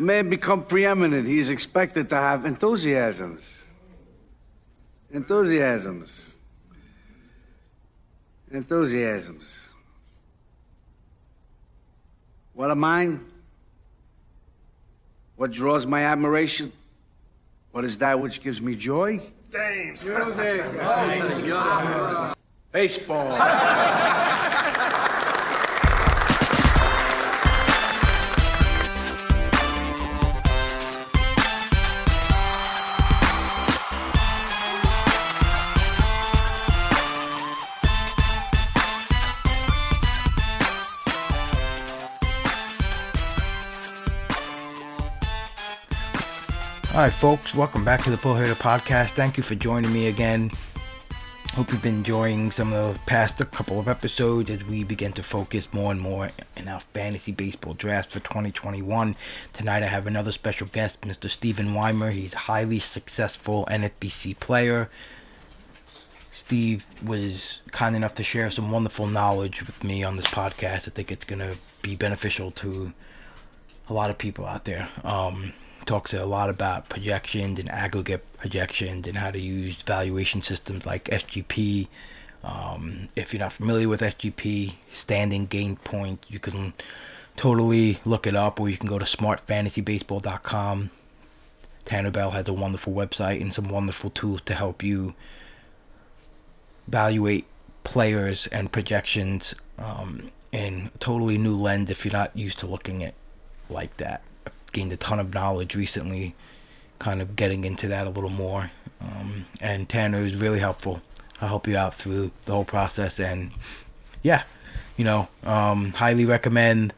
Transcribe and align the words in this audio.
A 0.00 0.02
man 0.02 0.30
become 0.30 0.64
preeminent, 0.64 1.28
he 1.28 1.38
is 1.38 1.50
expected 1.50 2.08
to 2.08 2.16
have 2.16 2.46
enthusiasms. 2.46 3.66
Enthusiasms. 5.12 6.38
Enthusiasms. 8.50 9.74
What 12.54 12.70
are 12.70 12.76
mine? 12.76 13.26
What 15.36 15.50
draws 15.50 15.86
my 15.86 16.06
admiration? 16.06 16.72
What 17.72 17.84
is 17.84 17.98
that 17.98 18.18
which 18.18 18.42
gives 18.42 18.62
me 18.62 18.76
joy? 18.76 19.20
James. 19.52 20.06
Music. 20.06 20.64
Baseball. 22.72 24.36
All 47.00 47.06
right, 47.06 47.12
folks, 47.14 47.54
welcome 47.54 47.82
back 47.82 48.02
to 48.02 48.10
the 48.10 48.18
Pull 48.18 48.34
Hitter 48.34 48.54
Podcast. 48.54 49.12
Thank 49.12 49.38
you 49.38 49.42
for 49.42 49.54
joining 49.54 49.90
me 49.90 50.08
again. 50.08 50.50
Hope 51.54 51.72
you've 51.72 51.80
been 51.80 51.94
enjoying 51.94 52.50
some 52.50 52.74
of 52.74 52.92
the 52.92 53.00
past 53.06 53.38
couple 53.52 53.80
of 53.80 53.88
episodes 53.88 54.50
as 54.50 54.62
we 54.64 54.84
begin 54.84 55.10
to 55.14 55.22
focus 55.22 55.66
more 55.72 55.92
and 55.92 55.98
more 55.98 56.28
in 56.58 56.68
our 56.68 56.80
fantasy 56.80 57.32
baseball 57.32 57.72
draft 57.72 58.12
for 58.12 58.20
2021. 58.20 59.16
Tonight 59.54 59.82
I 59.82 59.86
have 59.86 60.06
another 60.06 60.30
special 60.30 60.66
guest, 60.66 61.00
Mr. 61.00 61.30
Stephen 61.30 61.72
Weimer. 61.72 62.10
He's 62.10 62.34
a 62.34 62.38
highly 62.40 62.78
successful 62.78 63.66
NFBC 63.70 64.38
player. 64.38 64.90
Steve 66.30 66.84
was 67.02 67.60
kind 67.70 67.96
enough 67.96 68.12
to 68.16 68.24
share 68.24 68.50
some 68.50 68.70
wonderful 68.70 69.06
knowledge 69.06 69.66
with 69.66 69.82
me 69.82 70.04
on 70.04 70.16
this 70.16 70.26
podcast. 70.26 70.86
I 70.86 70.90
think 70.90 71.10
it's 71.10 71.24
going 71.24 71.38
to 71.38 71.56
be 71.80 71.96
beneficial 71.96 72.50
to 72.50 72.92
a 73.88 73.94
lot 73.94 74.10
of 74.10 74.18
people 74.18 74.44
out 74.44 74.66
there. 74.66 74.90
Um, 75.02 75.54
talks 75.90 76.14
a 76.14 76.24
lot 76.24 76.48
about 76.48 76.88
projections 76.88 77.58
and 77.58 77.68
aggregate 77.68 78.22
projections 78.36 79.08
and 79.08 79.16
how 79.16 79.28
to 79.28 79.40
use 79.40 79.74
valuation 79.82 80.40
systems 80.40 80.86
like 80.86 81.06
SGP. 81.06 81.88
Um, 82.44 83.08
if 83.16 83.34
you're 83.34 83.40
not 83.40 83.52
familiar 83.52 83.88
with 83.88 84.00
SGP, 84.00 84.74
standing 84.92 85.46
gain 85.46 85.74
point, 85.74 86.24
you 86.28 86.38
can 86.38 86.74
totally 87.34 87.98
look 88.04 88.24
it 88.24 88.36
up, 88.36 88.60
or 88.60 88.68
you 88.68 88.76
can 88.76 88.88
go 88.88 89.00
to 89.00 89.04
smartfantasybaseball.com. 89.04 90.90
Tanner 91.84 92.10
Bell 92.12 92.30
has 92.30 92.46
a 92.46 92.52
wonderful 92.52 92.92
website 92.92 93.40
and 93.40 93.52
some 93.52 93.68
wonderful 93.68 94.10
tools 94.10 94.42
to 94.42 94.54
help 94.54 94.84
you 94.84 95.14
evaluate 96.86 97.46
players 97.82 98.46
and 98.52 98.70
projections 98.70 99.56
um, 99.76 100.30
in 100.52 100.92
a 100.94 100.98
totally 100.98 101.36
new 101.36 101.56
lens 101.56 101.90
if 101.90 102.04
you're 102.04 102.12
not 102.12 102.36
used 102.36 102.60
to 102.60 102.68
looking 102.68 103.02
at 103.02 103.14
like 103.68 103.96
that 103.96 104.22
gained 104.72 104.92
a 104.92 104.96
ton 104.96 105.20
of 105.20 105.32
knowledge 105.34 105.74
recently, 105.74 106.34
kind 106.98 107.20
of 107.20 107.36
getting 107.36 107.64
into 107.64 107.88
that 107.88 108.06
a 108.06 108.10
little 108.10 108.30
more. 108.30 108.70
Um, 109.00 109.46
and 109.60 109.88
Tanner 109.88 110.20
is 110.20 110.36
really 110.36 110.60
helpful. 110.60 111.00
I'll 111.40 111.48
help 111.48 111.66
you 111.66 111.76
out 111.76 111.94
through 111.94 112.32
the 112.44 112.52
whole 112.52 112.64
process. 112.64 113.18
And 113.18 113.52
yeah, 114.22 114.44
you 114.96 115.04
know, 115.04 115.28
um, 115.44 115.92
highly 115.92 116.24
recommend 116.24 116.92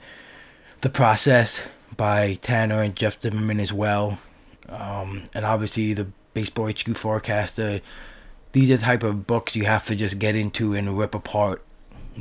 the 0.80 0.90
process 0.90 1.62
by 1.96 2.34
Tanner 2.42 2.82
and 2.82 2.96
Jeff 2.96 3.20
Zimmerman 3.22 3.60
as 3.60 3.72
well. 3.72 4.18
Um, 4.68 5.24
and 5.34 5.44
obviously 5.44 5.94
the 5.94 6.08
Baseball 6.34 6.68
HQ 6.68 6.96
Forecaster. 6.96 7.80
These 8.52 8.70
are 8.70 8.76
the 8.76 8.82
type 8.82 9.02
of 9.02 9.26
books 9.26 9.54
you 9.54 9.64
have 9.64 9.86
to 9.86 9.94
just 9.94 10.18
get 10.18 10.34
into 10.34 10.74
and 10.74 10.98
rip 10.98 11.14
apart 11.14 11.62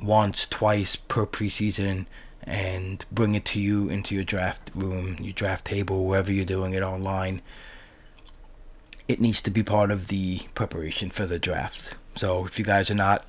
once, 0.01 0.45
twice 0.45 0.95
per 0.95 1.25
preseason 1.25 2.05
and 2.43 3.05
bring 3.11 3.35
it 3.35 3.45
to 3.45 3.61
you 3.61 3.89
into 3.89 4.15
your 4.15 4.23
draft 4.23 4.71
room, 4.73 5.17
your 5.19 5.33
draft 5.33 5.65
table, 5.65 6.05
wherever 6.05 6.31
you're 6.31 6.45
doing 6.45 6.73
it 6.73 6.83
online. 6.83 7.41
It 9.07 9.19
needs 9.19 9.41
to 9.41 9.51
be 9.51 9.63
part 9.63 9.91
of 9.91 10.07
the 10.07 10.41
preparation 10.55 11.09
for 11.09 11.25
the 11.25 11.39
draft. 11.39 11.95
So 12.15 12.45
if 12.45 12.57
you 12.57 12.65
guys 12.65 12.89
are 12.89 12.95
not 12.95 13.25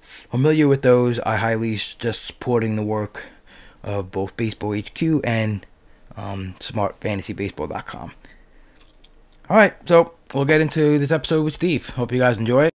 familiar 0.00 0.68
with 0.68 0.82
those, 0.82 1.18
I 1.20 1.36
highly 1.36 1.76
suggest 1.76 2.26
supporting 2.26 2.76
the 2.76 2.82
work 2.82 3.24
of 3.82 4.10
both 4.10 4.36
Baseball 4.36 4.76
HQ 4.76 5.02
and 5.24 5.66
um, 6.16 6.54
SmartFantasyBaseball.com. 6.60 8.12
All 9.48 9.56
right, 9.56 9.74
so 9.88 10.14
we'll 10.34 10.44
get 10.44 10.60
into 10.60 10.98
this 10.98 11.12
episode 11.12 11.42
with 11.44 11.54
Steve. 11.54 11.90
Hope 11.90 12.12
you 12.12 12.18
guys 12.18 12.36
enjoy 12.36 12.66
it. 12.66 12.74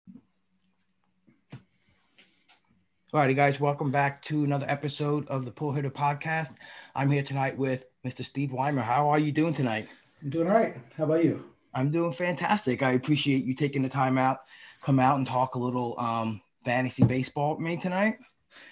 Alrighty, 3.14 3.36
guys, 3.36 3.60
welcome 3.60 3.92
back 3.92 4.22
to 4.22 4.46
another 4.46 4.66
episode 4.70 5.28
of 5.28 5.44
the 5.44 5.52
Pull 5.52 5.74
Hitter 5.74 5.90
Podcast. 5.90 6.56
I'm 6.96 7.12
here 7.12 7.24
tonight 7.24 7.58
with 7.58 7.84
Mr. 8.06 8.24
Steve 8.24 8.54
Weimer. 8.54 8.82
How 8.82 9.10
are 9.10 9.20
you 9.20 9.34
doing 9.34 9.54
tonight? 9.54 9.90
I'm 10.24 10.30
doing 10.30 10.48
all 10.48 10.54
right. 10.54 10.78
How 10.96 11.04
about 11.04 11.26
you? 11.26 11.44
I'm 11.74 11.90
doing 11.90 12.14
fantastic. 12.14 12.82
I 12.82 12.92
appreciate 12.92 13.44
you 13.44 13.54
taking 13.54 13.82
the 13.82 13.90
time 13.90 14.18
out, 14.18 14.38
come 14.82 14.98
out 14.98 15.18
and 15.18 15.28
talk 15.28 15.56
a 15.56 15.60
little 15.60 16.00
um, 16.00 16.40
fantasy 16.64 17.04
baseball 17.04 17.58
with 17.58 17.60
me 17.60 17.76
tonight. 17.76 18.16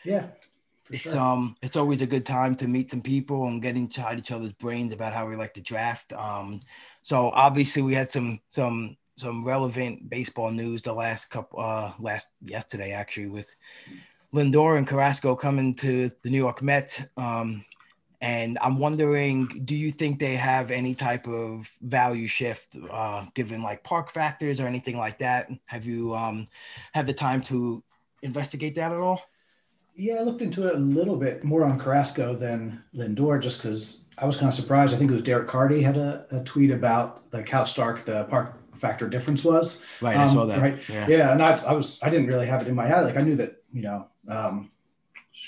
Yeah, 0.05 0.27
it's 0.89 1.01
sure. 1.01 1.19
um, 1.19 1.57
it's 1.61 1.75
always 1.75 2.01
a 2.01 2.07
good 2.07 2.25
time 2.25 2.56
to 2.56 2.67
meet 2.69 2.91
some 2.91 3.01
people 3.01 3.45
and 3.45 3.61
get 3.61 3.75
inside 3.75 4.19
each 4.19 4.31
other's 4.31 4.53
brains 4.53 4.94
about 4.94 5.11
how 5.11 5.27
we 5.27 5.35
like 5.35 5.56
to 5.56 5.61
draft. 5.61 6.13
Um, 6.13 6.61
so 7.03 7.29
obviously 7.31 7.81
we 7.81 7.94
had 7.94 8.09
some 8.09 8.39
some 8.47 8.95
some 9.17 9.44
relevant 9.44 10.09
baseball 10.09 10.50
news 10.50 10.81
the 10.81 10.94
last 10.94 11.29
couple 11.29 11.59
uh 11.59 11.91
last 12.00 12.27
yesterday 12.41 12.94
actually 12.94 13.27
with 13.27 13.53
Lindor 14.34 14.78
and 14.78 14.88
Carrasco 14.88 15.35
coming 15.35 15.75
to 15.75 16.12
the 16.22 16.29
New 16.29 16.38
York 16.38 16.62
Mets. 16.62 17.01
Um, 17.17 17.66
and 18.22 18.57
I'm 18.62 18.78
wondering, 18.78 19.47
do 19.63 19.75
you 19.75 19.91
think 19.91 20.19
they 20.19 20.35
have 20.35 20.72
any 20.72 20.94
type 20.94 21.28
of 21.28 21.72
value 21.81 22.28
shift, 22.28 22.75
uh, 22.91 23.25
given 23.34 23.63
like 23.63 23.84
park 23.84 24.12
factors 24.12 24.59
or 24.59 24.68
anything 24.68 24.97
like 24.97 25.19
that? 25.19 25.50
Have 25.66 25.85
you 25.85 26.13
um, 26.16 26.45
have 26.91 27.06
the 27.06 27.13
time 27.13 27.41
to 27.44 27.81
investigate 28.22 28.75
that 28.75 28.91
at 28.91 28.97
all? 28.97 29.22
Yeah, 29.95 30.16
I 30.16 30.22
looked 30.22 30.41
into 30.41 30.68
it 30.68 30.75
a 30.75 30.78
little 30.78 31.16
bit 31.16 31.44
more 31.44 31.66
on 31.66 31.79
Carrasco 31.79 32.34
than 32.34 32.81
Lindor, 32.95 33.41
just 33.41 33.62
because 33.62 34.06
I 34.18 34.25
was 34.25 34.38
kind 34.38 34.47
of 34.47 34.53
surprised. 34.53 34.94
I 34.94 34.97
think 34.97 35.12
it 35.12 35.13
was 35.13 35.23
Derek 35.23 35.47
Carty 35.47 35.81
had 35.81 35.97
a, 35.97 36.25
a 36.31 36.44
tweet 36.44 36.72
about 36.72 37.23
like 37.34 37.50
how 37.50 37.63
stark 37.63 38.06
the 38.06 38.25
park 38.25 38.56
factor 38.78 39.09
difference 39.09 39.44
was. 39.44 39.81
Right, 40.01 40.16
um, 40.16 40.29
I 40.29 40.34
saw 40.34 40.45
that. 40.45 40.59
Right, 40.62 40.89
yeah, 40.89 41.07
yeah 41.07 41.31
and 41.34 41.44
I, 41.44 41.57
I 41.68 41.73
was 41.73 42.00
I 42.01 42.09
didn't 42.09 42.28
really 42.28 42.47
have 42.47 42.62
it 42.62 42.68
in 42.69 42.75
my 42.75 42.85
head. 42.85 43.03
Like 43.03 43.18
I 43.18 43.22
knew 43.22 43.35
that 43.38 43.59
you 43.74 43.81
know 43.81 44.07
um, 44.28 44.72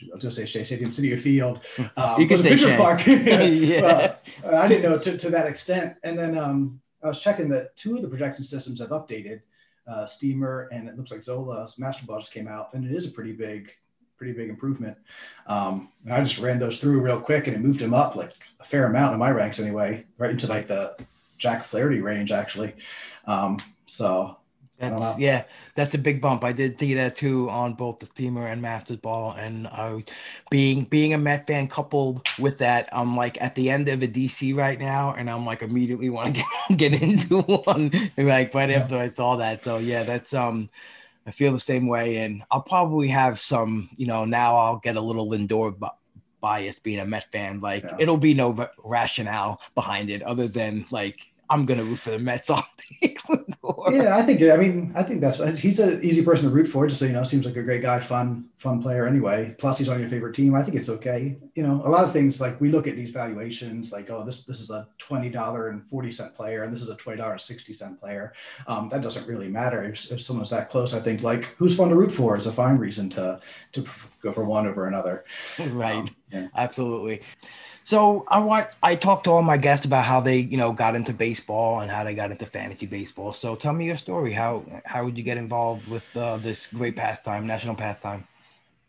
I 0.02 0.16
was 0.16 0.24
going 0.24 0.30
to 0.30 0.32
say 0.32 0.46
Shea 0.46 0.64
Stadium, 0.64 0.92
Citi 0.92 1.18
Field. 1.20 1.60
Um, 1.98 2.20
you 2.20 2.28
can 2.28 2.38
say 2.38 2.56
Shea. 2.56 2.78
Park. 2.78 3.06
yeah. 3.08 4.16
Well, 4.44 4.56
I 4.56 4.68
didn't 4.68 4.90
know 4.90 4.98
to, 4.98 5.18
to 5.18 5.30
that 5.30 5.48
extent. 5.48 5.96
And 6.04 6.18
then 6.18 6.38
um, 6.38 6.82
I 7.04 7.08
was 7.08 7.22
checking 7.22 7.50
that 7.50 7.76
two 7.76 7.96
of 7.96 8.02
the 8.02 8.08
projection 8.08 8.44
systems 8.44 8.80
have 8.80 8.90
updated. 8.90 9.42
Uh, 9.88 10.06
Steamer 10.06 10.70
and 10.72 10.88
it 10.88 10.96
looks 10.96 11.12
like 11.12 11.24
Zola's 11.24 11.76
Mastersball 11.76 12.20
just 12.20 12.34
came 12.34 12.48
out, 12.48 12.74
and 12.74 12.86
it 12.86 12.96
is 12.96 13.08
a 13.08 13.12
pretty 13.12 13.34
big, 13.34 13.74
pretty 14.16 14.32
big 14.32 14.50
improvement. 14.50 14.96
Um, 15.48 15.90
and 16.06 16.14
I 16.14 16.24
just 16.24 16.40
ran 16.40 16.60
those 16.60 16.80
through 16.80 17.02
real 17.02 17.20
quick, 17.20 17.48
and 17.48 17.56
it 17.56 17.60
moved 17.60 17.82
him 17.82 17.94
up 17.94 18.16
like 18.16 18.32
a 18.60 18.64
fair 18.64 18.86
amount 18.86 19.14
in 19.14 19.20
my 19.20 19.32
ranks 19.32 19.60
anyway, 19.60 20.06
right 20.18 20.32
into 20.32 20.48
like 20.48 20.68
the 20.68 20.96
Jack 21.38 21.64
Flaherty 21.64 22.00
range 22.00 22.32
actually. 22.32 22.76
Um, 23.26 23.58
so 23.88 24.38
that's, 24.82 25.20
yeah, 25.20 25.44
that's 25.76 25.94
a 25.96 25.98
big 25.98 26.22
bump. 26.22 26.44
I 26.44 26.52
did 26.52 26.80
see 26.80 26.94
that 26.96 27.16
too 27.16 27.50
on 27.50 27.74
both 27.76 28.00
the 28.00 28.08
steamer 28.08 28.48
and 28.48 28.64
Mastersball, 28.64 29.38
and 29.38 29.68
I, 29.68 30.04
being 30.50 30.86
being 30.86 31.14
a 31.14 31.18
Met 31.18 31.48
fan 31.48 31.68
coupled 31.68 32.28
with 32.40 32.58
that, 32.58 32.90
I'm 32.92 33.16
like 33.16 33.42
at 33.42 33.56
the 33.56 33.70
end 33.70 33.88
of 33.88 34.02
a 34.02 34.08
DC 34.08 34.56
right 34.56 34.80
now, 34.80 35.14
and 35.14 35.30
I'm 35.30 35.46
like 35.46 35.62
immediately 35.62 36.10
want 36.10 36.36
to 36.36 36.44
get, 36.76 36.92
get 36.92 37.02
into 37.02 37.42
one 37.42 37.92
like 38.18 38.54
right 38.54 38.72
after 38.72 38.98
I 38.98 39.12
saw 39.14 39.36
that. 39.38 39.64
So 39.64 39.78
yeah, 39.78 40.04
that's 40.04 40.34
um, 40.34 40.70
I 41.26 41.32
feel 41.32 41.54
the 41.54 41.60
same 41.60 41.88
way, 41.88 42.18
and 42.18 42.44
I'll 42.50 42.62
probably 42.62 43.08
have 43.10 43.40
some, 43.40 43.90
you 43.96 44.08
know, 44.08 44.26
now 44.26 44.58
I'll 44.58 44.80
get 44.80 44.98
a 44.98 45.02
little 45.02 45.30
Lindor 45.30 45.76
bias 46.42 46.80
being 46.80 47.00
a 47.00 47.06
Met 47.06 47.32
fan. 47.32 47.60
Like 47.60 47.84
yeah. 47.84 47.96
it'll 48.00 48.18
be 48.18 48.34
no 48.34 48.68
rationale 48.84 49.62
behind 49.76 50.10
it 50.10 50.24
other 50.24 50.48
than 50.48 50.86
like 50.92 51.31
I'm 51.52 51.66
gonna 51.66 51.84
root 51.84 52.00
for 52.00 52.12
the 52.12 52.20
Mets 52.20 52.50
all 52.50 52.66
day. 53.02 53.14
yeah, 53.92 54.16
I 54.16 54.24
think. 54.24 54.42
I 54.42 54.56
mean, 54.56 54.94
I 54.96 55.04
think 55.04 55.20
that's 55.20 55.60
he's 55.60 55.80
an 55.80 56.02
easy 56.02 56.24
person 56.24 56.48
to 56.48 56.56
root 56.56 56.66
for. 56.66 56.88
Just 56.88 57.00
so 57.00 57.06
you 57.06 57.12
know, 57.12 57.24
seems 57.24 57.46
like 57.46 57.58
a 57.58 57.62
great 57.62 57.82
guy, 57.82 58.00
fun, 58.00 58.46
fun 58.58 58.82
player. 58.82 59.06
Anyway, 59.06 59.54
plus 59.58 59.78
he's 59.78 59.90
on 59.90 60.00
your 60.00 60.08
favorite 60.08 60.34
team. 60.34 60.56
I 60.56 60.64
think 60.64 60.78
it's 60.78 60.88
okay. 60.88 61.38
You 61.56 61.64
know, 61.64 61.82
a 61.84 61.90
lot 61.90 62.06
of 62.06 62.14
things 62.14 62.40
like 62.40 62.62
we 62.62 62.72
look 62.72 62.88
at 62.88 62.96
these 62.96 63.10
valuations, 63.10 63.92
like 63.92 64.10
oh, 64.10 64.24
this 64.24 64.46
this 64.46 64.62
is 64.62 64.70
a 64.70 64.88
twenty 64.98 65.30
dollar 65.30 65.68
and 65.68 65.86
forty 65.90 66.10
cent 66.10 66.34
player, 66.34 66.64
and 66.64 66.72
this 66.72 66.82
is 66.82 66.88
a 66.88 66.96
twenty 66.96 67.18
dollar 67.18 67.38
sixty 67.38 67.74
cent 67.74 68.00
player. 68.00 68.32
Um, 68.66 68.88
that 68.88 69.02
doesn't 69.02 69.28
really 69.28 69.50
matter 69.50 69.84
if, 69.84 70.10
if 70.10 70.22
someone's 70.22 70.52
that 70.52 70.70
close. 70.70 70.94
I 70.94 71.02
think 71.02 71.22
like 71.22 71.54
who's 71.58 71.76
fun 71.76 71.90
to 71.90 71.96
root 71.96 72.14
for 72.14 72.38
is 72.38 72.48
a 72.48 72.54
fine 72.54 72.78
reason 72.78 73.10
to 73.10 73.42
to 73.74 73.86
go 74.22 74.32
for 74.32 74.46
one 74.46 74.68
over 74.68 74.88
another. 74.88 75.26
Right. 75.72 75.96
Um, 75.96 76.08
yeah. 76.32 76.48
Absolutely. 76.56 77.22
So 77.84 78.26
I 78.28 78.40
want 78.40 78.68
I 78.84 78.96
talked 78.96 79.26
to 79.26 79.32
all 79.32 79.42
my 79.42 79.58
guests 79.58 79.86
about 79.86 80.06
how 80.06 80.22
they 80.22 80.38
you 80.40 80.58
know 80.58 80.72
got 80.72 80.96
into 80.96 81.14
baseball 81.14 81.80
and 81.80 81.92
how 81.92 82.04
they 82.04 82.14
got 82.14 82.32
into 82.32 82.46
fantasy 82.46 82.86
baseball. 82.86 83.34
So 83.34 83.56
tell 83.56 83.74
me 83.74 83.86
your 83.88 83.98
story. 83.98 84.34
How 84.34 84.64
how 84.86 85.04
would 85.04 85.18
you 85.18 85.24
get 85.24 85.38
involved 85.38 85.88
with 85.88 86.16
uh, 86.16 86.38
this 86.38 86.68
great 86.68 86.96
pastime, 86.96 87.48
national 87.48 87.76
pastime? 87.76 88.28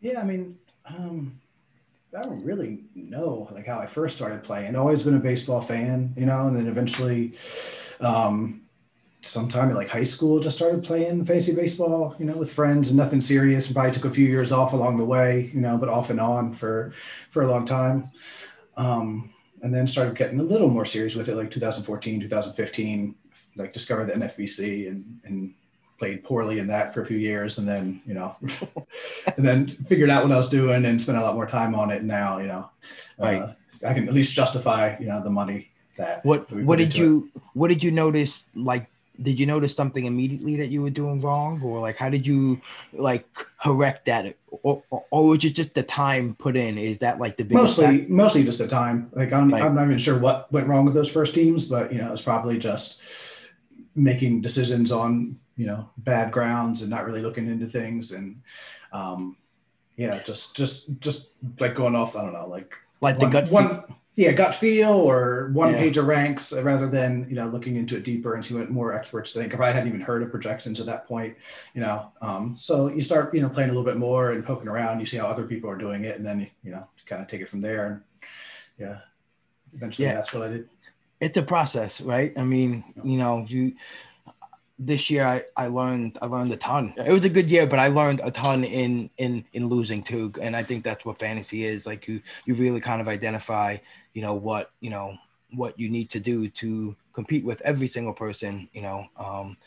Yeah, 0.01 0.19
I 0.19 0.23
mean, 0.23 0.57
um, 0.85 1.39
I 2.17 2.21
don't 2.21 2.43
really 2.43 2.83
know 2.93 3.47
like 3.51 3.65
how 3.65 3.79
I 3.79 3.87
first 3.87 4.15
started 4.15 4.43
playing. 4.43 4.75
Always 4.75 5.01
been 5.03 5.15
a 5.15 5.19
baseball 5.19 5.61
fan, 5.61 6.13
you 6.15 6.25
know, 6.25 6.47
and 6.47 6.55
then 6.55 6.67
eventually, 6.67 7.33
um, 7.99 8.61
sometime 9.21 9.69
in 9.69 9.75
like 9.75 9.89
high 9.89 10.03
school, 10.03 10.39
just 10.39 10.57
started 10.57 10.83
playing 10.83 11.25
fantasy 11.25 11.55
baseball, 11.55 12.15
you 12.19 12.25
know, 12.25 12.37
with 12.37 12.51
friends 12.51 12.89
and 12.89 12.97
nothing 12.97 13.21
serious. 13.21 13.71
Probably 13.71 13.91
took 13.91 14.05
a 14.05 14.11
few 14.11 14.27
years 14.27 14.51
off 14.51 14.73
along 14.73 14.97
the 14.97 15.05
way, 15.05 15.49
you 15.53 15.61
know, 15.61 15.77
but 15.77 15.89
off 15.89 16.09
and 16.11 16.19
on 16.19 16.53
for 16.53 16.93
for 17.31 17.41
a 17.41 17.47
long 17.47 17.65
time. 17.65 18.11
Um, 18.77 19.33
and 19.61 19.73
then 19.73 19.87
started 19.87 20.17
getting 20.17 20.39
a 20.39 20.43
little 20.43 20.69
more 20.69 20.85
serious 20.85 21.15
with 21.15 21.29
it, 21.29 21.35
like 21.35 21.51
2014, 21.51 22.19
2015. 22.21 23.15
Like 23.55 23.71
discovered 23.71 24.05
the 24.05 24.13
NFBC 24.13 24.87
and 24.87 25.19
and 25.25 25.53
played 25.99 26.23
poorly 26.23 26.59
in 26.59 26.67
that 26.67 26.93
for 26.93 27.01
a 27.01 27.05
few 27.05 27.17
years 27.17 27.59
and 27.59 27.67
then 27.67 28.01
you 28.05 28.13
know 28.13 28.35
and 29.37 29.45
then 29.45 29.67
figured 29.67 30.09
out 30.09 30.23
what 30.23 30.33
i 30.33 30.35
was 30.35 30.49
doing 30.49 30.83
and 30.85 30.99
spent 30.99 31.17
a 31.17 31.21
lot 31.21 31.35
more 31.35 31.45
time 31.45 31.73
on 31.75 31.91
it 31.91 32.03
now 32.03 32.39
you 32.39 32.47
know 32.47 32.69
right. 33.19 33.41
uh, 33.41 33.53
i 33.87 33.93
can 33.93 34.07
at 34.07 34.13
least 34.13 34.33
justify 34.33 34.97
you 34.99 35.05
know 35.05 35.23
the 35.23 35.29
money 35.29 35.69
that 35.97 36.23
what 36.25 36.51
what 36.51 36.77
did 36.77 36.93
you 36.95 37.29
it. 37.35 37.41
what 37.53 37.67
did 37.69 37.83
you 37.83 37.91
notice 37.91 38.45
like 38.55 38.87
did 39.21 39.39
you 39.39 39.45
notice 39.45 39.73
something 39.73 40.05
immediately 40.05 40.55
that 40.57 40.67
you 40.67 40.81
were 40.81 40.89
doing 40.89 41.21
wrong? 41.21 41.61
Or 41.61 41.79
like 41.79 41.95
how 41.95 42.09
did 42.09 42.25
you 42.25 42.61
like 42.91 43.27
correct 43.59 44.05
that? 44.05 44.35
Or, 44.49 44.83
or, 44.89 45.05
or 45.11 45.27
was 45.29 45.43
it 45.45 45.51
just 45.51 45.73
the 45.73 45.83
time 45.83 46.35
put 46.35 46.55
in? 46.55 46.77
Is 46.77 46.97
that 46.99 47.19
like 47.19 47.37
the 47.37 47.43
mostly 47.45 47.99
fact? 47.99 48.09
mostly 48.09 48.43
just 48.43 48.59
the 48.59 48.67
time. 48.67 49.09
Like 49.13 49.31
I'm, 49.31 49.51
right. 49.51 49.61
I'm 49.61 49.75
not 49.75 49.85
even 49.85 49.97
sure 49.97 50.17
what 50.17 50.51
went 50.51 50.67
wrong 50.67 50.85
with 50.85 50.93
those 50.93 51.11
first 51.11 51.35
teams 51.35 51.65
but 51.65 51.91
you 51.91 51.99
know 51.99 52.11
it's 52.11 52.21
probably 52.21 52.57
just 52.57 53.01
making 53.95 54.41
decisions 54.41 54.91
on 54.91 55.39
you 55.57 55.67
know 55.67 55.89
bad 55.97 56.31
grounds 56.31 56.81
and 56.81 56.89
not 56.89 57.05
really 57.05 57.21
looking 57.21 57.47
into 57.47 57.67
things. 57.67 58.11
And 58.11 58.41
um 58.91 59.37
yeah 59.95 60.21
just 60.23 60.55
just 60.55 60.99
just 60.99 61.29
like 61.59 61.75
going 61.75 61.95
off 61.95 62.15
i 62.15 62.21
don't 62.23 62.33
know 62.33 62.47
like 62.47 62.75
like 63.01 63.17
one, 63.19 63.29
the 63.29 63.41
gut 63.41 63.51
one 63.51 63.83
yeah 64.15 64.31
gut 64.31 64.53
feel 64.53 64.91
or 64.91 65.49
one 65.53 65.71
yeah. 65.71 65.79
page 65.79 65.97
of 65.97 66.05
ranks 66.05 66.53
rather 66.53 66.87
than 66.87 67.25
you 67.29 67.35
know 67.35 67.47
looking 67.47 67.75
into 67.75 67.97
it 67.97 68.03
deeper 68.03 68.35
and 68.35 68.45
see 68.45 68.53
what 68.53 68.69
more 68.69 68.93
experts 68.93 69.33
think 69.33 69.53
if 69.53 69.59
i 69.59 69.71
hadn't 69.71 69.87
even 69.87 70.01
heard 70.01 70.21
of 70.21 70.29
projections 70.29 70.79
at 70.79 70.85
that 70.85 71.07
point 71.07 71.35
you 71.73 71.81
know 71.81 72.11
um 72.21 72.55
so 72.57 72.87
you 72.87 73.01
start 73.01 73.33
you 73.33 73.41
know 73.41 73.49
playing 73.49 73.69
a 73.69 73.73
little 73.73 73.85
bit 73.85 73.97
more 73.97 74.31
and 74.31 74.45
poking 74.45 74.67
around 74.67 74.99
you 74.99 75.05
see 75.05 75.17
how 75.17 75.27
other 75.27 75.45
people 75.45 75.69
are 75.69 75.77
doing 75.77 76.03
it 76.03 76.17
and 76.17 76.25
then 76.25 76.47
you 76.63 76.71
know 76.71 76.87
kind 77.05 77.21
of 77.21 77.27
take 77.27 77.41
it 77.41 77.49
from 77.49 77.61
there 77.61 77.87
and 77.87 78.01
yeah 78.77 78.99
eventually 79.73 80.07
yeah. 80.07 80.13
that's 80.13 80.33
what 80.33 80.43
i 80.43 80.47
did 80.47 80.69
it's 81.19 81.37
a 81.37 81.41
process 81.43 81.99
right 82.01 82.33
i 82.37 82.43
mean 82.43 82.83
you 83.03 83.17
know 83.17 83.45
you 83.47 83.73
this 84.85 85.09
year 85.09 85.25
I, 85.25 85.43
I 85.55 85.67
learned 85.67 86.17
I 86.21 86.25
learned 86.25 86.51
a 86.51 86.57
ton. 86.57 86.93
It 86.97 87.11
was 87.11 87.25
a 87.25 87.29
good 87.29 87.49
year, 87.49 87.65
but 87.65 87.79
I 87.79 87.87
learned 87.87 88.21
a 88.23 88.31
ton 88.31 88.63
in 88.63 89.09
in 89.17 89.45
in 89.53 89.67
losing 89.67 90.03
too. 90.03 90.31
And 90.41 90.55
I 90.55 90.63
think 90.63 90.83
that's 90.83 91.05
what 91.05 91.19
fantasy 91.19 91.63
is. 91.63 91.85
Like 91.85 92.07
you 92.07 92.21
you 92.45 92.55
really 92.55 92.81
kind 92.81 93.01
of 93.01 93.07
identify, 93.07 93.77
you 94.13 94.21
know, 94.21 94.33
what, 94.33 94.71
you 94.81 94.89
know, 94.89 95.17
what 95.53 95.79
you 95.79 95.89
need 95.89 96.09
to 96.11 96.19
do 96.19 96.49
to 96.49 96.95
compete 97.13 97.45
with 97.45 97.61
every 97.61 97.87
single 97.87 98.13
person, 98.13 98.69
you 98.73 98.81
know. 98.81 99.05
Um 99.17 99.57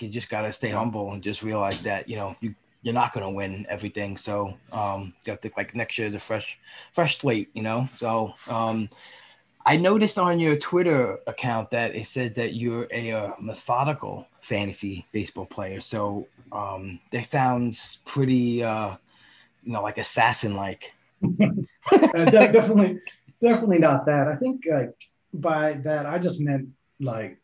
you 0.00 0.08
just 0.08 0.28
gotta 0.28 0.52
stay 0.52 0.70
humble 0.70 1.12
and 1.12 1.22
just 1.22 1.42
realize 1.42 1.82
that, 1.82 2.08
you 2.08 2.16
know, 2.16 2.36
you 2.40 2.54
you're 2.82 2.94
not 2.94 3.12
gonna 3.12 3.30
win 3.30 3.66
everything. 3.68 4.16
So 4.16 4.54
um 4.72 5.06
you 5.06 5.26
gotta 5.26 5.40
think 5.40 5.56
like 5.56 5.74
next 5.74 5.98
year 5.98 6.10
the 6.10 6.18
fresh 6.18 6.58
fresh 6.92 7.18
slate, 7.18 7.50
you 7.54 7.62
know. 7.62 7.88
So 7.96 8.34
um 8.48 8.88
I 9.66 9.76
noticed 9.76 10.18
on 10.18 10.40
your 10.40 10.56
Twitter 10.56 11.18
account 11.26 11.70
that 11.70 11.94
it 11.94 12.06
said 12.06 12.34
that 12.36 12.54
you're 12.54 12.88
a, 12.90 13.10
a 13.10 13.18
uh, 13.18 13.32
methodical 13.40 14.26
fantasy 14.40 15.06
baseball 15.12 15.46
player. 15.46 15.80
So 15.80 16.26
um, 16.52 17.00
that 17.10 17.30
sounds 17.30 17.98
pretty, 18.04 18.62
uh, 18.62 18.96
you 19.62 19.72
know, 19.72 19.82
like 19.82 19.98
assassin 19.98 20.56
like. 20.56 20.94
uh, 21.24 22.24
definitely, 22.24 23.00
definitely 23.40 23.78
not 23.78 24.06
that. 24.06 24.28
I 24.28 24.36
think 24.36 24.62
like 24.70 24.94
by 25.34 25.74
that 25.84 26.06
I 26.06 26.18
just 26.18 26.40
meant 26.40 26.68
like 27.00 27.38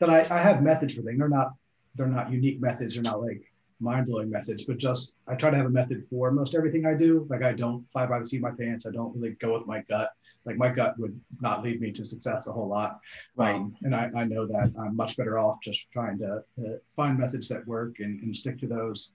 that 0.00 0.10
I, 0.10 0.26
I 0.30 0.38
have 0.38 0.62
methods 0.62 0.94
for 0.94 1.02
things. 1.02 1.18
They're 1.18 1.28
not 1.28 1.52
they're 1.94 2.06
not 2.06 2.30
unique 2.30 2.60
methods. 2.60 2.94
They're 2.94 3.02
not 3.02 3.22
like 3.22 3.42
mind 3.80 4.06
blowing 4.06 4.30
methods, 4.30 4.64
but 4.64 4.78
just 4.78 5.16
I 5.26 5.34
try 5.34 5.50
to 5.50 5.56
have 5.56 5.66
a 5.66 5.70
method 5.70 6.06
for 6.10 6.30
most 6.30 6.54
everything 6.54 6.86
I 6.86 6.94
do. 6.94 7.26
Like 7.30 7.42
I 7.42 7.52
don't 7.52 7.86
fly 7.92 8.06
by 8.06 8.18
the 8.18 8.26
seat 8.26 8.38
of 8.38 8.42
my 8.42 8.50
pants. 8.50 8.86
I 8.86 8.90
don't 8.90 9.14
really 9.14 9.36
go 9.40 9.58
with 9.58 9.66
my 9.66 9.82
gut 9.88 10.10
like 10.44 10.56
my 10.56 10.68
gut 10.68 10.98
would 10.98 11.18
not 11.40 11.62
lead 11.62 11.80
me 11.80 11.92
to 11.92 12.04
success 12.04 12.46
a 12.46 12.52
whole 12.52 12.68
lot. 12.68 13.00
Right. 13.36 13.54
Um, 13.54 13.76
and 13.82 13.94
I, 13.94 14.10
I, 14.16 14.24
know 14.24 14.46
that 14.46 14.72
I'm 14.78 14.96
much 14.96 15.16
better 15.16 15.38
off 15.38 15.60
just 15.62 15.90
trying 15.92 16.18
to 16.18 16.42
uh, 16.58 16.76
find 16.96 17.18
methods 17.18 17.48
that 17.48 17.66
work 17.66 18.00
and, 18.00 18.20
and 18.22 18.34
stick 18.34 18.58
to 18.60 18.66
those 18.66 19.12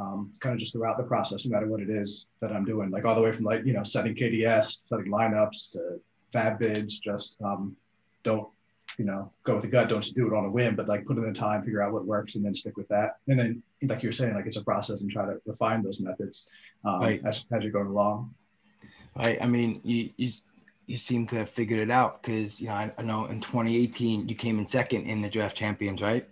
um, 0.00 0.32
kind 0.40 0.52
of 0.52 0.58
just 0.58 0.72
throughout 0.72 0.96
the 0.96 1.04
process, 1.04 1.46
no 1.46 1.54
matter 1.54 1.68
what 1.68 1.80
it 1.80 1.90
is 1.90 2.28
that 2.40 2.52
I'm 2.52 2.64
doing, 2.64 2.90
like 2.90 3.04
all 3.04 3.14
the 3.14 3.22
way 3.22 3.32
from 3.32 3.44
like, 3.44 3.64
you 3.64 3.72
know, 3.72 3.82
setting 3.82 4.14
KDS, 4.14 4.78
setting 4.88 5.06
lineups 5.06 5.72
to 5.72 6.00
FAAB 6.32 6.58
bids, 6.58 6.98
just 6.98 7.40
um, 7.42 7.76
don't, 8.24 8.48
you 8.98 9.04
know, 9.04 9.30
go 9.44 9.54
with 9.54 9.62
the 9.62 9.68
gut, 9.68 9.88
don't 9.88 10.04
do 10.14 10.26
it 10.26 10.36
on 10.36 10.44
a 10.44 10.50
whim, 10.50 10.76
but 10.76 10.88
like 10.88 11.06
put 11.06 11.16
in 11.16 11.24
the 11.24 11.32
time, 11.32 11.62
figure 11.62 11.82
out 11.82 11.92
what 11.92 12.04
works 12.04 12.34
and 12.34 12.44
then 12.44 12.54
stick 12.54 12.76
with 12.76 12.88
that. 12.88 13.18
And 13.28 13.38
then 13.38 13.62
like 13.82 14.02
you're 14.02 14.12
saying, 14.12 14.34
like 14.34 14.46
it's 14.46 14.56
a 14.56 14.64
process 14.64 15.00
and 15.00 15.10
try 15.10 15.26
to 15.26 15.40
refine 15.46 15.82
those 15.82 16.00
methods 16.00 16.48
um, 16.84 17.00
right. 17.00 17.20
as, 17.24 17.46
as 17.52 17.62
you're 17.62 17.72
going 17.72 17.86
along. 17.86 18.34
Right. 19.16 19.38
I 19.40 19.46
mean, 19.46 19.80
you, 19.84 20.10
you 20.16 20.32
you 20.86 20.98
seem 20.98 21.26
to 21.28 21.36
have 21.36 21.50
figured 21.50 21.80
it 21.80 21.90
out 21.90 22.22
because 22.22 22.60
you 22.60 22.68
know 22.68 22.74
I, 22.74 22.92
I, 22.98 23.02
know 23.02 23.26
in 23.26 23.40
2018 23.40 24.28
you 24.28 24.34
came 24.34 24.58
in 24.58 24.66
second 24.66 25.06
in 25.06 25.22
the 25.22 25.30
draft 25.30 25.56
champions, 25.56 26.02
right? 26.02 26.28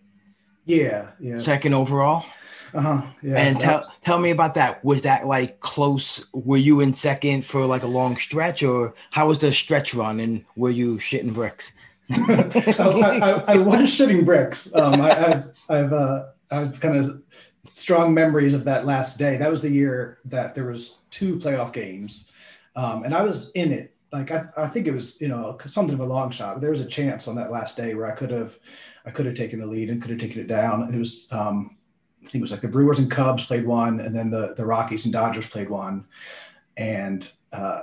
Yeah, 0.65 1.09
yeah. 1.19 1.39
Second 1.39 1.75
overall. 1.75 2.25
Uh 2.75 2.81
huh. 2.81 3.03
Yeah. 3.23 3.37
And 3.37 3.61
tell 3.61 3.79
was... 3.79 3.91
tell 4.05 4.19
me 4.19 4.31
about 4.31 4.55
that. 4.55 4.85
Was 4.85 5.03
that 5.03 5.27
like 5.27 5.61
close? 5.61 6.27
Were 6.33 6.57
you 6.57 6.81
in 6.81 6.95
second 6.95 7.45
for 7.45 7.67
like 7.67 7.83
a 7.83 7.89
long 7.89 8.17
stretch, 8.17 8.63
or 8.63 8.95
how 9.11 9.29
was 9.29 9.39
the 9.39 9.53
stretch 9.53 9.95
run? 9.95 10.21
And 10.21 10.45
were 10.57 10.71
you 10.71 10.97
shitting 10.97 11.35
bricks? 11.35 11.73
I, 12.11 13.21
I, 13.23 13.55
I, 13.55 13.57
was 13.57 13.91
shitting 13.91 14.25
bricks. 14.25 14.75
Um, 14.75 15.01
I, 15.01 15.15
have 15.15 15.53
I've 15.69 15.93
uh, 15.93 16.27
I've 16.51 16.79
kind 16.81 16.97
of 16.97 17.23
strong 17.73 18.13
memories 18.13 18.55
of 18.55 18.65
that 18.65 18.85
last 18.85 19.19
day. 19.19 19.37
That 19.37 19.51
was 19.51 19.63
the 19.63 19.71
year 19.71 20.19
that 20.27 20.55
there 20.55 20.67
was 20.67 21.01
two 21.11 21.39
playoff 21.39 21.73
games, 21.73 22.31
um, 22.77 23.05
and 23.05 23.15
I 23.15 23.23
was 23.23 23.51
in 23.53 23.73
it 23.73 23.92
like 24.13 24.31
I, 24.31 24.45
I 24.57 24.67
think 24.67 24.87
it 24.87 24.93
was 24.93 25.21
you 25.21 25.29
know 25.29 25.57
something 25.67 25.95
of 25.95 26.01
a 26.01 26.05
long 26.05 26.31
shot. 26.31 26.61
There 26.61 26.71
was 26.71 26.81
a 26.81 26.87
chance 26.87 27.27
on 27.27 27.37
that 27.37 27.51
last 27.51 27.77
day 27.77 27.95
where 27.95 28.07
I 28.07 28.15
could 28.15 28.31
have 28.31 28.59
I 29.07 29.11
could 29.11 29.27
have 29.27 29.35
taken 29.35 29.59
the 29.59 29.67
lead 29.67 29.91
and 29.91 30.01
could 30.01 30.11
have 30.11 30.21
taken 30.21 30.41
it 30.41 30.47
down. 30.47 30.83
And 30.83 30.95
it 30.95 30.99
was 30.99 31.33
um, 31.33 31.77
I 32.23 32.27
think 32.27 32.37
it 32.37 32.43
was 32.43 32.53
like 32.53 32.61
the 32.61 32.69
Brewers 32.69 32.99
and 32.99 33.11
Cubs 33.11 33.47
played 33.47 33.67
one, 33.67 34.01
and 34.01 34.15
then 34.15 34.31
the 34.31 34.55
the 34.55 34.67
Rockies 34.67 35.07
and 35.07 35.13
Dodgers 35.13 35.49
played 35.49 35.71
one, 35.71 36.07
and 36.77 37.31
uh, 37.53 37.83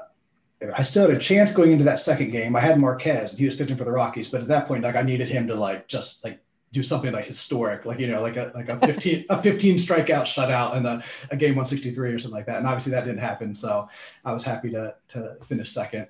I 0.75 0.83
still 0.83 1.07
had 1.07 1.15
a 1.15 1.19
chance 1.19 1.51
going 1.51 1.71
into 1.71 1.85
that 1.85 1.99
second 1.99 2.31
game. 2.31 2.55
I 2.55 2.59
had 2.59 2.79
Marquez, 2.79 3.31
and 3.31 3.39
he 3.39 3.45
was 3.45 3.55
pitching 3.55 3.77
for 3.77 3.85
the 3.85 3.91
Rockies, 3.91 4.29
but 4.29 4.41
at 4.41 4.47
that 4.49 4.67
point, 4.67 4.83
like 4.83 4.95
I 4.95 5.01
needed 5.01 5.29
him 5.29 5.47
to 5.47 5.55
like 5.55 5.87
just 5.87 6.23
like 6.23 6.39
do 6.71 6.83
something 6.83 7.11
like 7.11 7.25
historic, 7.25 7.85
like 7.85 7.99
you 7.99 8.07
know, 8.07 8.21
like 8.21 8.37
a 8.37 8.51
like 8.53 8.69
a 8.69 8.77
15 8.79 9.25
a 9.29 9.41
15 9.41 9.75
strikeout 9.75 10.23
shutout 10.23 10.75
in 10.77 10.85
a, 10.85 11.03
a 11.31 11.37
game 11.37 11.55
163 11.55 12.11
or 12.11 12.19
something 12.19 12.35
like 12.35 12.45
that. 12.45 12.57
And 12.57 12.67
obviously 12.67 12.91
that 12.91 13.05
didn't 13.05 13.19
happen. 13.19 13.55
So 13.55 13.89
I 14.23 14.33
was 14.33 14.43
happy 14.43 14.69
to 14.71 14.95
to 15.09 15.37
finish 15.43 15.69
second. 15.69 16.07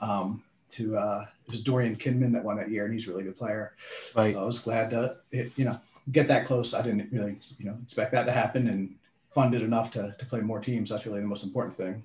Um, 0.00 0.42
to 0.70 0.96
uh, 0.96 1.26
it 1.46 1.50
was 1.50 1.60
Dorian 1.60 1.96
Kinman 1.96 2.32
that 2.32 2.44
won 2.44 2.56
that 2.56 2.70
year, 2.70 2.84
and 2.84 2.92
he's 2.92 3.06
a 3.06 3.10
really 3.10 3.24
good 3.24 3.36
player. 3.36 3.74
Right. 4.14 4.34
So 4.34 4.42
I 4.42 4.44
was 4.44 4.58
glad 4.60 4.90
to 4.90 5.16
you 5.30 5.64
know 5.64 5.80
get 6.12 6.28
that 6.28 6.46
close. 6.46 6.74
I 6.74 6.82
didn't 6.82 7.10
really 7.12 7.38
you 7.58 7.66
know 7.66 7.78
expect 7.82 8.12
that 8.12 8.24
to 8.24 8.32
happen, 8.32 8.68
and 8.68 8.94
funded 9.30 9.62
enough 9.62 9.90
to 9.92 10.14
to 10.18 10.26
play 10.26 10.40
more 10.40 10.60
teams. 10.60 10.90
That's 10.90 11.06
really 11.06 11.20
the 11.20 11.26
most 11.26 11.44
important 11.44 11.76
thing. 11.76 12.02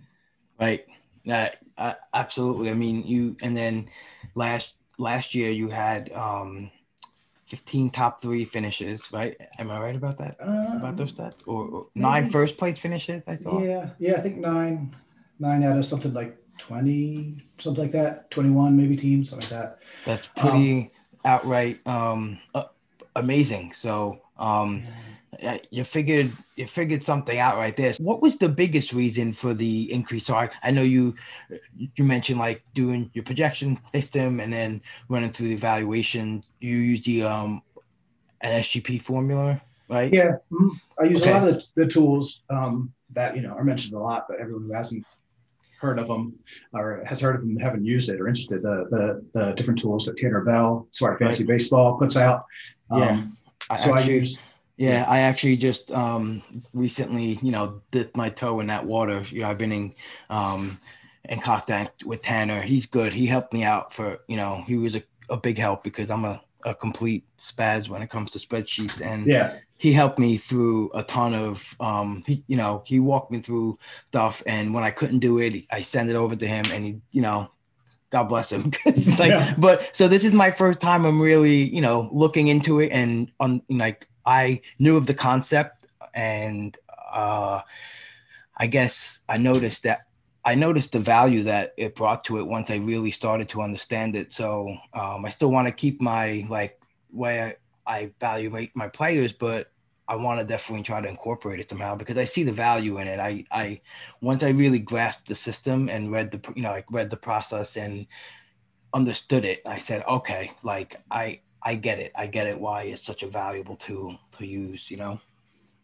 Right. 0.59 0.85
Uh, 1.27 1.47
uh, 1.77 1.93
absolutely. 2.13 2.69
I 2.69 2.73
mean, 2.73 3.03
you 3.03 3.35
and 3.41 3.55
then 3.55 3.89
last 4.35 4.73
last 4.97 5.35
year 5.35 5.51
you 5.51 5.69
had 5.69 6.11
um 6.13 6.71
15 7.53 7.91
top 7.91 8.19
three 8.19 8.45
finishes, 8.45 9.11
right? 9.11 9.37
Am 9.59 9.69
I 9.69 9.79
right 9.79 9.95
about 9.95 10.17
that? 10.17 10.37
Um, 10.39 10.77
about 10.77 10.97
those 10.97 11.13
stats? 11.13 11.47
Or, 11.47 11.67
or 11.67 11.87
nine 11.93 12.31
first 12.31 12.57
place 12.57 12.79
finishes, 12.79 13.21
I 13.27 13.35
thought? 13.35 13.63
Yeah, 13.63 13.89
yeah, 13.99 14.13
I 14.13 14.21
think 14.21 14.37
nine, 14.37 14.95
nine 15.37 15.63
out 15.63 15.77
of 15.77 15.85
something 15.85 16.15
like 16.15 16.35
20, 16.57 17.45
something 17.59 17.83
like 17.83 17.91
that, 17.91 18.31
21 18.31 18.75
maybe 18.75 18.97
teams, 18.97 19.29
something 19.29 19.55
like 19.55 19.67
that. 19.67 19.79
That's 20.03 20.27
pretty 20.29 20.81
um, 20.81 20.91
outright 21.25 21.85
um, 21.85 22.39
uh, 22.55 22.63
amazing. 23.15 23.73
So, 23.73 24.23
um, 24.39 24.81
yeah 24.83 24.89
you 25.69 25.83
figured 25.83 26.31
you 26.55 26.67
figured 26.67 27.03
something 27.03 27.37
out 27.37 27.57
right 27.57 27.75
there. 27.75 27.93
What 27.99 28.21
was 28.21 28.37
the 28.37 28.49
biggest 28.49 28.93
reason 28.93 29.33
for 29.33 29.53
the 29.53 29.91
increase? 29.91 30.25
So 30.25 30.35
I, 30.35 30.49
I 30.61 30.71
know 30.71 30.81
you 30.81 31.15
you 31.95 32.03
mentioned 32.03 32.39
like 32.39 32.63
doing 32.73 33.09
your 33.13 33.23
projection 33.23 33.79
system 33.93 34.39
and 34.39 34.51
then 34.51 34.81
running 35.09 35.31
through 35.31 35.49
the 35.49 35.53
evaluation. 35.53 36.43
You 36.59 36.77
use 36.77 37.01
the 37.03 37.23
um 37.23 37.61
an 38.41 38.61
SGP 38.61 39.01
formula, 39.01 39.61
right? 39.89 40.13
Yeah, 40.13 40.37
mm-hmm. 40.51 40.69
I 40.99 41.05
use 41.05 41.21
okay. 41.21 41.31
a 41.31 41.33
lot 41.33 41.47
of 41.47 41.55
the, 41.55 41.83
the 41.83 41.87
tools 41.87 42.43
um, 42.49 42.93
that 43.13 43.35
you 43.35 43.41
know 43.41 43.51
are 43.51 43.63
mentioned 43.63 43.93
a 43.93 43.99
lot, 43.99 44.25
but 44.27 44.39
everyone 44.39 44.65
who 44.65 44.73
hasn't 44.73 45.05
heard 45.79 45.99
of 45.99 46.07
them 46.07 46.33
or 46.73 47.03
has 47.05 47.19
heard 47.19 47.35
of 47.35 47.41
them, 47.41 47.57
haven't 47.57 47.85
used 47.85 48.09
it 48.09 48.19
or 48.19 48.27
interested, 48.27 48.61
the 48.61 48.85
the, 48.91 49.39
the 49.39 49.53
different 49.53 49.79
tools 49.79 50.05
that 50.05 50.17
Tanner 50.17 50.41
Bell, 50.41 50.87
Smart 50.91 51.19
Fantasy 51.19 51.43
Right. 51.43 51.57
Baseball, 51.57 51.97
puts 51.97 52.15
out. 52.17 52.45
Yeah. 52.91 53.09
Um, 53.09 53.37
I 53.69 53.77
so 53.77 53.93
I 53.93 53.97
actually- 53.97 54.15
use. 54.15 54.39
Yeah, 54.77 55.05
I 55.07 55.19
actually 55.19 55.57
just 55.57 55.91
um 55.91 56.41
recently, 56.73 57.33
you 57.41 57.51
know, 57.51 57.81
dipped 57.91 58.17
my 58.17 58.29
toe 58.29 58.59
in 58.59 58.67
that 58.67 58.85
water. 58.85 59.21
You 59.29 59.41
know, 59.41 59.49
I've 59.49 59.57
been 59.57 59.71
in 59.71 59.95
um 60.29 60.79
in 61.25 61.39
contact 61.39 62.03
with 62.05 62.21
Tanner. 62.21 62.61
He's 62.61 62.85
good. 62.87 63.13
He 63.13 63.27
helped 63.27 63.53
me 63.53 63.63
out 63.63 63.93
for, 63.93 64.19
you 64.27 64.35
know, 64.35 64.63
he 64.67 64.75
was 64.77 64.95
a, 64.95 65.03
a 65.29 65.37
big 65.37 65.57
help 65.57 65.83
because 65.83 66.09
I'm 66.09 66.25
a, 66.25 66.41
a 66.65 66.73
complete 66.75 67.25
spaz 67.39 67.87
when 67.87 68.01
it 68.01 68.09
comes 68.09 68.31
to 68.31 68.39
spreadsheets 68.39 68.99
and 69.01 69.31
Yeah, 69.31 69.59
he 69.77 69.93
helped 69.93 70.17
me 70.19 70.37
through 70.37 70.91
a 70.93 71.03
ton 71.03 71.33
of 71.35 71.75
um 71.79 72.23
he 72.25 72.43
you 72.47 72.57
know, 72.57 72.83
he 72.85 72.99
walked 72.99 73.31
me 73.31 73.39
through 73.39 73.77
stuff 74.07 74.41
and 74.47 74.73
when 74.73 74.83
I 74.83 74.91
couldn't 74.91 75.19
do 75.19 75.37
it, 75.39 75.65
I 75.71 75.83
sent 75.83 76.09
it 76.09 76.15
over 76.15 76.35
to 76.35 76.47
him 76.47 76.71
and 76.71 76.83
he, 76.83 77.01
you 77.11 77.21
know, 77.21 77.51
God 78.11 78.25
bless 78.25 78.51
him. 78.51 78.71
it's 78.85 79.19
like, 79.19 79.37
Yeah. 79.37 79.55
but 79.57 79.95
so 79.95 80.07
this 80.07 80.23
is 80.23 80.33
my 80.33 80.51
first 80.51 80.79
time 80.79 81.05
I'm 81.05 81.21
really, 81.21 81.63
you 81.63 81.81
know, 81.81 82.09
looking 82.11 82.47
into 82.47 82.79
it 82.79 82.89
and 82.91 83.31
on 83.39 83.61
like 83.69 84.07
I 84.25 84.61
knew 84.79 84.97
of 84.97 85.05
the 85.05 85.13
concept 85.13 85.87
and 86.13 86.77
uh 87.11 87.61
I 88.55 88.67
guess 88.67 89.19
I 89.27 89.37
noticed 89.37 89.83
that 89.83 90.01
I 90.45 90.55
noticed 90.55 90.91
the 90.91 90.99
value 90.99 91.43
that 91.43 91.73
it 91.77 91.95
brought 91.95 92.25
to 92.25 92.39
it 92.39 92.47
once 92.47 92.69
I 92.69 92.75
really 92.77 93.11
started 93.11 93.49
to 93.49 93.61
understand 93.61 94.15
it. 94.15 94.33
So 94.33 94.75
um 94.93 95.25
I 95.25 95.29
still 95.29 95.51
want 95.51 95.67
to 95.67 95.71
keep 95.71 96.01
my 96.01 96.45
like 96.49 96.79
way 97.11 97.41
I, 97.41 97.55
I 97.85 97.99
evaluate 98.17 98.71
my 98.75 98.87
players, 98.87 99.33
but 99.33 99.71
I 100.07 100.15
want 100.15 100.39
to 100.39 100.45
definitely 100.45 100.83
try 100.83 101.01
to 101.01 101.07
incorporate 101.07 101.59
it 101.59 101.69
somehow 101.69 101.95
because 101.95 102.17
I 102.17 102.25
see 102.25 102.43
the 102.43 102.51
value 102.51 102.97
in 102.99 103.07
it. 103.07 103.19
I, 103.19 103.45
I, 103.51 103.81
once 104.21 104.43
I 104.43 104.49
really 104.49 104.79
grasped 104.79 105.27
the 105.27 105.35
system 105.35 105.87
and 105.89 106.11
read 106.11 106.31
the, 106.31 106.53
you 106.55 106.61
know, 106.61 106.71
like 106.71 106.91
read 106.91 107.09
the 107.09 107.17
process 107.17 107.77
and 107.77 108.07
understood 108.93 109.45
it, 109.45 109.61
I 109.65 109.79
said, 109.79 110.03
okay, 110.07 110.51
like 110.61 111.01
I, 111.09 111.41
I 111.63 111.75
get 111.75 111.99
it. 111.99 112.11
I 112.15 112.27
get 112.27 112.47
it. 112.47 112.59
Why 112.59 112.83
it's 112.83 113.01
such 113.01 113.23
a 113.23 113.27
valuable 113.27 113.75
tool 113.75 114.19
to 114.37 114.45
use, 114.45 114.91
you 114.91 114.97
know? 114.97 115.19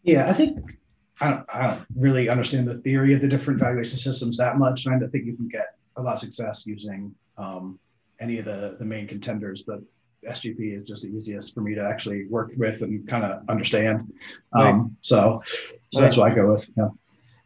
yeah. 0.02 0.28
I 0.28 0.32
think 0.32 0.78
I 1.20 1.30
don't, 1.30 1.46
I 1.52 1.66
don't 1.66 1.86
really 1.96 2.28
understand 2.28 2.66
the 2.66 2.78
theory 2.78 3.12
of 3.12 3.20
the 3.20 3.28
different 3.28 3.60
valuation 3.60 3.98
systems 3.98 4.36
that 4.38 4.58
much. 4.58 4.86
And 4.86 5.04
I 5.04 5.06
think 5.08 5.26
you 5.26 5.36
can 5.36 5.48
get 5.48 5.74
a 5.96 6.02
lot 6.02 6.14
of 6.14 6.20
success 6.20 6.66
using 6.66 7.14
um, 7.36 7.78
any 8.20 8.38
of 8.38 8.44
the 8.44 8.76
the 8.78 8.84
main 8.84 9.06
contenders, 9.06 9.62
but 9.62 9.80
SGP 10.26 10.78
is 10.78 10.88
just 10.88 11.02
the 11.02 11.08
easiest 11.08 11.54
for 11.54 11.60
me 11.62 11.74
to 11.74 11.82
actually 11.82 12.26
work 12.26 12.52
with 12.56 12.82
and 12.82 13.06
kind 13.08 13.24
of 13.24 13.48
understand. 13.48 14.12
Um, 14.52 14.96
So, 15.00 15.42
so 15.90 16.00
that's 16.00 16.16
what 16.16 16.30
I 16.30 16.34
go 16.34 16.50
with. 16.50 16.68
Yeah. 16.76 16.88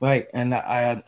Right. 0.00 0.26
And 0.34 0.54
I, 0.54 0.58
I, 0.58 1.02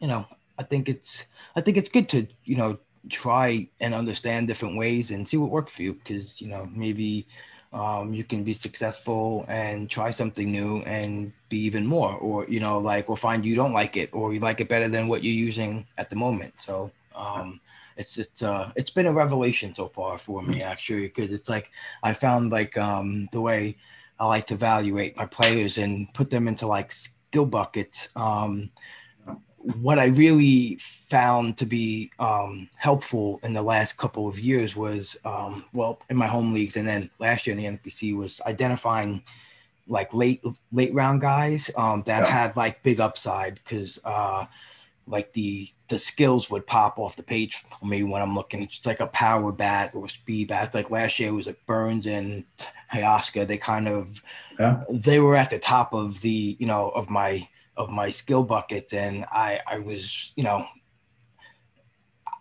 you 0.00 0.08
know, 0.08 0.26
I 0.58 0.64
think 0.64 0.88
it's, 0.88 1.26
I 1.54 1.60
think 1.60 1.76
it's 1.76 1.88
good 1.88 2.08
to, 2.10 2.26
you 2.44 2.56
know, 2.56 2.78
try 3.10 3.68
and 3.80 3.94
understand 3.94 4.48
different 4.48 4.76
ways 4.76 5.10
and 5.10 5.26
see 5.26 5.36
what 5.36 5.50
works 5.50 5.74
for 5.74 5.82
you. 5.82 5.94
Cause, 6.04 6.36
you 6.38 6.48
know, 6.48 6.68
maybe 6.72 7.26
um, 7.72 8.14
you 8.14 8.24
can 8.24 8.44
be 8.44 8.54
successful 8.54 9.44
and 9.48 9.90
try 9.90 10.10
something 10.10 10.50
new 10.50 10.78
and 10.82 11.32
be 11.48 11.58
even 11.58 11.86
more, 11.86 12.14
or, 12.16 12.46
you 12.48 12.60
know, 12.60 12.78
like, 12.78 13.10
or 13.10 13.16
find 13.16 13.44
you 13.44 13.56
don't 13.56 13.72
like 13.72 13.96
it, 13.96 14.10
or 14.12 14.32
you 14.32 14.40
like 14.40 14.60
it 14.60 14.68
better 14.68 14.88
than 14.88 15.08
what 15.08 15.24
you're 15.24 15.34
using 15.34 15.86
at 15.98 16.08
the 16.10 16.16
moment. 16.16 16.54
So, 16.60 16.90
um, 17.14 17.60
it's 17.96 18.18
it's 18.18 18.42
uh 18.42 18.72
it's 18.76 18.90
been 18.90 19.06
a 19.06 19.12
revelation 19.12 19.74
so 19.74 19.88
far 19.88 20.18
for 20.18 20.42
me 20.42 20.62
actually 20.62 21.02
because 21.02 21.32
it's 21.32 21.48
like 21.48 21.70
I 22.02 22.12
found 22.12 22.50
like 22.50 22.76
um 22.76 23.28
the 23.32 23.40
way 23.40 23.76
I 24.18 24.26
like 24.26 24.46
to 24.48 24.54
evaluate 24.54 25.16
my 25.16 25.26
players 25.26 25.78
and 25.78 26.12
put 26.14 26.30
them 26.30 26.48
into 26.48 26.66
like 26.66 26.92
skill 26.92 27.46
buckets. 27.46 28.08
What 29.80 29.98
I 29.98 30.06
really 30.06 30.76
found 30.80 31.56
to 31.58 31.66
be 31.66 32.10
um, 32.18 32.68
helpful 32.76 33.40
in 33.42 33.54
the 33.54 33.62
last 33.62 33.96
couple 33.96 34.28
of 34.28 34.38
years 34.38 34.76
was, 34.76 35.16
um, 35.24 35.64
well, 35.72 36.00
in 36.10 36.16
my 36.16 36.26
home 36.26 36.52
leagues 36.52 36.76
and 36.76 36.86
then 36.86 37.08
last 37.18 37.46
year 37.46 37.56
in 37.56 37.62
the 37.62 37.78
NFBC 37.78 38.14
was 38.16 38.40
identifying 38.46 39.22
like 39.86 40.12
late 40.14 40.42
late 40.72 40.94
round 40.94 41.20
guys 41.20 41.70
um, 41.76 42.02
that 42.06 42.22
Yeah. 42.22 42.26
had 42.26 42.56
like 42.56 42.82
big 42.82 43.00
upside 43.00 43.54
because 43.56 43.98
uh, 44.04 44.46
like 45.06 45.32
the 45.32 45.68
the 45.88 45.98
skills 45.98 46.50
would 46.50 46.66
pop 46.66 46.98
off 46.98 47.16
the 47.16 47.22
page 47.22 47.56
for 47.56 47.84
me 47.86 48.02
when 48.02 48.22
I'm 48.22 48.34
looking. 48.34 48.62
It's 48.62 48.80
like 48.86 49.00
a 49.00 49.06
power 49.08 49.52
bat 49.52 49.94
or 49.94 50.06
a 50.06 50.08
speed 50.08 50.48
bat. 50.48 50.74
Like 50.74 50.90
last 50.90 51.18
year 51.18 51.28
it 51.28 51.32
was 51.32 51.46
like 51.46 51.64
Burns 51.66 52.06
and 52.06 52.44
Hayaska. 52.92 53.46
They 53.46 53.58
kind 53.58 53.88
of 53.88 54.22
Yeah. 54.58 54.82
they 54.90 55.20
were 55.20 55.36
at 55.36 55.50
the 55.50 55.58
top 55.58 55.92
of 55.92 56.20
the 56.22 56.56
you 56.58 56.66
know 56.66 56.88
of 56.90 57.10
my 57.10 57.46
of 57.76 57.90
my 57.90 58.10
skill 58.10 58.42
bucket 58.42 58.92
and 58.92 59.24
I 59.32 59.60
I 59.66 59.78
was 59.78 60.32
you 60.36 60.44
know 60.44 60.66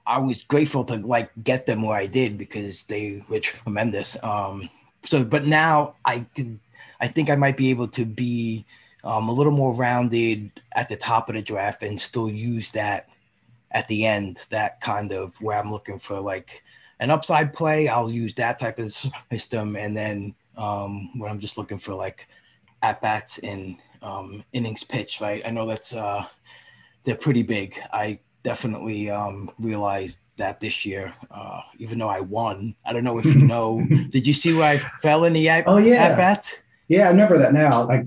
I 0.05 0.19
was 0.19 0.43
grateful 0.43 0.83
to 0.85 0.95
like 0.97 1.31
get 1.43 1.65
them 1.65 1.83
where 1.83 1.97
I 1.97 2.07
did 2.07 2.37
because 2.37 2.83
they 2.83 3.23
were 3.29 3.39
tremendous. 3.39 4.21
Um, 4.23 4.69
so, 5.03 5.23
but 5.23 5.45
now 5.45 5.95
I 6.05 6.19
could, 6.35 6.59
I 6.99 7.07
think 7.07 7.29
I 7.29 7.35
might 7.35 7.57
be 7.57 7.69
able 7.69 7.87
to 7.89 8.05
be 8.05 8.65
um, 9.03 9.29
a 9.29 9.31
little 9.31 9.51
more 9.51 9.73
rounded 9.73 10.51
at 10.73 10.89
the 10.89 10.95
top 10.95 11.29
of 11.29 11.35
the 11.35 11.41
draft 11.41 11.83
and 11.83 11.99
still 11.99 12.29
use 12.29 12.71
that 12.73 13.09
at 13.71 13.87
the 13.87 14.05
end. 14.05 14.39
That 14.49 14.81
kind 14.81 15.11
of 15.11 15.39
where 15.41 15.57
I'm 15.57 15.71
looking 15.71 15.99
for 15.99 16.19
like 16.19 16.63
an 16.99 17.09
upside 17.09 17.53
play. 17.53 17.87
I'll 17.87 18.11
use 18.11 18.33
that 18.35 18.59
type 18.59 18.79
of 18.79 18.93
system, 19.31 19.75
and 19.75 19.95
then 19.95 20.35
um, 20.57 21.17
when 21.19 21.31
I'm 21.31 21.39
just 21.39 21.57
looking 21.57 21.77
for 21.77 21.93
like 21.93 22.27
at 22.81 23.01
bats 23.01 23.39
and 23.39 23.77
um, 24.03 24.43
innings 24.53 24.83
pitch, 24.83 25.21
right? 25.21 25.41
I 25.45 25.49
know 25.49 25.65
that's 25.65 25.93
uh, 25.93 26.25
they're 27.05 27.15
pretty 27.15 27.41
big. 27.43 27.79
I 27.91 28.19
definitely 28.43 29.09
um, 29.09 29.49
realized 29.59 30.19
that 30.37 30.59
this 30.59 30.85
year, 30.85 31.13
uh, 31.31 31.61
even 31.79 31.97
though 31.97 32.09
I 32.09 32.19
won. 32.19 32.75
I 32.85 32.93
don't 32.93 33.03
know 33.03 33.17
if 33.17 33.25
you 33.25 33.41
know. 33.41 33.85
did 34.09 34.27
you 34.27 34.33
see 34.33 34.53
where 34.53 34.65
I 34.65 34.77
fell 35.01 35.23
in 35.23 35.33
the 35.33 35.47
at, 35.49 35.63
Oh, 35.67 35.77
yeah. 35.77 36.03
at 36.03 36.17
bat? 36.17 36.51
Yeah, 36.87 37.05
I 37.07 37.09
remember 37.09 37.37
that 37.37 37.53
now. 37.53 37.83
Like, 37.85 38.05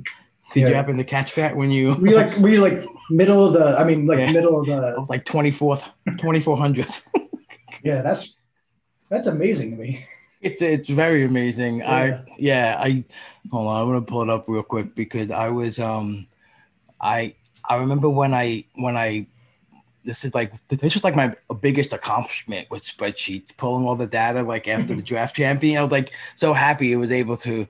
Did 0.53 0.69
you 0.69 0.75
happen 0.75 0.97
to 0.99 1.05
catch 1.05 1.35
that 1.37 1.57
when 1.57 1.71
you? 1.71 1.95
we 1.95 2.15
like 2.15 2.37
we 2.39 2.59
like 2.59 2.85
middle 3.11 3.47
of 3.47 3.53
the. 3.55 3.79
I 3.79 3.85
mean, 3.85 4.07
like 4.07 4.19
Yeah. 4.19 4.33
middle 4.33 4.61
of 4.61 4.67
the. 4.67 5.05
like 5.09 5.25
twenty 5.25 5.51
fourth, 5.51 5.85
twenty 6.19 6.41
four 6.41 6.57
hundredth. 6.57 7.03
Yeah, 7.83 8.01
that's 8.03 8.43
that's 9.11 9.27
amazing 9.29 9.71
to 9.73 9.77
me. 9.77 10.07
It's 10.41 10.63
it's 10.63 10.91
very 10.91 11.25
amazing. 11.25 11.79
Yeah. 11.79 11.91
I 11.91 12.25
yeah, 12.39 12.77
I 12.79 13.05
hold 13.51 13.67
on, 13.69 13.81
I'm 13.81 13.89
gonna 13.89 14.03
pull 14.03 14.23
it 14.23 14.31
up 14.31 14.45
real 14.49 14.63
quick 14.63 14.95
because 14.95 15.31
I 15.31 15.49
was 15.49 15.79
um 15.79 16.27
I 17.01 17.35
I 17.65 17.77
remember 17.77 18.09
when 18.09 18.35
I 18.35 18.65
when 18.75 18.97
I 18.97 19.27
this 20.05 20.25
is 20.25 20.35
like 20.35 20.53
this 20.69 20.95
was 20.95 21.05
like 21.05 21.17
my 21.17 21.35
biggest 21.61 21.93
accomplishment 21.93 22.71
with 22.71 22.85
spreadsheets, 22.85 23.57
pulling 23.57 23.87
all 23.87 23.97
the 23.97 24.07
data 24.07 24.43
like 24.43 24.69
after 24.69 24.95
the 24.95 25.03
draft 25.11 25.37
champion. 25.37 25.79
I 25.79 25.83
was 25.83 25.91
like 25.91 26.13
so 26.37 26.53
happy 26.53 26.95
I 26.95 26.97
was 26.97 27.11
able 27.11 27.37
to 27.39 27.67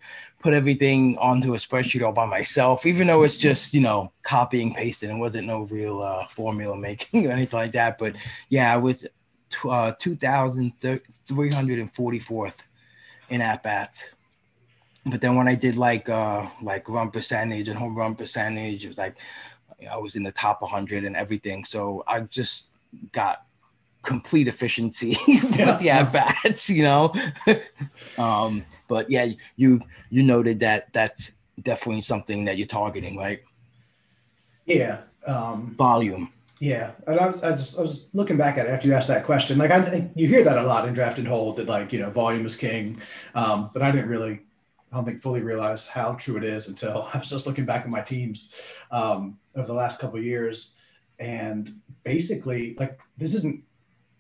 put 0.46 0.54
everything 0.54 1.18
onto 1.18 1.54
a 1.54 1.58
spreadsheet 1.58 2.04
all 2.04 2.12
by 2.12 2.26
myself, 2.26 2.86
even 2.86 3.08
though 3.08 3.22
it's 3.24 3.36
just, 3.36 3.74
you 3.74 3.80
know, 3.80 4.12
copying, 4.22 4.72
pasting. 4.72 5.10
It 5.10 5.18
wasn't 5.18 5.46
no 5.46 5.62
real 5.62 6.02
uh, 6.02 6.26
formula 6.28 6.76
making 6.76 7.26
or 7.26 7.32
anything 7.32 7.58
like 7.58 7.72
that. 7.72 7.98
But 7.98 8.14
yeah, 8.48 8.72
I 8.72 8.76
was 8.76 9.04
uh, 9.64 9.94
2,344th 9.94 12.62
in 13.28 13.40
at 13.40 13.62
bats. 13.62 14.08
But 15.04 15.20
then 15.20 15.36
when 15.36 15.46
I 15.48 15.54
did 15.54 15.76
like 15.76 16.08
uh 16.08 16.48
like 16.62 16.88
run 16.88 17.12
percentage 17.12 17.68
and 17.68 17.78
home 17.78 17.94
run 17.94 18.16
percentage, 18.16 18.84
it 18.84 18.88
was 18.88 18.98
like 18.98 19.16
I 19.90 19.96
was 19.98 20.16
in 20.16 20.22
the 20.24 20.32
top 20.32 20.62
100 20.62 21.04
and 21.04 21.16
everything. 21.16 21.64
So 21.64 22.02
I 22.08 22.20
just 22.20 22.64
got 23.12 23.44
complete 24.02 24.48
efficiency 24.48 25.16
Yeah. 25.26 25.42
with 25.70 25.78
the 25.80 25.90
at 25.90 26.12
bats, 26.12 26.70
you 26.70 26.82
know. 26.82 27.12
um, 28.18 28.64
but 28.88 29.10
yeah, 29.10 29.26
you 29.56 29.80
you 30.10 30.22
noted 30.22 30.60
that 30.60 30.92
that's 30.92 31.32
definitely 31.62 32.02
something 32.02 32.44
that 32.46 32.58
you're 32.58 32.66
targeting, 32.66 33.16
right? 33.16 33.42
Yeah. 34.64 35.02
Um, 35.26 35.74
Volume. 35.76 36.32
Yeah, 36.58 36.92
and 37.06 37.20
I 37.20 37.26
was, 37.26 37.42
I 37.42 37.50
was 37.50 37.78
I 37.78 37.82
was 37.82 38.08
looking 38.14 38.38
back 38.38 38.56
at 38.56 38.66
it 38.66 38.70
after 38.70 38.88
you 38.88 38.94
asked 38.94 39.08
that 39.08 39.26
question. 39.26 39.58
Like 39.58 39.70
I 39.70 39.82
think 39.82 40.12
you 40.14 40.26
hear 40.26 40.42
that 40.44 40.56
a 40.56 40.62
lot 40.62 40.88
in 40.88 40.94
draft 40.94 41.18
and 41.18 41.28
hold 41.28 41.56
that 41.56 41.66
like 41.66 41.92
you 41.92 41.98
know 41.98 42.08
volume 42.10 42.46
is 42.46 42.56
king, 42.56 43.00
um, 43.34 43.70
but 43.74 43.82
I 43.82 43.90
didn't 43.90 44.08
really, 44.08 44.40
I 44.90 44.96
don't 44.96 45.04
think 45.04 45.20
fully 45.20 45.42
realize 45.42 45.86
how 45.86 46.12
true 46.14 46.38
it 46.38 46.44
is 46.44 46.68
until 46.68 47.10
I 47.14 47.18
was 47.18 47.28
just 47.28 47.46
looking 47.46 47.66
back 47.66 47.82
at 47.82 47.90
my 47.90 48.00
teams 48.00 48.54
um, 48.90 49.38
over 49.54 49.66
the 49.66 49.74
last 49.74 50.00
couple 50.00 50.18
years, 50.20 50.76
and 51.18 51.70
basically 52.04 52.74
like 52.78 53.00
this 53.18 53.34
isn't 53.34 53.62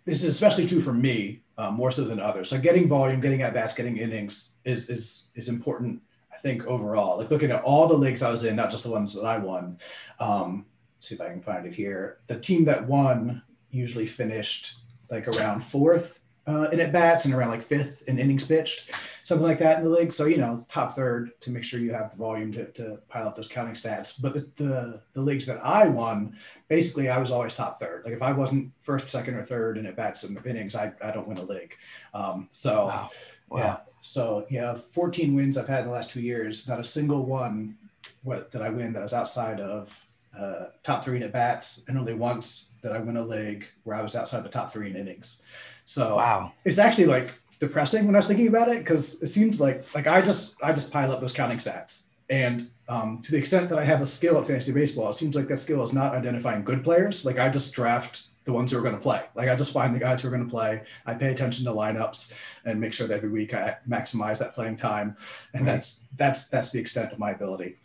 this 0.04 0.22
is 0.22 0.28
especially 0.28 0.66
true 0.66 0.80
for 0.80 0.92
me 0.92 1.40
uh, 1.56 1.70
more 1.70 1.90
so 1.90 2.04
than 2.04 2.20
others. 2.20 2.50
So 2.50 2.58
getting 2.58 2.86
volume, 2.86 3.20
getting 3.22 3.40
at 3.40 3.54
bats, 3.54 3.72
getting 3.72 3.96
innings 3.96 4.50
is 4.64 4.90
is 4.90 5.30
is 5.36 5.48
important. 5.48 6.02
I 6.30 6.36
think 6.36 6.66
overall, 6.66 7.16
like 7.16 7.30
looking 7.30 7.50
at 7.50 7.62
all 7.62 7.88
the 7.88 7.94
leagues 7.94 8.22
I 8.22 8.30
was 8.30 8.44
in, 8.44 8.56
not 8.56 8.70
just 8.70 8.84
the 8.84 8.90
ones 8.90 9.14
that 9.14 9.24
I 9.24 9.38
won. 9.38 9.78
Um, 10.20 10.66
see 11.00 11.14
if 11.14 11.20
I 11.20 11.28
can 11.28 11.42
find 11.42 11.66
it 11.66 11.74
here. 11.74 12.18
The 12.26 12.38
team 12.38 12.64
that 12.64 12.86
won 12.86 13.42
usually 13.70 14.06
finished 14.06 14.76
like 15.10 15.28
around 15.28 15.60
fourth 15.60 16.20
uh, 16.46 16.68
in 16.72 16.80
at 16.80 16.92
bats 16.92 17.24
and 17.24 17.34
around 17.34 17.50
like 17.50 17.62
fifth 17.62 18.08
in 18.08 18.18
innings 18.18 18.46
pitched. 18.46 18.92
something 19.24 19.46
like 19.46 19.58
that 19.58 19.78
in 19.78 19.84
the 19.84 19.90
league. 19.90 20.12
So 20.12 20.26
you 20.26 20.36
know, 20.36 20.64
top 20.68 20.92
third 20.92 21.32
to 21.40 21.50
make 21.50 21.64
sure 21.64 21.80
you 21.80 21.92
have 21.92 22.10
the 22.10 22.16
volume 22.16 22.52
to, 22.52 22.66
to 22.72 22.98
pile 23.08 23.26
up 23.26 23.34
those 23.34 23.48
counting 23.48 23.74
stats. 23.74 24.14
But 24.20 24.34
the, 24.34 24.50
the 24.56 25.02
the 25.12 25.22
leagues 25.22 25.46
that 25.46 25.64
I 25.64 25.88
won, 25.88 26.36
basically, 26.68 27.08
I 27.08 27.18
was 27.18 27.32
always 27.32 27.54
top 27.54 27.80
third. 27.80 28.02
Like 28.04 28.14
if 28.14 28.22
I 28.22 28.32
wasn't 28.32 28.70
first, 28.80 29.08
second, 29.08 29.34
or 29.34 29.42
third 29.42 29.78
in 29.78 29.86
at 29.86 29.96
bats 29.96 30.22
and 30.22 30.38
innings, 30.46 30.76
I, 30.76 30.92
I 31.02 31.10
don't 31.10 31.26
win 31.26 31.38
a 31.38 31.42
league. 31.44 31.74
Um, 32.14 32.46
so 32.50 32.86
Wow. 32.86 33.10
Wow. 33.48 33.58
yeah, 33.58 33.76
so 34.00 34.46
yeah, 34.50 34.74
14 34.74 35.34
wins 35.34 35.58
I've 35.58 35.68
had 35.68 35.80
in 35.80 35.86
the 35.86 35.92
last 35.92 36.10
two 36.10 36.20
years. 36.20 36.68
Not 36.68 36.80
a 36.80 36.84
single 36.84 37.24
one 37.26 37.76
what 38.22 38.52
that 38.52 38.62
I 38.62 38.70
win 38.70 38.92
that 38.92 39.02
was 39.02 39.12
outside 39.12 39.60
of 39.60 40.05
uh, 40.38 40.66
top 40.82 41.04
three 41.04 41.16
in 41.16 41.22
at 41.22 41.32
bats, 41.32 41.82
and 41.88 41.98
only 41.98 42.14
once 42.14 42.70
that 42.82 42.92
I 42.92 42.98
win 42.98 43.16
a 43.16 43.24
leg 43.24 43.64
where 43.84 43.96
I 43.96 44.02
was 44.02 44.14
outside 44.14 44.44
the 44.44 44.48
top 44.48 44.72
three 44.72 44.90
in 44.90 44.96
innings. 44.96 45.40
So 45.84 46.16
Wow. 46.16 46.52
it's 46.64 46.78
actually 46.78 47.06
like 47.06 47.34
depressing 47.58 48.06
when 48.06 48.14
I 48.14 48.18
was 48.18 48.26
thinking 48.26 48.48
about 48.48 48.68
it 48.68 48.78
because 48.80 49.20
it 49.22 49.26
seems 49.26 49.60
like 49.60 49.84
like 49.94 50.06
I 50.06 50.20
just 50.20 50.54
I 50.62 50.72
just 50.72 50.92
pile 50.92 51.10
up 51.12 51.20
those 51.20 51.32
counting 51.32 51.58
stats, 51.58 52.04
and 52.28 52.68
um, 52.88 53.20
to 53.22 53.30
the 53.32 53.38
extent 53.38 53.68
that 53.70 53.78
I 53.78 53.84
have 53.84 54.00
a 54.00 54.06
skill 54.06 54.38
at 54.38 54.46
fantasy 54.46 54.72
baseball, 54.72 55.10
it 55.10 55.14
seems 55.14 55.34
like 55.34 55.48
that 55.48 55.56
skill 55.58 55.82
is 55.82 55.92
not 55.92 56.14
identifying 56.14 56.62
good 56.64 56.84
players. 56.84 57.24
Like 57.24 57.38
I 57.38 57.48
just 57.48 57.72
draft 57.72 58.24
the 58.44 58.52
ones 58.52 58.70
who 58.70 58.78
are 58.78 58.82
going 58.82 58.94
to 58.94 59.00
play. 59.00 59.22
Like 59.34 59.48
I 59.48 59.56
just 59.56 59.72
find 59.72 59.92
the 59.92 59.98
guys 59.98 60.22
who 60.22 60.28
are 60.28 60.30
going 60.30 60.44
to 60.44 60.48
play. 60.50 60.82
I 61.04 61.14
pay 61.14 61.32
attention 61.32 61.64
to 61.64 61.72
lineups 61.72 62.32
and 62.64 62.80
make 62.80 62.92
sure 62.92 63.08
that 63.08 63.14
every 63.16 63.28
week 63.28 63.52
I 63.54 63.76
maximize 63.88 64.38
that 64.38 64.54
playing 64.54 64.76
time, 64.76 65.16
and 65.52 65.66
Right. 65.66 65.72
that's 65.72 66.08
that's 66.16 66.46
that's 66.48 66.70
the 66.70 66.78
extent 66.78 67.12
of 67.12 67.18
my 67.18 67.30
ability. 67.32 67.76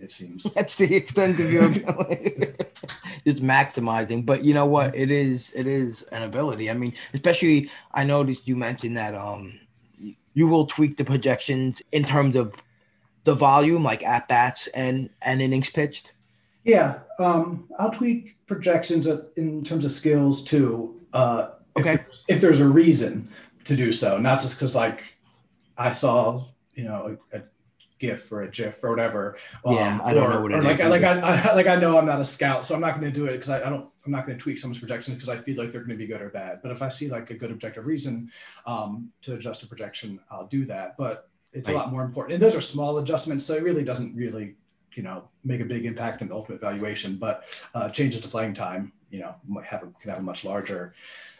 It 0.00 0.10
seems. 0.10 0.44
That's 0.54 0.76
the 0.76 0.94
extent 0.94 1.38
of 1.40 1.52
your 1.52 1.66
ability. 1.66 2.54
Just 3.26 3.42
maximizing. 3.42 4.24
But 4.24 4.44
you 4.44 4.54
know 4.54 4.66
what? 4.66 4.94
It 4.96 5.10
is 5.10 5.52
it 5.54 5.66
is 5.66 6.02
an 6.12 6.22
ability. 6.22 6.70
I 6.70 6.74
mean, 6.74 6.94
especially 7.14 7.70
I 7.92 8.04
noticed 8.04 8.46
you 8.48 8.56
mentioned 8.56 8.96
that 8.96 9.14
um 9.14 9.58
you 10.34 10.48
will 10.48 10.66
tweak 10.66 10.96
the 10.96 11.04
projections 11.04 11.82
in 11.92 12.04
terms 12.04 12.36
of 12.36 12.54
the 13.24 13.34
volume, 13.34 13.82
like 13.82 14.02
at 14.02 14.26
bats 14.28 14.68
and 14.68 15.10
and 15.22 15.42
innings 15.42 15.70
pitched. 15.70 16.12
Yeah, 16.64 17.00
um, 17.18 17.68
I'll 17.78 17.90
tweak 17.90 18.36
projections 18.46 19.06
in 19.36 19.64
terms 19.64 19.84
of 19.84 19.90
skills 19.90 20.42
too. 20.44 21.00
Uh, 21.12 21.48
if 21.76 21.80
Okay. 21.80 21.96
there's- 21.96 22.24
If, 22.28 22.40
there's 22.42 22.60
a 22.60 22.68
reason 22.68 23.28
to 23.64 23.74
do 23.76 23.92
so, 23.92 24.18
not 24.18 24.40
just 24.40 24.56
because 24.58 24.74
like 24.74 25.14
I 25.78 25.92
saw, 25.92 26.44
you 26.74 26.84
know, 26.84 27.16
a, 27.32 27.38
a 27.38 27.42
GIF 28.00 28.32
or 28.32 28.40
a 28.40 28.50
GIF 28.50 28.82
or 28.82 28.90
whatever. 28.90 29.36
Yeah, 29.64 30.00
I 30.02 30.14
don't 30.14 30.24
or, 30.24 30.34
know 30.34 30.40
what 30.40 30.52
or 30.52 30.58
it 30.58 30.64
like, 30.64 30.80
is 30.80 30.86
I, 30.86 30.88
like 30.88 31.04
I, 31.04 31.20
I 31.20 31.54
like 31.54 31.66
I 31.66 31.76
know 31.76 31.98
I'm 31.98 32.06
not 32.06 32.20
a 32.20 32.24
scout, 32.24 32.66
so 32.66 32.74
I'm 32.74 32.80
not 32.80 32.98
going 32.98 33.12
to 33.12 33.20
do 33.20 33.26
it 33.26 33.32
because 33.32 33.50
I, 33.50 33.64
I 33.64 33.70
don't. 33.70 33.88
I'm 34.04 34.12
not 34.12 34.26
going 34.26 34.36
to 34.36 34.42
tweak 34.42 34.58
someone's 34.58 34.78
projections 34.78 35.16
because 35.16 35.28
I 35.28 35.36
feel 35.36 35.56
like 35.56 35.70
they're 35.70 35.82
going 35.82 35.90
to 35.90 35.96
be 35.96 36.06
good 36.06 36.22
or 36.22 36.30
bad. 36.30 36.60
But 36.62 36.72
if 36.72 36.82
I 36.82 36.88
see 36.88 37.08
like 37.08 37.30
a 37.30 37.34
good 37.34 37.50
objective 37.50 37.86
reason 37.86 38.30
um, 38.66 39.12
to 39.22 39.34
adjust 39.34 39.62
a 39.62 39.66
projection, 39.66 40.18
I'll 40.30 40.46
do 40.46 40.64
that. 40.64 40.96
But 40.96 41.28
it's 41.52 41.68
a 41.68 41.72
lot 41.72 41.92
more 41.92 42.02
important, 42.02 42.34
and 42.34 42.42
those 42.42 42.56
are 42.56 42.60
small 42.60 42.98
adjustments, 42.98 43.44
so 43.44 43.54
it 43.54 43.62
really 43.62 43.84
doesn't 43.84 44.16
really 44.16 44.56
you 44.94 45.02
know 45.02 45.28
make 45.44 45.60
a 45.60 45.64
big 45.64 45.84
impact 45.84 46.20
in 46.20 46.26
the 46.26 46.34
ultimate 46.34 46.60
valuation 46.60 47.16
but 47.16 47.44
uh, 47.74 47.88
changes 47.90 48.20
to 48.20 48.26
playing 48.28 48.52
time 48.52 48.92
you 49.10 49.20
know 49.20 49.34
might 49.46 49.64
have 49.64 49.84
a, 49.84 49.86
can 50.00 50.10
have 50.10 50.18
a 50.18 50.22
much 50.22 50.44
larger 50.44 50.94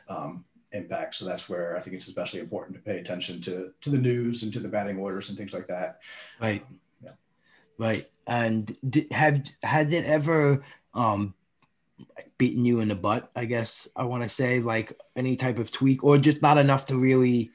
um, 0.09 0.45
impact 0.72 1.14
so 1.14 1.24
that's 1.24 1.48
where 1.48 1.76
i 1.76 1.80
think 1.80 1.94
it's 1.94 2.08
especially 2.08 2.40
important 2.40 2.76
to 2.76 2.82
pay 2.82 2.98
attention 2.98 3.40
to 3.40 3.72
to 3.80 3.90
the 3.90 3.98
news 3.98 4.42
and 4.42 4.52
to 4.52 4.60
the 4.60 4.68
batting 4.68 4.98
orders 4.98 5.28
and 5.28 5.36
things 5.38 5.52
like 5.52 5.66
that 5.66 6.00
Right. 6.40 6.64
Yeah. 7.02 7.12
Right. 7.78 8.10
And 8.26 8.76
did, 8.88 9.12
have 9.12 9.44
had 9.62 9.92
it 9.92 10.04
ever 10.04 10.64
um 10.94 11.34
beaten 12.38 12.64
you 12.64 12.80
in 12.80 12.88
the 12.88 12.96
butt? 12.96 13.30
I 13.36 13.44
guess 13.44 13.88
I 13.94 14.04
want 14.04 14.22
to 14.22 14.28
say 14.28 14.60
like 14.60 14.98
any 15.16 15.36
type 15.36 15.58
of 15.58 15.70
tweak, 15.70 16.02
or 16.02 16.18
just 16.18 16.42
not 16.42 16.58
enough 16.58 16.86
to 16.86 16.96
really 16.96 17.50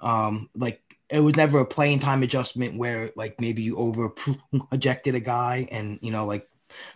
um 0.00 0.50
like 0.54 0.82
it 1.08 1.20
was 1.20 1.36
never 1.36 1.60
a 1.60 1.66
playing 1.66 2.00
time 2.00 2.22
adjustment 2.22 2.76
where 2.76 3.12
like 3.16 3.40
maybe 3.40 3.62
you 3.62 3.76
over 3.76 4.10
projected 4.70 5.14
a 5.14 5.20
guy 5.20 5.68
and 5.70 5.98
you 6.02 6.10
know 6.10 6.26
like 6.26 6.48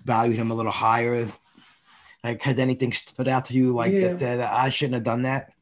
valued 0.04 0.36
him 0.36 0.50
a 0.50 0.54
little 0.54 0.72
higher. 0.72 1.28
Like 2.22 2.42
has 2.42 2.58
anything 2.58 2.92
stood 2.92 3.28
out 3.28 3.46
to 3.46 3.54
you 3.54 3.74
like 3.74 3.92
Yeah. 3.92 4.08
that, 4.08 4.18
that 4.18 4.52
I 4.52 4.68
shouldn't 4.68 4.94
have 4.94 5.04
done 5.04 5.22
that? 5.22 5.52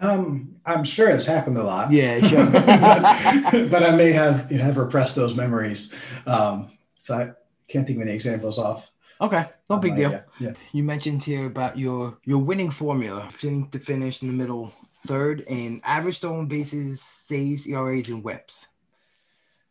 um, 0.00 0.54
i'm 0.64 0.84
sure 0.84 1.08
it's 1.10 1.26
happened 1.26 1.58
a 1.58 1.62
lot 1.64 1.90
Yeah, 1.90 2.20
sure. 2.20 2.46
but, 2.52 3.68
but 3.68 3.82
i 3.82 3.90
may 3.90 4.12
have 4.12 4.50
you 4.50 4.58
know, 4.58 4.62
have 4.64 4.78
repressed 4.78 5.16
those 5.16 5.34
memories 5.34 5.92
um, 6.24 6.70
so 6.96 7.16
i 7.16 7.30
can't 7.66 7.84
think 7.84 7.96
of 7.98 8.02
any 8.06 8.14
examples 8.14 8.58
off 8.60 8.92
Okay, 9.20 9.44
no 9.68 9.74
on 9.74 9.80
big 9.80 9.96
deal. 9.96 10.12
yeah, 10.12 10.20
yeah. 10.38 10.52
You 10.70 10.84
mentioned 10.84 11.24
here 11.24 11.46
about 11.46 11.76
your 11.76 12.16
your 12.24 12.38
winning 12.38 12.70
formula, 12.70 13.26
finishing 13.32 13.68
to 13.70 13.80
finish 13.80 14.22
in 14.22 14.28
the 14.28 14.34
middle 14.34 14.72
third 15.08 15.42
and 15.48 15.80
average 15.84 16.18
stolen 16.18 16.46
bases, 16.46 17.02
saves, 17.02 17.66
ERAs, 17.66 18.08
and 18.10 18.22
WHIPs. 18.22 18.66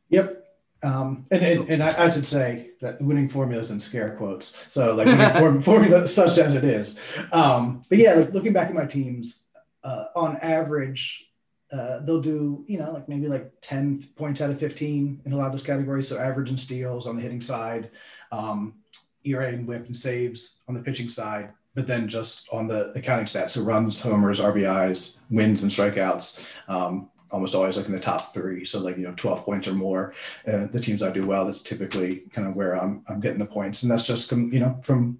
Yep. 0.09 0.43
Um, 0.83 1.25
and, 1.31 1.43
and, 1.43 1.69
and 1.69 1.83
I, 1.83 2.05
I 2.05 2.09
should 2.09 2.25
say 2.25 2.71
that 2.81 2.99
the 2.99 3.05
winning 3.05 3.29
formula 3.29 3.61
is 3.61 3.71
in 3.71 3.79
scare 3.79 4.15
quotes. 4.15 4.55
So 4.67 4.95
like 4.95 5.07
winning 5.07 5.31
form, 5.31 5.61
formula 5.73 6.07
such 6.07 6.37
as 6.37 6.53
it 6.53 6.63
is. 6.63 6.99
Um, 7.31 7.83
but 7.89 7.97
yeah, 7.97 8.13
like 8.13 8.33
looking 8.33 8.53
back 8.53 8.69
at 8.69 8.75
my 8.75 8.85
teams, 8.85 9.47
uh, 9.83 10.05
on 10.15 10.37
average, 10.37 11.25
uh, 11.71 11.99
they'll 11.99 12.21
do, 12.21 12.63
you 12.67 12.77
know, 12.77 12.91
like 12.91 13.09
maybe 13.09 13.27
like 13.27 13.51
10 13.61 14.09
points 14.15 14.41
out 14.41 14.49
of 14.49 14.59
15 14.59 15.21
in 15.25 15.33
a 15.33 15.37
lot 15.37 15.47
of 15.47 15.51
those 15.51 15.63
categories. 15.63 16.07
So 16.07 16.17
average 16.17 16.49
and 16.49 16.59
steals 16.59 17.07
on 17.07 17.15
the 17.15 17.21
hitting 17.21 17.41
side, 17.41 17.89
um, 18.31 18.75
ERA 19.25 19.47
and 19.47 19.67
WHIP 19.67 19.85
and 19.85 19.97
saves 19.97 20.59
on 20.67 20.75
the 20.75 20.81
pitching 20.81 21.09
side, 21.09 21.49
but 21.75 21.87
then 21.87 22.07
just 22.07 22.47
on 22.53 22.67
the, 22.67 22.91
the 22.93 23.01
counting 23.01 23.25
stats, 23.25 23.51
so 23.51 23.61
runs, 23.61 24.01
homers, 24.01 24.39
RBIs, 24.39 25.19
wins 25.29 25.63
and 25.63 25.71
strikeouts, 25.71 26.43
um, 26.69 27.09
almost 27.31 27.55
always 27.55 27.77
like 27.77 27.87
in 27.87 27.91
the 27.91 27.99
top 27.99 28.33
three. 28.33 28.63
So 28.65 28.79
like, 28.79 28.97
you 28.97 29.03
know, 29.03 29.13
12 29.15 29.43
points 29.43 29.67
or 29.67 29.73
more. 29.73 30.13
Uh, 30.47 30.67
the 30.67 30.79
teams 30.79 31.03
I 31.03 31.11
do 31.11 31.25
well, 31.25 31.45
that's 31.45 31.61
typically 31.61 32.23
kind 32.31 32.47
of 32.47 32.55
where 32.55 32.73
I'm, 32.73 33.03
I'm 33.07 33.19
getting 33.19 33.39
the 33.39 33.45
points. 33.45 33.83
And 33.83 33.91
that's 33.91 34.05
just, 34.05 34.31
you 34.31 34.59
know, 34.59 34.79
from 34.81 35.19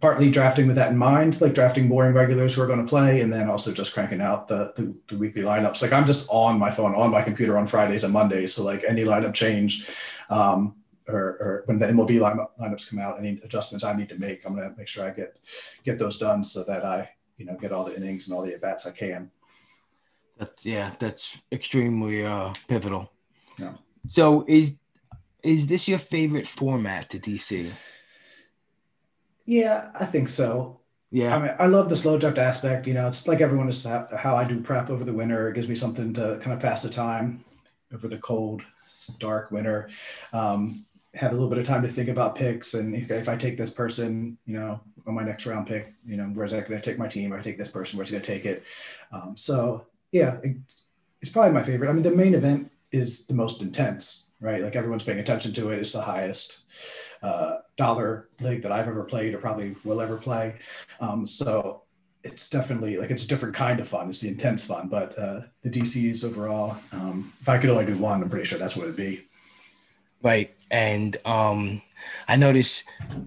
partly 0.00 0.30
drafting 0.30 0.66
with 0.66 0.76
that 0.76 0.90
in 0.90 0.98
mind, 0.98 1.40
like 1.40 1.54
drafting 1.54 1.88
boring 1.88 2.14
regulars 2.14 2.54
who 2.54 2.62
are 2.62 2.66
going 2.66 2.84
to 2.84 2.88
play, 2.88 3.20
and 3.20 3.32
then 3.32 3.48
also 3.48 3.72
just 3.72 3.94
cranking 3.94 4.20
out 4.20 4.48
the, 4.48 4.72
the, 4.76 4.94
the 5.08 5.16
weekly 5.16 5.42
lineups. 5.42 5.82
Like 5.82 5.92
I'm 5.92 6.06
just 6.06 6.28
on 6.30 6.58
my 6.58 6.70
phone, 6.70 6.94
on 6.94 7.10
my 7.10 7.22
computer 7.22 7.58
on 7.58 7.66
Fridays 7.66 8.04
and 8.04 8.12
Mondays. 8.12 8.54
So 8.54 8.64
like 8.64 8.84
any 8.86 9.04
lineup 9.04 9.34
change, 9.34 9.88
um, 10.30 10.76
or, 11.06 11.18
or 11.18 11.62
when 11.66 11.78
the 11.78 11.86
MLB 11.86 12.18
line, 12.18 12.38
lineups 12.60 12.88
come 12.88 12.98
out, 12.98 13.18
any 13.18 13.40
adjustments 13.44 13.84
I 13.84 13.94
need 13.94 14.08
to 14.08 14.18
make, 14.18 14.46
I'm 14.46 14.54
going 14.56 14.70
to 14.70 14.76
make 14.76 14.88
sure 14.88 15.04
I 15.04 15.10
get 15.10 15.36
get 15.82 15.98
those 15.98 16.18
done 16.18 16.42
so 16.42 16.64
that 16.64 16.84
I, 16.84 17.10
you 17.36 17.44
know, 17.44 17.56
get 17.56 17.72
all 17.72 17.84
the 17.84 17.96
innings 17.96 18.26
and 18.26 18.36
all 18.36 18.42
the 18.42 18.54
at 18.54 18.62
bats 18.62 18.86
I 18.86 18.90
can. 18.90 19.30
That's 20.38 20.52
yeah, 20.62 20.94
that's 20.98 21.40
extremely 21.52 22.24
uh 22.24 22.52
pivotal. 22.68 23.10
Yeah. 23.58 23.74
So 24.08 24.44
is 24.48 24.74
is 25.42 25.66
this 25.66 25.86
your 25.86 25.98
favorite 25.98 26.48
format 26.48 27.10
to 27.10 27.18
DC? 27.18 27.70
Yeah, 29.46 29.90
I 29.94 30.06
think 30.06 30.28
so. 30.28 30.80
Yeah. 31.10 31.36
I 31.36 31.38
mean, 31.38 31.54
I 31.58 31.66
love 31.66 31.88
the 31.88 31.96
slow 31.96 32.18
draft 32.18 32.38
aspect. 32.38 32.86
You 32.86 32.94
know, 32.94 33.06
it's 33.06 33.28
like 33.28 33.40
everyone 33.40 33.68
is 33.68 33.84
how, 33.84 34.08
how 34.16 34.34
I 34.34 34.44
do 34.44 34.60
prep 34.60 34.90
over 34.90 35.04
the 35.04 35.12
winter. 35.12 35.48
It 35.48 35.54
gives 35.54 35.68
me 35.68 35.74
something 35.74 36.12
to 36.14 36.38
kind 36.40 36.52
of 36.52 36.60
pass 36.60 36.82
the 36.82 36.90
time 36.90 37.44
over 37.92 38.08
the 38.08 38.18
cold, 38.18 38.62
dark 39.20 39.50
winter. 39.50 39.90
Um, 40.32 40.86
have 41.14 41.30
a 41.30 41.34
little 41.34 41.48
bit 41.48 41.58
of 41.58 41.64
time 41.64 41.82
to 41.82 41.88
think 41.88 42.08
about 42.08 42.34
picks, 42.34 42.74
and 42.74 43.08
if, 43.08 43.28
I 43.28 43.36
take 43.36 43.56
this 43.56 43.70
person, 43.70 44.36
you 44.46 44.54
know, 44.54 44.80
on 45.06 45.14
my 45.14 45.22
next 45.22 45.46
round 45.46 45.68
pick, 45.68 45.92
you 46.04 46.16
know, 46.16 46.24
where's 46.24 46.50
that 46.50 46.68
going 46.68 46.80
to 46.80 46.84
take 46.90 46.98
my 46.98 47.06
team? 47.06 47.32
I 47.32 47.40
take 47.40 47.56
this 47.56 47.70
person, 47.70 47.96
where's 47.96 48.10
going 48.10 48.22
to 48.22 48.26
take 48.26 48.44
it? 48.44 48.64
Um, 49.12 49.34
so 49.36 49.86
yeah, 50.14 50.38
it, 50.44 50.56
it's 51.20 51.30
probably 51.30 51.52
my 51.52 51.64
favorite. 51.64 51.90
I 51.90 51.92
mean, 51.92 52.04
the 52.04 52.12
main 52.12 52.34
event 52.34 52.70
is 52.92 53.26
the 53.26 53.34
most 53.34 53.60
intense, 53.60 54.26
right? 54.40 54.62
Like 54.62 54.76
everyone's 54.76 55.02
paying 55.02 55.18
attention 55.18 55.52
to 55.54 55.70
it. 55.70 55.80
It's 55.80 55.92
the 55.92 56.02
highest 56.02 56.60
uh, 57.20 57.58
dollar 57.76 58.28
league 58.40 58.62
that 58.62 58.70
I've 58.70 58.86
ever 58.86 59.02
played 59.02 59.34
or 59.34 59.38
probably 59.38 59.74
will 59.82 60.00
ever 60.00 60.16
play. 60.16 60.60
Um, 61.00 61.26
so 61.26 61.82
it's 62.22 62.48
definitely 62.48 62.96
like 62.96 63.10
it's 63.10 63.24
a 63.24 63.26
different 63.28 63.56
kind 63.56 63.80
of 63.80 63.88
fun. 63.88 64.08
It's 64.08 64.20
the 64.20 64.28
intense 64.28 64.64
fun, 64.64 64.86
but 64.86 65.18
uh, 65.18 65.40
the 65.62 65.70
DCs 65.70 66.24
overall, 66.24 66.76
um, 66.92 67.32
if 67.40 67.48
I 67.48 67.58
could 67.58 67.70
only 67.70 67.84
do 67.84 67.98
one, 67.98 68.22
I'm 68.22 68.30
pretty 68.30 68.44
sure 68.44 68.58
that's 68.58 68.76
what 68.76 68.84
it'd 68.84 68.96
be. 68.96 69.24
Right. 70.22 70.54
And 70.70 71.16
um 71.26 71.82
I 72.28 72.36
noticed 72.36 72.84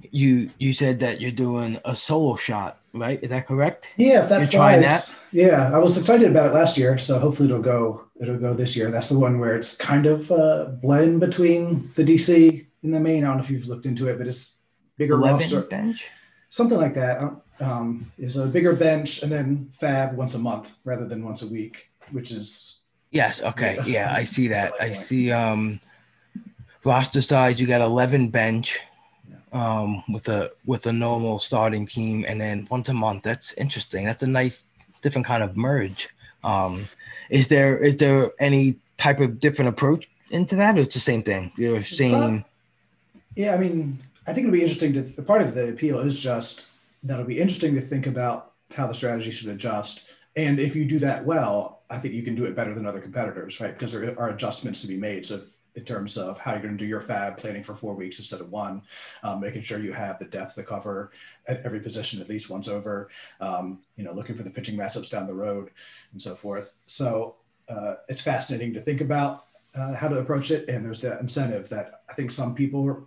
you 0.10 0.52
you 0.58 0.74
said 0.74 1.00
that 1.00 1.20
you're 1.20 1.32
doing 1.32 1.80
a 1.86 1.96
solo 1.96 2.38
shot, 2.38 2.80
right? 3.00 3.20
Is 3.22 3.30
that 3.30 3.48
correct? 3.48 3.88
Yeah, 3.98 4.24
if 4.24 4.30
that 4.30 4.40
You're 4.42 4.48
flies. 4.48 5.16
Yeah, 5.32 5.72
I 5.74 5.80
was 5.80 5.98
excited 5.98 6.30
about 6.30 6.48
it 6.48 6.54
last 6.54 6.78
year, 6.78 6.98
so 6.98 7.20
hopefully 7.20 7.50
it'll 7.50 7.62
go. 7.62 8.06
It'll 8.20 8.38
go 8.38 8.54
this 8.54 8.76
year. 8.76 8.90
That's 8.90 9.10
the 9.10 9.20
one 9.20 9.40
where 9.40 9.56
it's 9.56 9.76
kind 9.76 10.06
of 10.06 10.32
a 10.32 10.78
blend 10.82 11.20
between 11.20 11.92
the 11.96 12.04
DC 12.04 12.66
and 12.84 12.94
the 12.94 13.00
main. 13.00 13.24
I 13.24 13.28
don't 13.28 13.38
know 13.38 13.44
if 13.44 13.50
you've 13.50 13.68
looked 13.68 13.86
into 13.86 14.08
it, 14.08 14.18
but 14.18 14.28
it's 14.28 14.60
bigger 14.98 15.18
roster, 15.18 15.62
bench? 15.62 16.06
something 16.50 16.78
like 16.78 16.94
that. 16.96 17.22
Um, 17.60 18.12
is 18.20 18.38
a 18.38 18.46
bigger 18.46 18.74
bench 18.74 19.24
and 19.24 19.32
then 19.32 19.70
FAAB 19.80 20.14
once 20.14 20.36
a 20.36 20.40
month 20.40 20.76
rather 20.84 21.08
than 21.08 21.26
once 21.26 21.42
a 21.42 21.48
week, 21.48 21.90
which 22.12 22.32
is 22.32 22.78
Yes, 23.12 23.42
okay. 23.42 23.80
Yeah, 23.86 24.14
I 24.14 24.24
see 24.26 24.48
that. 24.56 24.74
I 24.80 24.92
see 24.92 25.32
um 25.32 25.80
roster 26.86 27.22
size, 27.22 27.60
you 27.60 27.68
got 27.68 27.82
eleven 27.82 28.30
bench 28.30 28.80
um 29.58 30.04
with 30.14 30.28
a 30.30 30.52
with 30.66 30.86
a 30.86 30.94
normal 30.94 31.40
starting 31.40 31.86
team 31.86 32.26
and 32.28 32.40
then 32.40 32.68
once 32.70 32.90
a 32.90 32.94
month. 32.94 33.24
That's 33.24 33.54
interesting. 33.54 34.06
That's 34.06 34.24
a 34.24 34.28
nice 34.28 34.66
different 35.02 35.28
kind 35.28 35.44
of 35.44 35.58
merge. 35.58 36.10
Um 36.44 36.88
is 37.30 37.48
there 37.48 37.78
is 37.78 37.98
there 37.98 38.32
any 38.40 38.78
type 38.98 39.20
of 39.20 39.40
different 39.40 39.70
approach 39.70 40.10
into 40.30 40.56
that, 40.58 40.78
or 40.78 40.82
it's 40.82 40.94
the 40.94 41.00
same 41.00 41.24
thing? 41.24 41.52
You're 41.56 41.84
saying, 41.84 42.44
Yeah, 43.36 43.54
I 43.54 43.58
mean, 43.58 44.00
I 44.26 44.34
think 44.34 44.48
it'll 44.48 44.54
be 44.54 44.62
interesting 44.62 44.94
to. 44.94 45.02
The 45.02 45.24
part 45.24 45.42
of 45.42 45.54
the 45.54 45.70
appeal 45.70 46.00
is 46.00 46.20
just 46.20 46.68
that 47.04 47.16
it'll 47.16 47.26
be 47.26 47.40
interesting 47.40 47.76
to 47.76 47.82
think 47.82 48.08
about 48.08 48.54
how 48.72 48.88
the 48.88 48.94
strategy 48.94 49.32
should 49.32 49.50
adjust. 49.50 50.10
And 50.36 50.60
if 50.60 50.76
you 50.76 50.86
do 50.86 51.00
that 51.00 51.26
well, 51.26 51.82
I 51.90 52.00
think 52.00 52.14
you 52.14 52.24
can 52.24 52.36
do 52.36 52.46
it 52.46 52.56
better 52.56 52.74
than 52.74 52.86
other 52.86 53.00
competitors, 53.00 53.60
right? 53.60 53.74
Because 53.74 53.94
there 53.94 54.20
are 54.20 54.30
adjustments 54.30 54.82
to 54.82 54.88
be 54.88 54.98
made. 54.98 55.26
So 55.26 55.36
if, 55.36 55.57
in 55.78 55.84
terms 55.84 56.18
of 56.18 56.40
how 56.40 56.54
you're 56.54 56.62
going 56.62 56.76
to 56.76 56.84
do 56.84 56.90
your 56.90 57.00
FAAB 57.00 57.38
planning 57.38 57.62
for 57.62 57.76
four 57.76 57.94
weeks 57.94 58.18
instead 58.18 58.42
of 58.42 58.52
one, 58.52 58.82
um, 59.22 59.40
making 59.40 59.62
sure 59.62 59.80
you 59.80 59.94
have 59.94 60.18
the 60.18 60.26
depth 60.26 60.56
to 60.56 60.64
cover 60.64 61.12
at 61.48 61.62
every 61.64 61.80
position 61.80 62.20
at 62.20 62.28
least 62.28 62.50
once 62.50 62.68
over, 62.68 63.10
um, 63.40 63.80
you 63.96 64.04
know, 64.04 64.12
looking 64.12 64.36
for 64.36 64.42
the 64.42 64.50
pitching 64.50 64.76
matchups 64.76 65.12
down 65.12 65.28
the 65.28 65.34
road 65.34 65.70
and 66.12 66.22
so 66.22 66.34
forth. 66.34 66.74
So 66.88 67.36
uh, 67.70 67.96
it's 68.10 68.22
fascinating 68.22 68.74
to 68.74 68.82
think 68.82 69.02
about 69.02 69.46
uh, 69.76 69.94
how 69.94 70.08
to 70.08 70.18
approach 70.18 70.50
it. 70.50 70.68
And 70.68 70.84
there's 70.84 71.02
that 71.02 71.22
incentive 71.22 71.70
that 71.70 72.02
I 72.10 72.14
think 72.14 72.32
some 72.32 72.56
people 72.56 72.84
are 72.88 73.04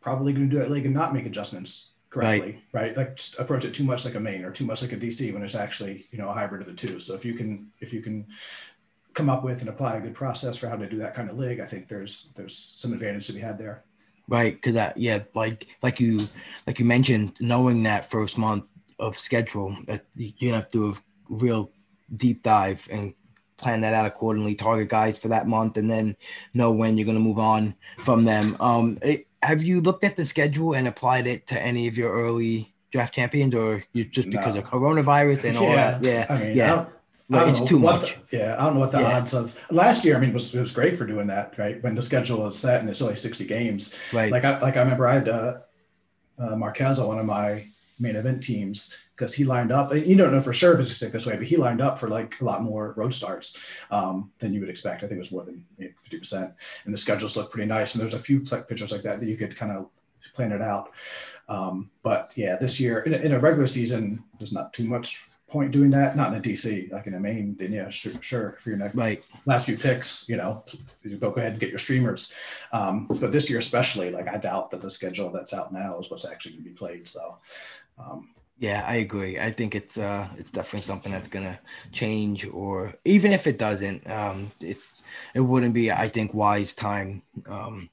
probably 0.00 0.32
going 0.32 0.48
to 0.48 0.56
do 0.56 0.62
it 0.62 0.70
like 0.70 0.84
and 0.84 0.94
not 0.94 1.12
make 1.12 1.26
adjustments 1.26 1.88
correctly, 2.08 2.62
right. 2.72 2.82
right? 2.82 2.96
Like 2.96 3.16
just 3.16 3.36
approach 3.40 3.64
it 3.64 3.74
too 3.74 3.84
much 3.84 4.04
like 4.04 4.14
a 4.14 4.20
main 4.20 4.44
or 4.44 4.52
too 4.52 4.66
much 4.66 4.80
like 4.80 4.92
a 4.92 4.96
DC 4.96 5.32
when 5.32 5.42
it's 5.42 5.56
actually, 5.56 6.06
you 6.12 6.18
know, 6.18 6.28
a 6.28 6.32
hybrid 6.32 6.60
of 6.60 6.68
the 6.68 6.74
two. 6.74 7.00
So 7.00 7.14
if 7.14 7.24
you 7.24 7.34
can, 7.34 7.72
if 7.80 7.92
you 7.92 8.00
can 8.00 8.26
come 9.14 9.28
up 9.28 9.44
with 9.44 9.60
and 9.60 9.68
apply 9.68 9.96
a 9.96 10.00
good 10.00 10.14
process 10.14 10.56
for 10.56 10.68
how 10.68 10.76
to 10.76 10.88
do 10.88 10.96
that 10.98 11.14
kind 11.14 11.28
of 11.28 11.38
league, 11.38 11.60
I 11.60 11.66
think 11.66 11.88
there's 11.88 12.28
there's 12.36 12.74
some 12.76 12.92
advantage 12.92 13.26
to 13.26 13.32
be 13.32 13.40
had 13.40 13.58
there. 13.58 13.84
Right, 14.28 14.54
because 14.54 14.74
that 14.74 14.96
yeah, 14.96 15.20
like 15.34 15.66
like 15.82 16.00
you 16.00 16.20
like 16.66 16.78
you 16.78 16.84
mentioned, 16.84 17.34
knowing 17.40 17.82
that 17.82 18.08
first 18.10 18.38
month 18.38 18.64
of 18.98 19.18
schedule, 19.18 19.76
that 19.86 20.04
you 20.14 20.52
have 20.52 20.70
to 20.70 20.78
do 20.78 20.90
a 20.90 20.94
real 21.34 21.70
deep 22.14 22.42
dive 22.42 22.86
and 22.90 23.14
plan 23.56 23.80
that 23.80 23.94
out 23.94 24.06
accordingly. 24.06 24.54
Target 24.54 24.88
guys 24.88 25.18
for 25.18 25.28
that 25.28 25.46
month, 25.46 25.76
and 25.76 25.90
then 25.90 26.16
know 26.54 26.70
when 26.70 26.96
you're 26.96 27.04
going 27.04 27.18
to 27.18 27.22
move 27.22 27.38
on 27.38 27.74
from 27.98 28.24
them. 28.24 28.56
Um, 28.60 28.98
it, 29.02 29.26
have 29.42 29.62
you 29.62 29.80
looked 29.80 30.04
at 30.04 30.16
the 30.16 30.24
schedule 30.24 30.74
and 30.74 30.86
applied 30.86 31.26
it 31.26 31.48
to 31.48 31.60
any 31.60 31.88
of 31.88 31.98
your 31.98 32.12
early 32.12 32.72
draft 32.92 33.14
champions, 33.14 33.54
or 33.54 33.84
you 33.92 34.04
just 34.04 34.30
because 34.30 34.54
No. 34.54 34.60
of 34.60 34.66
coronavirus 34.66 35.44
and 35.44 35.58
all 35.58 35.64
yeah, 35.68 35.90
that? 35.98 36.04
Yeah, 36.04 36.26
I 36.30 36.38
mean, 36.38 36.56
yeah. 36.56 36.86
Don't- 37.32 37.40
I 37.40 37.44
Right, 37.44 37.54
don't 37.54 37.62
it's 37.62 37.68
too 37.70 37.78
much. 37.78 38.18
the- 38.30 38.38
yeah, 38.38 38.56
I 38.58 38.64
don't 38.64 38.74
know 38.74 38.80
what 38.80 38.92
the 38.92 39.00
Yeah. 39.00 39.16
odds 39.16 39.34
of 39.34 39.56
last 39.70 40.04
year. 40.04 40.16
I 40.16 40.20
mean, 40.20 40.30
it 40.30 40.34
was 40.34 40.54
it 40.54 40.60
was 40.60 40.72
great 40.72 40.96
for 40.96 41.06
doing 41.06 41.26
that, 41.28 41.54
right? 41.58 41.82
When 41.82 41.94
the 41.94 42.02
schedule 42.02 42.46
is 42.46 42.58
set 42.58 42.80
and 42.80 42.88
it's 42.90 43.02
only 43.02 43.16
sixty 43.16 43.44
games. 43.44 43.94
Right. 44.12 44.30
Like 44.30 44.44
I 44.44 44.58
like 44.60 44.76
I 44.76 44.80
remember 44.82 45.06
I 45.08 45.14
had 45.14 45.28
uh, 45.28 45.58
uh, 46.38 46.56
Marquez 46.56 46.98
on 46.98 47.08
one 47.08 47.18
of 47.18 47.26
my 47.26 47.66
main 47.98 48.16
event 48.16 48.42
teams 48.42 48.92
because 49.14 49.34
he 49.34 49.44
lined 49.44 49.70
up. 49.70 49.92
and 49.92 50.04
You 50.06 50.16
don't 50.16 50.32
know 50.32 50.40
for 50.40 50.52
sure 50.52 50.74
if 50.74 50.80
it's 50.80 50.92
stick 50.96 51.12
this 51.12 51.26
way, 51.26 51.36
but 51.36 51.46
he 51.46 51.56
lined 51.56 51.80
up 51.80 51.98
for 51.98 52.08
like 52.08 52.40
a 52.40 52.44
lot 52.44 52.62
more 52.62 52.94
road 52.96 53.14
starts 53.14 53.56
um, 53.90 54.32
than 54.38 54.52
you 54.52 54.60
would 54.60 54.70
expect. 54.70 54.98
I 55.04 55.06
think 55.06 55.16
it 55.16 55.18
was 55.18 55.30
more 55.32 55.44
than 55.44 55.64
fifty 56.02 56.18
percent, 56.18 56.52
and 56.84 56.92
the 56.92 56.98
schedules 56.98 57.36
look 57.36 57.50
pretty 57.52 57.68
nice. 57.68 57.94
And 57.94 58.00
there's 58.02 58.14
a 58.14 58.18
few 58.18 58.40
pictures 58.40 58.90
like 58.92 59.02
that 59.02 59.20
that 59.20 59.26
you 59.26 59.36
could 59.36 59.54
kind 59.56 59.72
of 59.72 59.88
plan 60.34 60.50
it 60.52 60.62
out. 60.62 60.90
Um, 61.48 61.90
but 62.02 62.30
yeah, 62.34 62.56
this 62.56 62.80
year 62.80 63.00
in 63.00 63.12
in 63.14 63.32
a 63.32 63.38
regular 63.38 63.66
season, 63.66 64.24
there's 64.38 64.52
not 64.52 64.72
too 64.72 64.84
much 64.84 65.22
point 65.52 65.70
doing 65.70 65.90
that. 65.90 66.16
Not 66.16 66.32
in 66.32 66.38
a 66.38 66.42
DC, 66.42 66.90
like 66.90 67.06
in 67.06 67.14
a 67.14 67.20
main, 67.20 67.54
then 67.58 67.72
yeah, 67.72 67.88
sure, 67.90 68.12
sure 68.20 68.56
for 68.58 68.70
your 68.70 68.78
next 68.78 68.94
right. 68.96 69.22
last 69.46 69.66
few 69.66 69.76
picks, 69.76 70.28
you 70.28 70.36
know, 70.36 70.64
you 71.02 71.16
go, 71.18 71.30
go 71.30 71.40
ahead 71.40 71.52
and 71.52 71.60
get 71.60 71.70
your 71.70 71.78
streamers. 71.78 72.32
Um, 72.72 73.06
but 73.08 73.30
this 73.30 73.48
year, 73.50 73.58
especially, 73.58 74.10
like 74.10 74.28
I 74.28 74.38
doubt 74.38 74.70
that 74.70 74.80
the 74.80 74.90
schedule 74.90 75.30
that's 75.30 75.52
out 75.52 75.72
now 75.72 75.98
is 76.00 76.10
what's 76.10 76.24
actually 76.24 76.52
going 76.52 76.64
to 76.64 76.70
be 76.70 76.76
played. 76.76 77.06
So, 77.06 77.36
um, 77.98 78.30
Yeah, 78.58 78.84
I 78.86 78.96
agree. 78.96 79.38
I 79.38 79.50
think 79.50 79.74
it's 79.74 79.98
uh 79.98 80.28
it's 80.38 80.50
definitely 80.50 80.86
something 80.86 81.12
that's 81.12 81.28
gonna 81.28 81.58
change, 81.90 82.46
or 82.46 82.94
even 83.04 83.32
if 83.32 83.46
it 83.46 83.58
doesn't, 83.58 84.08
um, 84.08 84.50
it 84.60 84.78
it 85.34 85.40
wouldn't 85.40 85.74
be, 85.74 85.90
I 85.90 86.08
think, 86.08 86.32
wise 86.32 86.72
time, 86.74 87.22
um, 87.46 87.90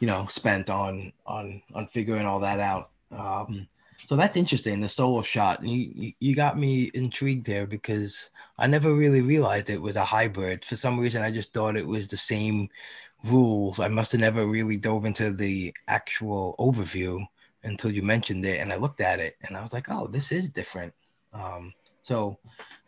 you 0.00 0.06
know, 0.06 0.26
spent 0.26 0.68
on 0.70 1.12
on 1.26 1.62
on 1.74 1.86
figuring 1.86 2.26
all 2.26 2.40
that 2.40 2.60
out. 2.60 2.90
Um, 3.10 3.68
so 4.10 4.16
that's 4.16 4.36
interesting. 4.36 4.80
The 4.80 4.88
solo 4.88 5.22
shot, 5.22 5.64
you 5.64 6.12
you- 6.18 6.34
got 6.34 6.58
me 6.58 6.90
intrigued 6.94 7.46
there 7.46 7.64
because 7.64 8.28
I 8.58 8.66
never 8.66 8.92
really 8.92 9.22
realized 9.22 9.70
it 9.70 9.80
was 9.80 9.94
a 9.94 10.04
hybrid. 10.04 10.64
For 10.64 10.74
some 10.74 10.98
reason, 10.98 11.22
I 11.22 11.30
just 11.30 11.52
thought 11.52 11.76
it 11.76 11.86
was 11.86 12.08
the 12.08 12.16
same 12.16 12.68
rules. 13.22 13.78
I 13.78 13.86
must 13.86 14.10
have 14.10 14.20
never 14.20 14.48
really 14.48 14.76
dove 14.76 15.04
into 15.04 15.30
the 15.30 15.72
actual 15.86 16.56
overview 16.58 17.24
until 17.62 17.92
you 17.92 18.02
mentioned 18.02 18.44
it 18.44 18.58
and 18.58 18.72
I 18.72 18.76
looked 18.78 19.00
at 19.00 19.20
it 19.20 19.36
and 19.44 19.56
I 19.56 19.62
was 19.62 19.72
like, 19.72 19.88
oh, 19.88 20.08
this 20.08 20.32
is 20.32 20.50
different. 20.50 20.92
Um, 21.32 21.72
so 22.02 22.36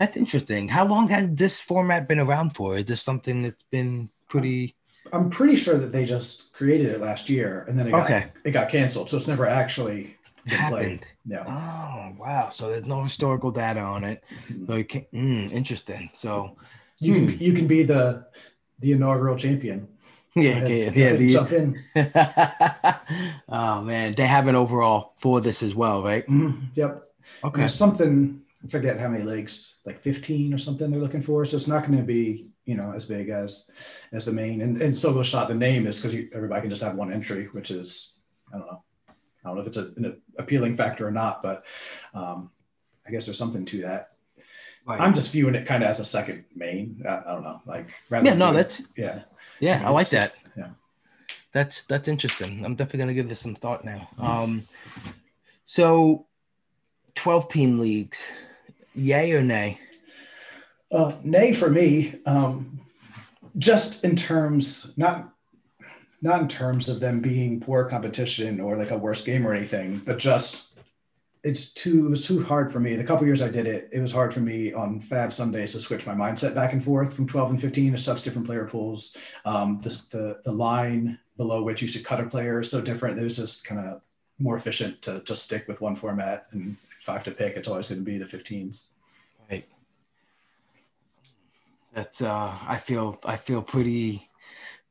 that's 0.01 0.17
interesting. 0.17 0.67
How 0.69 0.85
long 0.85 1.07
has 1.11 1.31
this 1.31 1.61
format 1.61 2.09
been 2.09 2.19
around 2.19 2.57
for? 2.57 2.77
Is 2.77 2.87
this 2.87 3.01
something 3.01 3.43
that's 3.45 3.63
been 3.71 4.11
pretty 4.27 4.75
I'm 5.13 5.31
pretty 5.31 5.55
sure 5.55 5.79
that 5.79 5.93
they 5.93 6.05
just 6.05 6.53
created 6.53 6.89
it 6.91 7.01
last 7.01 7.31
year 7.31 7.65
and 7.69 7.79
then 7.79 7.87
it 7.87 7.93
got, 7.93 8.11
Okay. 8.11 8.33
it 8.43 8.51
got 8.51 8.69
canceled. 8.71 9.09
So 9.09 9.17
it's 9.19 9.29
never 9.29 9.47
actually. 9.47 10.17
Happened? 10.47 11.07
Yeah. 11.27 11.45
Oh 11.47 12.15
wow! 12.19 12.49
So 12.51 12.69
there's 12.71 12.87
no 12.87 13.03
historical 13.05 13.51
data 13.51 13.81
on 13.81 14.05
it. 14.05 14.23
So 14.67 14.75
you 14.77 14.85
can 14.85 15.07
mm, 15.13 15.53
interesting. 15.53 16.11
So 16.15 16.57
You 16.99 17.15
Hmm. 17.15 17.27
can 17.27 17.39
you 17.39 17.53
can 17.53 17.67
be 17.67 17.83
the 17.85 18.27
the 18.81 18.93
inaugural 18.93 19.37
champion. 19.37 19.89
Yeah, 20.35 20.67
yeah, 20.67 20.91
yeah. 20.95 21.13
the- 21.17 21.29
jump 21.29 21.53
in. 21.53 21.77
oh 23.49 23.83
man, 23.83 24.15
they 24.15 24.27
have 24.27 24.49
an 24.49 24.55
overall 24.55 25.13
for 25.19 25.41
this 25.41 25.63
as 25.63 25.75
well, 25.75 26.03
right? 26.03 26.27
Mhm. 26.27 26.69
Yep. 26.75 27.03
Okay. 27.45 27.61
There's 27.61 27.75
something 27.75 28.41
I 28.65 28.69
forget 28.69 28.99
how 28.99 29.09
many 29.09 29.25
legs, 29.25 29.81
like 29.85 30.01
15 30.01 30.55
or 30.55 30.59
something 30.59 30.91
they're 30.91 31.01
looking 31.01 31.21
for. 31.23 31.45
So 31.45 31.57
it's 31.57 31.67
not 31.69 31.85
going 31.87 31.99
to 31.99 32.05
be, 32.05 32.49
you 32.65 32.77
know, 32.77 32.93
as 32.93 33.05
big 33.07 33.29
as 33.29 33.71
as 34.13 34.25
the 34.25 34.33
main. 34.33 34.63
And 34.63 34.81
and 34.81 34.97
solo 34.97 35.23
shot, 35.23 35.49
the 35.49 35.55
name 35.55 35.87
is 35.87 36.01
because 36.01 36.17
everybody 36.33 36.63
can 36.63 36.71
just 36.71 36.83
have 36.83 36.95
one 36.97 37.13
entry, 37.13 37.47
which 37.53 37.71
is 37.71 38.19
I 38.55 38.59
don't 38.59 38.67
know. 38.67 38.83
I 39.45 39.49
don't 39.49 39.57
know 39.57 39.63
if 39.63 39.69
it's 39.69 39.77
a, 39.77 39.93
an 39.97 40.21
appealing 40.39 40.77
factor 40.77 41.07
or 41.07 41.11
not, 41.11 41.43
but 41.43 41.65
um, 42.15 42.51
I 43.07 43.11
guess 43.11 43.27
there's 43.27 43.39
something 43.39 43.65
to 43.67 43.83
that. 43.83 44.13
Right. 44.85 45.01
I'm 45.01 45.15
just 45.15 45.31
viewing 45.31 45.55
it 45.55 45.67
kind 45.67 45.83
of 45.85 45.91
as 45.91 46.01
a 46.01 46.05
second 46.05 46.45
main. 46.55 47.03
I, 47.09 47.19
I 47.19 47.35
don't 47.35 47.43
know, 47.43 47.63
like 47.67 47.91
rather. 48.11 48.27
yeah, 48.27 48.35
no, 48.35 48.53
that's 48.53 48.83
yeah. 48.97 49.23
yeah, 49.61 49.87
I 49.87 49.91
like 49.91 50.09
that. 50.11 50.35
Yeah. 50.57 50.71
That's 51.53 51.85
that's 51.85 52.09
interesting. 52.09 52.65
I'm 52.65 52.75
definitely 52.75 53.01
gonna 53.01 53.15
give 53.15 53.29
this 53.29 53.41
some 53.41 53.55
thought 53.55 53.85
now. 53.85 54.09
Um, 54.19 54.65
so, 55.67 56.27
twelve 57.15 57.49
team 57.49 57.79
leagues, 57.79 58.27
yay 58.95 59.33
or 59.33 59.43
nay? 59.43 59.79
Uh, 60.91 61.13
nay 61.23 61.53
for 61.53 61.71
me, 61.71 62.21
um, 62.27 62.81
just 63.59 64.05
in 64.05 64.17
terms 64.17 64.93
not 64.97 65.33
not 66.23 66.41
in 66.41 66.49
terms 66.49 66.89
of 66.89 67.01
them 67.01 67.21
being 67.21 67.61
poor 67.61 67.85
competition 67.85 68.61
or 68.61 68.77
like 68.77 68.93
a 68.93 68.97
worse 68.97 69.23
game 69.23 69.47
or 69.47 69.53
anything, 69.53 70.01
but 70.05 70.19
just 70.19 70.79
it's 71.43 71.75
too 71.75 72.07
it 72.07 72.11
was 72.11 72.25
too 72.25 72.43
hard 72.45 72.71
for 72.71 72.79
me. 72.79 72.95
The 72.95 73.05
couple 73.05 73.27
years 73.27 73.43
I 73.43 73.51
did 73.51 73.67
it, 73.67 73.89
it 73.93 74.01
was 74.01 74.13
hard 74.13 74.33
for 74.33 74.41
me 74.41 74.73
on 74.73 75.01
FAAB 75.01 75.33
Sundays 75.33 75.73
to 75.73 75.81
switch 75.81 76.07
my 76.07 76.15
mindset 76.15 76.55
back 76.55 76.73
and 76.73 76.83
forth 76.83 77.15
from 77.15 77.27
12 77.27 77.51
and 77.51 77.61
15 77.61 77.93
to 77.93 77.99
such 77.99 78.23
different 78.23 78.47
player 78.47 78.67
pools. 78.67 79.17
Um, 79.45 79.79
the, 79.81 80.01
the 80.11 80.41
the 80.45 80.53
line 80.53 81.19
below 81.37 81.65
which 81.65 81.83
you 81.83 81.89
should 81.89 82.05
cut 82.05 82.21
a 82.21 82.25
player 82.25 82.61
is 82.61 82.71
so 82.71 82.81
different. 82.81 83.19
It 83.19 83.25
was 83.25 83.37
just 83.37 83.65
kind 83.65 83.81
of 83.81 84.01
more 84.39 84.57
efficient 84.57 85.03
to 85.03 85.23
just 85.25 85.43
stick 85.43 85.67
with 85.67 85.81
one 85.81 85.97
format 85.97 86.47
and 86.53 86.77
if 87.01 87.09
I 87.09 87.15
have 87.15 87.25
to 87.25 87.33
pick, 87.33 87.57
it's 87.57 87.67
always 87.67 87.89
going 87.89 88.01
to 88.01 88.05
be 88.05 88.17
the 88.17 88.25
15s. 88.27 88.91
Right. 89.51 89.67
That's 91.93 92.23
uh 92.23 92.57
I 92.65 92.77
feel 92.77 93.19
I 93.25 93.35
feel 93.35 93.61
pretty 93.61 94.29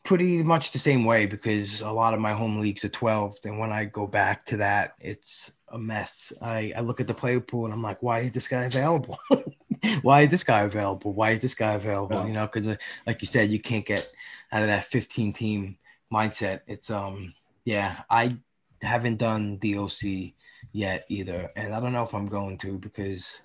pretty 0.03 0.41
much 0.41 0.71
the 0.71 0.79
same 0.79 1.05
way 1.05 1.25
because 1.25 1.81
a 1.81 1.89
lot 1.89 2.13
of 2.13 2.19
my 2.19 2.33
home 2.33 2.59
leagues 2.59 2.83
are 2.83 2.89
12 2.89 3.37
and 3.45 3.59
when 3.59 3.71
I 3.71 3.85
go 3.85 4.07
back 4.07 4.45
to 4.47 4.57
that 4.57 4.95
it's 4.99 5.51
a 5.69 5.77
mess. 5.77 6.33
I 6.41 6.73
I 6.75 6.81
look 6.81 6.99
at 6.99 7.07
the 7.07 7.13
player 7.13 7.39
pool 7.39 7.65
and 7.65 7.73
I'm 7.73 7.83
like 7.83 8.01
why 8.01 8.19
is 8.19 8.31
this 8.31 8.47
guy 8.47 8.63
available? 8.63 9.19
why 10.01 10.21
is 10.21 10.29
this 10.29 10.43
guy 10.43 10.61
available? 10.61 11.13
Why 11.13 11.31
is 11.31 11.41
this 11.41 11.55
guy 11.55 11.73
available? 11.73 12.17
Yeah. 12.17 12.25
You 12.27 12.33
know 12.33 12.47
cuz 12.47 12.67
like 13.05 13.21
you 13.21 13.27
said 13.27 13.51
you 13.51 13.59
can't 13.59 13.85
get 13.85 14.11
out 14.51 14.61
of 14.61 14.67
that 14.67 14.85
15 14.85 15.33
team 15.33 15.77
mindset. 16.11 16.61
It's 16.67 16.89
um 16.89 17.33
yeah, 17.63 18.01
I 18.09 18.37
haven't 18.81 19.17
done 19.17 19.59
DOC 19.59 20.33
yet 20.71 21.05
either 21.09 21.51
and 21.55 21.75
I 21.75 21.79
don't 21.79 21.93
know 21.93 22.03
if 22.03 22.15
I'm 22.15 22.27
going 22.27 22.57
to 22.59 22.79
because 22.79 23.41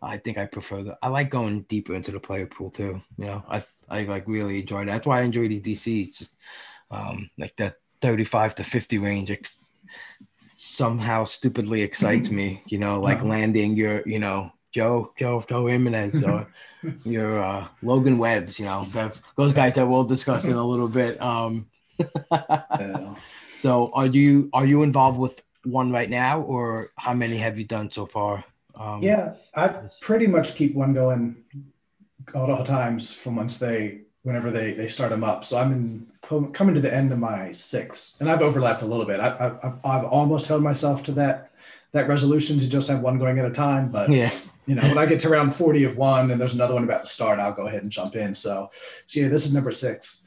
I 0.00 0.18
think 0.18 0.38
I 0.38 0.46
prefer 0.46 0.82
the. 0.82 0.98
I 1.02 1.08
like 1.08 1.30
going 1.30 1.62
deeper 1.62 1.94
into 1.94 2.12
the 2.12 2.20
player 2.20 2.46
pool 2.46 2.70
too. 2.70 3.02
You 3.16 3.26
know, 3.26 3.44
I 3.48 3.62
I 3.88 4.02
like 4.04 4.26
really 4.28 4.60
enjoy 4.60 4.84
that. 4.84 4.92
That's 4.92 5.06
why 5.06 5.20
I 5.20 5.22
enjoy 5.22 5.48
the 5.48 5.60
DC. 5.60 6.08
It's 6.08 6.18
just, 6.18 6.30
um, 6.90 7.30
like 7.38 7.56
that 7.56 7.76
thirty-five 8.00 8.54
to 8.56 8.64
fifty 8.64 8.98
range. 8.98 9.30
Ex- 9.30 9.58
somehow 10.56 11.24
stupidly 11.24 11.82
excites 11.82 12.30
me. 12.30 12.62
You 12.66 12.78
know, 12.78 13.00
like 13.08 13.22
landing 13.22 13.76
your, 13.76 14.02
you 14.06 14.18
know, 14.18 14.52
Joe 14.72 15.12
Joe 15.18 15.44
Joe 15.48 15.66
Jimenez 15.66 16.22
or 16.22 16.46
your 17.04 17.42
uh, 17.42 17.68
Logan 17.82 18.18
Webbs. 18.18 18.58
You 18.58 18.66
know, 18.66 18.86
those 18.92 19.22
those 19.36 19.52
guys 19.52 19.74
that 19.74 19.86
we'll 19.86 20.04
discuss 20.04 20.46
in 20.46 20.56
a 20.56 20.64
little 20.66 20.88
bit. 20.88 21.20
Um, 21.20 21.68
Uh, 22.30 23.14
so 23.60 23.90
are 23.92 24.06
you 24.06 24.50
are 24.52 24.66
you 24.66 24.82
involved 24.82 25.18
with 25.18 25.42
one 25.64 25.90
right 25.90 26.08
now, 26.10 26.40
or 26.42 26.92
how 26.96 27.12
many 27.14 27.36
have 27.38 27.58
you 27.58 27.64
done 27.64 27.90
so 27.90 28.06
far? 28.06 28.44
Um, 28.78 29.02
Yeah, 29.02 29.34
I've 29.54 29.98
pretty 30.00 30.26
much 30.26 30.54
keep 30.54 30.74
one 30.74 30.92
going 30.94 31.36
at 32.28 32.34
all 32.36 32.64
times 32.64 33.12
from 33.12 33.36
once 33.36 33.58
they 33.58 34.02
whenever 34.22 34.50
they 34.50 34.72
they 34.74 34.88
start 34.88 35.10
them 35.10 35.24
up. 35.24 35.44
So 35.44 35.58
I'm 35.58 35.72
in 35.72 36.06
coming 36.52 36.74
to 36.74 36.80
the 36.80 36.94
end 36.94 37.12
of 37.12 37.18
my 37.18 37.52
sixth, 37.52 38.20
and 38.20 38.30
I've 38.30 38.42
overlapped 38.42 38.82
a 38.82 38.86
little 38.86 39.06
bit. 39.06 39.20
I, 39.20 39.28
I, 39.62 39.72
I've 39.84 40.04
almost 40.04 40.46
held 40.46 40.62
myself 40.62 41.02
to 41.04 41.12
that 41.12 41.50
that 41.92 42.06
resolution 42.08 42.58
to 42.58 42.68
just 42.68 42.88
have 42.88 43.00
one 43.00 43.18
going 43.18 43.38
at 43.38 43.46
a 43.46 43.50
time, 43.50 43.90
but 43.90 44.10
Yeah. 44.10 44.30
you 44.66 44.74
know, 44.74 44.82
when 44.82 44.98
I 44.98 45.06
get 45.06 45.18
to 45.20 45.30
around 45.30 45.54
40 45.54 45.84
of 45.84 45.96
one 45.96 46.30
and 46.30 46.38
there's 46.38 46.52
another 46.52 46.74
one 46.74 46.84
about 46.84 47.04
to 47.04 47.10
start, 47.10 47.38
I'll 47.38 47.54
go 47.54 47.66
ahead 47.66 47.82
and 47.82 47.90
jump 47.90 48.14
in. 48.14 48.34
So, 48.34 48.70
so 49.06 49.20
yeah, 49.20 49.28
this 49.28 49.46
is 49.46 49.54
number 49.54 49.72
six. 49.72 50.20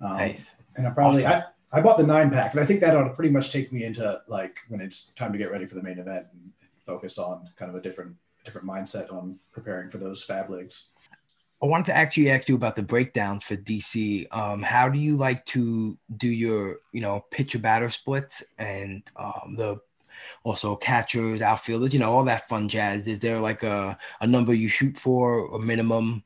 Um, 0.00 0.16
Nice. 0.16 0.54
And 0.74 0.86
I 0.86 0.90
probably, 0.90 1.26
Awesome. 1.26 1.42
I, 1.70 1.78
I 1.78 1.82
bought 1.82 1.98
the 1.98 2.06
nine 2.06 2.30
pack 2.30 2.52
and 2.52 2.60
I 2.60 2.64
think 2.64 2.80
that 2.80 2.96
ought 2.96 3.04
to 3.04 3.10
pretty 3.14 3.30
much 3.30 3.52
take 3.52 3.70
me 3.74 3.84
into 3.84 4.22
like 4.26 4.60
when 4.68 4.80
it's 4.80 5.10
time 5.10 5.32
to 5.32 5.38
get 5.38 5.50
ready 5.50 5.66
for 5.66 5.74
the 5.74 5.82
main 5.82 5.98
event 5.98 6.26
focus 6.84 7.18
on 7.18 7.48
kind 7.56 7.70
of 7.70 7.76
a 7.76 7.80
different, 7.80 8.16
different 8.44 8.66
mindset 8.66 9.12
on 9.12 9.38
preparing 9.52 9.88
for 9.88 9.98
those 9.98 10.24
FAAB 10.26 10.48
leagues. 10.48 10.88
I 11.62 11.66
wanted 11.66 11.86
to 11.86 11.96
actually 11.96 12.30
ask 12.30 12.48
you 12.48 12.56
about 12.56 12.74
the 12.74 12.82
breakdown 12.82 13.38
for 13.38 13.56
DC. 13.56 14.26
Um, 14.34 14.62
how 14.62 14.88
do 14.88 14.98
you 14.98 15.16
like 15.16 15.46
to 15.46 15.96
do 16.16 16.26
your, 16.26 16.78
you 16.90 17.00
know, 17.00 17.24
pitcher 17.30 17.60
batter 17.60 17.88
splits 17.88 18.42
and 18.58 19.02
um, 19.14 19.54
the 19.56 19.80
also 20.42 20.74
catchers, 20.74 21.40
outfielders, 21.40 21.94
you 21.94 22.00
know, 22.00 22.12
all 22.12 22.24
that 22.24 22.48
fun 22.48 22.68
jazz? 22.68 23.06
Is 23.06 23.20
there 23.20 23.38
like 23.38 23.62
a, 23.62 23.96
a 24.20 24.26
number 24.26 24.52
you 24.52 24.68
shoot 24.68 24.96
for, 24.96 25.54
a 25.54 25.58
minimum 25.60 26.24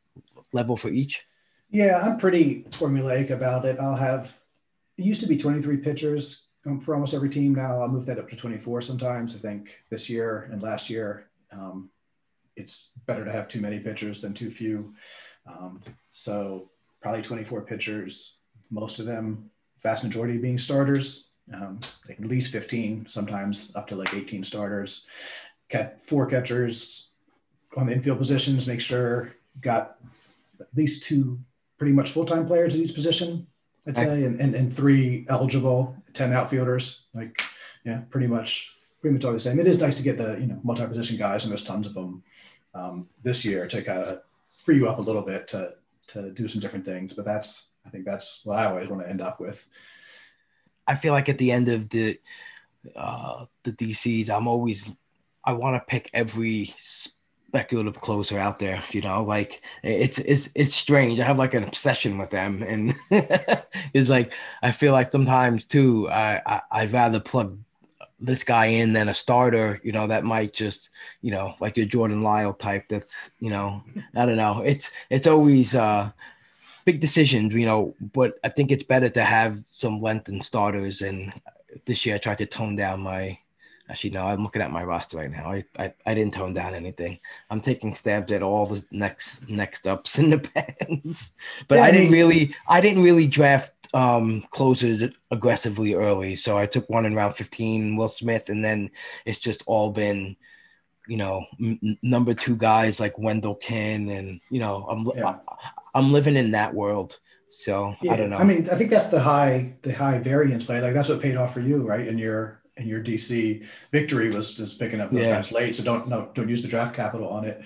level 0.53 0.75
for 0.75 0.88
each? 0.88 1.27
Yeah, 1.71 2.01
I'm 2.01 2.16
pretty 2.16 2.64
formulaic 2.71 3.29
about 3.29 3.66
it. 3.66 3.79
I'll 3.79 3.97
have, 3.97 4.38
it 4.97 5.05
used 5.05 5.21
to 5.21 5.27
be 5.27 5.37
23 5.37 5.77
pitchers 5.79 6.45
for 6.81 6.94
almost 6.94 7.14
every 7.14 7.31
team. 7.31 7.55
Now 7.55 7.81
I'll 7.81 7.88
move 7.88 8.07
that 8.07 8.18
up 8.18 8.29
to 8.31 8.37
24 8.37 8.81
sometimes. 8.83 9.35
I 9.35 9.38
think 9.38 9.83
this 9.90 10.11
year 10.11 10.48
and 10.50 10.62
last 10.62 10.90
year, 10.90 11.29
um, 11.52 11.90
it's 12.57 12.90
better 13.07 13.24
to 13.24 13.31
have 13.31 13.48
too 13.48 13.61
many 13.61 13.79
pitchers 13.79 14.20
than 14.20 14.35
too 14.35 14.50
few. 14.50 14.94
Um, 15.46 15.83
so 16.11 16.70
probably 17.00 17.22
24 17.22 17.62
pitchers, 17.62 18.38
most 18.70 18.98
of 18.98 19.07
them, 19.07 19.50
vast 19.83 20.02
majority 20.02 20.38
being 20.38 20.59
starters, 20.59 21.29
um, 21.55 21.79
like 22.09 22.18
at 22.18 22.26
least 22.26 22.50
15, 22.50 23.07
sometimes 23.09 23.74
up 23.76 23.87
to 23.88 23.96
like 23.96 24.12
18 24.14 24.42
starters. 24.42 25.07
Cat 25.68 26.02
four 26.02 26.26
catchers 26.26 27.09
on 27.76 27.87
the 27.87 27.92
infield 27.92 28.18
positions. 28.18 28.66
Make 28.66 28.81
sure 28.81 29.35
got 29.61 29.96
at 30.61 30.74
least 30.76 31.05
two 31.05 31.38
pretty 31.79 31.92
much 31.92 32.11
full-time 32.11 32.46
players 32.46 32.74
at 32.74 32.81
each 32.81 32.94
position. 32.94 33.46
I'd 33.87 33.96
say, 33.96 34.24
and, 34.24 34.40
and, 34.40 34.55
and 34.55 34.74
three 34.74 35.26
eligible, 35.29 35.94
10 36.16 36.33
outfielders. 36.33 37.07
Like, 37.14 37.42
yeah, 37.85 38.00
pretty 38.11 38.26
much 38.26 38.72
pretty 39.00 39.14
much 39.14 39.24
all 39.24 39.33
the 39.33 39.38
same. 39.38 39.61
It 39.61 39.68
is 39.68 39.81
nice 39.81 39.94
to 39.96 40.02
get 40.02 40.16
the 40.16 40.38
you 40.40 40.46
know 40.46 40.61
multi-position 40.64 41.16
guys, 41.16 41.44
and 41.44 41.50
there's 41.50 41.64
tons 41.64 41.87
of 41.87 41.94
them 41.94 42.22
um, 42.74 43.09
this 43.22 43.44
year 43.44 43.66
to 43.68 43.83
kind 43.83 44.02
of 44.02 44.20
free 44.50 44.76
you 44.76 44.88
up 44.88 44.98
a 44.98 45.02
little 45.02 45.22
bit 45.22 45.46
to 45.48 45.74
to 46.09 46.33
do 46.33 46.48
some 46.48 46.61
different 46.61 46.85
things. 46.85 47.14
But 47.14 47.24
that's 47.24 47.68
I 47.85 47.90
think 47.90 48.05
that's 48.05 48.40
what 48.44 48.59
I 48.59 48.66
always 48.66 48.88
want 48.88 49.02
to 49.02 49.09
end 49.09 49.20
up 49.20 49.40
with. 49.40 49.64
I 50.87 50.94
feel 50.94 51.12
like 51.12 51.29
at 51.29 51.38
the 51.38 51.52
end 51.52 51.68
of 51.68 51.88
the 51.88 52.18
uh, 52.94 53.46
the 53.62 53.72
DCs, 53.72 54.31
I'm 54.31 54.48
always 54.48 54.96
I 55.44 55.52
want 55.52 55.81
to 55.81 55.87
pick 55.87 56.11
every 56.12 56.74
speculative 57.57 58.01
closer 58.01 58.38
out 58.38 58.59
there. 58.59 58.83
You 58.90 59.01
know, 59.01 59.25
like 59.25 59.62
it's 59.83 60.19
it's 60.19 60.51
it's 60.55 60.75
strange. 60.75 61.19
I 61.21 61.25
have 61.25 61.38
like 61.38 61.55
an 61.55 61.64
obsession 61.64 62.19
with 62.19 62.31
them, 62.31 62.62
and 62.62 62.95
it's 63.95 64.11
like 64.11 64.33
I 64.62 64.71
feel 64.73 64.92
like 64.92 65.11
sometimes 65.11 65.64
too. 65.64 66.09
I, 66.11 66.40
I 66.47 66.61
I'd 66.71 66.92
rather 66.92 67.21
plug 67.21 67.59
this 68.21 68.45
guy 68.45 68.66
in 68.66 68.92
than 68.92 69.09
a 69.09 69.14
starter. 69.14 69.81
You 69.83 69.92
know, 69.92 70.07
that 70.07 70.25
might 70.25 70.53
just 70.53 70.90
you 71.23 71.31
know 71.31 71.55
like 71.61 71.77
your 71.79 71.87
Jordan 71.87 72.23
Lyle 72.23 72.53
type. 72.53 72.88
That's 72.88 73.31
you 73.40 73.51
know 73.51 73.83
I 74.14 74.27
don't 74.27 74.37
know. 74.37 74.61
It's 74.61 74.90
it's 75.11 75.27
always. 75.27 75.75
uh 75.75 76.11
big 76.87 77.01
decisions, 77.01 77.53
you 77.53 77.66
know, 77.66 77.97
but 78.14 78.38
I 78.45 78.49
think 78.49 78.71
it's 78.71 78.85
better 78.85 79.09
to 79.09 79.25
have 79.25 79.64
some 79.71 80.01
length 80.01 80.29
in 80.29 80.40
starters. 80.40 81.03
And 81.03 81.33
this 81.85 82.07
year 82.07 82.14
I 82.14 82.19
tried 82.19 82.38
to 82.38 82.47
tone 82.47 82.77
down 82.77 83.01
my, 83.01 83.37
actually, 83.88 84.11
no, 84.11 84.27
I'm 84.27 84.42
looking 84.42 84.62
at 84.62 84.70
my 84.70 84.85
roster 84.85 85.18
right 85.18 85.31
now. 85.31 85.51
I, 85.53 85.64
I, 85.79 85.94
I 86.07 86.14
didn't 86.14 86.35
tone 86.35 86.55
down 86.55 86.75
anything. 86.75 87.18
I'm 87.51 87.61
taking 87.61 87.94
stabs 87.94 88.33
at 88.33 88.42
all 88.42 88.66
the 88.66 88.85
next, 88.90 89.49
next 89.49 89.87
ups 89.87 90.18
in 90.18 90.31
the 90.31 90.38
bands, 90.88 91.33
but 91.68 91.79
Yeah, 91.79 91.85
I 91.85 91.90
I 91.90 91.90
didn't 91.90 92.11
really, 92.11 92.55
I 92.66 92.81
didn't 92.81 93.03
really 93.03 93.27
draft 93.27 93.72
um 93.94 94.42
closers 94.51 95.11
aggressively 95.31 95.94
early. 95.94 96.37
So 96.37 96.59
I 96.59 96.66
took 96.66 96.88
one 96.90 97.07
in 97.07 97.14
round 97.14 97.35
15, 97.37 97.96
Will 97.96 98.09
Smith, 98.09 98.49
and 98.49 98.64
then 98.64 98.90
it's 99.25 99.38
just 99.38 99.62
all 99.66 99.90
been, 99.92 100.37
you 101.07 101.16
know, 101.16 101.44
m- 101.61 101.99
number 102.03 102.35
two 102.35 102.57
guys 102.57 103.01
like 103.01 103.18
Wendell 103.18 103.55
Kin, 103.57 104.09
and 104.11 104.40
you 104.51 104.61
know, 104.61 104.87
I'm 104.88 105.07
Yeah. 105.14 105.37
I'm 105.94 106.12
living 106.12 106.37
in 106.37 106.51
that 106.53 106.75
world. 106.75 107.18
So 107.49 107.94
yeah. 108.03 108.12
I 108.12 108.16
don't 108.16 108.31
know. 108.31 108.38
I 108.38 108.44
mean, 108.44 108.68
I 108.70 108.75
think 108.77 108.90
that's 108.90 109.07
the 109.09 109.20
high 109.20 109.75
the 109.83 109.92
high 109.92 110.18
variance 110.18 110.64
play. 110.64 110.81
Like 110.81 110.94
that's 110.94 111.09
what 111.09 111.20
paid 111.22 111.37
off 111.37 111.55
for 111.55 111.61
you, 111.61 111.83
right? 111.87 112.07
In 112.07 112.18
your 112.18 112.62
and 112.76 112.86
your 112.88 113.02
DC 113.02 113.64
victory 113.92 114.30
was 114.30 114.54
just 114.54 114.78
picking 114.78 115.00
up 115.00 115.10
those 115.10 115.22
Yeah. 115.22 115.36
guys 115.36 115.52
late. 115.52 115.74
So 115.74 115.82
don't 115.82 116.08
no 116.08 116.28
don't 116.34 116.48
use 116.48 116.62
the 116.62 116.68
draft 116.68 116.94
capital 116.94 117.28
on 117.28 117.44
it. 117.44 117.64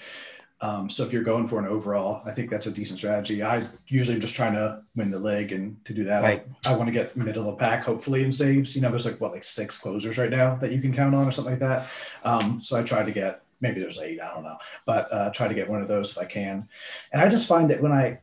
Um, 0.63 0.91
so 0.91 1.05
if 1.05 1.13
you're 1.13 1.23
going 1.23 1.47
for 1.49 1.59
an 1.59 1.65
overall, 1.65 2.21
I 2.27 2.33
think 2.33 2.51
that's 2.51 2.67
a 2.67 2.71
decent 2.71 2.99
strategy. 2.99 3.43
I 3.43 3.67
usually 3.89 4.17
am 4.17 4.21
just 4.21 4.35
trying 4.35 4.53
to 4.53 4.83
win 4.95 5.11
the 5.11 5.19
league, 5.19 5.53
and 5.53 5.83
to 5.87 5.95
do 5.95 6.05
that, 6.05 6.23
Right. 6.23 6.47
I, 6.67 6.77
want 6.77 6.87
to 6.87 6.93
get 6.93 7.17
middle 7.17 7.41
of 7.41 7.47
the 7.47 7.53
pack, 7.57 7.83
hopefully 7.83 8.25
in 8.25 8.31
saves. 8.31 8.77
You 8.77 8.83
know, 8.83 8.91
there's 8.91 9.07
like 9.07 9.19
what 9.23 9.33
like 9.33 9.43
six 9.43 9.79
closers 9.79 10.19
right 10.19 10.29
now 10.29 10.57
that 10.57 10.71
you 10.71 10.83
can 10.83 10.93
count 10.93 11.15
on, 11.15 11.27
or 11.27 11.33
something 11.33 11.53
like 11.55 11.61
that. 11.61 11.87
Um, 12.25 12.61
so 12.63 12.79
I 12.79 12.83
try 12.83 13.03
to 13.03 13.11
get 13.11 13.41
maybe 13.63 13.81
there's 13.81 13.99
eight, 14.01 14.21
I 14.21 14.35
don't 14.35 14.45
know, 14.45 14.59
but 14.85 15.11
uh, 15.11 15.31
try 15.31 15.49
to 15.49 15.55
get 15.55 15.69
one 15.69 15.81
of 15.81 15.89
those 15.89 16.11
if 16.13 16.19
I 16.19 16.27
can. 16.27 16.69
And 17.11 17.23
I 17.23 17.29
just 17.29 17.49
find 17.49 17.71
that 17.71 17.81
when 17.83 17.93
I 17.93 18.19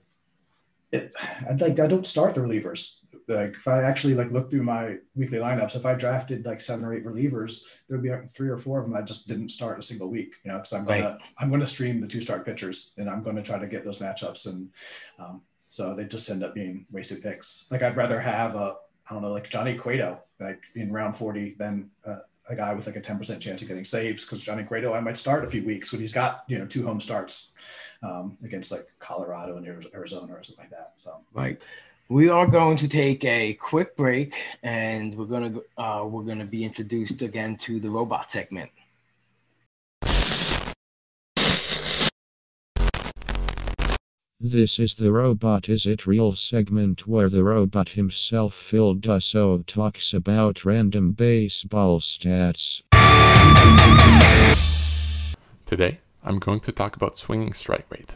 it, 0.92 1.14
I'd 1.50 1.60
like 1.60 1.80
I 1.80 1.88
don't 1.88 2.06
start 2.06 2.36
the 2.36 2.42
relievers. 2.42 2.98
Like 3.28 3.56
if 3.56 3.68
I 3.68 3.84
actually 3.84 4.14
like 4.14 4.32
look 4.32 4.50
through 4.50 4.64
my 4.64 4.98
weekly 5.16 5.38
lineups, 5.38 5.76
if 5.76 5.86
I 5.86 5.96
drafted 5.96 6.46
like 6.46 6.62
seven 6.62 6.86
or 6.86 6.94
eight 6.94 7.06
relievers, 7.06 7.64
there'd 7.88 8.02
be 8.02 8.10
like 8.10 8.30
three 8.30 8.50
or 8.50 8.58
four 8.58 8.80
of 8.80 8.86
them 8.86 8.94
that 8.94 9.06
just 9.06 9.28
didn't 9.28 9.50
start 9.50 9.80
a 9.80 9.84
single 9.84 10.10
week. 10.10 10.36
You 10.44 10.52
know, 10.52 10.58
because 10.58 10.74
I'm 10.74 10.86
gonna 10.86 11.04
Right. 11.04 11.18
I'm 11.40 11.52
gonna 11.52 11.66
stream 11.66 12.00
the 12.00 12.08
two 12.08 12.22
start 12.22 12.46
pitchers, 12.46 12.94
and 12.98 13.10
I'm 13.10 13.24
gonna 13.24 13.44
try 13.44 13.60
to 13.60 13.68
get 13.68 13.84
those 13.84 14.00
matchups, 14.00 14.48
and 14.48 14.70
um, 15.20 15.42
so 15.68 15.94
they 15.94 16.06
just 16.06 16.30
end 16.30 16.44
up 16.44 16.56
being 16.56 16.86
wasted 16.92 17.22
picks. 17.22 17.66
Like 17.70 17.84
I'd 17.84 17.98
rather 17.98 18.20
have 18.20 18.56
a 18.56 18.78
I 19.10 19.14
don't 19.14 19.22
know 19.22 19.32
like 19.32 19.50
Johnny 19.50 19.76
Cueto 19.76 20.20
like 20.40 20.62
in 20.76 20.92
round 20.92 21.18
forty 21.18 21.56
than 21.58 21.90
uh, 22.06 22.20
a 22.50 22.56
guy 22.56 22.74
with 22.74 22.86
like 22.86 22.96
a 22.96 23.02
ten 23.02 23.18
percent 23.18 23.42
chance 23.42 23.62
of 23.62 23.68
getting 23.68 23.84
saves 23.84 24.26
because 24.26 24.42
Johnny 24.42 24.64
Cueto 24.64 24.94
I 24.94 25.02
might 25.02 25.18
start 25.18 25.44
a 25.44 25.48
few 25.50 25.66
weeks 25.66 25.92
when 25.92 26.00
he's 26.00 26.14
got 26.14 26.46
you 26.48 26.58
know 26.60 26.66
two 26.66 26.86
home 26.86 27.02
starts 27.02 27.54
um, 28.04 28.38
against 28.44 28.72
like 28.72 28.86
Colorado 29.00 29.58
and 29.58 29.68
Arizona 29.94 30.34
or 30.34 30.44
something 30.44 30.64
like 30.64 30.72
that. 30.72 30.94
So 30.96 31.20
Right. 31.34 31.62
We 32.10 32.30
are 32.30 32.48
going 32.48 32.78
to 32.78 32.88
take 32.88 33.26
a 33.26 33.56
quick 33.56 33.98
break, 33.98 34.34
and 34.64 35.14
we're 35.18 35.26
gonna 35.26 35.60
uh, 35.78 36.06
we're 36.08 36.24
gonna 36.24 36.46
be 36.46 36.64
introduced 36.64 37.22
again 37.22 37.58
to 37.64 37.82
the 37.82 37.90
robot 37.90 38.32
segment. 38.32 38.72
This 44.40 44.80
is 44.80 44.94
the 44.94 45.12
Robot 45.12 45.68
Is 45.68 45.86
It 45.86 46.08
Real 46.08 46.34
segment 46.34 47.06
where 47.06 47.28
the 47.28 47.44
robot 47.44 47.90
himself, 47.90 48.54
Phil 48.54 48.96
Dusso, 48.96 49.66
talks 49.66 50.14
about 50.14 50.64
random 50.64 51.12
baseball 51.12 52.00
stats. 52.00 52.84
Today, 55.66 56.00
I'm 56.24 56.40
going 56.40 56.62
to 56.62 56.72
talk 56.72 56.96
about 56.96 57.20
swinging 57.20 57.52
strike 57.52 57.88
rate. 57.90 58.16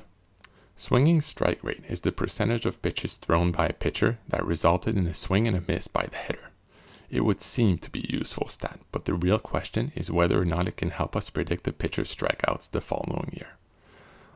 Swinging 0.81 1.21
strike 1.21 1.63
rate 1.63 1.83
is 1.87 2.01
the 2.01 2.11
percentage 2.11 2.65
of 2.65 2.81
pitches 2.81 3.17
thrown 3.17 3.51
by 3.51 3.67
a 3.67 3.71
pitcher 3.71 4.17
that 4.27 4.43
resulted 4.43 4.95
in 4.95 5.05
a 5.05 5.13
swing 5.13 5.47
and 5.47 5.55
a 5.55 5.61
miss 5.67 5.87
by 5.87 6.07
the 6.07 6.17
hitter. 6.17 6.49
It 7.07 7.23
would 7.23 7.39
seem 7.39 7.77
to 7.77 7.91
be 7.91 7.99
a 7.99 8.17
useful 8.17 8.47
stat, 8.47 8.79
but 8.91 9.05
the 9.05 9.13
real 9.13 9.37
question 9.37 9.91
is 9.93 10.09
whether 10.09 10.41
or 10.41 10.43
not 10.43 10.67
it 10.67 10.77
can 10.77 10.89
help 10.89 11.15
us 11.15 11.29
predict 11.29 11.65
the 11.65 11.71
pitcher's 11.71 12.09
strikeouts 12.09 12.71
the 12.71 12.81
following 12.81 13.29
year. 13.31 13.59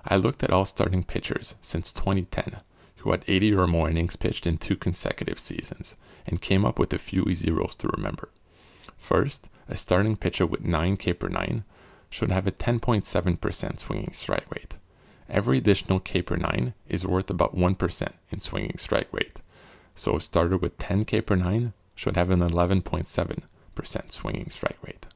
I 0.05 0.17
looked 0.17 0.43
at 0.43 0.51
all 0.51 0.65
starting 0.65 1.03
pitchers 1.03 1.55
since 1.63 1.91
2010 1.91 2.57
who 2.97 3.09
had 3.09 3.25
80 3.27 3.55
or 3.55 3.65
more 3.65 3.89
innings 3.89 4.15
pitched 4.15 4.45
in 4.45 4.59
two 4.59 4.75
consecutive 4.75 5.39
seasons 5.39 5.95
and 6.27 6.39
came 6.41 6.63
up 6.63 6.77
with 6.77 6.93
a 6.93 6.99
few 6.99 7.23
easy 7.23 7.49
rules 7.49 7.75
to 7.77 7.87
remember. 7.87 8.29
First, 8.97 9.49
a 9.67 9.75
starting 9.75 10.15
pitcher 10.15 10.45
with 10.45 10.63
9 10.63 10.95
K 10.97 11.13
per 11.13 11.27
9 11.27 11.63
should 12.11 12.29
have 12.29 12.45
a 12.45 12.51
10.7% 12.51 13.79
swinging 13.79 14.13
strike 14.13 14.45
rate. 14.53 14.77
Every 15.29 15.57
additional 15.57 15.99
K 15.99 16.21
per 16.21 16.35
9 16.35 16.73
is 16.87 17.07
worth 17.07 17.29
about 17.29 17.55
1% 17.55 18.07
in 18.31 18.39
swinging 18.39 18.77
strike 18.77 19.11
rate. 19.11 19.39
So 19.95 20.17
a 20.17 20.21
starter 20.21 20.57
with 20.57 20.77
10 20.77 21.05
K 21.05 21.21
per 21.21 21.35
9 21.35 21.73
should 21.95 22.15
have 22.15 22.29
an 22.29 22.41
11.7% 22.41 24.11
swinging 24.11 24.49
strike 24.49 24.77
rate. 24.85 25.07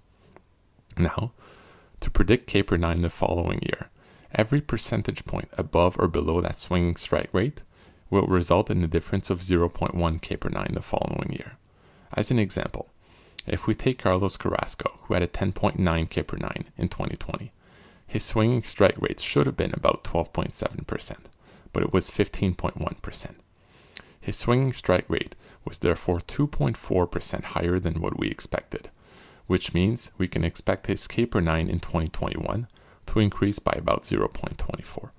Now, 0.98 1.32
to 2.00 2.10
predict 2.10 2.48
K 2.48 2.64
per 2.64 2.78
9 2.78 3.02
the 3.02 3.10
following 3.10 3.60
year, 3.62 3.90
every 4.34 4.62
percentage 4.62 5.26
point 5.26 5.50
above 5.58 5.98
or 6.00 6.08
below 6.08 6.42
that 6.42 6.60
swinging 6.60 6.96
strike 6.96 7.30
rate 7.34 7.62
will 8.10 8.26
result 8.26 8.70
in 8.70 8.84
a 8.84 8.88
difference 8.88 9.30
of 9.30 9.42
0.1 9.42 10.22
K 10.22 10.36
per 10.38 10.50
9 10.50 10.72
the 10.74 10.82
following 10.82 11.34
year. 11.34 11.58
As 12.14 12.32
an 12.32 12.40
example, 12.40 12.90
if 13.46 13.68
we 13.68 13.76
take 13.76 14.00
Carlos 14.00 14.38
Carrasco, 14.38 15.00
who 15.04 15.14
had 15.14 15.24
a 15.24 15.28
10.9 15.28 16.10
K 16.10 16.24
per 16.24 16.38
9 16.38 16.66
in 16.78 16.90
2020, 16.90 17.52
his 18.10 18.26
swinging 18.26 18.64
strike 18.64 19.00
rate 19.00 19.20
should 19.20 19.46
have 19.46 19.56
been 19.56 19.72
about 19.72 20.04
12.7%, 20.04 21.16
but 21.72 21.84
it 21.84 21.94
was 21.94 22.10
15.1%. 22.10 23.36
His 24.20 24.36
swinging 24.36 24.74
strike 24.74 25.06
rate 25.08 25.36
was 25.64 25.78
therefore 25.78 26.20
2.4% 26.20 27.44
higher 27.44 27.80
than 27.80 28.02
what 28.02 28.18
we 28.18 28.30
expected, 28.30 28.90
which 29.46 29.76
means 29.76 30.12
we 30.18 30.28
can 30.28 30.44
expect 30.44 30.88
his 30.88 31.08
K 31.08 31.28
per 31.28 31.40
9 31.40 31.70
in 31.70 31.80
2021 31.80 32.68
to 33.06 33.20
increase 33.20 33.60
by 33.60 33.74
about 33.78 34.04
0.24. 34.04 35.12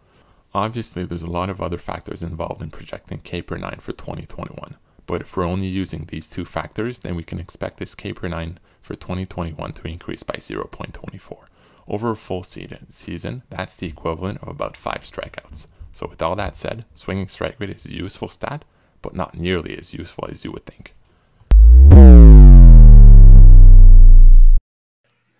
Obviously, 0.53 1.05
there's 1.05 1.23
a 1.23 1.31
lot 1.31 1.49
of 1.49 1.63
other 1.63 1.79
factors 1.79 2.25
involved 2.25 2.61
in 2.61 2.71
projecting 2.71 3.21
K 3.21 3.41
per 3.41 3.57
9 3.57 3.77
for 3.79 3.93
2021, 3.93 4.77
but 5.07 5.21
if 5.21 5.37
we're 5.37 5.45
only 5.45 5.69
using 5.69 6.07
these 6.07 6.27
two 6.27 6.45
factors, 6.45 6.99
then 6.99 7.15
we 7.15 7.23
can 7.23 7.39
expect 7.39 7.79
his 7.79 7.95
K 7.95 8.13
per 8.13 8.27
9 8.27 8.59
for 8.83 8.97
2021 8.97 9.75
to 9.75 9.87
increase 9.87 10.25
by 10.25 10.35
0.24. 10.35 11.45
Over 11.93 12.13
a 12.13 12.17
full 12.17 12.45
season, 12.45 13.43
that's 13.51 13.75
the 13.75 13.89
equivalent 13.89 14.39
of 14.43 14.49
about 14.49 14.77
5 14.77 15.01
strikeouts. 15.01 15.67
So, 15.91 16.07
with 16.09 16.23
all 16.23 16.37
that 16.37 16.55
said, 16.55 16.85
swinging 16.95 17.27
strike 17.27 17.59
rate 17.59 17.71
is 17.71 17.85
a 17.85 17.93
useful 17.93 18.29
stat, 18.29 18.65
but 19.03 19.17
not 19.17 19.37
nearly 19.37 19.77
as 19.77 19.93
useful 19.93 20.29
as 20.31 20.45
you 20.45 20.53
would 20.53 20.65
think. 20.67 20.95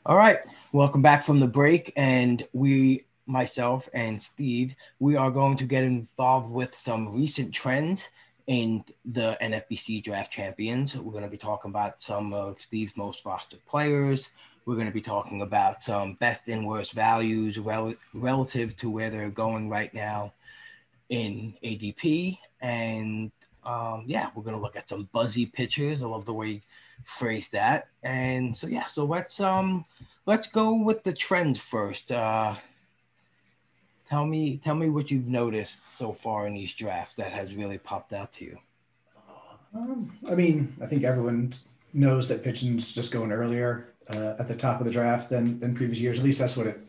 All 0.05 0.17
right, 0.17 0.41
welcome 0.73 1.03
back 1.03 1.23
from 1.23 1.39
the 1.39 1.47
break, 1.47 1.93
and 1.95 2.45
we, 2.53 3.05
myself 3.27 3.89
and 3.95 4.21
Steve, 4.21 4.75
we 4.99 5.15
are 5.15 5.31
going 5.31 5.57
to 5.59 5.65
get 5.67 5.85
involved 5.85 6.51
with 6.51 6.75
some 6.75 7.15
recent 7.15 7.55
trends 7.55 8.09
in 8.49 8.83
the 9.05 9.39
NFBC 9.41 10.03
Draft 10.03 10.33
Champions. 10.33 10.97
We're 10.97 11.13
going 11.13 11.23
to 11.23 11.31
be 11.31 11.39
talking 11.39 11.71
about 11.71 12.03
some 12.03 12.33
of 12.33 12.61
Steve's 12.61 12.97
most 12.97 13.25
rostered 13.25 13.65
players. 13.69 14.31
We're 14.71 14.77
going 14.77 14.87
to 14.87 14.95
be 14.95 15.01
talking 15.01 15.43
about 15.43 15.83
some 15.83 16.13
best 16.15 16.47
and 16.47 16.65
worst 16.65 16.93
values 16.93 17.59
rel- 17.59 17.97
relative 18.15 18.77
to 18.77 18.89
where 18.89 19.11
they're 19.11 19.29
going 19.29 19.69
right 19.69 19.93
now 19.93 20.33
in 21.09 21.55
ADP. 21.65 22.39
And 22.61 23.33
um, 23.65 24.05
yeah, 24.07 24.29
we're 24.33 24.45
going 24.45 24.55
to 24.55 24.63
look 24.63 24.77
at 24.77 24.89
some 24.89 25.09
buzzy 25.13 25.47
pitchers. 25.47 26.05
I 26.05 26.07
love 26.07 26.25
the 26.25 26.35
way 26.35 26.47
you 26.47 26.61
phrased 27.03 27.51
that. 27.51 27.89
And 28.05 28.57
so, 28.57 28.69
yeah, 28.69 28.87
so 28.87 29.05
let's, 29.05 29.41
um, 29.41 29.87
let's 30.25 30.49
go 30.49 30.73
with 30.73 31.03
the 31.03 31.15
trends 31.15 31.59
first. 31.59 32.13
Uh, 32.13 32.55
tell 34.09 34.25
me, 34.25 34.59
tell 34.59 34.77
me 34.77 34.89
what 34.89 35.11
you've 35.11 35.27
noticed 35.27 35.81
so 35.97 36.13
far 36.13 36.47
in 36.47 36.55
these 36.55 36.75
drafts 36.75 37.15
that 37.15 37.33
has 37.33 37.57
really 37.57 37.79
popped 37.79 38.13
out 38.13 38.31
to 38.35 38.45
you. 38.45 38.59
Um, 39.75 40.17
I 40.29 40.37
mean, 40.37 40.77
I 40.81 40.87
think 40.87 41.03
everyone 41.03 41.55
knows 41.93 42.29
that 42.29 42.45
pitching's 42.45 42.93
just 42.93 43.11
going 43.11 43.33
earlier 43.33 43.90
uh, 44.15 44.37
at 44.39 44.49
the 44.49 44.57
top 44.57 44.81
of 44.81 44.87
the 44.87 44.93
draft 44.93 45.31
than 45.31 45.59
than 45.61 45.75
previous 45.75 46.01
years. 46.01 46.19
At 46.19 46.25
least 46.25 46.41
that's 46.41 46.57
what 46.57 46.67
it 46.67 46.81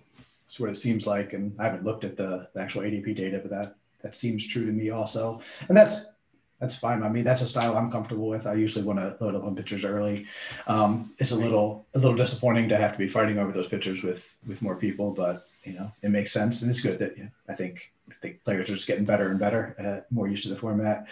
that's 0.42 0.60
what 0.60 0.70
it 0.70 0.76
seems 0.76 1.08
like. 1.08 1.34
And 1.34 1.56
I 1.60 1.66
haven't 1.66 1.86
looked 1.86 2.04
at 2.04 2.18
the, 2.18 2.50
the 2.54 2.62
actual 2.62 2.82
ADP 2.82 3.16
data, 3.16 3.40
but 3.42 3.52
that 3.52 3.76
that 4.02 4.16
seems 4.16 4.46
true 4.46 4.66
to 4.66 4.72
me 4.72 4.90
also. 4.90 5.42
And 5.68 5.78
that's 5.78 6.14
that's 6.60 6.76
fine 6.76 7.00
by 7.00 7.10
me. 7.10 7.24
That's 7.24 7.42
a 7.42 7.48
style 7.48 7.76
I'm 7.76 7.92
comfortable 7.92 8.28
with. 8.28 8.46
I 8.46 8.54
usually 8.54 8.86
want 8.86 9.00
to 9.00 9.18
load 9.20 9.36
up 9.36 9.44
on 9.44 9.56
pitchers 9.56 9.84
early. 9.84 10.28
Um, 10.68 11.14
it's 11.18 11.32
a 11.32 11.36
little 11.36 11.88
a 11.96 12.00
little 12.00 12.18
disappointing 12.18 12.70
to 12.70 12.78
have 12.78 12.94
to 12.94 12.98
be 12.98 13.08
fighting 13.08 13.40
over 13.40 13.52
those 13.52 13.68
pitchers 13.68 14.04
with 14.04 14.38
with 14.46 14.62
more 14.62 14.76
people, 14.76 15.12
but 15.12 15.48
you 15.64 15.74
know 15.74 15.92
it 16.02 16.10
makes 16.10 16.32
sense 16.32 16.62
and 16.62 16.72
it's 16.72 16.82
good 16.82 16.98
that 17.00 17.18
you 17.18 17.24
know, 17.26 17.30
I 17.48 17.54
think 17.54 17.94
I 18.10 18.14
think 18.22 18.44
players 18.44 18.70
are 18.70 18.74
just 18.74 18.88
getting 18.88 19.06
better 19.06 19.30
and 19.30 19.40
better, 19.40 19.76
uh, 19.80 20.14
more 20.14 20.28
used 20.28 20.44
to 20.44 20.50
the 20.50 20.56
format. 20.56 21.08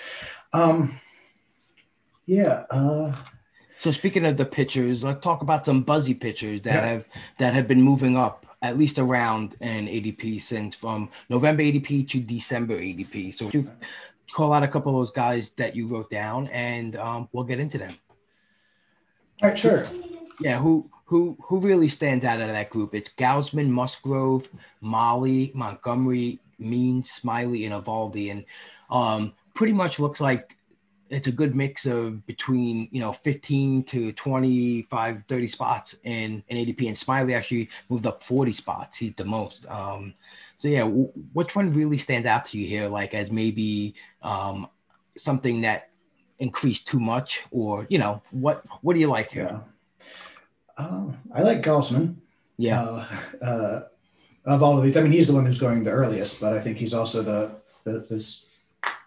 Um, 0.53 0.99
yeah. 2.25 2.65
Uh, 2.69 3.15
so 3.79 3.91
speaking 3.91 4.25
of 4.25 4.37
the 4.37 4.45
pitchers, 4.45 5.03
let's 5.03 5.23
talk 5.23 5.41
about 5.41 5.65
some 5.65 5.81
buzzy 5.81 6.13
pitchers 6.13 6.61
that 6.63 6.73
Yeah. 6.75 6.85
have 6.85 7.07
that 7.37 7.53
have 7.53 7.67
been 7.67 7.81
moving 7.81 8.17
up 8.17 8.45
at 8.61 8.77
least 8.77 8.99
around 8.99 9.55
in 9.61 9.87
ADP 9.87 10.37
since 10.41 10.75
from 10.75 11.09
November 11.29 11.63
ADP 11.63 12.03
to 12.09 12.19
December 12.19 12.77
ADP. 12.77 13.31
So 13.33 13.49
you 13.53 13.69
call 14.33 14.51
out 14.53 14.63
a 14.63 14.67
couple 14.67 14.91
of 14.99 15.07
those 15.07 15.13
guys 15.15 15.51
that 15.51 15.75
you 15.75 15.87
wrote 15.87 16.09
down, 16.09 16.47
and 16.49 16.95
um, 16.97 17.29
we'll 17.31 17.45
get 17.45 17.59
into 17.59 17.77
them. 17.77 17.93
all 19.41 19.49
right, 19.49 19.57
sure. 19.57 19.87
Yeah, 20.41 20.59
who 20.59 20.89
who 21.05 21.37
who 21.41 21.59
really 21.59 21.87
stands 21.87 22.25
out 22.25 22.41
of 22.41 22.49
that 22.49 22.69
group? 22.69 22.93
It's 22.93 23.11
Gausman, 23.13 23.69
Musgrove, 23.69 24.47
Mahle, 24.83 25.53
Montgomery, 25.55 26.39
Mean, 26.59 27.03
Smiley, 27.03 27.65
and 27.65 27.73
Eovaldi, 27.73 28.31
and 28.31 28.45
um, 28.89 29.33
pretty 29.53 29.73
much 29.73 29.99
looks 29.99 30.19
like 30.19 30.55
it's 31.09 31.27
a 31.27 31.31
good 31.31 31.55
mix 31.55 31.85
of 31.85 32.25
between 32.25 32.87
you 32.91 32.99
know 32.99 33.11
15 33.11 33.83
to 33.85 34.11
25 34.13 35.23
30 35.23 35.47
spots 35.47 35.95
in, 36.03 36.43
in 36.47 36.57
adp 36.57 36.87
and 36.87 36.97
smiley 36.97 37.33
actually 37.33 37.69
moved 37.89 38.05
up 38.05 38.21
40 38.23 38.53
spots 38.53 38.97
he's 38.97 39.13
the 39.15 39.25
most 39.25 39.65
um 39.67 40.13
so 40.57 40.67
yeah 40.67 40.81
w- 40.81 41.11
which 41.33 41.55
one 41.55 41.73
really 41.73 41.97
stands 41.97 42.27
out 42.27 42.45
to 42.45 42.57
you 42.57 42.67
here 42.67 42.87
like 42.87 43.13
as 43.13 43.31
maybe 43.31 43.95
um 44.21 44.67
something 45.17 45.61
that 45.61 45.89
increased 46.39 46.87
too 46.87 46.99
much 46.99 47.41
or 47.51 47.85
you 47.89 47.97
know 47.97 48.21
what 48.31 48.63
what 48.81 48.93
do 48.93 48.99
you 48.99 49.07
like 49.07 49.31
here 49.31 49.49
Yeah. 49.49 49.59
Um, 50.77 51.17
I 51.33 51.41
like 51.41 51.61
Gausman. 51.61 52.15
yeah 52.57 52.81
Uh, 52.81 53.05
uh, 53.43 53.81
of 54.45 54.63
all 54.63 54.77
of 54.77 54.83
these, 54.83 54.95
I 54.97 55.03
mean, 55.03 55.11
he's 55.11 55.27
the 55.27 55.33
one 55.33 55.45
who's 55.45 55.59
going 55.59 55.83
the 55.83 55.91
earliest, 55.91 56.39
but 56.39 56.53
I 56.53 56.61
think 56.61 56.77
he's 56.77 56.93
also 56.93 57.21
the 57.21 57.51
the 57.83 57.99
this 57.99 58.45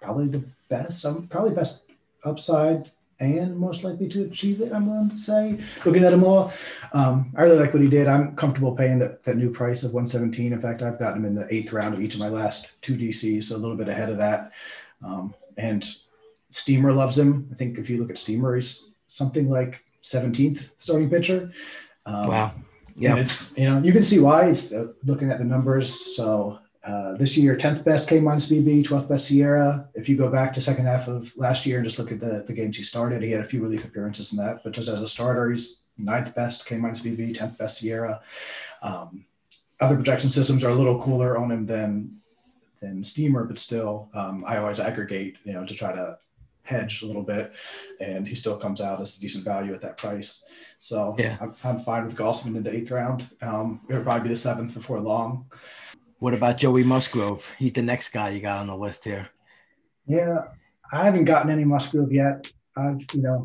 probably 0.03 0.29
the 0.29 0.45
best. 0.69 1.05
Um, 1.07 1.27
probably 1.29 1.53
best 1.53 1.91
upside 2.25 2.91
and 3.21 3.57
most 3.57 3.85
likely 3.85 4.09
to 4.09 4.25
achieve 4.25 4.61
it. 4.61 4.73
I'm 4.73 4.87
willing 4.87 5.11
to 5.11 5.17
say, 5.17 5.59
looking 5.85 6.03
at 6.03 6.11
them 6.11 6.25
all, 6.25 6.53
um, 6.93 7.33
I 7.37 7.43
really 7.43 7.59
like 7.59 7.73
what 7.73 7.83
he 7.83 7.89
did. 7.89 8.09
I'm 8.09 8.35
comfortable 8.35 8.75
paying 8.75 8.99
that 8.99 9.23
that 9.25 9.37
new 9.37 9.51
price 9.51 9.85
of 9.85 9.95
117. 9.95 10.53
In 10.53 10.61
fact, 10.61 10.83
I've 10.83 10.99
gotten 10.99 11.19
him 11.19 11.25
in 11.27 11.35
the 11.35 11.53
eighth 11.55 11.73
round 11.73 11.95
of 11.95 12.01
each 12.01 12.15
of 12.15 12.21
my 12.21 12.29
last 12.29 12.81
two 12.83 12.97
DCs, 12.97 13.45
so 13.45 13.57
a 13.57 13.59
little 13.59 13.77
bit 13.77 13.89
ahead 13.89 14.11
of 14.11 14.19
that. 14.19 14.53
Um, 15.05 15.35
and 15.57 15.89
Steamer 16.51 16.93
loves 16.93 17.19
him. 17.19 17.49
I 17.53 17.55
think 17.55 17.79
if 17.79 17.89
you 17.89 17.99
look 17.99 18.11
at 18.11 18.19
Steamer, 18.19 18.57
he's 18.57 18.95
something 19.07 19.49
like 19.49 19.85
17th 20.03 20.73
starting 20.79 21.11
pitcher. 21.11 21.53
Um, 22.07 22.29
wow 22.29 22.53
yeah, 22.97 23.17
yeah 23.17 23.23
it's 23.23 23.57
you 23.57 23.69
know 23.69 23.81
you 23.83 23.93
can 23.93 24.03
see 24.03 24.19
why. 24.19 24.49
he's 24.49 24.73
uh, 24.73 24.89
looking 25.05 25.31
at 25.31 25.39
the 25.39 25.45
numbers. 25.45 26.17
So 26.17 26.59
uh, 26.85 27.15
this 27.15 27.37
year, 27.37 27.57
10th 27.57 27.85
best 27.85 28.09
K 28.09 28.19
minus 28.19 28.49
BB, 28.49 28.85
12th 28.85 29.09
best 29.09 29.31
SIERA. 29.31 29.89
If 29.95 30.09
you 30.09 30.17
go 30.17 30.31
back 30.31 30.53
to 30.55 30.61
second 30.61 30.87
half 30.87 31.07
of 31.07 31.33
last 31.37 31.65
year 31.65 31.79
and 31.79 31.87
just 31.87 31.99
look 31.99 32.11
at 32.11 32.21
the, 32.21 32.45
the 32.47 32.53
games 32.53 32.77
he 32.77 32.83
started, 32.83 33.23
he 33.23 33.31
had 33.31 33.41
a 33.41 33.45
few 33.45 33.63
relief 33.63 33.85
appearances 33.85 34.33
in 34.33 34.39
that. 34.39 34.65
But 34.65 34.73
just 34.73 34.89
as 34.89 35.01
a 35.01 35.09
starter, 35.09 35.51
he's 35.51 35.83
ninth 35.97 36.35
best 36.35 36.67
K 36.67 36.77
minus 36.77 37.01
BB, 37.01 37.37
10th 37.37 37.57
best 37.57 37.81
SIERA. 37.83 38.21
Um, 38.83 39.27
other 39.81 39.97
projection 39.97 40.31
systems 40.31 40.65
are 40.65 40.71
a 40.71 40.75
little 40.75 41.01
cooler 41.01 41.37
on 41.39 41.51
him 41.51 41.67
than 41.67 42.19
than 42.81 43.05
Steamer, 43.05 43.45
but 43.45 43.59
still, 43.59 44.09
um, 44.13 44.45
I 44.45 44.57
always 44.57 44.81
aggregate, 44.81 45.37
you 45.45 45.53
know, 45.53 45.65
to 45.65 45.73
try 45.73 45.93
to 45.93 46.19
hedge 46.65 47.03
a 47.03 47.07
little 47.07 47.23
bit, 47.23 47.53
and 48.01 48.27
he 48.27 48.35
still 48.35 48.57
comes 48.57 48.81
out 48.81 49.01
as 49.01 49.17
a 49.17 49.21
decent 49.21 49.45
value 49.45 49.73
at 49.73 49.81
that 49.83 49.99
price. 49.99 50.45
So 50.79 51.15
Yeah. 51.19 51.37
I'm, 51.41 51.55
I'm 51.65 51.79
fine 51.81 52.05
with 52.05 52.17
Gausman 52.17 52.57
in 52.57 52.63
the 52.63 52.75
eighth 52.75 52.91
round. 52.91 53.29
Um, 53.41 53.81
it'll 53.89 54.03
probably 54.03 54.25
be 54.25 54.29
the 54.31 54.37
seventh 54.37 54.75
before 54.75 55.01
long. 55.01 55.47
What 56.23 56.35
about 56.39 56.57
joey 56.63 56.85
musgrove 56.93 57.41
he's 57.59 57.73
the 57.73 57.83
next 57.93 58.09
guy 58.17 58.29
you 58.35 58.41
got 58.41 58.59
on 58.63 58.67
the 58.73 58.77
list 58.87 59.05
here 59.05 59.25
Yeah, 60.07 60.39
I 60.93 61.05
haven't 61.07 61.27
gotten 61.33 61.51
any 61.57 61.65
Musgrove 61.65 62.13
yet. 62.23 62.39
I've 62.83 63.01
you 63.17 63.23
know 63.27 63.39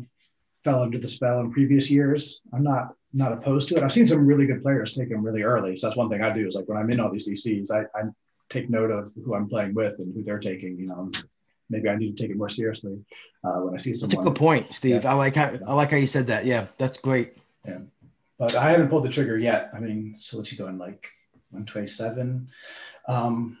fell 0.64 0.80
under 0.86 0.98
the 1.04 1.10
spell 1.16 1.36
in 1.42 1.50
previous 1.58 1.86
years. 1.96 2.22
I'm 2.54 2.64
not 2.72 2.84
not 3.22 3.32
opposed 3.36 3.64
to 3.68 3.76
it. 3.76 3.82
I've 3.84 3.96
seen 3.98 4.06
some 4.12 4.26
really 4.30 4.46
good 4.50 4.60
players 4.66 4.92
take 4.92 5.10
him 5.14 5.22
really 5.28 5.42
early. 5.52 5.72
So 5.76 5.86
that's 5.86 5.96
one 6.02 6.08
thing 6.10 6.20
I 6.22 6.30
do 6.38 6.44
is 6.48 6.54
like 6.58 6.68
when 6.68 6.76
I'm 6.80 6.90
in 6.92 7.00
all 7.00 7.10
these 7.14 7.26
DCs, 7.28 7.68
I, 7.78 7.80
I 7.98 8.02
take 8.54 8.66
note 8.68 8.90
of 8.98 9.04
who 9.24 9.30
I'm 9.36 9.48
playing 9.54 9.72
with 9.80 9.94
and 10.00 10.08
who 10.14 10.22
they're 10.26 10.44
taking. 10.50 10.72
You 10.82 10.88
know, 10.90 11.02
maybe 11.70 11.86
I 11.88 11.96
need 12.00 12.10
to 12.16 12.22
take 12.22 12.30
it 12.34 12.38
more 12.42 12.52
seriously 12.60 12.96
uh, 13.44 13.58
when 13.64 13.72
I 13.72 13.78
see 13.84 13.94
someone. 13.94 14.10
that's 14.16 14.26
a 14.26 14.28
good 14.30 14.38
point 14.46 14.64
steve 14.74 15.02
Yeah. 15.04 15.12
i 15.12 15.14
like 15.24 15.36
how 15.40 15.48
i 15.70 15.72
like 15.80 15.90
how 15.94 16.00
you 16.04 16.10
said 16.16 16.26
that 16.32 16.42
yeah 16.52 16.66
that's 16.80 16.98
great 17.08 17.28
Yeah, 17.68 17.80
but 18.38 18.52
I 18.54 18.70
haven't 18.72 18.88
pulled 18.90 19.04
the 19.08 19.14
trigger 19.18 19.38
yet. 19.50 19.70
I 19.76 19.78
mean, 19.86 20.16
so 20.20 20.30
what's 20.36 20.50
he 20.50 20.56
going 20.64 20.78
like 20.86 21.02
127? 21.50 22.48
Um, 23.06 23.58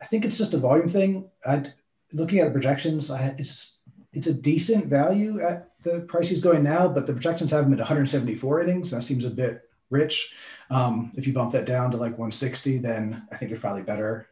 I 0.00 0.06
think 0.06 0.24
it's 0.24 0.38
just 0.38 0.54
a 0.54 0.58
volume 0.58 0.88
thing. 0.88 1.30
I 1.46 1.72
looking 2.12 2.38
at 2.38 2.46
the 2.46 2.52
projections, 2.52 3.10
I, 3.10 3.34
it's 3.38 3.78
it's 4.12 4.26
a 4.26 4.34
decent 4.34 4.86
value 4.86 5.40
at 5.40 5.70
the 5.82 6.00
price 6.00 6.28
he's 6.28 6.42
going 6.42 6.62
now, 6.62 6.88
but 6.88 7.06
the 7.06 7.12
projections 7.12 7.50
have 7.50 7.64
him 7.64 7.72
at 7.72 7.78
174 7.78 8.62
innings. 8.62 8.90
That 8.90 9.02
seems 9.02 9.24
a 9.24 9.30
bit 9.30 9.68
rich. 9.90 10.32
Um, 10.70 11.12
if 11.16 11.26
you 11.26 11.32
bump 11.32 11.52
that 11.52 11.66
down 11.66 11.90
to 11.90 11.96
like 11.96 12.12
160, 12.12 12.78
then 12.78 13.26
I 13.30 13.36
think 13.36 13.50
there's 13.50 13.60
probably 13.60 13.82
better 13.82 14.28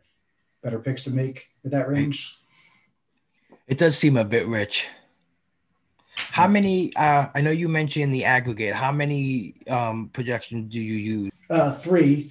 better 0.63 0.79
picks 0.79 1.03
to 1.03 1.11
make 1.11 1.49
at 1.65 1.73
that 1.73 1.89
range. 1.89 2.37
It 3.67 3.79
does 3.79 3.99
seem 3.99 4.17
a 4.17 4.25
bit 4.25 4.47
rich. 4.47 4.87
How 6.15 6.47
many? 6.47 6.95
Uh, 6.95 7.27
I 7.35 7.41
know 7.41 7.51
you 7.51 7.69
mentioned 7.69 8.15
the 8.15 8.25
aggregate. 8.25 8.75
How 8.75 8.93
many 8.93 9.55
um, 9.69 10.11
projections 10.13 10.73
do 10.73 10.81
you 10.81 10.95
use? 10.95 11.33
Uh, 11.51 11.75
three, 11.75 12.31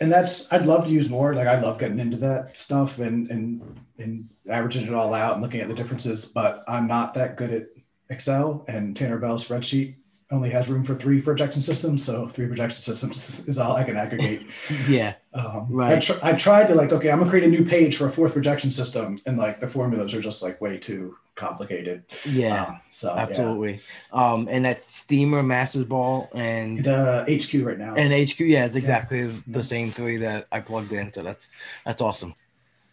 and 0.00 0.10
that's 0.10 0.50
I'd 0.52 0.66
love 0.66 0.86
to 0.86 0.90
use 0.90 1.08
more. 1.08 1.34
Like 1.34 1.46
I 1.46 1.60
love 1.60 1.78
getting 1.78 2.00
into 2.00 2.16
that 2.18 2.56
stuff 2.56 2.98
and 2.98 3.30
and 3.30 3.80
and 3.98 4.28
averaging 4.48 4.86
it 4.86 4.94
all 4.94 5.12
out 5.14 5.34
and 5.34 5.42
looking 5.42 5.60
at 5.60 5.68
the 5.68 5.74
differences. 5.74 6.24
But 6.24 6.64
I'm 6.66 6.86
not 6.86 7.14
that 7.14 7.36
good 7.36 7.52
at 7.52 7.66
Excel 8.08 8.64
and 8.66 8.96
Tanner 8.96 9.18
Bell's 9.18 9.46
spreadsheet 9.46 9.96
only 10.30 10.50
has 10.50 10.68
room 10.68 10.84
for 10.84 10.94
three 10.94 11.20
projection 11.20 11.60
systems, 11.60 12.04
so 12.04 12.28
three 12.28 12.46
projection 12.46 12.80
systems 12.80 13.48
is 13.48 13.58
all 13.58 13.74
I 13.76 13.84
can 13.84 13.96
aggregate. 13.96 14.42
Yeah. 14.88 15.14
Um, 15.34 15.66
Right. 15.70 15.96
I, 15.96 16.00
tr- 16.00 16.20
I 16.22 16.32
tried 16.34 16.68
to 16.68 16.74
like, 16.74 16.92
okay, 16.92 17.10
I'm 17.10 17.18
gonna 17.18 17.30
create 17.30 17.44
a 17.44 17.50
new 17.50 17.64
page 17.64 17.96
for 17.96 18.06
a 18.06 18.10
fourth 18.10 18.32
projection 18.32 18.70
system, 18.70 19.18
and 19.26 19.36
like 19.38 19.60
the 19.60 19.66
formulas 19.68 20.14
are 20.14 20.20
just 20.20 20.42
like 20.42 20.60
way 20.60 20.78
too 20.78 21.16
complicated. 21.34 22.04
Yeah. 22.28 22.64
Um, 22.64 22.80
so 22.90 23.10
absolutely. 23.16 23.80
Um, 24.12 24.46
and 24.50 24.64
that 24.66 24.88
steamer, 24.90 25.42
Mastersball, 25.42 26.28
and 26.34 26.84
The 26.84 27.24
HQ 27.28 27.66
right 27.66 27.78
now. 27.78 27.94
and 27.94 28.12
HQ, 28.12 28.40
yeah, 28.40 28.66
it's 28.66 28.76
exactly 28.76 29.26
the 29.46 29.64
same 29.64 29.90
three 29.90 30.16
that 30.18 30.46
I 30.52 30.60
plugged 30.60 30.92
in. 30.92 31.12
So 31.12 31.22
that's 31.22 31.48
that's 31.84 32.00
awesome. 32.02 32.34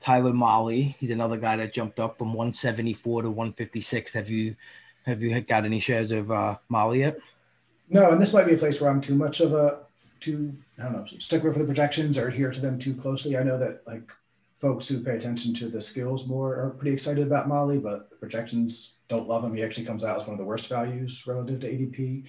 Tyler 0.01 0.31
Mahle, 0.31 0.95
he's 0.99 1.09
another 1.11 1.37
guy 1.37 1.57
that 1.57 1.73
jumped 1.73 1.99
up 1.99 2.17
from 2.17 2.29
174 2.33 3.23
to 3.23 3.29
156. 3.29 4.13
Have 4.13 4.29
you 4.29 4.55
have 5.07 5.23
you 5.23 5.39
got 5.41 5.63
any 5.63 5.79
shares 5.79 6.11
of 6.11 6.29
uh, 6.29 6.57
Mahle 6.69 6.97
yet? 6.97 7.17
No, 7.89 8.11
and 8.11 8.21
this 8.21 8.33
might 8.33 8.45
be 8.45 8.53
a 8.53 8.57
place 8.57 8.81
where 8.81 8.89
I'm 8.89 9.01
too 9.01 9.15
much 9.15 9.39
of 9.39 9.53
a 9.53 9.79
too 10.19 10.53
I 10.77 10.83
don't 10.83 10.93
know 10.93 11.05
stickler 11.19 11.53
for 11.53 11.59
the 11.59 11.65
projections 11.65 12.17
or 12.17 12.27
adhere 12.27 12.51
to 12.51 12.59
them 12.59 12.77
too 12.77 12.93
closely. 12.93 13.37
I 13.37 13.43
know 13.43 13.57
that 13.57 13.81
like 13.87 14.11
folks 14.59 14.87
who 14.87 14.99
pay 14.99 15.15
attention 15.15 15.53
to 15.53 15.69
the 15.69 15.79
skills 15.79 16.27
more 16.27 16.55
are 16.55 16.71
pretty 16.71 16.93
excited 16.93 17.25
about 17.25 17.47
Mahle, 17.47 17.81
but 17.81 18.09
the 18.09 18.17
projections 18.17 18.95
don't 19.07 19.27
love 19.27 19.43
him. 19.43 19.55
He 19.55 19.63
actually 19.63 19.85
comes 19.85 20.03
out 20.03 20.17
as 20.17 20.23
one 20.23 20.33
of 20.33 20.39
the 20.39 20.45
worst 20.45 20.67
values 20.67 21.25
relative 21.25 21.61
to 21.61 21.67
ADP 21.67 22.27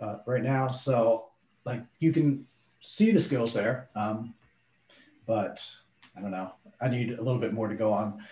uh, 0.00 0.18
right 0.24 0.42
now. 0.42 0.70
So 0.70 1.26
like 1.64 1.82
you 1.98 2.12
can 2.12 2.46
see 2.80 3.10
the 3.10 3.20
skills 3.20 3.52
there, 3.52 3.88
um, 3.96 4.34
but 5.26 5.60
I 6.16 6.20
don't 6.20 6.30
know. 6.30 6.52
I 6.80 6.88
need 6.88 7.14
a 7.14 7.22
little 7.22 7.40
bit 7.40 7.52
more 7.52 7.66
to 7.66 7.74
go 7.74 7.92
on 7.92 8.22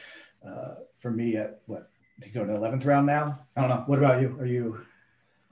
uh, 0.46 0.76
for 1.00 1.10
me 1.10 1.36
at 1.36 1.60
what. 1.66 1.90
To 2.22 2.28
go 2.28 2.40
to 2.44 2.52
the 2.52 2.56
eleventh 2.56 2.84
round 2.84 3.06
now. 3.06 3.38
I 3.56 3.60
don't 3.62 3.70
know. 3.70 3.84
What 3.86 3.98
about 3.98 4.20
you? 4.20 4.36
Are 4.38 4.46
you? 4.46 4.80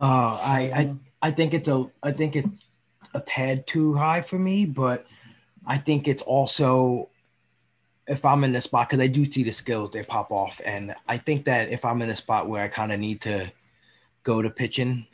Uh, 0.01 0.39
I, 0.41 0.61
I 0.75 0.95
I 1.23 1.31
think 1.31 1.55
it's 1.55 1.69
a 1.69 1.87
I 2.03 2.13
think 2.13 2.37
it's 2.37 2.49
a 3.15 3.21
tad 3.21 3.67
too 3.67 3.95
high 3.95 4.21
for 4.21 4.39
me, 4.39 4.67
but 4.67 5.07
I 5.67 5.79
think 5.79 6.07
it's 6.09 6.23
also 6.23 7.09
if 8.07 8.25
I'm 8.25 8.45
in 8.45 8.53
the 8.53 8.61
spot 8.61 8.89
because 8.89 9.03
I 9.03 9.07
do 9.07 9.31
see 9.31 9.43
the 9.43 9.53
skills 9.53 9.91
they 9.93 10.03
pop 10.03 10.31
off, 10.31 10.61
and 10.65 10.95
I 11.07 11.19
think 11.19 11.45
that 11.47 11.71
if 11.71 11.85
I'm 11.85 12.03
in 12.03 12.11
a 12.11 12.17
spot 12.17 12.49
where 12.49 12.63
I 12.63 12.69
kind 12.69 12.93
of 12.93 13.01
need 13.01 13.21
to 13.23 13.51
go 14.23 14.43
to 14.43 14.51
pitching, 14.51 15.07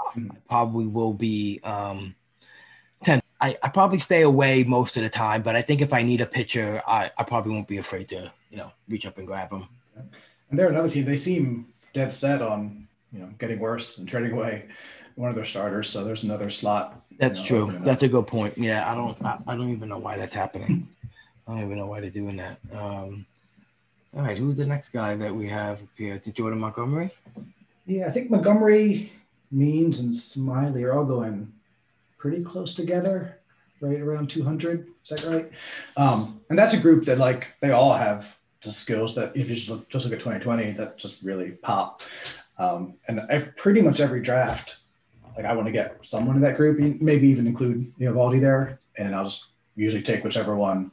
I 0.00 0.20
probably 0.48 0.86
will 0.86 1.12
be 1.12 1.60
um 1.64 2.14
ten. 3.02 3.20
I, 3.40 3.56
I 3.62 3.68
probably 3.68 3.98
stay 3.98 4.22
away 4.22 4.64
most 4.64 4.96
of 4.96 5.02
the 5.02 5.08
time, 5.08 5.42
but 5.42 5.56
I 5.56 5.62
think 5.62 5.80
if 5.80 5.92
I 5.92 6.02
need 6.02 6.20
a 6.20 6.26
pitcher, 6.26 6.82
I, 6.86 7.10
I 7.16 7.24
probably 7.24 7.52
won't 7.52 7.68
be 7.68 7.78
afraid 7.78 8.08
to 8.10 8.32
you 8.50 8.56
know 8.58 8.70
reach 8.88 9.06
up 9.06 9.18
and 9.18 9.26
grab 9.26 9.52
him. 9.52 9.66
And 10.50 10.58
they're 10.58 10.68
another 10.68 10.90
team. 10.90 11.04
They 11.04 11.16
seem 11.16 11.66
dead 11.92 12.12
set 12.12 12.42
on 12.42 12.86
you 13.12 13.20
know 13.20 13.28
getting 13.38 13.58
worse 13.58 13.98
and 13.98 14.08
trading 14.08 14.32
away 14.32 14.66
one 15.16 15.30
of 15.30 15.36
their 15.36 15.44
starters. 15.44 15.88
So 15.88 16.04
there's 16.04 16.24
another 16.24 16.50
slot. 16.50 17.00
you 17.10 17.16
That's 17.18 17.38
know, 17.40 17.44
true. 17.46 17.62
opening 17.62 17.78
up. 17.80 17.84
That's 17.84 18.02
a 18.02 18.08
good 18.08 18.26
point. 18.26 18.56
Yeah, 18.58 18.90
I 18.90 18.94
don't. 18.94 19.22
I, 19.24 19.38
I 19.46 19.56
don't 19.56 19.70
even 19.72 19.88
know 19.88 19.98
why 19.98 20.16
that's 20.16 20.34
happening. 20.34 20.88
I 21.46 21.52
don't 21.54 21.64
even 21.64 21.78
know 21.78 21.86
why 21.86 22.00
they're 22.00 22.10
doing 22.10 22.36
that. 22.36 22.58
Um, 22.72 23.26
all 24.16 24.22
right, 24.22 24.36
who's 24.38 24.56
the 24.56 24.66
next 24.66 24.90
guy 24.90 25.14
that 25.16 25.34
we 25.34 25.48
have 25.48 25.80
up 25.80 25.88
here? 25.96 26.14
Is 26.16 26.26
it 26.26 26.34
Jordan 26.34 26.58
Montgomery? 26.60 27.10
yeah. 27.86 28.06
I 28.06 28.10
think 28.10 28.30
Montgomery, 28.30 29.12
Means, 29.52 30.00
and 30.00 30.14
Smiley 30.14 30.84
are 30.84 30.92
all 30.92 31.04
going 31.04 31.52
pretty 32.18 32.42
close 32.42 32.74
together, 32.74 33.38
right 33.80 34.00
around 34.00 34.28
200. 34.30 34.86
Is 35.04 35.10
that 35.10 35.24
right? 35.32 35.50
Um, 35.96 36.40
and 36.50 36.58
that's 36.58 36.74
a 36.74 36.78
group 36.78 37.04
that 37.06 37.18
like 37.18 37.48
they 37.60 37.70
all 37.72 37.92
have 37.94 38.36
the 38.39 38.39
skills 38.62 39.14
that 39.14 39.36
if 39.36 39.48
you 39.48 39.54
just 39.54 39.70
look 39.70 39.88
just 39.88 40.04
look 40.04 40.12
at 40.12 40.20
2020, 40.20 40.72
that 40.72 40.98
just 40.98 41.22
really 41.22 41.52
pop. 41.52 42.02
Um, 42.58 42.94
and 43.08 43.20
ev- 43.30 43.56
pretty 43.56 43.80
much 43.80 44.00
every 44.00 44.20
draft, 44.20 44.80
like 45.36 45.46
I 45.46 45.54
want 45.54 45.66
to 45.66 45.72
get 45.72 45.96
someone 46.02 46.36
in 46.36 46.42
that 46.42 46.56
group, 46.56 46.78
maybe 47.00 47.28
even 47.28 47.46
include 47.46 47.92
Eovaldi 47.98 48.40
there, 48.40 48.80
and 48.98 49.14
I'll 49.14 49.24
just 49.24 49.46
usually 49.76 50.02
take 50.02 50.24
whichever 50.24 50.54
one. 50.54 50.92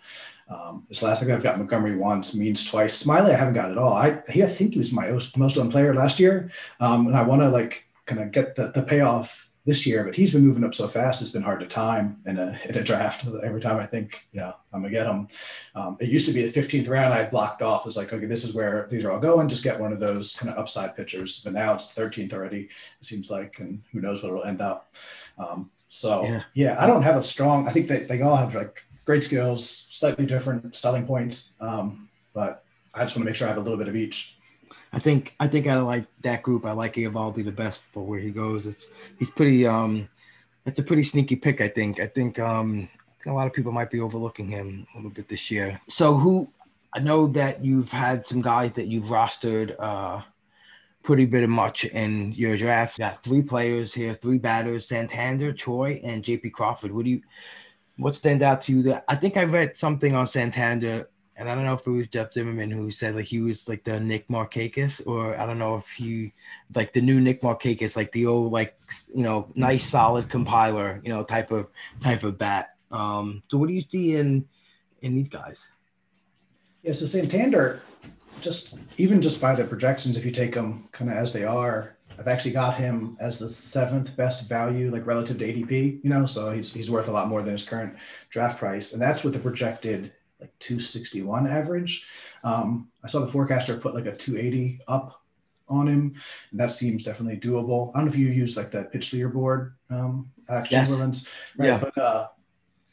Um, 0.49 0.85
this 0.87 1.03
last 1.03 1.21
thing 1.21 1.31
I've 1.31 1.43
got 1.43 1.57
Montgomery 1.57 1.97
once, 1.97 2.33
Means 2.33 2.63
twice. 2.63 2.93
Smiley, 2.93 3.33
I 3.33 3.37
haven't 3.37 3.55
got 3.55 3.69
at 3.69 3.77
all. 3.77 3.93
I 3.93 4.21
he, 4.29 4.43
I 4.43 4.45
think 4.45 4.73
he 4.73 4.79
was 4.79 4.93
my 4.93 5.11
most, 5.11 5.35
most 5.35 5.57
owned 5.57 5.71
player 5.71 5.93
last 5.93 6.19
year, 6.19 6.51
um, 6.79 7.07
and 7.07 7.17
I 7.17 7.23
want 7.23 7.41
to 7.41 7.49
like 7.49 7.85
kind 8.05 8.21
of 8.21 8.31
get 8.31 8.55
the, 8.55 8.71
the 8.71 8.83
payoff 8.83 9.46
this 9.67 9.85
year. 9.85 10.03
But 10.03 10.15
he's 10.15 10.31
been 10.33 10.47
moving 10.47 10.63
up 10.63 10.73
so 10.73 10.87
fast; 10.87 11.21
it's 11.21 11.29
been 11.31 11.43
hard 11.43 11.59
to 11.59 11.67
time 11.67 12.19
in 12.25 12.39
a 12.39 12.57
in 12.67 12.75
a 12.75 12.83
draft. 12.83 13.27
Every 13.43 13.61
time 13.61 13.77
I 13.77 13.85
think, 13.85 14.27
you 14.31 14.39
know, 14.39 14.53
I'm 14.73 14.81
gonna 14.81 14.91
get 14.91 15.05
him. 15.05 15.27
Um, 15.75 15.97
it 15.99 16.09
used 16.09 16.25
to 16.25 16.33
be 16.33 16.47
the 16.47 16.59
15th 16.59 16.89
round 16.89 17.13
I 17.13 17.25
blocked 17.25 17.61
off. 17.61 17.81
It 17.81 17.85
was 17.85 17.97
like, 17.97 18.11
okay, 18.11 18.25
this 18.25 18.43
is 18.43 18.53
where 18.55 18.87
these 18.89 19.05
are 19.05 19.11
all 19.11 19.19
going. 19.19 19.47
Just 19.47 19.63
get 19.63 19.79
one 19.79 19.93
of 19.93 19.99
those 19.99 20.35
kind 20.35 20.51
of 20.51 20.57
upside 20.57 20.95
pitchers. 20.95 21.41
But 21.43 21.53
now 21.53 21.75
it's 21.75 21.93
13th 21.93 22.33
already. 22.33 22.69
It 22.99 23.05
seems 23.05 23.29
like, 23.29 23.59
and 23.59 23.83
who 23.91 23.99
knows 24.01 24.23
what 24.23 24.29
it'll 24.29 24.43
end 24.45 24.61
up. 24.61 24.95
Um, 25.37 25.69
so 25.87 26.23
Yeah. 26.23 26.43
yeah. 26.53 26.83
I 26.83 26.87
don't 26.87 27.03
have 27.03 27.17
a 27.17 27.23
strong. 27.23 27.67
I 27.67 27.71
think 27.71 27.87
they, 27.87 28.03
they 28.03 28.21
all 28.21 28.37
have 28.37 28.55
like 28.55 28.81
great 29.05 29.23
skills, 29.23 29.87
slightly 29.89 30.25
different 30.25 30.75
selling 30.75 31.05
points. 31.05 31.55
Um, 31.59 32.09
but 32.33 32.63
I 32.93 33.01
just 33.03 33.15
want 33.15 33.25
to 33.25 33.25
make 33.25 33.35
sure 33.35 33.47
I 33.47 33.51
have 33.51 33.57
a 33.57 33.61
little 33.61 33.77
bit 33.77 33.87
of 33.87 33.95
each. 33.95 34.36
I 34.97 34.99
think 34.99 35.35
I 35.39 35.47
think 35.47 35.67
of 35.67 35.85
like 35.85 36.07
that 36.21 36.41
group, 36.41 36.65
I 36.65 36.71
like 36.71 36.95
Eovaldi 36.95 37.45
the 37.45 37.51
best 37.51 37.81
for 37.81 38.03
where 38.03 38.19
he 38.19 38.31
goes. 38.31 38.65
It's 38.65 38.87
he's 39.19 39.29
pretty 39.29 39.67
um, 39.67 40.09
it's 40.65 40.79
a 40.79 40.83
pretty 40.83 41.03
sneaky 41.03 41.35
pick. 41.35 41.61
I 41.61 41.67
think. 41.67 41.99
I 41.99 42.07
think 42.07 42.39
um, 42.39 42.89
I 42.97 43.23
think 43.23 43.31
a 43.31 43.35
lot 43.35 43.45
of 43.45 43.53
people 43.53 43.71
might 43.71 43.91
be 43.91 43.99
overlooking 43.99 44.47
him 44.47 44.87
a 44.91 44.97
little 44.97 45.11
bit 45.11 45.27
this 45.27 45.51
year. 45.51 45.79
So 45.87 46.17
who? 46.17 46.51
I 46.95 46.99
know 46.99 47.27
that 47.27 47.63
you've 47.63 47.91
had 47.91 48.25
some 48.25 48.41
guys 48.41 48.73
that 48.73 48.87
you've 48.87 49.05
rostered 49.05 49.75
uh, 49.77 50.23
pretty 51.03 51.27
bit 51.27 51.43
of 51.43 51.51
much 51.51 51.85
in 51.85 52.31
your 52.31 52.57
draft. 52.57 52.97
You 52.97 53.05
got 53.05 53.21
three 53.21 53.43
players 53.43 53.93
here, 53.93 54.15
three 54.15 54.39
batters: 54.39 54.87
Santander, 54.87 55.53
Choi, 55.53 56.01
and 56.03 56.23
J.P. 56.23 56.49
Crawford. 56.49 56.91
What 56.91 57.05
do 57.05 57.11
you? 57.11 57.21
What 57.97 58.15
stands 58.15 58.41
out 58.41 58.61
to 58.61 58.71
you? 58.71 58.81
That 58.81 59.05
I 59.07 59.15
think 59.15 59.37
I 59.37 59.43
read 59.43 59.77
something 59.77 60.15
on 60.15 60.25
Santander 60.25 61.07
and 61.37 61.47
I 61.49 61.55
don't 61.55 61.65
know 61.65 61.75
if 61.75 61.85
it 61.85 61.91
was 61.91 62.07
Jeff 62.07 62.33
Zimmerman 62.33 62.71
who 62.71 62.89
said 62.89 63.15
like 63.15 63.25
he 63.25 63.39
was 63.39 63.67
like 63.67 63.83
the 63.83 63.99
Nick 63.99 64.27
Markakis, 64.27 65.05
or 65.05 65.39
I 65.39 65.45
don't 65.45 65.59
know 65.59 65.77
if 65.77 65.87
he 65.89 66.33
like 66.73 66.93
the 66.93 67.01
new 67.01 67.21
Nick 67.21 67.41
Markakis, 67.41 67.95
like 67.95 68.11
the 68.11 68.25
old 68.25 68.51
like 68.51 68.75
you 69.13 69.23
know 69.23 69.47
nice 69.53 69.85
solid 69.85 70.29
compiler, 70.29 70.99
you 71.03 71.09
know 71.09 71.23
type 71.23 71.51
of 71.51 71.67
type 72.01 72.23
of 72.23 72.39
bat. 72.39 72.75
Um, 72.91 73.43
so 73.49 73.57
what 73.59 73.67
do 73.67 73.75
you 73.75 73.83
see 73.87 74.15
in 74.15 74.47
in 75.03 75.13
these 75.13 75.29
guys? 75.29 75.69
Yeah, 76.81 76.93
so 76.93 77.05
Santander, 77.05 77.83
just 78.41 78.73
even 78.97 79.21
just 79.21 79.39
by 79.39 79.53
the 79.53 79.63
projections, 79.63 80.17
if 80.17 80.25
you 80.25 80.31
take 80.31 80.55
them 80.55 80.89
kind 80.91 81.11
of 81.11 81.17
as 81.17 81.33
they 81.33 81.43
are, 81.43 81.97
I've 82.17 82.27
actually 82.27 82.51
got 82.51 82.77
him 82.77 83.15
as 83.19 83.37
the 83.37 83.47
seventh 83.47 84.15
best 84.15 84.49
value, 84.49 84.89
like 84.89 85.05
relative 85.05 85.37
to 85.37 85.45
ADP. 85.45 86.03
You 86.03 86.09
know, 86.09 86.25
so 86.25 86.49
he's 86.49 86.73
he's 86.73 86.89
worth 86.89 87.09
a 87.09 87.11
lot 87.11 87.27
more 87.27 87.43
than 87.43 87.51
his 87.51 87.63
current 87.63 87.95
draft 88.31 88.57
price, 88.57 88.93
and 88.93 89.01
that's 89.01 89.23
with 89.23 89.33
the 89.33 89.39
projected 89.39 90.13
like 90.39 90.57
261 90.59 91.47
average. 91.47 92.05
Um, 92.43 92.89
I 93.03 93.07
saw 93.07 93.19
the 93.19 93.27
forecaster 93.27 93.77
put 93.77 93.95
like 93.95 94.05
a 94.05 94.15
280 94.15 94.81
up 94.87 95.21
on 95.69 95.87
him, 95.87 96.15
and 96.51 96.59
that 96.59 96.71
seems 96.71 97.03
definitely 97.03 97.39
doable. 97.39 97.91
I 97.93 97.97
don't 97.99 98.05
know 98.05 98.11
if 98.11 98.17
you 98.17 98.27
use 98.27 98.55
like 98.55 98.71
the 98.71 98.83
pitch 98.85 99.11
leaderboard, 99.11 99.73
um, 99.89 100.31
Alex 100.47 100.71
Yes. 100.71 100.87
Chamberlain's, 100.87 101.29
right? 101.57 101.67
Yeah. 101.67 101.79
But 101.79 101.97
uh, 101.97 102.27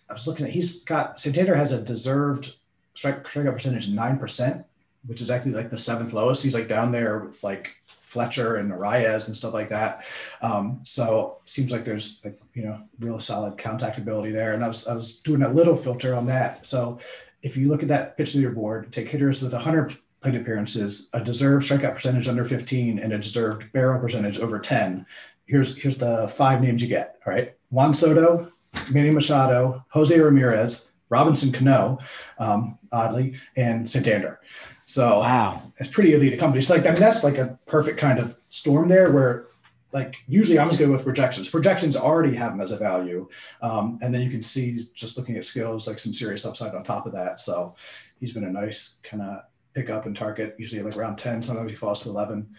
I 0.08 0.12
was 0.12 0.26
looking 0.26 0.46
at 0.46 0.52
he's 0.52 0.82
got 0.84 1.20
Santander 1.20 1.54
has 1.54 1.72
a 1.72 1.80
deserved 1.80 2.54
strike 2.94 3.24
strikeout 3.24 3.52
percentage 3.52 3.88
of 3.88 3.94
nine 3.94 4.18
percent, 4.18 4.64
which 5.06 5.20
is 5.20 5.30
actually 5.30 5.52
like 5.52 5.70
the 5.70 5.78
seventh 5.78 6.12
lowest. 6.12 6.42
He's 6.42 6.54
like 6.54 6.68
down 6.68 6.90
there 6.90 7.20
with 7.20 7.42
like 7.44 7.74
Fletcher 7.86 8.56
and 8.56 8.70
Arraez 8.72 9.26
and 9.26 9.36
stuff 9.36 9.54
like 9.54 9.68
that. 9.70 10.04
Um, 10.40 10.80
so 10.84 11.38
seems 11.44 11.72
like 11.72 11.84
there's 11.84 12.20
like 12.24 12.40
you 12.54 12.64
know 12.64 12.80
real 13.00 13.20
solid 13.20 13.58
contact 13.58 13.98
ability 13.98 14.30
there. 14.32 14.54
And 14.54 14.64
I 14.64 14.68
was 14.68 14.86
I 14.86 14.94
was 14.94 15.20
doing 15.20 15.42
a 15.42 15.52
little 15.52 15.76
filter 15.76 16.14
on 16.14 16.26
that. 16.26 16.66
So 16.66 16.98
if 17.44 17.58
you 17.58 17.68
look 17.68 17.82
at 17.82 17.88
that 17.88 18.16
pitch 18.16 18.32
leaderboard, 18.32 18.90
take 18.90 19.08
hitters 19.08 19.42
with 19.42 19.52
100 19.52 19.96
plate 20.22 20.34
appearances, 20.34 21.10
a 21.12 21.22
deserved 21.22 21.68
strikeout 21.68 21.92
percentage 21.92 22.26
under 22.26 22.44
15, 22.44 22.98
and 22.98 23.12
a 23.12 23.18
deserved 23.18 23.70
barrel 23.72 24.00
percentage 24.00 24.40
over 24.40 24.58
10. 24.58 25.04
Here's 25.44 25.76
here's 25.76 25.98
the 25.98 26.26
five 26.28 26.62
names 26.62 26.80
you 26.80 26.88
get. 26.88 27.20
All 27.26 27.32
right, 27.34 27.54
Juan 27.70 27.92
Soto, 27.92 28.50
Manny 28.90 29.10
Machado, 29.10 29.84
Jose 29.90 30.18
Ramirez, 30.18 30.90
Robinson 31.10 31.52
Cano, 31.52 31.98
um, 32.38 32.78
oddly, 32.90 33.38
and 33.56 33.88
Santander. 33.88 34.40
So 34.86 35.20
Wow, 35.20 35.70
it's 35.76 35.90
pretty 35.90 36.14
elite 36.14 36.38
companies. 36.40 36.70
Like 36.70 36.86
I 36.86 36.92
mean, 36.92 37.00
that's 37.00 37.22
like 37.22 37.36
a 37.36 37.58
perfect 37.66 37.98
kind 37.98 38.18
of 38.18 38.38
storm 38.48 38.88
there 38.88 39.12
where 39.12 39.48
like 39.94 40.16
usually 40.26 40.58
I'm 40.58 40.68
just 40.68 40.80
good 40.80 40.90
with 40.90 41.04
projections. 41.04 41.48
Projections 41.48 41.96
already 41.96 42.36
have 42.36 42.52
them 42.52 42.60
as 42.60 42.72
a 42.72 42.76
value. 42.76 43.28
Um, 43.62 43.98
and 44.02 44.12
then 44.12 44.22
you 44.22 44.30
can 44.30 44.42
see 44.42 44.86
just 44.92 45.16
looking 45.16 45.36
at 45.36 45.44
skills, 45.44 45.86
like 45.86 46.00
some 46.00 46.12
serious 46.12 46.44
upside 46.44 46.74
on 46.74 46.82
top 46.82 47.06
of 47.06 47.12
that. 47.12 47.38
So 47.38 47.76
he's 48.18 48.32
been 48.32 48.44
a 48.44 48.50
nice 48.50 48.98
kind 49.04 49.22
of 49.22 49.44
pick 49.72 49.90
up 49.90 50.06
and 50.06 50.16
target, 50.16 50.56
usually 50.58 50.82
like 50.82 50.96
around 50.96 51.16
10, 51.16 51.42
sometimes 51.42 51.70
he 51.70 51.76
falls 51.76 52.00
to 52.02 52.08
11. 52.08 52.54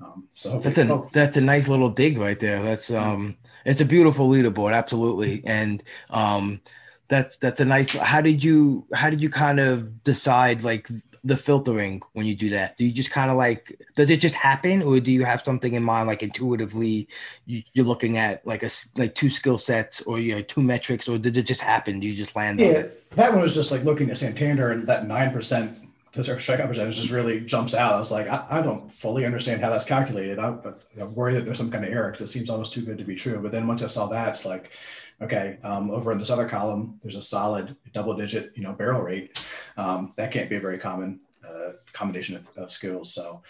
Um, 0.00 0.28
so 0.34 0.58
that's 0.58 0.78
a 0.78 0.92
oh, 0.92 1.10
that's 1.12 1.36
a 1.36 1.40
nice 1.42 1.68
little 1.68 1.90
dig 1.90 2.18
right 2.18 2.38
there. 2.40 2.62
That's 2.62 2.90
um, 2.90 3.36
it's 3.64 3.80
a 3.80 3.84
beautiful 3.84 4.28
leaderboard, 4.28 4.74
absolutely. 4.74 5.42
And 5.44 5.82
um, 6.10 6.60
that's 7.08 7.36
that's 7.38 7.60
a 7.60 7.64
nice. 7.64 7.92
How 7.96 8.20
did 8.20 8.44
you 8.44 8.86
how 8.94 9.10
did 9.10 9.22
you 9.22 9.28
kind 9.28 9.58
of 9.58 10.04
decide 10.04 10.62
like 10.62 10.88
the 11.24 11.36
filtering 11.36 12.02
when 12.12 12.26
you 12.26 12.34
do 12.34 12.50
that? 12.50 12.76
Do 12.76 12.84
you 12.84 12.92
just 12.92 13.10
kind 13.10 13.30
of 13.30 13.36
like 13.36 13.80
does 13.96 14.10
it 14.10 14.20
just 14.20 14.34
happen, 14.34 14.82
or 14.82 15.00
do 15.00 15.10
you 15.10 15.24
have 15.24 15.42
something 15.44 15.74
in 15.74 15.82
mind 15.82 16.06
like 16.06 16.22
intuitively 16.22 17.08
you, 17.46 17.62
are 17.78 17.82
looking 17.82 18.16
at 18.16 18.46
like 18.46 18.62
a 18.62 18.70
like 18.96 19.14
two 19.14 19.30
skill 19.30 19.58
sets 19.58 20.02
or 20.02 20.18
you 20.18 20.34
know 20.34 20.42
two 20.42 20.62
metrics, 20.62 21.08
or 21.08 21.18
did 21.18 21.36
it 21.36 21.44
just 21.44 21.60
happen? 21.60 22.00
Do 22.00 22.06
you 22.06 22.14
just 22.14 22.36
land? 22.36 22.60
Yeah, 22.60 22.86
that 23.12 23.32
one 23.32 23.40
was 23.40 23.54
just 23.54 23.70
like 23.70 23.84
looking 23.84 24.10
at 24.10 24.18
Santander 24.18 24.70
and 24.70 24.86
that 24.86 25.06
nine 25.06 25.32
percent 25.32 25.88
to 26.12 26.24
serve 26.24 26.38
strikeout 26.38 26.68
percentage 26.68 26.96
just 26.96 27.10
really 27.10 27.40
jumps 27.40 27.74
out. 27.74 27.92
I 27.92 27.98
was 27.98 28.10
like, 28.10 28.28
I, 28.28 28.44
I 28.50 28.62
don't 28.62 28.92
fully 28.92 29.26
understand 29.26 29.62
how 29.62 29.70
that's 29.70 29.84
calculated. 29.84 30.38
I, 30.38 30.56
am 30.98 31.14
worried 31.14 31.36
that 31.36 31.44
there's 31.44 31.58
some 31.58 31.70
kind 31.70 31.84
of 31.84 31.92
error 31.92 32.10
because 32.10 32.28
it 32.28 32.32
seems 32.32 32.48
almost 32.48 32.72
too 32.72 32.82
good 32.82 32.98
to 32.98 33.04
be 33.04 33.14
true. 33.14 33.38
But 33.42 33.52
then 33.52 33.66
once 33.66 33.82
I 33.82 33.88
saw 33.88 34.06
that, 34.06 34.28
it's 34.30 34.46
like, 34.46 34.72
okay, 35.20 35.58
um, 35.62 35.90
over 35.90 36.12
in 36.12 36.18
this 36.18 36.30
other 36.30 36.48
column, 36.48 36.98
there's 37.02 37.16
a 37.16 37.22
solid 37.22 37.76
double 37.92 38.14
digit, 38.14 38.52
you 38.54 38.62
know, 38.62 38.72
barrel 38.72 39.02
rate. 39.02 39.44
Um, 39.76 40.12
that 40.16 40.30
can't 40.30 40.50
be 40.50 40.56
a 40.56 40.60
very 40.60 40.78
common 40.78 41.20
uh, 41.46 41.72
combination 41.92 42.36
of, 42.36 42.48
of 42.56 42.70
skills. 42.70 43.12
So 43.12 43.42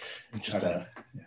try 0.42 0.58
to, 0.60 0.86
yeah. 1.14 1.22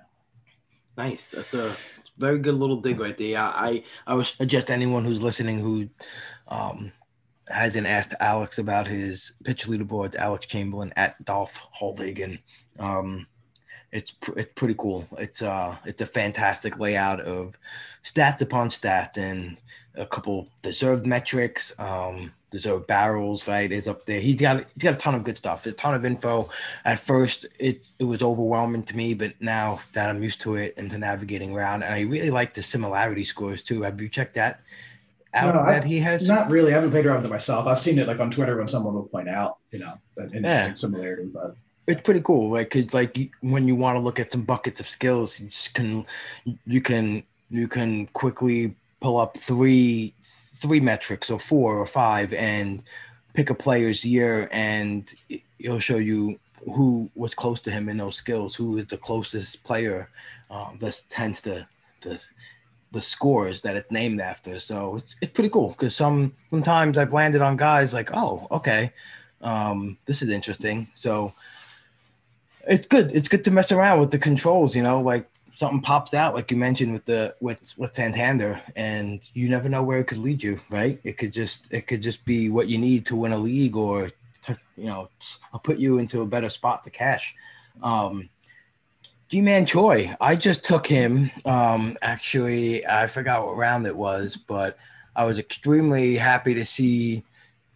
Nice. 0.97 1.31
That's 1.31 1.53
a 1.53 1.75
very 2.17 2.39
good 2.39 2.55
little 2.55 2.77
dig 2.77 2.99
right 2.99 3.17
there. 3.17 3.39
I, 3.39 3.83
I 4.05 4.13
would 4.13 4.25
suggest 4.25 4.69
anyone 4.69 5.05
who's 5.05 5.23
listening 5.23 5.59
who 5.59 5.89
um, 6.47 6.91
hasn't 7.47 7.87
asked 7.87 8.13
Alex 8.19 8.57
about 8.57 8.87
his 8.87 9.33
pitch 9.43 9.67
leaderboard, 9.67 10.15
Alex 10.15 10.45
Chamberlain 10.45 10.93
at 10.95 11.23
Dolph 11.23 11.61
Holvagen. 11.79 12.39
Um, 12.79 13.27
it's 13.91 14.11
pr- 14.11 14.39
it's 14.39 14.53
pretty 14.55 14.75
cool. 14.77 15.07
It's 15.17 15.41
uh 15.41 15.75
it's 15.85 16.01
a 16.01 16.05
fantastic 16.05 16.79
layout 16.79 17.21
of 17.21 17.55
stats 18.03 18.41
upon 18.41 18.69
stats 18.69 19.17
and 19.17 19.57
a 19.95 20.05
couple 20.05 20.47
deserved 20.61 21.05
metrics. 21.05 21.73
Um, 21.77 22.31
deserved 22.51 22.85
barrels, 22.85 23.47
right? 23.47 23.71
Is 23.71 23.87
up 23.87 24.05
there. 24.05 24.19
He's 24.19 24.39
got 24.39 24.65
he's 24.75 24.83
got 24.83 24.93
a 24.93 24.97
ton 24.97 25.15
of 25.15 25.23
good 25.23 25.37
stuff. 25.37 25.65
A 25.65 25.71
ton 25.71 25.95
of 25.95 26.05
info. 26.05 26.49
At 26.85 26.99
first, 26.99 27.45
it 27.57 27.81
it 27.97 28.03
was 28.03 28.21
overwhelming 28.21 28.83
to 28.83 28.95
me, 28.95 29.13
but 29.13 29.33
now 29.39 29.79
that 29.93 30.09
I'm 30.09 30.21
used 30.21 30.41
to 30.41 30.55
it 30.55 30.75
and 30.77 30.89
to 30.91 30.97
navigating 30.97 31.53
around, 31.53 31.83
and 31.83 31.93
I 31.93 32.01
really 32.01 32.29
like 32.29 32.53
the 32.53 32.61
similarity 32.61 33.23
scores 33.23 33.61
too. 33.63 33.81
Have 33.81 33.99
you 33.99 34.09
checked 34.09 34.35
that? 34.35 34.61
Out 35.33 35.55
no, 35.55 35.65
that 35.65 35.85
I, 35.85 35.87
he 35.87 35.99
has 35.99 36.27
not 36.27 36.49
really. 36.49 36.71
I 36.73 36.75
haven't 36.75 36.91
played 36.91 37.05
around 37.05 37.17
with 37.17 37.25
it 37.25 37.29
myself. 37.29 37.65
I've 37.65 37.79
seen 37.79 37.97
it 37.97 38.05
like 38.07 38.19
on 38.19 38.29
Twitter 38.29 38.57
when 38.57 38.67
someone 38.67 38.95
will 38.95 39.03
point 39.07 39.29
out, 39.29 39.59
you 39.71 39.79
know, 39.79 39.93
an 40.17 40.25
interesting 40.25 40.43
yeah. 40.43 40.73
similarity, 40.73 41.29
but 41.33 41.55
it's 41.87 42.01
pretty 42.01 42.21
cool. 42.21 42.51
Like, 42.51 42.69
cause 42.69 42.93
like 42.93 43.31
when 43.41 43.67
you 43.67 43.75
want 43.75 43.95
to 43.95 43.99
look 43.99 44.19
at 44.19 44.31
some 44.31 44.43
buckets 44.43 44.79
of 44.79 44.87
skills, 44.87 45.39
you 45.39 45.49
can, 45.73 46.05
you 46.65 46.81
can, 46.81 47.23
you 47.49 47.67
can 47.67 48.07
quickly 48.07 48.75
pull 49.01 49.19
up 49.19 49.37
three, 49.37 50.13
three 50.21 50.79
metrics 50.79 51.29
or 51.29 51.39
four 51.39 51.77
or 51.77 51.87
five 51.87 52.33
and 52.33 52.83
pick 53.33 53.49
a 53.49 53.55
player's 53.55 54.05
year 54.05 54.49
and 54.51 55.13
it'll 55.59 55.79
show 55.79 55.97
you 55.97 56.39
who 56.65 57.09
was 57.15 57.33
close 57.33 57.59
to 57.61 57.71
him 57.71 57.89
in 57.89 57.97
those 57.97 58.15
skills, 58.15 58.55
who 58.55 58.77
is 58.77 58.87
the 58.87 58.97
closest 58.97 59.63
player 59.63 60.09
um, 60.49 60.77
that 60.79 61.01
tends 61.09 61.41
to 61.41 61.67
this 62.01 62.31
the 62.91 63.01
scores 63.01 63.61
that 63.61 63.77
it's 63.77 63.89
named 63.89 64.19
after. 64.19 64.59
So 64.59 64.97
it's, 64.97 65.15
it's 65.21 65.31
pretty 65.31 65.49
cool 65.49 65.69
because 65.69 65.95
some 65.95 66.33
sometimes 66.49 66.97
I've 66.97 67.13
landed 67.13 67.41
on 67.41 67.55
guys 67.55 67.93
like, 67.93 68.09
oh, 68.13 68.47
okay, 68.51 68.91
um, 69.41 69.97
this 70.05 70.21
is 70.21 70.29
interesting. 70.29 70.89
So 70.93 71.33
it's 72.71 72.87
good. 72.87 73.11
It's 73.11 73.27
good 73.27 73.43
to 73.43 73.51
mess 73.51 73.71
around 73.71 73.99
with 73.99 74.11
the 74.11 74.17
controls, 74.17 74.75
you 74.75 74.81
know, 74.81 75.01
like 75.01 75.29
something 75.53 75.81
pops 75.81 76.13
out, 76.13 76.33
like 76.33 76.49
you 76.49 76.57
mentioned 76.57 76.93
with 76.93 77.05
the 77.05 77.35
with 77.41 77.59
with 77.77 77.93
Santander, 77.93 78.61
and 78.75 79.27
you 79.33 79.49
never 79.49 79.67
know 79.67 79.83
where 79.83 79.99
it 79.99 80.05
could 80.05 80.19
lead 80.19 80.41
you, 80.41 80.59
right? 80.69 80.99
It 81.03 81.17
could 81.17 81.33
just 81.33 81.67
it 81.69 81.85
could 81.87 82.01
just 82.01 82.23
be 82.23 82.49
what 82.49 82.69
you 82.69 82.77
need 82.77 83.05
to 83.07 83.15
win 83.15 83.33
a 83.33 83.37
league, 83.37 83.75
or 83.75 84.09
to, 84.43 84.57
you 84.77 84.85
know, 84.85 85.09
I'll 85.53 85.59
put 85.59 85.77
you 85.77 85.97
into 85.97 86.21
a 86.21 86.25
better 86.25 86.49
spot 86.49 86.83
to 86.85 86.89
cash. 86.89 87.35
Um, 87.83 88.29
Ji-Man 89.27 89.65
Choi, 89.65 90.15
I 90.19 90.35
just 90.35 90.63
took 90.63 90.87
him. 90.87 91.29
Um, 91.45 91.97
actually, 92.01 92.85
I 92.87 93.07
forgot 93.07 93.45
what 93.45 93.57
round 93.57 93.85
it 93.85 93.95
was, 93.95 94.37
but 94.37 94.77
I 95.15 95.25
was 95.25 95.39
extremely 95.39 96.15
happy 96.15 96.53
to 96.53 96.65
see 96.65 97.23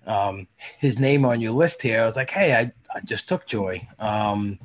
um, 0.05 0.47
his 0.79 0.99
name 0.99 1.25
on 1.25 1.41
your 1.41 1.53
list 1.53 1.81
here. 1.81 2.01
I 2.01 2.05
was 2.05 2.15
like, 2.15 2.29
hey, 2.29 2.55
I, 2.55 2.71
I 2.95 3.01
just 3.01 3.27
took 3.27 3.45
Choi. 3.45 3.87
Um, 3.99 4.59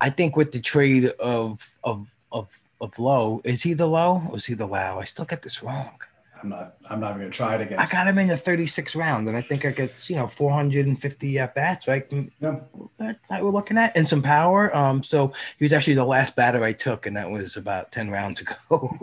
I 0.00 0.10
think 0.10 0.36
with 0.36 0.52
the 0.52 0.60
trade 0.60 1.06
of 1.18 1.76
of 1.84 2.14
of 2.32 2.58
of 2.80 2.98
Lowe, 2.98 3.40
is 3.44 3.62
he 3.62 3.74
the 3.74 3.88
low 3.88 4.22
or 4.30 4.36
is 4.36 4.46
he 4.46 4.54
the 4.54 4.66
low? 4.66 4.98
I 5.00 5.04
still 5.04 5.24
get 5.24 5.42
this 5.42 5.62
wrong. 5.62 5.98
I'm 6.42 6.48
not. 6.48 6.74
I'm 6.88 7.00
not 7.00 7.10
even 7.10 7.22
gonna 7.22 7.30
try 7.30 7.54
it 7.56 7.60
again. 7.60 7.78
I 7.78 7.86
got 7.86 8.06
him 8.06 8.18
in 8.18 8.28
the 8.28 8.36
36 8.36 8.96
round, 8.96 9.28
and 9.28 9.36
I 9.36 9.42
think 9.42 9.64
I 9.64 9.70
get 9.70 10.08
you 10.08 10.16
know 10.16 10.26
450 10.26 11.38
at 11.38 11.54
bats, 11.54 11.86
right? 11.86 12.06
Yeah. 12.10 12.60
That, 12.98 13.18
that, 13.28 13.42
we're 13.42 13.50
looking 13.50 13.76
at, 13.76 13.96
and 13.96 14.08
some 14.08 14.22
power. 14.22 14.74
Um, 14.74 15.02
so 15.02 15.32
he 15.58 15.64
was 15.64 15.72
actually 15.72 15.94
the 15.94 16.04
last 16.04 16.36
batter 16.36 16.64
I 16.64 16.72
took, 16.72 17.06
and 17.06 17.16
that 17.16 17.30
was 17.30 17.56
about 17.56 17.92
10 17.92 18.10
rounds 18.10 18.40
ago. 18.40 18.96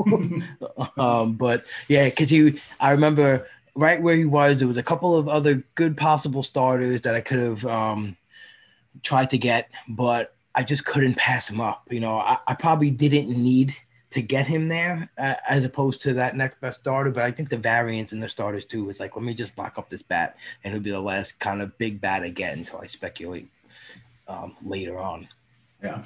um, 0.97 1.33
but 1.33 1.65
yeah, 1.87 2.05
because 2.05 2.29
he, 2.29 2.59
I 2.79 2.91
remember 2.91 3.47
right 3.77 4.01
where 4.01 4.15
he 4.15 4.25
was. 4.25 4.59
There 4.59 4.67
was 4.67 4.77
a 4.77 4.83
couple 4.83 5.15
of 5.15 5.29
other 5.29 5.63
good 5.75 5.95
possible 5.95 6.43
starters 6.43 7.01
that 7.01 7.15
I 7.15 7.21
could 7.21 7.39
have 7.39 7.65
um, 7.65 8.17
tried 9.03 9.29
to 9.29 9.37
get, 9.37 9.69
but 9.87 10.35
I 10.55 10.63
just 10.63 10.83
couldn't 10.83 11.15
pass 11.15 11.49
him 11.49 11.61
up. 11.61 11.87
You 11.89 11.99
know, 11.99 12.17
I, 12.17 12.39
I 12.47 12.55
probably 12.55 12.89
didn't 12.89 13.29
need 13.29 13.75
to 14.11 14.21
get 14.21 14.47
him 14.47 14.67
there 14.67 15.09
uh, 15.17 15.35
as 15.47 15.63
opposed 15.63 16.01
to 16.01 16.13
that 16.15 16.35
next 16.35 16.59
best 16.59 16.79
starter. 16.79 17.11
But 17.11 17.23
I 17.23 17.31
think 17.31 17.49
the 17.49 17.57
variance 17.57 18.11
in 18.11 18.19
the 18.19 18.27
starters 18.27 18.65
too 18.65 18.89
is 18.89 18.99
like, 18.99 19.15
let 19.15 19.23
me 19.23 19.35
just 19.35 19.57
lock 19.57 19.77
up 19.77 19.89
this 19.89 20.01
bat, 20.01 20.37
and 20.63 20.73
it'll 20.73 20.83
be 20.83 20.91
the 20.91 20.99
last 20.99 21.39
kind 21.39 21.61
of 21.61 21.77
big 21.77 22.01
bat 22.01 22.23
again 22.23 22.59
until 22.59 22.79
I 22.81 22.87
speculate 22.87 23.47
um, 24.27 24.55
later 24.63 24.99
on. 24.99 25.27
Yeah. 25.83 26.03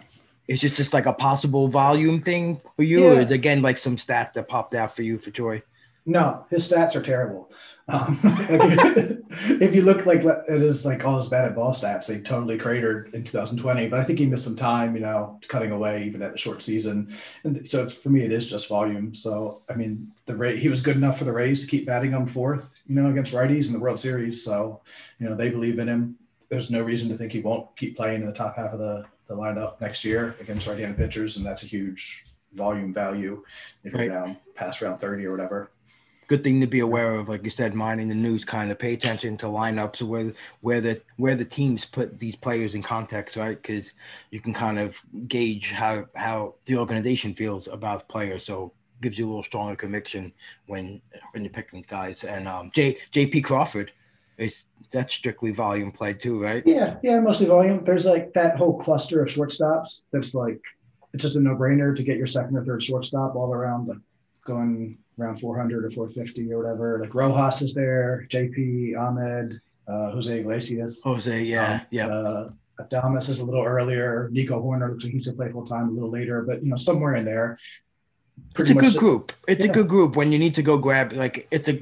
It's 0.47 0.59
just 0.59 0.75
just 0.75 0.91
like 0.91 1.05
a 1.05 1.13
possible 1.13 1.69
volume 1.69 2.19
thing 2.19 2.59
for 2.75 2.83
you, 2.83 3.05
yeah. 3.05 3.11
or 3.11 3.21
is 3.21 3.31
again 3.31 3.61
like 3.61 3.77
some 3.77 3.97
stat 3.97 4.33
that 4.33 4.49
popped 4.49 4.75
out 4.75 4.93
for 4.93 5.03
you 5.03 5.17
for 5.17 5.31
Choi? 5.31 5.63
No, 6.05 6.45
his 6.49 6.69
stats 6.69 6.95
are 6.95 7.01
terrible. 7.01 7.51
Um, 7.87 8.19
if 8.23 9.75
you 9.75 9.83
look 9.83 10.07
like 10.07 10.21
it 10.23 10.61
is 10.61 10.83
like 10.83 11.05
all 11.05 11.17
his 11.17 11.27
bad 11.27 11.45
at 11.45 11.55
ball 11.55 11.71
stats, 11.71 12.07
they 12.07 12.19
totally 12.19 12.57
cratered 12.57 13.13
in 13.13 13.23
2020. 13.23 13.87
But 13.87 13.99
I 13.99 14.03
think 14.03 14.17
he 14.17 14.25
missed 14.25 14.45
some 14.45 14.55
time, 14.55 14.95
you 14.95 15.01
know, 15.01 15.39
cutting 15.47 15.71
away 15.71 16.03
even 16.03 16.23
at 16.23 16.31
the 16.31 16.37
short 16.37 16.63
season. 16.63 17.15
And 17.43 17.67
so 17.69 17.87
for 17.87 18.09
me, 18.09 18.21
it 18.23 18.31
is 18.31 18.49
just 18.49 18.67
volume. 18.67 19.13
So 19.13 19.61
I 19.69 19.75
mean, 19.75 20.11
the 20.25 20.35
rate 20.35 20.57
he 20.57 20.69
was 20.69 20.81
good 20.81 20.95
enough 20.95 21.19
for 21.19 21.25
the 21.25 21.33
Rays 21.33 21.61
to 21.61 21.69
keep 21.69 21.85
batting 21.85 22.11
him 22.11 22.25
fourth, 22.25 22.81
you 22.87 22.95
know, 22.95 23.09
against 23.09 23.33
righties 23.33 23.67
in 23.67 23.73
the 23.73 23.79
World 23.79 23.99
Series. 23.99 24.43
So 24.43 24.81
you 25.19 25.27
know, 25.27 25.35
they 25.35 25.49
believe 25.49 25.77
in 25.77 25.87
him. 25.87 26.17
There's 26.49 26.71
no 26.71 26.81
reason 26.81 27.09
to 27.09 27.17
think 27.17 27.31
he 27.31 27.41
won't 27.41 27.75
keep 27.77 27.95
playing 27.95 28.21
in 28.21 28.27
the 28.27 28.33
top 28.33 28.55
half 28.55 28.73
of 28.73 28.79
the 28.79 29.05
the 29.27 29.35
lineup 29.35 29.79
next 29.79 30.03
year 30.03 30.35
against 30.41 30.67
right-handed 30.67 30.97
pitchers, 30.97 31.37
and 31.37 31.45
that's 31.45 31.63
a 31.63 31.67
huge 31.67 32.25
volume 32.53 32.91
value 32.91 33.43
if 33.83 33.93
you're 33.93 34.09
down 34.09 34.35
past 34.55 34.81
round 34.81 34.99
30 34.99 35.25
or 35.25 35.31
whatever 35.31 35.71
good 36.31 36.45
thing 36.45 36.61
to 36.61 36.65
be 36.67 36.79
aware 36.79 37.15
of, 37.15 37.27
like 37.27 37.43
you 37.43 37.49
said, 37.49 37.75
minding 37.75 38.07
the 38.07 38.15
news, 38.15 38.45
kind 38.45 38.71
of 38.71 38.79
pay 38.79 38.93
attention 38.93 39.35
to 39.35 39.47
lineups 39.47 40.01
where 40.01 40.31
where 40.61 40.79
the 40.79 41.01
where 41.17 41.35
the 41.35 41.43
teams 41.43 41.83
put 41.83 42.17
these 42.17 42.37
players 42.37 42.73
in 42.73 42.81
context, 42.81 43.35
right? 43.35 43.61
Because 43.61 43.91
you 44.29 44.39
can 44.39 44.53
kind 44.53 44.79
of 44.79 44.97
gauge 45.27 45.71
how 45.71 46.05
how 46.15 46.55
the 46.63 46.77
organization 46.77 47.33
feels 47.33 47.67
about 47.67 48.07
players. 48.07 48.45
So 48.45 48.71
gives 49.01 49.17
you 49.17 49.25
a 49.25 49.27
little 49.27 49.43
stronger 49.43 49.75
conviction 49.75 50.31
when 50.67 51.01
when 51.33 51.43
you're 51.43 51.51
picking 51.51 51.79
these 51.79 51.85
guys. 51.87 52.23
And 52.23 52.47
um, 52.47 52.71
J 52.73 52.97
JP 53.11 53.43
Crawford 53.43 53.91
is 54.37 54.67
that's 54.93 55.13
strictly 55.13 55.51
volume 55.51 55.91
play 55.91 56.13
too, 56.13 56.41
right? 56.41 56.63
Yeah, 56.65 56.95
yeah, 57.03 57.19
mostly 57.19 57.47
volume. 57.47 57.83
There's 57.83 58.05
like 58.05 58.31
that 58.35 58.55
whole 58.55 58.79
cluster 58.79 59.21
of 59.21 59.27
shortstops. 59.27 60.03
That's 60.13 60.33
like 60.33 60.61
it's 61.13 61.23
just 61.23 61.35
a 61.35 61.41
no 61.41 61.57
brainer 61.57 61.93
to 61.93 62.03
get 62.03 62.15
your 62.15 62.27
second 62.27 62.55
or 62.55 62.63
third 62.63 62.81
shortstop 62.81 63.35
all 63.35 63.53
around 63.53 63.87
the 63.87 64.01
going 64.45 64.97
around 65.21 65.37
400 65.37 65.85
or 65.85 65.89
450 65.89 66.51
or 66.53 66.57
whatever. 66.57 66.99
Like 66.99 67.13
Rojas 67.13 67.61
is 67.61 67.73
there, 67.73 68.25
JP, 68.29 68.97
Ahmed, 68.97 69.61
uh, 69.87 70.11
Jose 70.11 70.39
Iglesias. 70.39 71.01
Jose, 71.03 71.43
yeah, 71.43 71.73
um, 71.73 71.81
yeah. 71.91 72.07
Uh, 72.07 72.49
Adames 72.79 73.29
is 73.29 73.41
a 73.41 73.45
little 73.45 73.63
earlier. 73.63 74.29
Nico 74.31 74.61
Hoerner 74.61 74.89
looks 74.89 75.03
like 75.03 75.13
he's 75.13 75.25
gonna 75.25 75.37
play 75.37 75.51
full 75.51 75.65
time 75.65 75.89
a 75.89 75.91
little 75.91 76.09
later, 76.09 76.41
but 76.41 76.63
you 76.63 76.69
know 76.69 76.75
somewhere 76.75 77.15
in 77.15 77.25
there. 77.25 77.57
It's 78.57 78.71
a 78.71 78.73
good 78.73 78.95
group. 78.95 79.33
It's 79.47 79.63
yeah. 79.63 79.69
a 79.69 79.73
good 79.73 79.87
group 79.87 80.15
when 80.15 80.31
you 80.31 80.39
need 80.39 80.55
to 80.55 80.63
go 80.63 80.77
grab 80.77 81.13
like 81.13 81.47
it's 81.51 81.69
a 81.69 81.77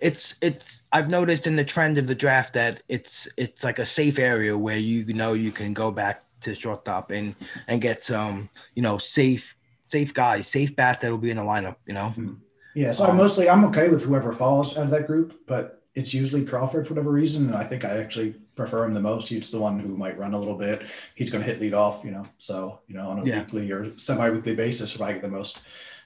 it's 0.00 0.34
it's 0.40 0.82
I've 0.92 1.10
noticed 1.10 1.46
in 1.46 1.56
the 1.56 1.64
trend 1.64 1.98
of 1.98 2.06
the 2.06 2.14
draft 2.14 2.54
that 2.54 2.82
it's 2.88 3.28
it's 3.36 3.62
like 3.62 3.78
a 3.78 3.84
safe 3.84 4.18
area 4.18 4.56
where 4.58 4.76
you 4.76 5.04
know 5.12 5.34
you 5.34 5.52
can 5.52 5.72
go 5.72 5.90
back 5.90 6.24
to 6.40 6.54
shortstop 6.54 7.10
and 7.10 7.34
and 7.68 7.80
get 7.80 8.02
some 8.02 8.48
you 8.74 8.82
know 8.82 8.98
safe 8.98 9.56
safe 9.88 10.12
guys, 10.12 10.48
safe 10.48 10.74
bat 10.74 11.00
that'll 11.00 11.18
be 11.18 11.30
in 11.30 11.36
the 11.36 11.42
lineup. 11.42 11.76
You 11.86 11.94
know. 11.94 12.14
Mm-hmm. 12.16 12.34
Yeah, 12.74 12.92
so 12.92 13.04
um, 13.04 13.10
I'm 13.10 13.16
mostly 13.16 13.48
I'm 13.48 13.64
okay 13.66 13.88
with 13.88 14.04
whoever 14.04 14.32
falls 14.32 14.76
out 14.76 14.84
of 14.84 14.90
that 14.90 15.06
group, 15.06 15.46
but 15.46 15.82
it's 15.94 16.12
usually 16.12 16.44
Crawford 16.44 16.86
for 16.86 16.94
whatever 16.94 17.10
reason, 17.10 17.46
and 17.46 17.56
I 17.56 17.64
think 17.64 17.84
I 17.84 17.98
actually 17.98 18.34
prefer 18.56 18.84
him 18.84 18.94
the 18.94 19.00
most. 19.00 19.28
He's 19.28 19.50
the 19.50 19.60
one 19.60 19.78
who 19.78 19.96
might 19.96 20.18
run 20.18 20.34
a 20.34 20.38
little 20.38 20.56
bit. 20.56 20.82
He's 21.14 21.30
going 21.30 21.44
to 21.44 21.50
hit 21.50 21.60
lead 21.60 21.74
off, 21.74 22.04
you 22.04 22.10
know. 22.10 22.24
So 22.38 22.80
you 22.88 22.96
know, 22.96 23.08
on 23.08 23.20
a 23.20 23.24
yeah. 23.24 23.40
weekly 23.40 23.70
or 23.70 23.96
semi-weekly 23.96 24.56
basis, 24.56 24.94
if 24.94 25.00
I 25.00 25.12
get 25.12 25.22
the 25.22 25.28
most 25.28 25.62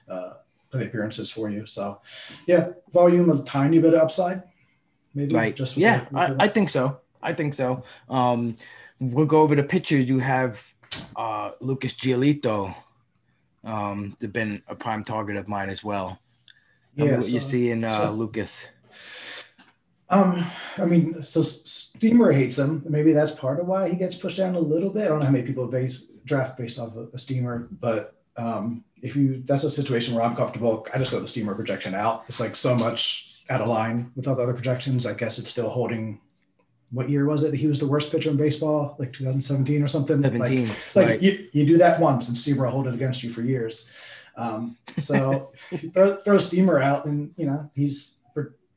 uh, 0.07 0.33
play 0.71 0.85
appearances 0.85 1.29
for 1.31 1.49
you. 1.49 1.65
So 1.65 2.01
yeah, 2.45 2.69
volume 2.93 3.29
a 3.31 3.43
tiny 3.43 3.79
bit 3.79 3.93
of 3.93 4.01
upside, 4.01 4.43
maybe. 5.13 5.35
Right. 5.35 5.55
Just 5.55 5.77
yeah, 5.77 6.05
the- 6.11 6.17
I, 6.17 6.35
I 6.45 6.47
think 6.47 6.69
so. 6.69 6.99
I 7.21 7.33
think 7.33 7.53
so. 7.53 7.83
Um, 8.09 8.55
we'll 8.99 9.25
go 9.25 9.41
over 9.41 9.55
the 9.55 9.63
pictures. 9.63 10.07
You 10.07 10.19
have 10.19 10.73
uh, 11.15 11.51
Lucas 11.59 11.93
Giolito. 11.93 12.73
Um, 13.63 14.15
they've 14.19 14.31
been 14.31 14.61
a 14.67 14.75
prime 14.75 15.03
target 15.03 15.35
of 15.35 15.47
mine 15.47 15.69
as 15.69 15.83
well. 15.83 16.19
Tell 16.97 17.05
me 17.05 17.11
yeah, 17.11 17.17
what 17.17 17.29
you 17.29 17.39
see 17.39 17.71
in 17.71 17.83
uh, 17.83 18.05
so- 18.05 18.11
Lucas. 18.11 18.67
Um, 20.11 20.43
I 20.77 20.85
mean, 20.85 21.21
so 21.21 21.41
Steamer 21.41 22.31
hates 22.31 22.57
him. 22.57 22.83
Maybe 22.89 23.13
that's 23.13 23.31
part 23.31 23.59
of 23.59 23.67
why 23.67 23.89
he 23.89 23.95
gets 23.95 24.15
pushed 24.15 24.37
down 24.37 24.55
a 24.55 24.59
little 24.59 24.89
bit. 24.89 25.05
I 25.05 25.07
don't 25.09 25.19
know 25.19 25.25
how 25.25 25.31
many 25.31 25.45
people 25.45 25.67
base 25.67 26.07
draft 26.25 26.57
based 26.57 26.79
off 26.79 26.95
of 26.95 27.13
a 27.13 27.17
Steamer, 27.17 27.67
but 27.79 28.15
um, 28.35 28.83
if 29.01 29.15
you 29.15 29.43
that's 29.45 29.63
a 29.63 29.69
situation 29.69 30.15
where 30.15 30.23
I'm 30.23 30.35
comfortable, 30.35 30.87
I 30.93 30.97
just 30.97 31.11
go 31.11 31.19
the 31.19 31.27
Steamer 31.27 31.53
projection 31.53 31.93
out. 31.93 32.25
It's 32.27 32.39
like 32.39 32.55
so 32.55 32.75
much 32.75 33.43
out 33.51 33.61
of 33.61 33.67
line 33.67 34.11
with 34.15 34.27
all 34.27 34.35
the 34.35 34.41
other 34.41 34.53
projections. 34.53 35.05
I 35.05 35.13
guess 35.13 35.37
it's 35.37 35.49
still 35.49 35.69
holding. 35.69 36.19
What 36.91 37.07
year 37.07 37.27
was 37.27 37.43
it 37.43 37.51
that 37.51 37.57
he 37.57 37.67
was 37.67 37.77
the 37.77 37.85
worst 37.85 38.11
pitcher 38.11 38.31
in 38.31 38.37
baseball? 38.37 38.95
Like 38.97 39.13
2017 39.13 39.83
or 39.83 39.87
something. 39.87 40.23
Like- 40.23 40.33
17. 40.33 40.67
like 40.95 41.07
right. 41.07 41.21
you, 41.21 41.47
you 41.53 41.67
do 41.67 41.77
that 41.77 41.99
once 41.99 42.27
and 42.27 42.35
steamer 42.35 42.65
will 42.65 42.71
hold 42.71 42.87
it 42.87 42.95
against 42.95 43.21
you 43.23 43.29
for 43.29 43.43
years 43.43 43.87
um, 44.39 44.77
so 44.97 45.51
throw, 45.93 46.17
throw 46.17 46.37
steamer 46.37 46.79
out 46.79 47.05
and 47.05 47.31
you 47.37 47.45
know 47.45 47.69
he's 47.75 48.17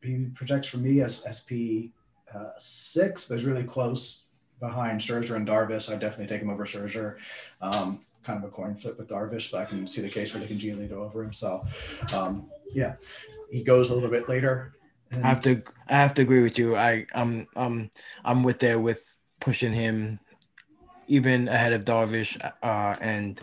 he 0.03 0.27
projects 0.35 0.67
for 0.67 0.79
me 0.79 1.01
as 1.01 1.25
sp 1.31 1.95
uh, 2.35 2.51
six 2.59 3.29
but 3.29 3.39
he's 3.39 3.47
really 3.47 3.65
close 3.65 4.25
behind 4.63 5.01
Scherzer 5.01 5.35
and 5.35 5.47
Darvish. 5.47 5.93
I 5.93 5.97
definitely 5.97 6.29
take 6.29 6.41
him 6.41 6.49
over 6.49 6.65
Scherzer. 6.65 7.17
Um, 7.61 7.99
kind 8.23 8.39
of 8.39 8.49
a 8.49 8.53
coin 8.53 8.77
flip 8.77 8.97
with 8.97 9.09
Darvish, 9.09 9.51
but 9.51 9.61
I 9.61 9.65
can 9.65 9.89
see 9.89 10.01
the 10.01 10.09
case 10.09 10.31
for 10.31 10.39
taking 10.39 10.57
Giolito 10.57 10.93
over 10.93 11.25
him. 11.25 11.33
So, 11.33 11.67
um, 12.15 12.49
yeah, 12.73 12.95
he 13.51 13.65
goes 13.65 13.91
a 13.91 13.95
little 13.95 14.09
bit 14.09 14.29
later. 14.29 14.73
And 15.11 15.25
I 15.25 15.29
have 15.29 15.41
to 15.43 15.63
I 15.89 15.97
have 15.97 16.15
to 16.15 16.23
agree 16.23 16.43
with 16.43 16.59
you. 16.59 16.77
I 16.77 17.07
I'm 17.13 17.49
I'm 17.57 17.91
I'm 18.25 18.45
with 18.45 18.61
there 18.61 18.79
with 18.79 19.19
pushing 19.41 19.73
him 19.73 20.21
even 21.09 21.49
ahead 21.49 21.73
of 21.73 21.85
Darvish 21.85 22.41
uh, 22.63 22.97
and 23.01 23.41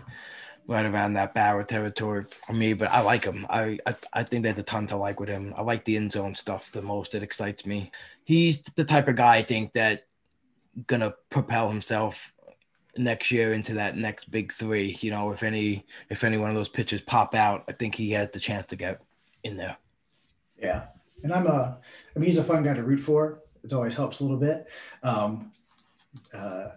right 0.70 0.86
around 0.86 1.14
that 1.14 1.34
Bauer 1.34 1.64
territory 1.64 2.26
for 2.30 2.54
me. 2.54 2.74
But 2.74 2.92
I 2.92 3.02
like 3.02 3.26
him. 3.26 3.46
I, 3.50 3.80
I 3.86 3.96
I 4.14 4.24
think 4.24 4.44
there's 4.44 4.60
a 4.60 4.64
ton 4.64 4.88
to 4.88 4.98
like 4.98 5.20
with 5.20 5.28
him. 5.28 5.54
I 5.58 5.64
like 5.64 5.84
the 5.84 5.98
end 5.98 6.12
zone 6.12 6.36
stuff 6.36 6.72
the 6.72 6.82
most. 6.82 7.16
It 7.16 7.24
excites 7.24 7.66
me. 7.66 7.92
He's 8.24 8.62
the 8.76 8.86
type 8.86 9.08
of 9.08 9.16
guy 9.16 9.38
I 9.38 9.42
think 9.42 9.74
that 9.74 10.06
gonna 10.88 11.14
propel 11.30 11.70
himself 11.70 12.32
next 12.96 13.32
year 13.32 13.54
into 13.54 13.74
that 13.74 13.98
next 13.98 14.30
big 14.30 14.54
three. 14.54 14.96
You 15.02 15.10
know, 15.10 15.32
if 15.32 15.42
any 15.42 15.86
if 16.10 16.24
any 16.24 16.38
one 16.38 16.52
of 16.52 16.56
those 16.56 16.70
pitchers 16.70 17.02
pop 17.02 17.34
out, 17.34 17.64
I 17.68 17.72
think 17.72 17.96
he 17.96 18.12
has 18.12 18.30
the 18.30 18.40
chance 18.40 18.68
to 18.68 18.76
get 18.76 19.02
in 19.44 19.58
there. 19.58 19.78
Yeah, 20.62 20.86
and 21.24 21.34
I'm 21.34 21.48
a. 21.48 21.80
I 22.16 22.20
mean, 22.20 22.28
he's 22.28 22.38
a 22.38 22.44
fun 22.44 22.64
guy 22.64 22.76
to 22.76 22.84
root 22.84 23.00
for. 23.00 23.42
It 23.64 23.74
always 23.74 23.96
helps 23.96 24.20
a 24.20 24.24
little 24.24 24.38
bit. 24.38 24.68
Um, 25.02 25.52
uh, 26.34 26.70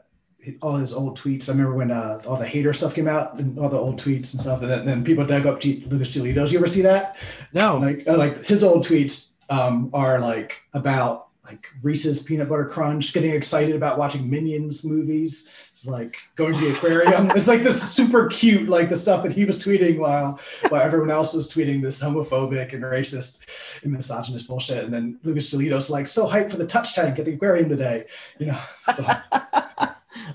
all 0.60 0.76
his 0.76 0.92
old 0.92 1.18
tweets. 1.18 1.48
I 1.48 1.52
remember 1.52 1.74
when 1.74 1.90
uh, 1.90 2.20
all 2.26 2.36
the 2.36 2.46
hater 2.46 2.72
stuff 2.72 2.94
came 2.94 3.08
out 3.08 3.38
and 3.38 3.58
all 3.58 3.68
the 3.68 3.78
old 3.78 4.00
tweets 4.00 4.32
and 4.32 4.40
stuff, 4.40 4.60
and 4.62 4.70
then, 4.70 4.84
then 4.84 5.04
people 5.04 5.24
dug 5.24 5.46
up 5.46 5.60
G- 5.60 5.84
Lucas 5.88 6.08
Giolito's. 6.16 6.52
You 6.52 6.58
ever 6.58 6.66
see 6.66 6.82
that? 6.82 7.16
No, 7.52 7.76
Like, 7.78 8.06
uh, 8.08 8.16
like 8.16 8.44
his 8.44 8.64
old 8.64 8.84
tweets 8.86 9.32
um, 9.50 9.90
are 9.92 10.18
like 10.20 10.56
about 10.74 11.28
like 11.44 11.66
Reese's 11.82 12.22
peanut 12.22 12.48
butter 12.48 12.64
crunch, 12.64 13.12
getting 13.12 13.32
excited 13.32 13.74
about 13.74 13.98
watching 13.98 14.30
Minions 14.30 14.84
movies, 14.84 15.50
It's 15.72 15.84
like 15.84 16.16
going 16.36 16.54
to 16.54 16.60
the 16.60 16.70
aquarium. 16.72 17.30
it's 17.32 17.48
like 17.48 17.62
this 17.62 17.82
super 17.92 18.28
cute, 18.28 18.68
like 18.68 18.88
the 18.88 18.96
stuff 18.96 19.22
that 19.24 19.32
he 19.32 19.44
was 19.44 19.58
tweeting 19.62 19.98
while 19.98 20.38
while 20.68 20.80
everyone 20.80 21.10
else 21.10 21.34
was 21.34 21.52
tweeting 21.52 21.82
this 21.82 22.00
homophobic 22.02 22.72
and 22.72 22.84
racist 22.84 23.40
and 23.82 23.92
misogynist 23.92 24.46
bullshit. 24.48 24.84
And 24.84 24.94
then 24.94 25.18
Lucas 25.24 25.52
Giolito's 25.52 25.90
like 25.90 26.06
so 26.08 26.26
hyped 26.28 26.50
for 26.52 26.56
the 26.58 26.66
touch 26.66 26.94
tank 26.94 27.18
at 27.18 27.24
the 27.26 27.32
aquarium 27.34 27.68
today, 27.68 28.04
you 28.38 28.46
know. 28.46 28.60
So, 28.94 29.04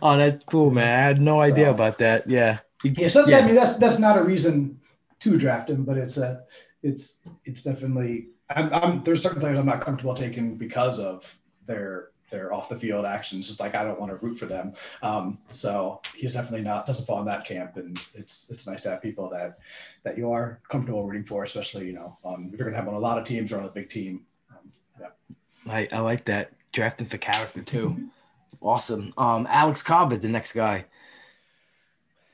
Oh, 0.01 0.17
that's 0.17 0.43
cool, 0.45 0.71
man. 0.71 0.99
I 0.99 1.03
had 1.03 1.21
no 1.21 1.39
idea 1.39 1.69
about 1.71 1.97
that. 1.99 2.29
Yeah. 2.29 2.59
yeah, 2.83 3.07
so 3.07 3.27
Yeah. 3.27 3.39
I 3.39 3.45
mean 3.45 3.55
that's 3.55 3.77
that's 3.77 3.99
not 3.99 4.17
a 4.17 4.23
reason 4.23 4.79
to 5.19 5.37
draft 5.37 5.69
him, 5.69 5.83
but 5.83 5.97
it's 5.97 6.17
a 6.17 6.43
it's 6.83 7.17
it's 7.43 7.63
definitely 7.63 8.29
I'm, 8.49 8.73
I'm 8.73 9.03
there's 9.03 9.21
certain 9.23 9.41
players 9.41 9.59
I'm 9.59 9.65
not 9.65 9.81
comfortable 9.81 10.15
taking 10.15 10.55
because 10.55 10.99
of 10.99 11.37
their 11.65 12.09
their 12.29 12.53
off 12.53 12.69
the 12.69 12.75
field 12.75 13.05
actions. 13.05 13.47
Just 13.47 13.59
like 13.59 13.75
I 13.75 13.83
don't 13.83 13.99
want 13.99 14.11
to 14.11 14.17
root 14.17 14.37
for 14.37 14.45
them. 14.45 14.73
Um, 15.01 15.39
so 15.51 16.01
he's 16.15 16.33
definitely 16.33 16.63
not 16.63 16.85
doesn't 16.85 17.05
fall 17.05 17.19
in 17.19 17.25
that 17.25 17.45
camp, 17.45 17.77
and 17.77 17.99
it's 18.13 18.47
it's 18.49 18.67
nice 18.67 18.81
to 18.81 18.89
have 18.89 19.01
people 19.01 19.29
that 19.29 19.59
that 20.03 20.17
you 20.17 20.31
are 20.31 20.61
comfortable 20.69 21.05
rooting 21.05 21.23
for, 21.23 21.43
especially 21.43 21.87
you 21.87 21.93
know 21.93 22.17
on 22.23 22.49
if 22.53 22.59
you're 22.59 22.67
gonna 22.67 22.77
have 22.77 22.87
on 22.87 22.95
a 22.95 22.99
lot 22.99 23.17
of 23.17 23.23
teams 23.23 23.51
or 23.51 23.59
on 23.59 23.65
a 23.65 23.71
big 23.71 23.89
team. 23.89 24.25
Um, 24.51 24.71
yeah. 24.99 25.73
I, 25.73 25.87
I 25.91 25.99
like 25.99 26.25
that. 26.25 26.51
Drafting 26.73 27.07
for 27.07 27.17
character 27.17 27.61
too. 27.61 28.09
Awesome. 28.61 29.13
Um, 29.17 29.47
Alex 29.49 29.81
Cobb 29.81 30.13
is 30.13 30.19
the 30.19 30.29
next 30.29 30.53
guy. 30.53 30.85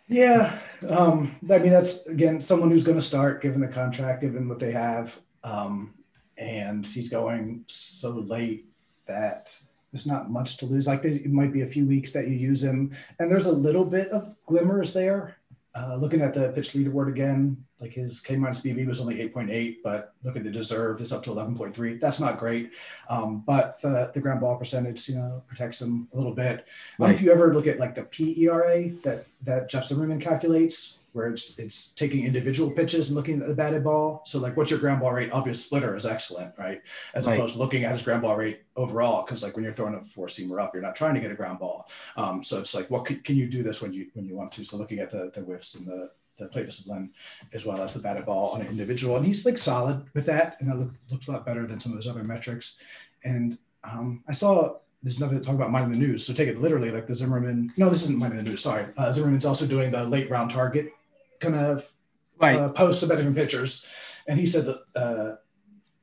Yeah, 0.08 0.60
um, 0.90 1.36
I 1.50 1.60
mean 1.60 1.72
that's 1.72 2.06
again 2.08 2.40
someone 2.42 2.70
who's 2.70 2.84
going 2.84 2.98
to 2.98 3.04
start 3.04 3.42
given 3.42 3.62
the 3.62 3.68
contract, 3.68 4.22
given 4.22 4.48
what 4.48 4.60
they 4.60 4.72
have, 4.72 5.18
um, 5.44 5.94
and 6.38 6.86
he's 6.86 7.10
going 7.10 7.64
so 7.68 8.12
late 8.12 8.66
that 9.06 9.58
there's 9.92 10.06
not 10.06 10.30
much 10.30 10.58
to 10.58 10.66
lose. 10.66 10.88
Like 10.88 11.06
it 11.06 11.32
might 11.32 11.54
be 11.54 11.62
a 11.62 11.68
few 11.68 11.86
weeks 11.86 12.12
that 12.12 12.28
you 12.28 12.36
use 12.36 12.64
him, 12.64 12.92
and 13.20 13.32
there's 13.32 13.46
a 13.46 13.52
little 13.52 13.86
bit 13.86 14.10
of 14.10 14.36
glimmers 14.46 14.94
there. 14.94 15.38
Uh, 15.76 15.96
looking 15.96 16.22
at 16.22 16.34
the 16.34 16.50
pitch 16.50 16.74
leaderboard 16.74 17.10
again, 17.10 17.58
like 17.84 17.94
his 17.94 18.22
K 18.22 18.38
minus 18.38 18.62
BB 18.62 18.88
was 18.88 19.02
only 19.02 19.18
8.8, 19.30 19.78
but 19.84 20.14
look 20.24 20.38
at 20.38 20.44
the 20.46 20.50
deserved, 20.50 21.02
it's 21.02 21.12
up 21.12 21.22
to 21.24 21.32
11.3. 21.32 22.00
That's 22.00 22.20
not 22.22 22.40
great, 22.40 22.72
um, 23.10 23.44
but 23.46 23.82
the, 23.82 24.10
the 24.14 24.22
ground 24.22 24.40
ball 24.40 24.56
percentage, 24.56 25.10
you 25.10 25.16
know, 25.16 25.44
protects 25.48 25.82
him 25.82 26.08
a 26.14 26.18
little 26.18 26.34
bit. 26.34 26.66
Um, 27.02 27.12
if 27.12 27.22
you 27.22 27.30
ever 27.32 27.54
look 27.54 27.68
at 27.68 27.80
like 27.80 27.94
the 27.94 28.04
PERA 28.04 28.90
that 29.04 29.28
that 29.44 29.70
Jeff 29.70 29.84
Zimmerman 29.86 30.22
calculates, 30.22 31.00
where 31.12 31.28
it's 31.28 31.60
it's 31.60 31.88
taking 31.90 32.26
individual 32.26 32.72
pitches 32.72 33.10
and 33.10 33.16
looking 33.18 33.42
at 33.42 33.48
the 33.48 33.54
batted 33.54 33.84
ball. 33.84 34.22
So 34.26 34.40
like, 34.40 34.56
what's 34.58 34.72
your 34.72 34.80
ground 34.80 35.02
ball 35.02 35.12
rate 35.12 35.30
of 35.32 35.46
his 35.46 35.64
splitter 35.64 35.94
is 35.96 36.06
excellent, 36.06 36.54
right? 36.58 36.82
As 37.14 37.28
Right. 37.28 37.38
opposed 37.38 37.54
to 37.54 37.60
looking 37.60 37.84
at 37.84 37.92
his 37.92 38.02
ground 38.02 38.22
ball 38.24 38.36
rate 38.38 38.62
overall, 38.78 39.24
because 39.24 39.44
like 39.44 39.56
when 39.56 39.64
you're 39.64 39.74
throwing 39.74 39.94
a 39.96 40.04
four 40.04 40.28
seamer 40.28 40.60
up, 40.62 40.74
you're 40.74 40.82
not 40.82 40.96
trying 40.96 41.14
to 41.16 41.20
get 41.20 41.32
a 41.32 41.36
ground 41.36 41.60
ball. 41.60 41.88
Um, 42.16 42.42
so 42.42 42.60
it's 42.60 42.74
like, 42.74 42.90
what 42.90 43.06
can, 43.06 43.20
can 43.20 43.36
you 43.36 43.48
do 43.48 43.62
this 43.62 43.82
when 43.82 43.94
you 43.94 44.08
when 44.14 44.26
you 44.26 44.36
want 44.36 44.54
to? 44.54 44.64
So 44.64 44.78
looking 44.78 45.00
at 45.00 45.10
the 45.12 45.30
the 45.34 45.42
whiffs 45.42 45.76
and 45.76 45.86
the 45.86 46.10
the 46.44 46.50
plate 46.50 46.66
discipline 46.66 47.12
as 47.54 47.66
well 47.66 47.82
as 47.82 47.94
the 47.94 48.00
batted 48.00 48.26
ball 48.26 48.52
on 48.52 48.62
an 48.62 48.68
individual, 48.68 49.16
and 49.18 49.26
he's 49.26 49.46
like 49.46 49.58
solid 49.58 50.06
with 50.14 50.26
that, 50.28 50.58
and 50.60 50.70
it 50.70 50.76
look, 50.76 50.92
looks 51.12 51.28
a 51.28 51.32
lot 51.32 51.46
better 51.46 51.66
than 51.66 51.80
some 51.80 51.92
of 51.92 51.98
those 51.98 52.08
other 52.08 52.24
metrics. 52.24 52.80
And 53.24 53.58
um, 53.84 54.24
I 54.28 54.34
saw 54.34 54.78
there's 55.02 55.20
nothing 55.20 55.40
to 55.40 55.44
talk 55.46 55.56
about 55.56 55.72
mine 55.72 55.84
in 55.86 55.92
the 55.92 55.98
news. 55.98 56.26
So 56.26 56.34
take 56.34 56.48
it 56.48 56.62
literally, 56.62 56.92
like 56.92 57.08
the 57.08 57.16
Zimmerman. 57.16 57.74
No, 57.76 57.90
this 57.90 58.04
isn't 58.04 58.18
mine 58.18 58.32
in 58.32 58.38
the 58.38 58.44
news. 58.44 58.62
Sorry, 58.62 58.86
uh, 58.98 59.12
Zimmerman's 59.12 59.46
also 59.46 59.66
doing 59.66 59.92
the 59.92 60.06
late 60.06 60.30
round 60.30 60.52
target 60.52 60.92
kind 61.40 61.56
of 61.56 61.92
Right. 62.40 62.56
uh, 62.60 62.70
posts 62.70 63.04
about 63.04 63.16
different 63.18 63.38
pitchers, 63.38 63.86
and 64.28 64.40
he 64.40 64.46
said 64.46 64.66
that 64.66 64.80
uh, 64.96 65.36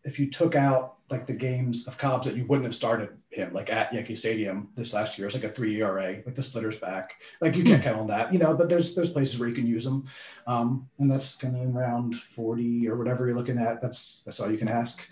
if 0.04 0.18
you 0.18 0.30
took 0.30 0.54
out 0.54 0.96
like 1.10 1.26
the 1.26 1.32
games 1.32 1.86
of 1.86 1.98
Cobbs 1.98 2.26
that 2.26 2.36
you 2.36 2.44
wouldn't 2.44 2.66
have 2.66 2.74
started 2.74 3.10
him, 3.30 3.52
like 3.52 3.70
at 3.70 3.92
Yankee 3.92 4.14
Stadium 4.14 4.68
this 4.76 4.94
last 4.94 5.18
year, 5.18 5.26
it's 5.26 5.34
like 5.34 5.44
a 5.44 5.48
three 5.48 5.80
ERA, 5.80 6.22
like 6.24 6.34
the 6.34 6.42
splitter's 6.42 6.78
back. 6.78 7.14
Like 7.40 7.56
you 7.56 7.64
can't 7.64 7.82
count 7.82 7.98
on 7.98 8.06
that, 8.08 8.32
you 8.32 8.38
know. 8.38 8.54
But 8.54 8.68
there's 8.68 8.94
there's 8.94 9.12
places 9.12 9.38
where 9.38 9.48
you 9.48 9.54
can 9.54 9.66
use 9.66 9.84
them, 9.84 10.04
um, 10.46 10.88
and 10.98 11.10
that's 11.10 11.36
kind 11.36 11.56
of 11.56 11.74
around 11.74 12.16
forty 12.16 12.88
or 12.88 12.96
whatever 12.96 13.26
you're 13.26 13.36
looking 13.36 13.58
at. 13.58 13.80
That's 13.80 14.22
that's 14.24 14.40
all 14.40 14.50
you 14.50 14.58
can 14.58 14.68
ask. 14.68 15.08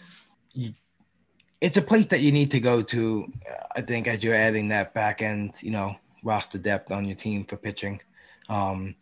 it's 1.60 1.76
a 1.76 1.82
place 1.82 2.06
that 2.06 2.20
you 2.20 2.32
need 2.32 2.50
to 2.52 2.60
go 2.60 2.82
to. 2.82 3.32
I 3.74 3.80
think 3.80 4.06
as 4.06 4.22
you're 4.22 4.34
adding 4.34 4.68
that 4.68 4.94
back 4.94 5.22
end, 5.22 5.54
you 5.60 5.70
know, 5.70 5.96
roster 6.22 6.58
depth 6.58 6.92
on 6.92 7.04
your 7.04 7.16
team 7.16 7.44
for 7.44 7.56
pitching. 7.56 8.00
Um, 8.48 8.94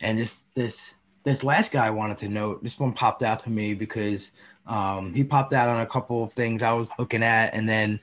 and 0.00 0.18
this 0.18 0.44
this 0.54 0.94
this 1.24 1.42
last 1.44 1.72
guy 1.72 1.86
I 1.86 1.90
wanted 1.90 2.18
to 2.18 2.28
note. 2.28 2.62
This 2.62 2.78
one 2.78 2.92
popped 2.92 3.22
out 3.22 3.44
to 3.44 3.50
me 3.50 3.74
because 3.74 4.30
um, 4.66 5.14
he 5.14 5.24
popped 5.24 5.52
out 5.52 5.68
on 5.68 5.80
a 5.80 5.86
couple 5.86 6.22
of 6.22 6.32
things 6.32 6.62
I 6.62 6.72
was 6.72 6.88
looking 6.98 7.22
at, 7.22 7.54
and 7.54 7.68
then 7.68 8.00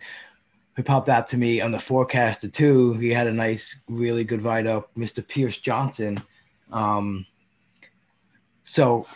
he 0.75 0.83
popped 0.83 1.09
out 1.09 1.27
to 1.27 1.37
me 1.37 1.61
on 1.61 1.71
the 1.71 1.79
forecaster 1.79 2.47
too. 2.47 2.93
He 2.93 3.09
had 3.09 3.27
a 3.27 3.33
nice, 3.33 3.81
really 3.87 4.23
good 4.23 4.41
write 4.41 4.67
up, 4.67 4.89
Mr. 4.95 5.27
Pierce 5.27 5.59
Johnson. 5.59 6.21
Um, 6.71 7.25
so 8.63 9.07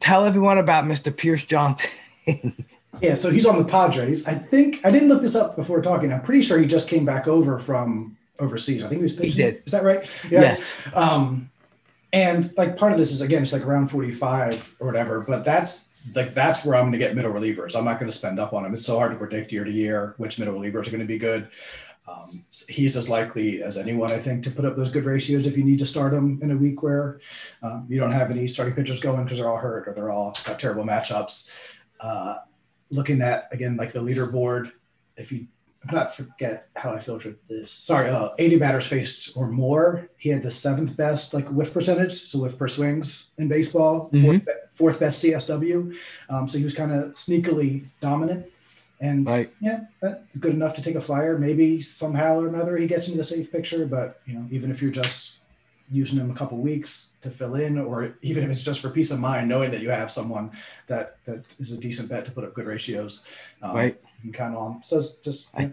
tell 0.00 0.24
everyone 0.24 0.58
about 0.58 0.84
Mr. 0.84 1.16
Pierce 1.16 1.44
Johnson. 1.44 1.90
Yeah, 3.00 3.14
so 3.14 3.30
he's 3.30 3.46
on 3.46 3.56
the 3.56 3.64
Padres. 3.64 4.26
I 4.26 4.34
think 4.34 4.84
I 4.84 4.90
didn't 4.90 5.08
look 5.08 5.22
this 5.22 5.36
up 5.36 5.54
before 5.56 5.80
talking. 5.80 6.12
I'm 6.12 6.22
pretty 6.22 6.42
sure 6.42 6.58
he 6.58 6.66
just 6.66 6.88
came 6.88 7.04
back 7.04 7.28
over 7.28 7.58
from 7.58 8.16
overseas. 8.38 8.82
I 8.82 8.88
think 8.88 8.98
he 8.98 9.04
was 9.04 9.12
pitching. 9.12 9.36
did. 9.36 9.62
Is 9.64 9.72
that 9.72 9.84
right? 9.84 10.08
Yes. 10.28 10.70
Um, 10.92 11.50
and 12.12 12.52
like 12.56 12.76
part 12.76 12.92
of 12.92 12.98
this 12.98 13.12
is 13.12 13.20
again, 13.20 13.42
it's 13.42 13.52
like 13.52 13.64
around 13.64 13.88
45 13.88 14.76
or 14.80 14.86
whatever, 14.86 15.20
but 15.20 15.44
that's 15.44 15.89
like 16.14 16.34
that's 16.34 16.64
where 16.64 16.76
I'm 16.76 16.84
going 16.84 16.92
to 16.92 16.98
get 16.98 17.14
middle 17.14 17.32
relievers. 17.32 17.76
I'm 17.76 17.84
not 17.84 17.98
going 17.98 18.10
to 18.10 18.16
spend 18.16 18.38
up 18.38 18.52
on 18.52 18.64
him. 18.64 18.72
It's 18.72 18.84
so 18.84 18.98
hard 18.98 19.12
to 19.12 19.18
predict 19.18 19.52
year 19.52 19.64
to 19.64 19.70
year 19.70 20.14
which 20.16 20.38
middle 20.38 20.54
relievers 20.54 20.86
are 20.86 20.90
going 20.90 21.00
to 21.00 21.06
be 21.06 21.18
good. 21.18 21.48
Um, 22.08 22.44
he's 22.68 22.96
as 22.96 23.08
likely 23.08 23.62
as 23.62 23.76
anyone, 23.76 24.10
I 24.10 24.18
think, 24.18 24.42
to 24.44 24.50
put 24.50 24.64
up 24.64 24.76
those 24.76 24.90
good 24.90 25.04
ratios 25.04 25.46
if 25.46 25.56
you 25.56 25.62
need 25.62 25.78
to 25.78 25.86
start 25.86 26.12
him 26.12 26.40
in 26.42 26.50
a 26.50 26.56
week 26.56 26.82
where 26.82 27.20
um, 27.62 27.86
you 27.88 28.00
don't 28.00 28.10
have 28.10 28.30
any 28.30 28.48
starting 28.48 28.74
pitchers 28.74 29.00
going 29.00 29.22
because 29.24 29.38
they're 29.38 29.48
all 29.48 29.58
hurt 29.58 29.86
or 29.86 29.94
they're 29.94 30.10
all 30.10 30.34
got 30.44 30.58
terrible 30.58 30.84
matchups. 30.84 31.48
Uh, 32.00 32.36
looking 32.90 33.22
at 33.22 33.48
again 33.52 33.76
like 33.76 33.92
the 33.92 34.00
leaderboard 34.00 34.72
if 35.16 35.30
you 35.30 35.46
not 35.92 36.14
forget 36.14 36.68
how 36.76 36.92
I 36.92 36.98
filtered 36.98 37.38
this. 37.48 37.70
Sorry, 37.72 38.10
uh, 38.10 38.30
80 38.38 38.58
batters 38.58 38.86
faced 38.86 39.36
or 39.36 39.48
more. 39.48 40.08
He 40.18 40.28
had 40.28 40.42
the 40.42 40.50
seventh 40.50 40.96
best 40.96 41.32
like 41.32 41.48
whiff 41.48 41.72
percentage, 41.72 42.12
so 42.12 42.40
whiff 42.40 42.58
per 42.58 42.68
swings 42.68 43.30
in 43.38 43.48
baseball, 43.48 44.10
Mhm. 44.12 44.44
fourth, 44.44 44.56
fourth 44.74 45.00
best 45.00 45.20
CSW. 45.20 45.94
Um, 46.28 46.46
so 46.46 46.58
he 46.58 46.64
was 46.64 46.74
kind 46.74 46.92
of 46.92 47.10
sneakily 47.12 47.86
dominant. 48.00 48.46
And 49.00 49.26
Right. 49.26 49.50
yeah, 49.60 49.84
good 50.38 50.52
enough 50.52 50.74
to 50.74 50.82
take 50.82 50.94
a 50.96 51.00
flyer. 51.00 51.38
Maybe 51.38 51.80
somehow 51.80 52.38
or 52.40 52.48
another 52.48 52.76
he 52.76 52.86
gets 52.86 53.06
into 53.06 53.16
the 53.16 53.24
safe 53.24 53.50
picture. 53.50 53.86
But 53.86 54.20
you 54.26 54.34
know, 54.34 54.46
even 54.50 54.70
if 54.70 54.82
you're 54.82 54.90
just 54.90 55.36
using 55.90 56.18
him 56.20 56.30
a 56.30 56.34
couple 56.34 56.58
weeks 56.58 57.10
to 57.22 57.30
fill 57.30 57.54
in, 57.54 57.76
or 57.78 58.14
even 58.22 58.44
if 58.44 58.50
it's 58.50 58.62
just 58.62 58.80
for 58.80 58.90
peace 58.90 59.10
of 59.10 59.18
mind, 59.18 59.48
knowing 59.48 59.70
that 59.70 59.80
you 59.80 59.88
have 59.90 60.12
someone 60.12 60.50
that 60.86 61.16
that 61.24 61.44
is 61.58 61.72
a 61.72 61.78
decent 61.78 62.08
bet 62.10 62.26
to 62.26 62.30
put 62.30 62.44
up 62.44 62.52
good 62.54 62.66
ratios, 62.66 63.24
um, 63.62 63.74
Right. 63.74 64.00
Can 64.22 64.32
count 64.32 64.56
on. 64.56 64.80
So 64.84 64.98
it's 64.98 65.12
just 65.14 65.48
I- 65.54 65.72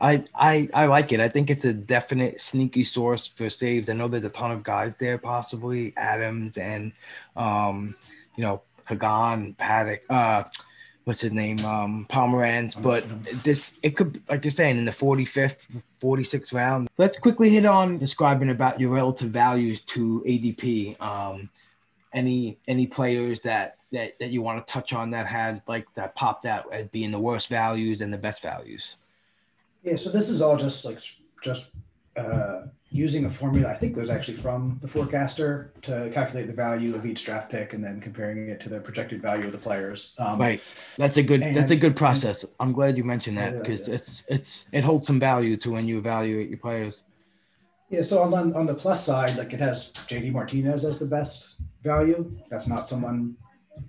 I, 0.00 0.24
I 0.34 0.68
I 0.74 0.86
like 0.86 1.12
it. 1.12 1.20
I 1.20 1.28
think 1.28 1.50
it's 1.50 1.64
a 1.64 1.72
definite 1.72 2.40
sneaky 2.40 2.82
source 2.82 3.28
for 3.28 3.48
saves. 3.48 3.88
I 3.88 3.92
know 3.92 4.08
there's 4.08 4.24
a 4.24 4.28
ton 4.28 4.50
of 4.50 4.64
guys 4.64 4.96
there, 4.96 5.18
possibly 5.18 5.94
Adams 5.96 6.58
and 6.58 6.92
um, 7.36 7.94
you 8.36 8.42
know, 8.42 8.62
Hagan, 8.86 9.54
Paddack, 9.54 10.00
uh 10.10 10.42
what's 11.04 11.20
his 11.20 11.32
name? 11.32 11.64
Um 11.64 12.06
Pomeranz. 12.10 12.80
But 12.80 13.04
this 13.44 13.74
it 13.82 13.90
could 13.96 14.20
like 14.28 14.44
you're 14.44 14.50
saying 14.50 14.78
in 14.78 14.84
the 14.84 14.90
45th, 14.90 15.66
46th 16.02 16.52
round. 16.52 16.88
Let's 16.98 17.18
quickly 17.18 17.50
hit 17.50 17.64
on 17.64 17.98
describing 17.98 18.50
about 18.50 18.80
your 18.80 18.92
relative 18.92 19.30
values 19.30 19.80
to 19.94 20.24
ADP. 20.26 21.00
Um 21.00 21.50
any 22.12 22.58
any 22.66 22.86
players 22.88 23.40
that 23.40 23.76
that, 23.94 24.18
that 24.18 24.30
you 24.30 24.42
want 24.42 24.64
to 24.64 24.72
touch 24.72 24.92
on 24.92 25.10
that 25.10 25.26
had 25.26 25.62
like 25.66 25.86
that 25.94 26.14
popped 26.14 26.44
out 26.44 26.72
as 26.72 26.86
being 26.88 27.10
the 27.10 27.18
worst 27.18 27.48
values 27.48 28.00
and 28.00 28.12
the 28.12 28.18
best 28.18 28.42
values? 28.42 28.96
Yeah, 29.82 29.96
so 29.96 30.10
this 30.10 30.28
is 30.28 30.42
all 30.42 30.56
just 30.56 30.84
like 30.84 31.00
just 31.42 31.70
uh, 32.16 32.62
using 32.90 33.24
a 33.24 33.30
formula. 33.30 33.68
I 33.68 33.74
think 33.74 33.96
it 33.96 34.00
was 34.00 34.10
actually 34.10 34.36
from 34.36 34.78
the 34.80 34.88
forecaster 34.88 35.72
to 35.82 36.10
calculate 36.12 36.46
the 36.46 36.52
value 36.52 36.94
of 36.94 37.04
each 37.04 37.24
draft 37.24 37.50
pick 37.50 37.72
and 37.72 37.82
then 37.82 38.00
comparing 38.00 38.48
it 38.48 38.60
to 38.60 38.68
the 38.68 38.80
projected 38.80 39.20
value 39.20 39.46
of 39.46 39.52
the 39.52 39.58
players. 39.58 40.14
Um, 40.18 40.38
Right. 40.38 40.60
That's 40.96 41.16
a 41.16 41.22
good 41.22 41.42
that's 41.42 41.72
a 41.72 41.76
good 41.76 41.96
process. 41.96 42.44
I'm 42.60 42.72
glad 42.72 42.96
you 42.96 43.04
mentioned 43.04 43.36
that 43.38 43.60
because 43.60 43.88
yeah. 43.88 43.94
it's 43.96 44.24
it's 44.28 44.64
it 44.72 44.84
holds 44.84 45.06
some 45.06 45.20
value 45.20 45.56
to 45.58 45.70
when 45.70 45.86
you 45.86 45.98
evaluate 45.98 46.48
your 46.48 46.58
players. 46.58 47.02
Yeah, 47.90 48.02
so 48.02 48.22
on 48.22 48.54
on 48.54 48.66
the 48.66 48.74
plus 48.74 49.04
side, 49.04 49.36
like 49.36 49.52
it 49.52 49.60
has 49.60 49.92
JD 49.92 50.32
Martinez 50.32 50.84
as 50.84 50.98
the 50.98 51.06
best 51.06 51.56
value. 51.82 52.34
That's 52.48 52.66
not 52.66 52.88
someone 52.88 53.36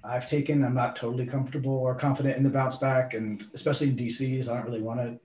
I've 0.03 0.29
taken. 0.29 0.63
I'm 0.63 0.73
not 0.73 0.95
totally 0.95 1.25
comfortable 1.25 1.73
or 1.73 1.95
confident 1.95 2.37
in 2.37 2.43
the 2.43 2.49
bounce 2.49 2.77
back, 2.77 3.13
and 3.13 3.45
especially 3.53 3.89
in 3.89 3.95
DCs, 3.97 4.49
I 4.49 4.55
don't 4.55 4.65
really 4.65 4.81
want 4.81 4.99
to 4.99 5.19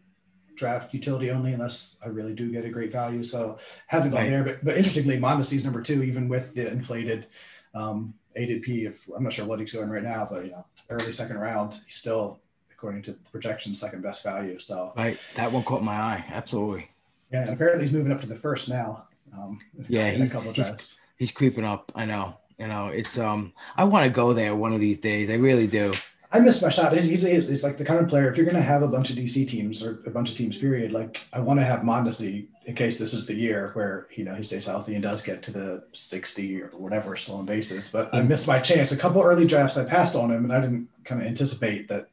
draft 0.54 0.92
utility 0.92 1.30
only 1.30 1.52
unless 1.54 1.98
I 2.04 2.08
really 2.08 2.34
do 2.34 2.50
get 2.52 2.64
a 2.64 2.68
great 2.68 2.92
value. 2.92 3.22
So 3.22 3.58
haven't 3.86 4.10
gone 4.10 4.20
Right. 4.22 4.30
there, 4.30 4.44
but 4.44 4.64
but 4.64 4.76
interestingly, 4.76 5.18
Mondesi's 5.18 5.64
number 5.64 5.80
two, 5.82 6.02
even 6.02 6.28
with 6.28 6.54
the 6.54 6.70
inflated 6.70 7.26
um, 7.74 8.14
ADP. 8.36 8.86
If 8.86 9.08
I'm 9.16 9.22
not 9.22 9.32
sure 9.32 9.46
what 9.46 9.60
he's 9.60 9.72
going 9.72 9.88
right 9.88 10.02
now, 10.02 10.26
but 10.30 10.44
you 10.44 10.50
know, 10.52 10.66
early 10.90 11.12
second 11.12 11.38
round, 11.38 11.80
he's 11.86 11.96
still 11.96 12.40
according 12.72 13.02
to 13.02 13.12
the 13.12 13.18
projection 13.30 13.74
second 13.74 14.02
best 14.02 14.22
value. 14.22 14.58
So 14.58 14.92
Right. 14.96 15.18
That 15.34 15.52
one 15.52 15.62
caught 15.64 15.82
my 15.84 15.94
eye. 15.94 16.24
Absolutely. 16.30 16.90
yeah, 17.30 17.42
and 17.42 17.50
apparently 17.50 17.84
he's 17.84 17.92
moving 17.92 18.10
up 18.12 18.20
to 18.22 18.26
the 18.26 18.34
first 18.34 18.68
now. 18.68 19.06
Um, 19.34 19.60
Yeah, 19.88 20.10
he's- 20.10 20.32
couple 20.32 20.50
of 20.50 20.56
he's- 20.56 20.96
He's 21.16 21.30
creeping 21.30 21.64
up. 21.66 21.92
I 21.94 22.06
know. 22.06 22.38
You 22.60 22.68
know, 22.68 22.88
it's 22.88 23.18
um 23.18 23.52
I 23.76 23.84
want 23.84 24.04
to 24.04 24.10
go 24.10 24.34
there 24.34 24.54
one 24.54 24.72
of 24.74 24.80
these 24.80 25.00
days. 25.00 25.30
I 25.30 25.34
really 25.34 25.66
do. 25.66 25.94
I 26.32 26.38
missed 26.38 26.62
my 26.62 26.68
shot. 26.68 26.92
He's, 26.92 27.04
he's, 27.04 27.22
he's, 27.22 27.48
he's 27.48 27.64
like 27.64 27.76
the 27.76 27.84
kind 27.84 27.98
of 27.98 28.08
player, 28.08 28.30
if 28.30 28.36
you're 28.36 28.46
going 28.46 28.54
to 28.54 28.62
have 28.62 28.82
a 28.82 28.86
bunch 28.86 29.10
of 29.10 29.16
DC 29.16 29.48
teams 29.48 29.84
or 29.84 30.00
a 30.06 30.10
bunch 30.10 30.30
of 30.30 30.36
teams, 30.36 30.56
period, 30.56 30.92
like 30.92 31.22
I 31.32 31.40
want 31.40 31.58
to 31.58 31.66
have 31.66 31.80
Mondesi 31.80 32.46
in 32.66 32.76
case 32.76 33.00
this 33.00 33.12
is 33.12 33.26
the 33.26 33.34
year 33.34 33.70
where, 33.72 34.06
you 34.14 34.24
know, 34.24 34.34
he 34.34 34.44
stays 34.44 34.66
healthy 34.66 34.94
and 34.94 35.02
does 35.02 35.22
get 35.22 35.42
to 35.44 35.50
the 35.50 35.82
60 35.92 36.62
or 36.62 36.68
whatever 36.68 37.16
stolen 37.16 37.46
bases. 37.46 37.90
But 37.90 38.14
I 38.14 38.22
missed 38.22 38.46
my 38.46 38.60
chance. 38.60 38.92
A 38.92 38.96
couple 38.96 39.20
early 39.22 39.44
drafts 39.44 39.76
I 39.76 39.84
passed 39.84 40.14
on 40.14 40.30
him 40.30 40.44
and 40.44 40.52
I 40.52 40.60
didn't 40.60 40.88
kind 41.02 41.20
of 41.20 41.26
anticipate 41.26 41.88
that 41.88 42.10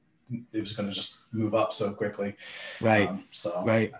it 0.51 0.61
was 0.61 0.73
going 0.73 0.89
to 0.89 0.95
just 0.95 1.17
move 1.31 1.53
up 1.53 1.71
so 1.71 1.93
quickly. 1.93 2.35
Right. 2.81 3.07
Um, 3.07 3.25
so, 3.29 3.63
Right. 3.63 3.93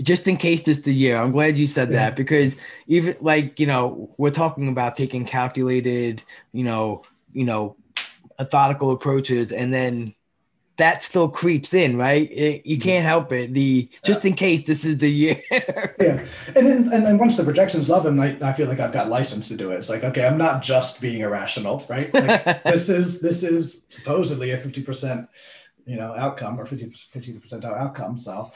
Just 0.00 0.28
in 0.28 0.36
case 0.36 0.62
this 0.62 0.78
is 0.78 0.84
the 0.84 0.94
year, 0.94 1.16
I'm 1.16 1.32
glad 1.32 1.58
you 1.58 1.66
said 1.66 1.90
Yeah. 1.90 1.96
that 1.96 2.16
because 2.16 2.56
even 2.86 3.16
like 3.20 3.58
you 3.58 3.66
know 3.66 4.14
we're 4.16 4.30
talking 4.30 4.68
about 4.68 4.96
taking 4.96 5.24
calculated, 5.24 6.22
you 6.52 6.64
know, 6.64 7.02
you 7.32 7.44
know, 7.44 7.76
methodical 8.38 8.92
approaches, 8.92 9.52
and 9.52 9.72
then 9.72 10.14
that 10.78 11.02
still 11.02 11.28
creeps 11.28 11.74
in, 11.74 11.96
right? 11.96 12.30
It, 12.30 12.64
you 12.64 12.76
mm-hmm. 12.76 12.88
can't 12.88 13.04
help 13.04 13.32
it. 13.32 13.52
The 13.52 13.88
just 14.04 14.24
in 14.24 14.34
case 14.34 14.64
this 14.64 14.84
is 14.84 14.98
the 14.98 15.10
year. 15.10 15.42
yeah. 15.50 16.24
And 16.54 16.66
then, 16.66 16.92
and 16.92 17.04
then 17.04 17.18
once 17.18 17.36
the 17.36 17.44
projections 17.44 17.88
love 17.88 18.04
them, 18.04 18.18
I, 18.18 18.38
I 18.40 18.52
feel 18.52 18.68
like 18.68 18.78
I've 18.78 18.92
got 18.92 19.08
license 19.08 19.48
to 19.48 19.56
do 19.56 19.72
it. 19.72 19.76
It's 19.76 19.90
like, 19.90 20.04
okay, 20.04 20.24
I'm 20.24 20.38
not 20.38 20.62
just 20.62 21.00
being 21.00 21.20
irrational, 21.20 21.84
right? 21.88 22.14
Like 22.14 22.62
this 22.64 22.88
is, 22.88 23.20
this 23.20 23.42
is 23.42 23.86
supposedly 23.90 24.52
a 24.52 24.58
50%, 24.58 25.26
you 25.84 25.96
know, 25.96 26.14
outcome 26.16 26.60
or 26.60 26.64
50, 26.64 26.86
50% 26.86 27.64
outcome. 27.64 28.16
So 28.16 28.52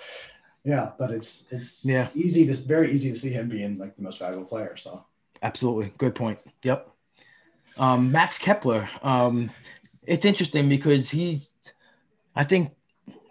yeah, 0.65 0.93
but 0.99 1.11
it's, 1.11 1.47
it's 1.51 1.85
Yeah. 1.85 2.09
easy 2.15 2.47
to, 2.47 2.55
very 2.55 2.93
easy 2.93 3.11
to 3.11 3.17
see 3.17 3.31
him 3.31 3.49
being 3.49 3.79
like 3.79 3.97
the 3.97 4.03
most 4.03 4.19
valuable 4.19 4.45
player. 4.47 4.77
So 4.77 5.05
Absolutely. 5.43 5.93
Good 5.99 6.15
point. 6.15 6.39
Yep. 6.63 6.89
Um, 7.79 8.13
Max 8.13 8.39
Kepler. 8.39 8.89
Um, 9.03 9.51
it's 10.07 10.25
interesting 10.25 10.69
because 10.69 11.11
he, 11.11 11.43
I 12.37 12.45
think 12.45 12.73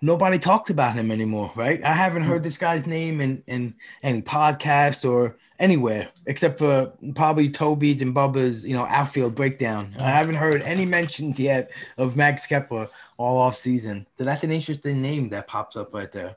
nobody 0.02 0.40
talks 0.40 0.70
about 0.70 0.94
him 0.96 1.12
anymore, 1.12 1.52
right? 1.56 1.82
I 1.84 1.94
haven't 1.94 2.24
heard 2.24 2.44
this 2.44 2.58
guy's 2.58 2.86
name 2.86 3.22
in, 3.22 3.44
in 3.48 3.76
any 4.04 4.22
podcast 4.22 5.10
or 5.10 5.38
anywhere 5.60 6.10
except 6.26 6.58
for 6.58 6.92
probably 7.14 7.48
Toby's 7.50 8.02
and 8.02 8.16
Bubba's, 8.16 8.64
you 8.66 8.76
know, 8.76 8.86
outfield 8.88 9.36
breakdown. 9.36 9.96
I 10.00 10.10
haven't 10.10 10.36
heard 10.36 10.64
any 10.64 10.86
mentions 10.86 11.38
yet 11.40 11.70
of 11.98 12.16
Max 12.18 12.48
Kepler 12.48 12.90
all 13.18 13.38
off 13.38 13.56
season. 13.56 14.08
So 14.18 14.24
that's 14.24 14.44
an 14.44 14.52
interesting 14.52 15.02
name 15.02 15.30
that 15.30 15.48
pops 15.48 15.76
up 15.76 15.94
right 15.94 16.12
there. 16.12 16.36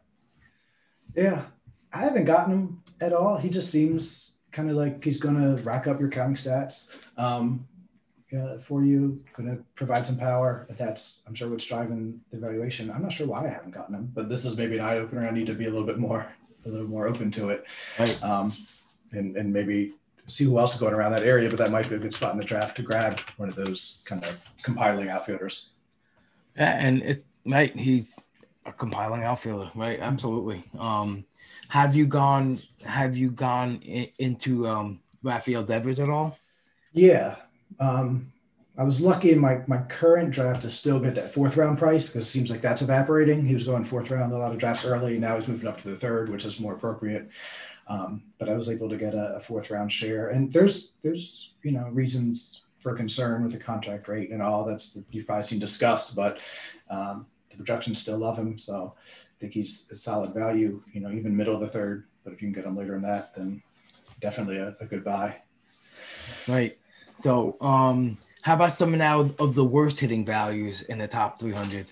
Yeah, 1.15 1.43
I 1.93 1.99
haven't 2.01 2.25
gotten 2.25 2.53
him 2.53 2.83
at 3.01 3.13
all. 3.13 3.37
He 3.37 3.49
just 3.49 3.71
seems 3.71 4.33
kind 4.53 4.71
of 4.71 4.77
like 4.77 5.03
he's 5.05 5.19
going 5.19 5.37
to 5.37 5.63
rack 5.63 5.87
up 5.87 6.01
your 6.01 6.09
counting 6.11 6.37
stats. 6.37 6.89
Um, 7.19 7.67
uh, 8.37 8.59
for 8.59 8.85
you, 8.85 9.23
going 9.37 9.49
to 9.49 9.63
provide 9.75 10.07
some 10.07 10.17
power. 10.17 10.67
That's, 10.77 11.23
I'm 11.27 11.35
sure, 11.35 11.49
what's 11.49 11.67
driving 11.67 12.21
the 12.33 12.39
valuation. 12.39 12.91
I'm 12.91 13.03
not 13.03 13.13
sure 13.13 13.27
why 13.27 13.45
I 13.47 13.49
haven't 13.49 13.73
gotten 13.73 13.95
him, 13.95 14.11
but 14.13 14.29
this 14.29 14.45
is 14.45 14.57
maybe 14.57 14.77
an 14.77 14.85
eye 14.85 14.97
opener. 14.99 15.27
I 15.27 15.31
need 15.31 15.47
to 15.47 15.55
be 15.55 15.67
a 15.67 15.71
little 15.71 15.87
bit 15.87 15.99
more, 15.99 16.27
a 16.65 16.69
little 16.69 16.89
more 16.89 17.07
open 17.07 17.31
to 17.33 17.51
it, 17.51 17.65
Right. 17.99 18.23
um, 18.23 18.53
and 19.13 19.37
and 19.37 19.53
maybe 19.53 19.93
see 20.27 20.45
who 20.45 20.59
else 20.59 20.75
is 20.75 20.81
going 20.81 20.95
around 20.95 21.13
that 21.13 21.23
area. 21.23 21.49
But 21.49 21.59
that 21.59 21.71
might 21.71 21.89
be 21.89 21.95
a 21.95 21.99
good 21.99 22.15
spot 22.15 22.33
in 22.33 22.39
the 22.39 22.45
draft 22.45 22.77
to 22.77 22.83
grab 22.83 23.21
one 23.37 23.49
of 23.49 23.55
those 23.55 24.03
kind 24.05 24.25
of 24.25 24.37
compiling 24.63 25.11
outfielders. 25.11 25.71
Yeah, 26.57 26.77
and 26.81 27.03
it 27.03 27.25
might 27.45 27.77
he's 27.77 28.13
a 28.67 28.73
compiling 28.73 29.23
outfielder, 29.23 29.71
right? 29.75 29.99
Absolutely. 30.01 30.65
Um, 30.79 31.25
have 31.69 31.95
you 31.95 32.07
gone? 32.07 32.59
Have 32.85 33.17
you 33.17 33.31
gone 33.31 33.77
into 34.19 34.67
um, 34.69 35.01
Rafael 35.23 35.63
Devers 35.63 35.99
at 35.99 36.11
all? 36.11 36.39
Yeah. 36.93 37.37
Um, 37.81 38.33
I 38.77 38.83
was 38.83 39.01
lucky 39.01 39.31
in 39.31 39.39
my, 39.39 39.61
my 39.67 39.79
current 39.79 40.31
draft 40.31 40.63
to 40.63 40.71
still 40.71 40.99
get 40.99 41.15
that 41.15 41.33
fourth 41.33 41.57
round 41.57 41.79
price 41.79 42.09
because 42.09 42.27
it 42.27 42.31
seems 42.31 42.51
like 42.51 42.61
that's 42.61 42.83
evaporating. 42.83 43.47
He 43.47 43.55
was 43.55 43.65
going 43.65 43.85
fourth 43.85 44.11
round 44.11 44.33
a 44.33 44.39
lot 44.39 44.53
of 44.53 44.59
drafts 44.59 44.85
early. 44.85 45.19
Now 45.19 45.37
he's 45.37 45.47
moving 45.47 45.69
up 45.69 45.79
to 45.79 45.89
the 45.89 45.97
third, 45.97 46.29
which 46.29 46.45
is 46.45 46.59
more 46.59 46.75
appropriate. 46.75 47.31
Um, 47.87 48.23
but 48.39 48.49
I 48.49 48.55
was 48.55 48.71
able 48.71 48.89
to 48.89 48.97
get 48.97 49.15
a, 49.15 49.37
a 49.37 49.41
fourth 49.41 49.71
round 49.71 49.93
share. 49.93 50.29
And 50.29 50.53
there's 50.53 50.95
there's 51.03 51.53
you 51.63 51.71
know 51.71 51.89
reasons 51.91 52.63
for 52.81 52.95
concern 52.95 53.43
with 53.43 53.53
the 53.53 53.59
contract 53.59 54.09
rate 54.09 54.31
and 54.31 54.43
all 54.43 54.65
that's 54.65 54.99
you've 55.11 55.27
probably 55.27 55.47
seen 55.47 55.59
discussed, 55.59 56.17
but 56.17 56.43
um, 56.91 57.27
the 57.57 57.65
projections 57.65 58.01
still 58.01 58.19
love 58.19 58.39
him. 58.39 58.59
So 58.59 58.95
I 58.97 59.35
think 59.41 59.55
he's 59.55 59.87
a 59.91 59.95
solid 59.95 60.35
value, 60.35 60.83
you 60.93 61.01
know, 61.01 61.11
even 61.11 61.37
middle 61.37 61.55
of 61.55 61.61
the 61.61 61.69
third. 61.69 62.07
But 62.25 62.33
if 62.33 62.43
you 62.43 62.49
can 62.49 62.55
get 62.55 62.69
him 62.69 62.77
later 62.77 62.97
in 62.97 63.03
that, 63.03 63.35
then 63.35 63.63
definitely 64.21 64.59
a, 64.59 64.77
a 64.81 64.87
good 64.87 65.05
buy. 65.05 65.37
Right. 66.49 66.79
So, 67.21 67.57
um, 67.61 68.19
how 68.43 68.55
about 68.55 68.75
some 68.75 68.97
now 68.99 69.21
of 69.39 69.55
the 69.55 69.65
worst 69.65 70.01
hitting 70.01 70.25
values 70.25 70.83
in 70.83 70.99
the 70.99 71.09
top 71.09 71.39
300? 71.41 71.87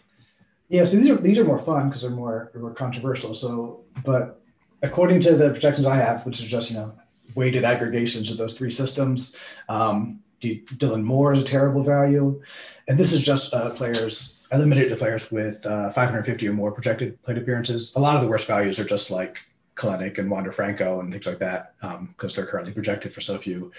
Yeah, 0.68 0.84
so 0.84 0.96
these 0.96 1.10
are 1.10 1.16
these 1.16 1.38
are 1.38 1.44
more 1.44 1.58
fun 1.58 1.88
because 1.88 2.02
they're 2.02 2.10
more 2.10 2.50
they're 2.52 2.62
more 2.62 2.74
controversial. 2.74 3.34
So, 3.34 3.84
but 4.04 4.42
according 4.82 5.20
to 5.20 5.36
the 5.36 5.50
projections 5.50 5.86
I 5.86 5.96
have, 5.96 6.24
which 6.24 6.40
is 6.40 6.46
just 6.46 6.70
you 6.70 6.76
know 6.76 6.94
weighted 7.34 7.64
aggregations 7.64 8.30
of 8.30 8.38
those 8.38 8.56
three 8.56 8.70
systems, 8.70 9.36
um, 9.68 10.20
D- 10.42 10.64
Dylan 10.74 11.04
Moore 11.04 11.32
is 11.32 11.40
a 11.40 11.44
terrible 11.44 11.84
value, 11.84 12.42
and 12.88 12.98
this 12.98 13.12
is 13.12 13.20
just 13.20 13.54
uh, 13.54 13.70
players. 13.70 14.42
I 14.50 14.58
limited 14.58 14.86
it 14.86 14.88
to 14.90 14.96
players 14.96 15.30
with 15.30 15.64
uh, 15.64 15.90
550 15.90 16.48
or 16.48 16.52
more 16.52 16.72
projected 16.72 17.22
plate 17.22 17.38
appearances. 17.38 17.94
A 17.94 18.00
lot 18.00 18.16
of 18.16 18.22
the 18.22 18.28
worst 18.28 18.48
values 18.48 18.80
are 18.80 18.84
just 18.84 19.10
like 19.10 19.38
Kelenic 19.76 20.18
and 20.18 20.28
Wander 20.28 20.50
Franco 20.50 20.98
and 20.98 21.12
things 21.12 21.26
like 21.26 21.38
that 21.38 21.74
because 21.80 21.96
um, 21.96 22.14
they're 22.36 22.50
currently 22.50 22.72
projected 22.72 23.14
for 23.14 23.20
so 23.20 23.38
few 23.38 23.70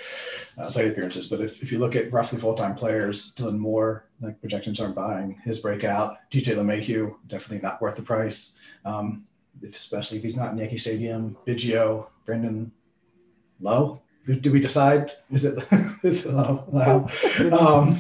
uh, 0.58 0.72
plate 0.72 0.90
appearances. 0.90 1.28
But 1.30 1.42
if, 1.42 1.62
if 1.62 1.70
you 1.70 1.80
look 1.80 1.98
at 1.98 2.12
roughly 2.14 2.40
full 2.40 2.56
time 2.56 2.76
players, 2.76 3.34
Dylan 3.36 3.60
Moore, 3.60 4.06
like 4.22 4.40
projections 4.40 4.80
aren't 4.80 4.96
buying 4.96 5.42
his 5.44 5.60
breakout. 5.60 6.18
DJ 6.32 6.56
LeMahieu, 6.56 7.16
definitely 7.28 7.62
not 7.62 7.82
worth 7.82 7.98
the 7.98 8.02
price, 8.02 8.56
um, 8.86 9.26
especially 9.62 10.18
if 10.18 10.24
he's 10.24 10.38
not 10.38 10.54
in 10.54 10.58
Yankee 10.60 10.78
Stadium. 10.78 11.36
Biggio, 11.46 12.08
Brandon 12.26 12.72
Lowe. 13.60 14.02
Do 14.26 14.52
we 14.52 14.60
decide? 14.60 15.12
Is 15.32 15.44
it, 15.44 15.58
is 16.04 16.26
it 16.26 16.34
low? 16.34 16.64
low? 16.72 17.08
Um, 17.58 18.00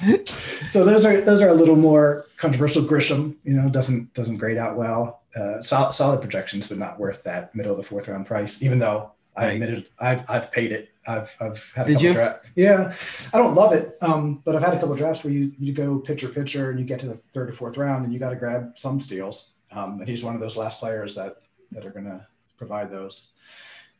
so 0.65 0.85
those 0.85 1.03
are 1.05 1.19
those 1.21 1.41
are 1.41 1.49
a 1.49 1.53
little 1.53 1.75
more 1.75 2.27
controversial. 2.37 2.81
Grisham, 2.83 3.35
you 3.43 3.53
know, 3.53 3.67
doesn't 3.69 4.13
doesn't 4.13 4.37
grade 4.37 4.57
out 4.57 4.77
well 4.77 5.21
uh, 5.35 5.61
solid, 5.61 5.91
solid 5.93 6.21
projections, 6.21 6.67
but 6.69 6.77
not 6.77 6.99
worth 6.99 7.23
that 7.23 7.53
middle 7.55 7.71
of 7.71 7.77
the 7.77 7.83
fourth 7.83 8.07
round 8.07 8.25
price. 8.25 8.63
Even 8.63 8.79
though 8.79 9.11
I 9.35 9.47
admitted 9.47 9.87
I've 9.99 10.23
I've 10.29 10.51
paid 10.51 10.71
it. 10.71 10.89
I've 11.05 11.35
I've 11.41 11.71
had 11.75 11.87
a 11.87 11.87
Did 11.87 11.93
couple 11.95 12.07
you? 12.07 12.13
drafts. 12.13 12.47
Yeah, 12.55 12.93
I 13.33 13.37
don't 13.37 13.55
love 13.55 13.73
it, 13.73 13.97
um, 14.01 14.41
but 14.45 14.55
I've 14.55 14.61
had 14.63 14.73
a 14.75 14.79
couple 14.79 14.95
drafts 14.95 15.25
where 15.25 15.33
you 15.33 15.51
you 15.59 15.73
go 15.73 15.99
pitcher 15.99 16.29
pitcher 16.29 16.69
and 16.69 16.79
you 16.79 16.85
get 16.85 16.99
to 17.01 17.07
the 17.07 17.19
third 17.33 17.49
or 17.49 17.51
fourth 17.51 17.77
round 17.77 18.05
and 18.05 18.13
you 18.13 18.19
got 18.19 18.29
to 18.29 18.37
grab 18.37 18.77
some 18.77 18.99
steals. 19.01 19.55
Um, 19.73 19.99
and 19.99 20.07
he's 20.07 20.23
one 20.23 20.35
of 20.35 20.39
those 20.39 20.55
last 20.55 20.79
players 20.79 21.15
that 21.15 21.41
that 21.73 21.85
are 21.85 21.89
going 21.89 22.05
to 22.05 22.25
provide 22.57 22.89
those 22.91 23.31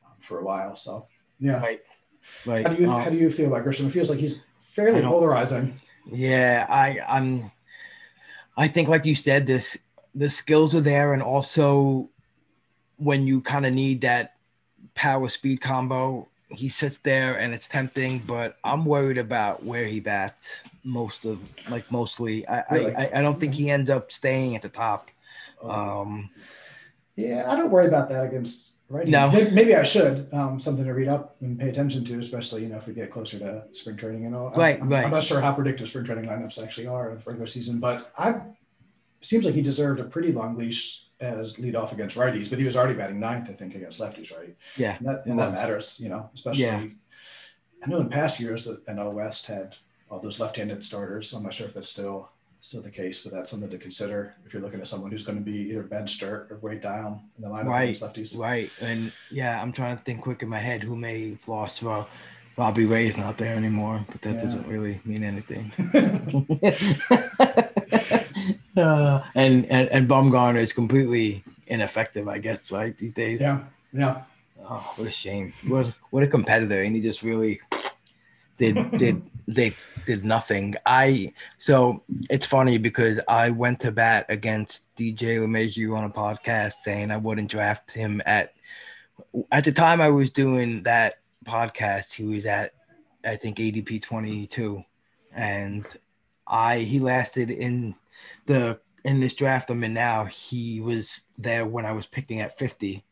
um, 0.05 0.13
for 0.19 0.39
a 0.39 0.43
while. 0.45 0.77
So 0.77 1.07
yeah, 1.39 1.59
Right. 1.59 1.81
Right. 2.45 2.65
how 2.65 2.73
do 2.73 2.81
you 2.81 2.91
Uh, 2.91 3.03
how 3.03 3.09
do 3.09 3.17
you 3.17 3.29
feel 3.29 3.47
about 3.47 3.65
Grisham? 3.65 3.87
It 3.87 3.91
feels 3.91 4.09
like 4.09 4.19
he's 4.19 4.41
fairly 4.59 5.01
polarizing. 5.01 5.79
Yeah, 6.11 6.65
I 6.69 6.99
I'm 7.07 7.51
I 8.57 8.67
think 8.67 8.89
like 8.89 9.05
you 9.05 9.15
said, 9.15 9.45
this 9.47 9.77
the 10.15 10.29
skills 10.29 10.75
are 10.75 10.81
there 10.81 11.13
and 11.13 11.23
also 11.23 12.09
when 12.97 13.25
you 13.25 13.41
kind 13.41 13.65
of 13.65 13.73
need 13.73 14.01
that 14.01 14.35
power 14.93 15.27
speed 15.27 15.59
combo, 15.61 16.27
he 16.49 16.69
sits 16.69 16.97
there 16.99 17.39
and 17.39 17.53
it's 17.53 17.67
tempting, 17.67 18.19
but 18.19 18.57
I'm 18.63 18.85
worried 18.85 19.17
about 19.17 19.63
where 19.63 19.85
he 19.85 19.99
bats 19.99 20.51
most 20.83 21.25
of 21.25 21.39
like 21.69 21.89
mostly. 21.91 22.47
I 22.47 22.63
Really? 22.71 22.95
I, 22.95 23.19
I 23.19 23.21
don't 23.21 23.39
think 23.39 23.53
he 23.53 23.69
ends 23.69 23.89
up 23.89 24.11
staying 24.11 24.55
at 24.55 24.61
the 24.61 24.69
top. 24.69 25.09
Oh. 25.61 25.71
Um 25.71 26.29
Yeah, 27.15 27.51
I 27.51 27.55
don't 27.55 27.71
worry 27.71 27.87
about 27.87 28.09
that 28.09 28.25
against 28.25 28.72
right. 28.93 29.07
No. 29.07 29.31
maybe, 29.31 29.51
maybe 29.51 29.75
I 29.75 29.83
should. 29.83 30.33
Um, 30.33 30.59
something 30.59 30.85
to 30.85 30.93
read 30.93 31.07
up 31.07 31.35
and 31.41 31.59
pay 31.59 31.69
attention 31.69 32.05
to, 32.05 32.19
especially 32.19 32.63
you 32.63 32.69
know 32.69 32.77
if 32.77 32.87
we 32.87 32.93
get 32.93 33.09
closer 33.09 33.39
to 33.39 33.63
spring 33.73 33.97
training 33.97 34.25
and 34.25 34.35
all. 34.35 34.51
Right, 34.51 34.79
I'm- 34.79 34.89
Right, 34.89 35.05
I'm, 35.05 35.11
not 35.11 35.23
sure 35.23 35.41
how 35.41 35.53
predictive 35.53 35.87
spring 35.87 36.05
training 36.05 36.25
lineups 36.25 36.61
actually 36.61 36.87
are 36.87 37.09
of 37.09 37.25
regular 37.27 37.47
season, 37.47 37.79
but 37.79 38.11
I 38.17 38.41
seems 39.21 39.45
like 39.45 39.55
he 39.55 39.61
deserved 39.61 39.99
a 39.99 40.03
pretty 40.03 40.31
long 40.31 40.57
leash 40.57 41.05
as 41.19 41.57
lead 41.57 41.75
off 41.75 41.93
against 41.93 42.17
righties, 42.17 42.49
but 42.49 42.59
he 42.59 42.65
was 42.65 42.75
already 42.75 42.93
batting 42.93 43.19
ninth, 43.19 43.49
I 43.49 43.53
think, 43.53 43.73
against 43.75 43.99
lefties, 43.99 44.35
right? 44.35 44.55
yeah. 44.75 44.97
And 44.97 45.07
that, 45.07 45.25
and 45.25 45.39
that 45.39 45.53
matters, 45.53 45.97
you 46.01 46.09
know, 46.09 46.29
especially. 46.33 46.63
Yeah. 46.63 46.83
I 47.83 47.89
know 47.89 47.99
in 48.01 48.09
past 48.09 48.39
years 48.41 48.65
that 48.65 48.85
NL 48.85 49.13
West 49.13 49.47
had 49.47 49.75
all 50.09 50.19
those 50.19 50.39
left-handed 50.41 50.83
starters. 50.83 51.31
I'm 51.33 51.43
not 51.43 51.53
sure 51.53 51.65
if 51.67 51.73
that's 51.73 51.87
still 51.87 52.29
still 52.63 52.81
the 52.81 52.89
case, 52.89 53.21
but 53.21 53.33
that's 53.33 53.49
something 53.49 53.69
to 53.69 53.77
consider 53.77 54.33
if 54.45 54.53
you're 54.53 54.61
looking 54.63 54.79
at 54.79 54.87
someone 54.87 55.11
who's 55.11 55.25
going 55.25 55.37
to 55.37 55.43
be 55.43 55.69
either 55.69 55.83
benched 55.83 56.23
or, 56.23 56.47
or 56.49 56.57
way 56.61 56.77
down 56.77 57.19
in 57.37 57.43
the 57.43 57.49
lineup 57.49 57.65
Right, 57.65 57.93
lefties. 57.93 58.37
Right. 58.37 58.69
And 58.81 59.11
yeah, 59.29 59.61
I'm 59.61 59.73
trying 59.73 59.97
to 59.97 60.03
think 60.03 60.21
quick 60.21 60.43
in 60.43 60.47
my 60.49 60.59
head 60.59 60.81
who 60.81 60.95
may 60.95 61.31
have 61.31 61.45
lost 61.49 61.83
well. 61.83 62.07
Robbie 62.55 62.85
Ray's 62.85 63.17
not 63.17 63.37
there 63.37 63.55
anymore, 63.55 64.05
but 64.09 64.21
that 64.21 64.35
Yeah. 64.35 64.41
doesn't 64.43 64.65
really 64.67 65.01
mean 65.03 65.23
anything. 65.25 65.71
uh, 68.77 69.23
and, 69.35 69.65
and 69.65 69.89
and 69.89 70.07
Bumgarner 70.07 70.59
is 70.61 70.71
completely 70.71 71.43
ineffective, 71.67 72.29
I 72.29 72.37
guess, 72.37 72.71
right? 72.71 72.97
These 72.97 73.11
days. 73.13 73.41
Yeah, 73.41 73.59
yeah, 73.91 74.21
Oh, 74.61 74.93
what 74.95 75.07
a 75.07 75.11
shame. 75.11 75.51
What 75.67 75.91
what 76.11 76.23
a 76.23 76.27
competitor, 76.27 76.81
and 76.83 76.95
he 76.95 77.01
just 77.01 77.23
really 77.23 77.59
did 78.63 78.97
did 78.97 79.21
they 79.47 79.75
did 80.05 80.23
nothing. 80.23 80.75
I 80.85 81.33
so 81.57 82.03
it's 82.29 82.45
funny 82.45 82.77
because 82.77 83.19
I 83.27 83.49
went 83.49 83.81
to 83.81 83.91
bat 83.91 84.25
against 84.29 84.83
DJ 84.95 85.39
LeMahieu 85.39 85.97
on 85.97 86.05
a 86.05 86.09
podcast 86.09 86.73
saying 86.81 87.11
I 87.11 87.17
wouldn't 87.17 87.51
draft 87.51 87.91
him 87.93 88.21
at 88.25 88.53
at 89.51 89.65
the 89.65 89.71
time 89.71 89.99
I 89.99 90.09
was 90.09 90.29
doing 90.29 90.83
that 90.83 91.15
podcast. 91.45 92.13
He 92.13 92.23
was 92.23 92.45
at 92.45 92.73
I 93.25 93.35
think 93.35 93.57
ADP 93.57 94.01
twenty 94.01 94.47
two, 94.47 94.83
and 95.33 95.85
I 96.47 96.79
he 96.79 96.99
lasted 96.99 97.49
in 97.49 97.95
the 98.45 98.79
in 99.03 99.19
this 99.19 99.33
draft 99.33 99.69
I'm 99.69 99.83
in 99.83 99.93
now. 99.93 100.25
He 100.25 100.79
was 100.79 101.21
there 101.37 101.65
when 101.65 101.85
I 101.85 101.91
was 101.91 102.05
picking 102.05 102.39
at 102.39 102.57
fifty 102.57 103.03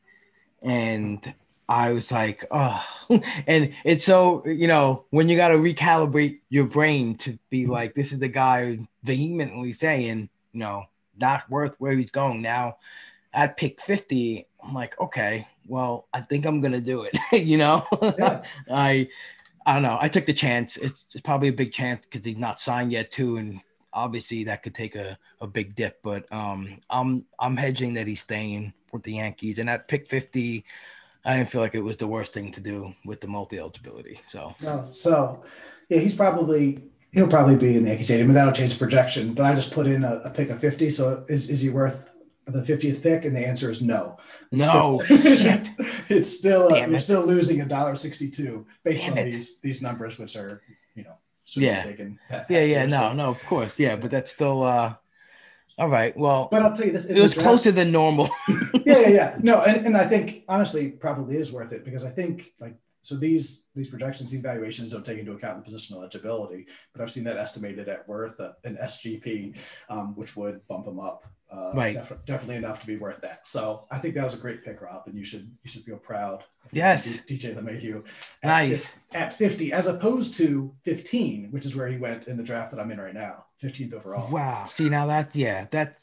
and 0.61 1.33
I 1.71 1.93
was 1.93 2.11
like, 2.11 2.43
oh, 2.51 2.85
and 3.47 3.73
it's 3.85 4.03
so 4.03 4.45
you 4.45 4.67
know 4.67 5.05
when 5.09 5.29
you 5.29 5.37
got 5.37 5.49
to 5.49 5.55
recalibrate 5.55 6.39
your 6.49 6.65
brain 6.65 7.15
to 7.19 7.39
be 7.49 7.65
like, 7.65 7.95
this 7.95 8.11
is 8.11 8.19
the 8.19 8.27
guy 8.27 8.79
vehemently 9.03 9.71
saying, 9.71 10.29
you 10.51 10.59
know, 10.59 10.83
not 11.17 11.49
worth 11.49 11.75
where 11.79 11.93
he's 11.93 12.11
going. 12.11 12.41
Now, 12.41 12.75
at 13.33 13.55
pick 13.55 13.79
fifty, 13.79 14.47
I'm 14.61 14.73
like, 14.73 14.99
okay, 14.99 15.47
well, 15.65 16.09
I 16.13 16.19
think 16.19 16.45
I'm 16.45 16.59
gonna 16.59 16.81
do 16.81 17.03
it. 17.03 17.17
you 17.31 17.57
know, 17.57 17.87
Yeah. 18.01 18.43
I, 18.71 19.07
I 19.65 19.73
don't 19.73 19.83
know. 19.83 19.97
I 20.01 20.09
took 20.09 20.25
the 20.25 20.33
chance. 20.33 20.75
It's, 20.75 21.07
it's 21.13 21.21
probably 21.21 21.47
a 21.47 21.53
big 21.53 21.71
chance 21.71 22.05
because 22.05 22.25
he's 22.25 22.37
not 22.37 22.59
signed 22.59 22.91
yet 22.91 23.11
too, 23.11 23.37
and 23.37 23.61
obviously 23.93 24.43
that 24.43 24.61
could 24.61 24.75
take 24.75 24.95
a, 24.97 25.17
a 25.39 25.47
big 25.47 25.75
dip. 25.75 26.03
But 26.03 26.29
um, 26.33 26.79
I'm 26.89 27.23
I'm 27.39 27.55
hedging 27.55 27.93
that 27.93 28.07
he's 28.07 28.19
staying 28.19 28.73
with 28.91 29.03
the 29.03 29.13
Yankees, 29.13 29.57
and 29.57 29.69
at 29.69 29.87
pick 29.87 30.05
fifty. 30.05 30.65
I 31.25 31.37
didn't 31.37 31.49
feel 31.49 31.61
like 31.61 31.75
it 31.75 31.81
was 31.83 31.97
the 31.97 32.07
worst 32.07 32.33
thing 32.33 32.51
to 32.53 32.59
do 32.61 32.93
with 33.05 33.21
the 33.21 33.27
multi 33.27 33.59
eligibility. 33.59 34.19
So 34.27 34.55
no. 34.61 34.87
So, 34.91 35.43
yeah, 35.89 35.99
he's 35.99 36.15
probably 36.15 36.83
he'll 37.11 37.27
probably 37.27 37.55
be 37.57 37.75
in 37.77 37.83
the 37.83 37.89
Yankee 37.89 38.03
Stadium, 38.03 38.29
and 38.29 38.35
that'll 38.37 38.53
change 38.53 38.73
the 38.73 38.79
projection. 38.79 39.33
But 39.33 39.45
I 39.45 39.53
just 39.53 39.71
put 39.71 39.85
in 39.87 40.03
a, 40.03 40.15
a 40.25 40.29
pick 40.29 40.49
of 40.49 40.59
fifty. 40.59 40.89
So 40.89 41.23
is 41.29 41.49
is 41.49 41.61
he 41.61 41.69
worth 41.69 42.11
the 42.45 42.63
fiftieth 42.63 43.03
pick? 43.03 43.25
And 43.25 43.35
the 43.35 43.45
answer 43.47 43.69
is 43.69 43.81
no. 43.81 44.17
It's 44.51 44.65
no 44.65 44.99
still- 45.05 45.17
it's 46.09 46.35
still 46.37 46.73
uh, 46.73 46.77
you're 46.77 46.95
it. 46.95 47.01
still 47.01 47.25
losing 47.25 47.61
a 47.61 47.65
dollar 47.65 47.95
sixty-two 47.95 48.65
based 48.83 49.03
Damn 49.03 49.11
on 49.13 49.17
it. 49.19 49.25
these 49.25 49.59
these 49.61 49.81
numbers, 49.81 50.17
which 50.17 50.35
are 50.35 50.61
you 50.95 51.03
know 51.03 51.13
should 51.45 51.63
Yeah. 51.63 51.83
be 51.83 51.89
taken. 51.91 52.19
at- 52.29 52.49
Yeah, 52.49 52.63
yeah, 52.63 52.85
no, 52.85 53.13
no, 53.13 53.29
of 53.29 53.43
course, 53.45 53.77
yeah, 53.79 53.95
but 53.95 54.09
that's 54.11 54.31
still 54.31 54.63
uh 54.63 54.95
all 55.77 55.89
right. 55.89 56.15
Well, 56.17 56.47
But 56.51 56.63
I'll 56.63 56.75
tell 56.75 56.85
you 56.85 56.91
this: 56.91 57.05
it 57.05 57.19
was 57.19 57.33
draft- 57.33 57.47
closer 57.47 57.71
than 57.71 57.91
normal. 57.91 58.29
yeah, 58.85 58.99
yeah, 58.99 59.09
yeah. 59.09 59.35
No, 59.39 59.61
and, 59.61 59.85
and 59.87 59.97
I 59.97 60.07
think 60.07 60.43
honestly, 60.47 60.89
probably 60.89 61.37
is 61.37 61.51
worth 61.51 61.71
it 61.71 61.83
because 61.85 62.03
I 62.03 62.09
think 62.09 62.53
like 62.59 62.75
so 63.01 63.15
these 63.15 63.67
these 63.75 63.89
projections, 63.89 64.31
these 64.31 64.41
valuations 64.41 64.91
don't 64.91 65.05
take 65.05 65.17
into 65.19 65.31
account 65.31 65.63
the 65.65 65.71
positional 65.71 65.97
eligibility, 65.97 66.67
but 66.93 67.01
I've 67.01 67.11
seen 67.11 67.23
that 67.23 67.37
estimated 67.37 67.89
at 67.89 68.07
worth 68.07 68.39
uh, 68.39 68.53
an 68.63 68.77
SGP, 68.81 69.57
um, 69.89 70.15
which 70.15 70.35
would 70.35 70.65
bump 70.67 70.85
them 70.85 70.99
up. 70.99 71.25
Uh, 71.51 71.71
Right. 71.75 71.95
defi- 71.95 72.15
definitely 72.25 72.55
enough 72.55 72.79
to 72.79 72.87
be 72.87 72.95
worth 72.97 73.19
that. 73.21 73.45
So 73.45 73.85
I 73.91 73.97
think 73.99 74.15
that 74.15 74.23
was 74.23 74.33
a 74.35 74.37
great 74.37 74.63
pick, 74.63 74.81
Rob, 74.81 75.03
and 75.05 75.15
you 75.17 75.25
should 75.25 75.51
you 75.63 75.69
should 75.69 75.83
feel 75.83 75.97
proud. 75.97 76.45
Yes. 76.71 77.21
DJ 77.27 77.53
LeMahieu. 77.55 78.05
At 78.41 78.47
Nice. 78.47 78.85
fif- 78.85 78.97
At 79.15 79.33
50, 79.33 79.73
as 79.73 79.87
opposed 79.87 80.35
to 80.35 80.73
15, 80.83 81.49
which 81.51 81.65
is 81.65 81.75
where 81.75 81.87
he 81.89 81.97
went 81.97 82.27
in 82.27 82.37
the 82.37 82.43
draft 82.43 82.71
that 82.71 82.79
I'm 82.79 82.89
in 82.91 82.99
right 83.01 83.13
now, 83.13 83.45
15th 83.61 83.93
overall. 83.93 84.31
Wow. 84.31 84.67
See 84.69 84.87
now 84.87 85.05
that 85.07 85.35
yeah, 85.35 85.65
that 85.71 85.97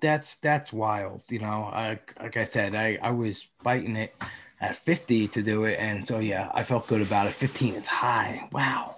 that's 0.00 0.36
that's 0.36 0.72
wild. 0.72 1.24
You 1.28 1.40
know, 1.40 1.70
I 1.72 1.98
like 2.20 2.36
I 2.36 2.44
said, 2.44 2.74
I 2.76 2.98
I 3.02 3.10
was 3.10 3.46
biting 3.64 3.96
it 3.96 4.14
at 4.60 4.76
50 4.76 5.26
to 5.28 5.42
do 5.42 5.64
it, 5.64 5.76
and 5.80 6.06
so 6.06 6.20
yeah, 6.20 6.50
I 6.54 6.62
felt 6.62 6.86
good 6.86 7.02
about 7.02 7.26
it. 7.26 7.34
15 7.34 7.74
is 7.74 7.86
high. 7.86 8.48
Wow. 8.52 8.93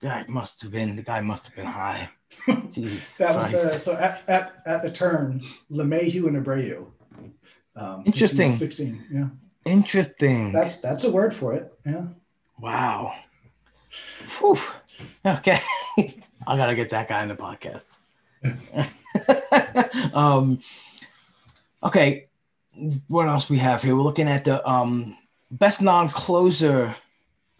That 0.00 0.28
must 0.28 0.62
have 0.62 0.72
been 0.72 0.96
the 0.96 1.02
guy 1.02 1.20
must 1.20 1.46
have 1.46 1.56
been 1.56 1.66
high. 1.66 2.10
That 2.46 3.36
was 3.36 3.52
the 3.52 3.78
so 3.78 3.94
at, 3.94 4.22
at, 4.28 4.54
at 4.66 4.82
the 4.82 4.90
turn, 4.90 5.40
LeMahieu 5.70 6.26
and 6.26 6.44
Abreu. 6.44 6.86
Um, 7.76 8.02
Interesting. 8.04 8.50
16. 8.50 9.04
Yeah. 9.12 9.28
Interesting. 9.64 10.52
That's 10.52 10.78
that's 10.78 11.04
a 11.04 11.10
word 11.10 11.34
for 11.34 11.54
it. 11.54 11.72
Yeah. 11.86 12.06
Wow. 12.58 13.14
Whew. 14.38 14.58
Okay. 15.24 15.60
I 16.46 16.56
gotta 16.56 16.74
get 16.74 16.90
that 16.90 17.08
guy 17.08 17.22
in 17.22 17.28
the 17.28 17.36
podcast. 17.36 17.84
um 20.14 20.60
okay. 21.82 22.28
What 23.08 23.28
else 23.28 23.48
we 23.48 23.58
have 23.58 23.82
here? 23.82 23.96
We're 23.96 24.02
looking 24.02 24.28
at 24.28 24.44
the 24.44 24.66
um 24.68 25.16
best 25.50 25.80
non-closer 25.80 26.94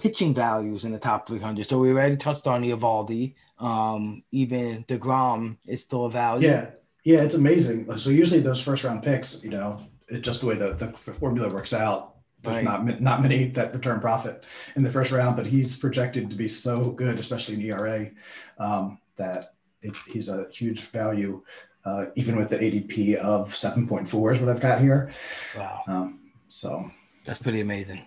pitching 0.04 0.34
values 0.34 0.84
in 0.84 0.92
the 0.92 0.98
top 0.98 1.26
300. 1.26 1.66
So 1.66 1.78
we 1.78 1.90
already 1.90 2.16
touched 2.18 2.46
on 2.46 2.62
Eovaldi. 2.62 3.34
Um, 3.58 4.22
even 4.32 4.84
deGrom 4.84 5.56
is 5.66 5.82
still 5.82 6.04
a 6.04 6.10
value. 6.10 6.46
Yeah. 6.48 6.70
Yeah. 7.04 7.22
It's 7.22 7.34
amazing. 7.34 7.76
So 7.96 8.10
usually 8.10 8.40
those 8.42 8.60
first 8.60 8.84
round 8.84 9.02
picks, 9.02 9.42
you 9.42 9.48
know, 9.50 9.80
it's 10.08 10.22
just 10.26 10.42
the 10.42 10.46
way 10.46 10.56
the, 10.56 10.74
the 10.74 10.92
formula 10.92 11.48
works 11.48 11.72
out. 11.72 12.16
There's 12.42 12.56
Right. 12.56 12.64
not 12.64 13.00
not 13.00 13.22
many 13.22 13.48
that 13.52 13.72
return 13.72 14.00
profit 14.00 14.44
in 14.76 14.82
the 14.82 14.90
first 14.90 15.10
round, 15.12 15.34
but 15.36 15.46
he's 15.46 15.76
projected 15.78 16.28
to 16.28 16.36
be 16.36 16.46
so 16.46 16.90
good, 16.90 17.18
especially 17.18 17.54
in 17.54 17.62
ERA, 17.62 18.10
um, 18.58 18.98
that 19.16 19.46
it's 19.80 20.04
he's 20.04 20.28
a 20.28 20.46
huge 20.52 20.82
value. 20.82 21.42
uh, 21.86 22.06
even 22.16 22.34
with 22.36 22.48
the 22.50 22.56
ADP 22.56 23.14
of 23.16 23.50
7.4 23.52 24.32
is 24.32 24.40
what 24.40 24.48
I've 24.50 24.60
got 24.60 24.80
here. 24.80 25.10
Wow, 25.56 25.82
Um, 25.86 26.30
so 26.48 26.90
that's 27.26 27.38
pretty 27.38 27.60
amazing. 27.60 28.00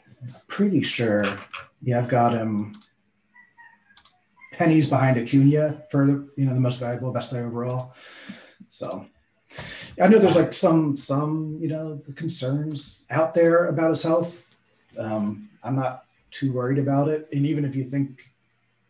pretty 0.47 0.81
sure, 0.83 1.25
yeah, 1.81 1.99
I've 1.99 2.09
got 2.09 2.33
him 2.33 2.73
pennies 4.57 4.89
behind 4.89 5.17
Acuna 5.17 5.83
for 5.89 6.05
the 6.05 6.29
you 6.35 6.45
know 6.45 6.53
the 6.53 6.59
most 6.59 6.79
valuable, 6.79 7.11
best 7.11 7.29
player 7.29 7.47
overall. 7.47 7.93
So 8.67 9.05
I 10.01 10.07
know 10.07 10.19
there's 10.19 10.35
like 10.35 10.53
some 10.53 10.97
some 10.97 11.57
you 11.61 11.67
know 11.67 11.95
the 11.95 12.13
concerns 12.13 13.05
out 13.09 13.33
there 13.33 13.67
about 13.67 13.89
his 13.89 14.03
health. 14.03 14.45
Um, 14.97 15.49
I'm 15.63 15.75
not 15.75 16.03
too 16.31 16.51
worried 16.53 16.79
about 16.79 17.07
it, 17.07 17.27
and 17.31 17.45
even 17.45 17.65
if 17.65 17.75
you 17.75 17.83
think 17.83 18.31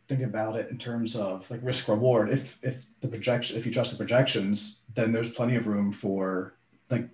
think 0.07 0.21
about 0.21 0.55
it 0.55 0.69
in 0.71 0.77
terms 0.77 1.15
of 1.15 1.49
like 1.51 1.59
risk 1.63 1.87
reward, 1.87 2.29
if 2.29 2.57
if 2.61 2.87
the 3.01 3.07
projection 3.07 3.57
if 3.57 3.65
you 3.65 3.71
trust 3.71 3.91
the 3.91 3.97
projections, 3.97 4.81
then 4.95 5.11
there's 5.11 5.33
plenty 5.33 5.55
of 5.55 5.67
room 5.67 5.91
for 5.91 6.56
like 6.89 7.09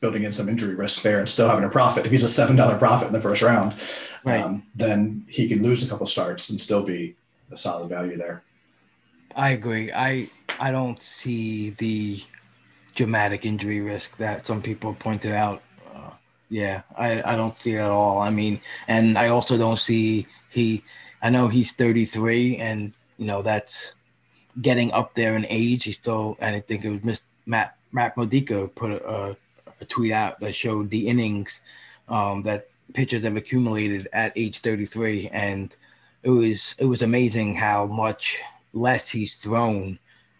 building 0.00 0.22
in 0.24 0.32
some 0.32 0.48
injury 0.48 0.74
risk 0.74 1.02
there 1.02 1.18
and 1.18 1.28
still 1.28 1.48
having 1.48 1.64
a 1.64 1.68
profit. 1.68 2.06
If 2.06 2.12
he's 2.12 2.22
a 2.22 2.28
seven 2.28 2.56
dollar 2.56 2.78
profit 2.78 3.08
in 3.08 3.12
the 3.12 3.20
first 3.20 3.42
round, 3.42 3.74
Right. 4.24 4.40
um, 4.42 4.64
then 4.74 5.24
he 5.28 5.48
can 5.48 5.62
lose 5.62 5.84
a 5.84 5.88
couple 5.88 6.06
starts 6.06 6.50
and 6.50 6.60
still 6.60 6.82
be 6.82 7.16
a 7.50 7.56
solid 7.56 7.88
value 7.88 8.16
there. 8.16 8.42
I 9.36 9.50
agree. 9.50 9.90
I 9.92 10.28
I 10.60 10.70
don't 10.70 11.00
see 11.00 11.70
the 11.70 12.20
dramatic 12.94 13.46
injury 13.46 13.80
risk 13.80 14.16
that 14.16 14.46
some 14.46 14.60
people 14.60 14.94
pointed 14.94 15.32
out. 15.32 15.62
Uh, 15.94 16.10
yeah, 16.50 16.82
I, 16.96 17.22
I 17.32 17.36
don't 17.36 17.58
see 17.60 17.74
it 17.74 17.78
at 17.78 17.90
all. 17.90 18.18
I 18.18 18.30
mean, 18.30 18.60
and 18.88 19.16
I 19.16 19.28
also 19.28 19.56
don't 19.56 19.78
see 19.78 20.26
he. 20.50 20.82
I 21.22 21.30
know 21.30 21.48
he's 21.48 21.72
33, 21.72 22.56
and 22.56 22.92
you 23.18 23.26
know 23.26 23.42
that's 23.42 23.92
getting 24.60 24.90
up 24.92 25.14
there 25.14 25.36
in 25.36 25.46
age. 25.48 25.84
He 25.84 25.92
still, 25.92 26.36
and 26.40 26.56
I 26.56 26.60
think 26.60 26.84
it 26.84 26.90
was 26.90 27.04
Miss 27.04 27.20
Matt 27.46 27.76
Matt 27.92 28.16
Modica 28.16 28.68
put 28.68 28.90
a, 28.92 29.36
a 29.80 29.84
tweet 29.84 30.12
out 30.12 30.40
that 30.40 30.54
showed 30.54 30.90
the 30.90 31.08
innings 31.08 31.60
um, 32.08 32.42
that 32.42 32.68
pitchers 32.94 33.24
have 33.24 33.36
accumulated 33.36 34.08
at 34.12 34.32
age 34.36 34.58
33, 34.60 35.28
and 35.32 35.74
it 36.22 36.30
was 36.30 36.74
it 36.78 36.84
was 36.86 37.02
amazing 37.02 37.54
how 37.54 37.86
much 37.86 38.38
less 38.72 39.08
he's 39.10 39.36
thrown 39.36 39.98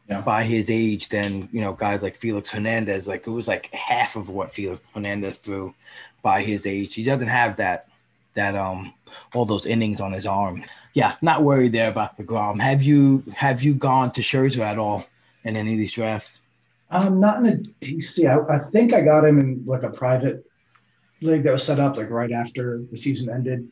Yeah. 0.09 0.22
by 0.22 0.42
his 0.44 0.70
age 0.70 1.09
than 1.09 1.49
you 1.53 1.61
know 1.61 1.72
guys 1.72 2.03
like 2.03 2.16
Felix 2.16 2.51
Hernandez. 2.51 3.07
Like 3.09 3.26
it 3.26 3.30
was 3.30 3.49
like 3.49 3.72
half 3.72 4.16
of 4.16 4.28
what 4.28 4.53
Felix 4.53 4.80
Hernandez 4.94 5.38
threw 5.38 5.74
by 6.22 6.42
his 6.42 6.66
age. 6.66 6.94
He 6.94 7.05
doesn't 7.05 7.28
have 7.28 7.57
that 7.57 7.88
that 8.34 8.55
um 8.55 8.92
all 9.34 9.44
those 9.44 9.66
innings 9.66 10.01
on 10.01 10.12
his 10.12 10.26
arm. 10.26 10.64
Yeah, 10.94 11.14
not 11.22 11.42
worried 11.44 11.72
there 11.72 11.90
about 11.90 12.16
deGrom. 12.18 12.61
Have 12.61 12.82
you 12.82 13.22
have 13.36 13.62
you 13.62 13.74
gone 13.74 14.11
to 14.12 14.20
Scherzer 14.22 14.61
at 14.61 14.78
all 14.78 15.07
in 15.44 15.57
any 15.57 15.72
of 15.74 15.78
these 15.78 15.92
drafts? 15.92 16.40
Um, 16.91 17.20
not 17.20 17.39
in 17.39 17.47
a 17.47 17.57
DC. 17.84 18.24
I, 18.26 18.57
I 18.57 18.59
think 18.64 18.95
I 18.95 19.03
got 19.03 19.24
him 19.24 19.39
in 19.39 19.62
like 19.66 19.82
a 19.82 19.91
private 19.91 20.45
league 21.20 21.43
that 21.43 21.53
was 21.53 21.62
set 21.64 21.78
up 21.78 21.97
like 21.97 22.11
right 22.11 22.32
after 22.32 22.82
the 22.91 22.97
season 22.97 23.28
ended, 23.32 23.68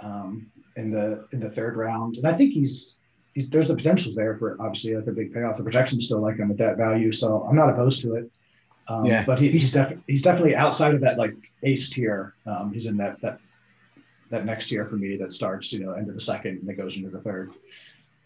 um, 0.00 0.46
in 0.76 0.90
the 0.90 1.26
in 1.32 1.40
the 1.40 1.48
third 1.50 1.76
round. 1.76 2.16
And 2.16 2.26
I 2.26 2.34
think 2.34 2.52
he's 2.52 3.00
he's 3.34 3.48
there's 3.48 3.68
the 3.68 3.74
potential 3.76 4.12
there 4.14 4.36
for 4.36 4.56
obviously 4.60 4.94
like 4.96 5.06
a 5.06 5.12
big 5.12 5.32
payoff. 5.32 5.56
The 5.56 5.62
projections 5.62 6.04
still 6.06 6.20
like 6.20 6.36
him 6.36 6.50
at 6.50 6.58
that 6.58 6.76
value, 6.76 7.10
so 7.12 7.46
I'm 7.48 7.56
not 7.56 7.70
opposed 7.70 8.02
to 8.02 8.16
it. 8.16 8.30
Um, 8.88 9.04
Yeah. 9.04 9.24
but 9.24 9.38
he, 9.38 9.50
he's 9.50 9.72
definitely 9.72 10.04
he's 10.06 10.22
definitely 10.22 10.54
outside 10.54 10.94
of 10.94 11.00
that 11.02 11.16
like 11.18 11.34
ace 11.62 11.88
tier. 11.90 12.34
Um, 12.46 12.72
he's 12.72 12.86
in 12.86 12.96
that 12.98 13.20
that 13.22 13.40
that 14.30 14.44
next 14.44 14.68
tier 14.68 14.84
for 14.86 14.96
me 14.96 15.16
that 15.16 15.32
starts 15.32 15.72
you 15.72 15.80
know 15.84 15.92
end 15.92 16.08
of 16.08 16.14
the 16.14 16.20
second 16.20 16.58
and 16.58 16.68
that 16.68 16.74
goes 16.74 16.96
into 16.98 17.08
the 17.08 17.20
third. 17.20 17.52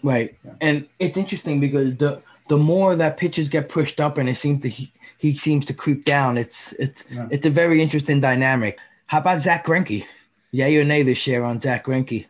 Right. 0.03 0.37
Yeah. 0.45 0.53
And 0.61 0.89
it's 0.99 1.17
interesting 1.17 1.61
because 1.61 1.97
the 1.97 2.23
the 2.53 2.59
more 2.59 2.95
that 2.95 3.17
pitches 3.17 3.49
get 3.49 3.71
pushed 3.71 3.99
up 3.99 4.19
and 4.19 4.29
it 4.29 4.35
seems 4.35 4.61
to 4.61 4.69
he, 4.69 4.93
he 5.17 5.35
seems 5.35 5.65
to 5.65 5.73
creep 5.73 6.05
down, 6.05 6.37
it's 6.37 6.73
it's 6.75 7.03
Yeah. 7.11 7.27
it's 7.31 7.47
a 7.47 7.51
very 7.63 7.81
interesting 7.81 8.21
dynamic. 8.21 8.79
How 9.07 9.21
about 9.21 9.41
Zach 9.41 9.65
Greinke? 9.65 10.05
Yay 10.51 10.77
or 10.77 10.85
nay 10.85 11.03
this 11.03 11.27
year 11.27 11.45
on 11.45 11.63
Zach 11.63 11.87
Greinke? 11.87 12.27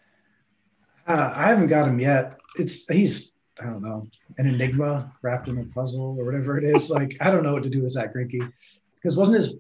Uh, 1.09 1.33
I 1.35 1.49
haven't 1.49 1.67
got 1.67 1.89
him 1.89 1.99
yet. 1.99 2.39
It's 2.55 2.87
he's 2.87 3.33
I 3.61 3.65
don't 3.65 3.83
know 3.83 4.07
an 4.39 4.47
enigma 4.47 5.13
wrapped 5.23 5.49
in 5.49 5.59
a 5.59 5.65
puzzle 5.65 6.15
or 6.17 6.25
whatever 6.25 6.57
it 6.57 6.63
is. 6.63 6.89
like 6.99 7.17
I 7.21 7.33
don't 7.33 7.43
know 7.43 7.55
what 7.55 7.65
to 7.65 7.69
do 7.77 7.81
with 7.83 7.91
Zach 7.91 8.15
Greinke 8.15 8.49
because 8.95 9.17
wasn't 9.17 9.39
his 9.39 9.55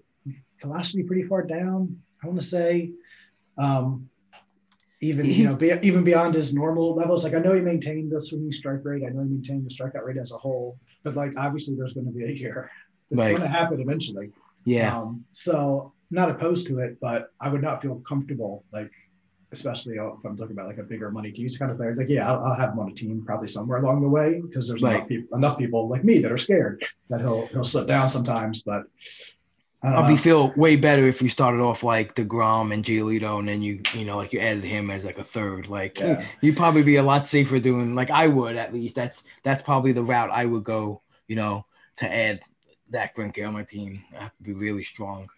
velocity 0.61 1.03
pretty 1.03 1.25
far 1.25 1.43
down? 1.43 2.01
I 2.23 2.29
want 2.29 2.39
to 2.39 2.47
say, 2.47 2.93
um, 3.59 4.09
even 5.03 5.27
you 5.27 5.45
know 5.49 5.57
be, 5.57 5.73
even 5.83 6.03
beyond 6.05 6.35
his 6.35 6.55
normal 6.55 6.95
levels. 6.95 7.25
Like 7.25 7.35
I 7.35 7.39
know 7.41 7.55
he 7.55 7.61
maintained 7.61 8.11
the 8.13 8.21
swinging 8.21 8.53
strike 8.53 8.81
rate. 8.85 9.03
I 9.07 9.11
know 9.11 9.23
he 9.23 9.29
maintained 9.29 9.67
the 9.67 9.75
strikeout 9.75 10.05
rate 10.05 10.17
as 10.17 10.33
a 10.33 10.39
whole. 10.39 10.79
But 11.05 11.17
like 11.17 11.33
obviously 11.37 11.75
there's 11.77 11.93
going 11.93 12.07
to 12.07 12.13
be 12.13 12.25
a 12.25 12.31
year. 12.33 12.71
It's 13.11 13.19
Right. 13.19 13.31
going 13.37 13.43
to 13.43 13.49
happen 13.49 13.81
eventually. 13.81 14.31
Yeah. 14.65 14.97
Um, 14.99 15.25
so 15.33 15.93
not 16.11 16.31
opposed 16.31 16.67
to 16.69 16.79
it, 16.79 16.99
but 17.01 17.31
I 17.41 17.49
would 17.49 17.63
not 17.63 17.83
feel 17.83 17.97
comfortable, 18.09 18.65
like, 18.73 18.91
especially 19.51 19.97
if 19.97 20.25
I'm 20.25 20.37
talking 20.37 20.53
about 20.53 20.69
like 20.69 20.79
a 20.79 20.83
bigger 20.83 21.11
money 21.11 21.31
teams 21.33 21.59
kind 21.59 21.71
of 21.71 21.77
player. 21.77 21.95
Like, 21.97 22.09
yeah, 22.09 22.31
I'll, 22.31 22.43
I'll 22.45 22.55
have 22.55 22.71
him 22.71 22.79
on 22.79 22.91
a 22.91 22.95
team 22.95 23.23
probably 23.27 23.49
somewhere 23.49 23.79
along 23.83 24.01
the 24.03 24.09
way 24.09 24.41
because 24.41 24.69
there's 24.69 24.83
Right. 24.83 24.97
enough 24.97 25.09
people, 25.09 25.37
enough 25.37 25.59
people 25.59 25.89
like 25.89 26.05
me 26.05 26.21
that 26.21 26.31
are 26.33 26.39
scared 26.39 26.83
that 27.11 27.21
he'll 27.21 27.47
he'll 27.49 27.65
slip 27.65 27.87
down 27.89 28.09
sometimes. 28.09 28.63
But 28.63 28.85
I'll 29.85 30.03
know. 30.03 30.09
be 30.09 30.17
feel 30.17 30.53
way 30.57 30.77
better 30.77 31.09
if 31.09 31.21
you 31.21 31.29
started 31.29 31.61
off 31.61 31.83
like 31.83 32.15
deGrom 32.15 32.73
and 32.73 32.85
Giolito, 32.85 33.39
and 33.41 33.49
then 33.49 33.63
you 33.63 33.83
you 33.95 34.05
know 34.05 34.17
like 34.17 34.33
you 34.33 34.39
added 34.41 34.65
him 34.65 34.91
as 34.91 35.05
like 35.05 35.19
a 35.19 35.25
third. 35.25 35.69
Like 35.69 35.99
Yeah. 35.99 36.25
you'd 36.41 36.57
probably 36.57 36.83
be 36.83 36.97
a 36.97 37.03
lot 37.03 37.27
safer 37.27 37.59
doing 37.59 37.95
like 37.95 38.11
I 38.11 38.29
would 38.29 38.57
at 38.57 38.73
least. 38.73 38.95
That's 38.95 39.23
that's 39.43 39.63
probably 39.63 39.93
the 39.93 40.05
route 40.05 40.31
I 40.31 40.45
would 40.45 40.65
go. 40.65 41.03
You 41.27 41.37
know, 41.37 41.67
to 41.97 42.13
add 42.13 42.41
that 42.91 43.15
Greinke 43.17 43.47
on 43.47 43.55
my 43.55 43.65
team, 43.65 44.05
I 44.17 44.23
have 44.25 44.37
to 44.37 44.43
be 44.43 44.53
really 44.53 44.85
strong 44.85 45.29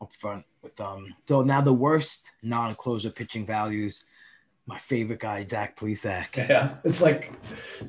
up 0.00 0.14
front 0.14 0.44
with 0.62 0.80
um. 0.80 1.14
So 1.28 1.42
now 1.42 1.60
the 1.60 1.72
worst 1.74 2.24
non-closer 2.42 3.10
pitching 3.10 3.44
values. 3.44 4.02
My 4.66 4.78
favorite 4.78 5.18
guy, 5.20 5.44
Zach 5.46 5.76
Plesac. 5.76 6.36
yeah, 6.36 6.78
it's 6.84 7.02
like 7.02 7.32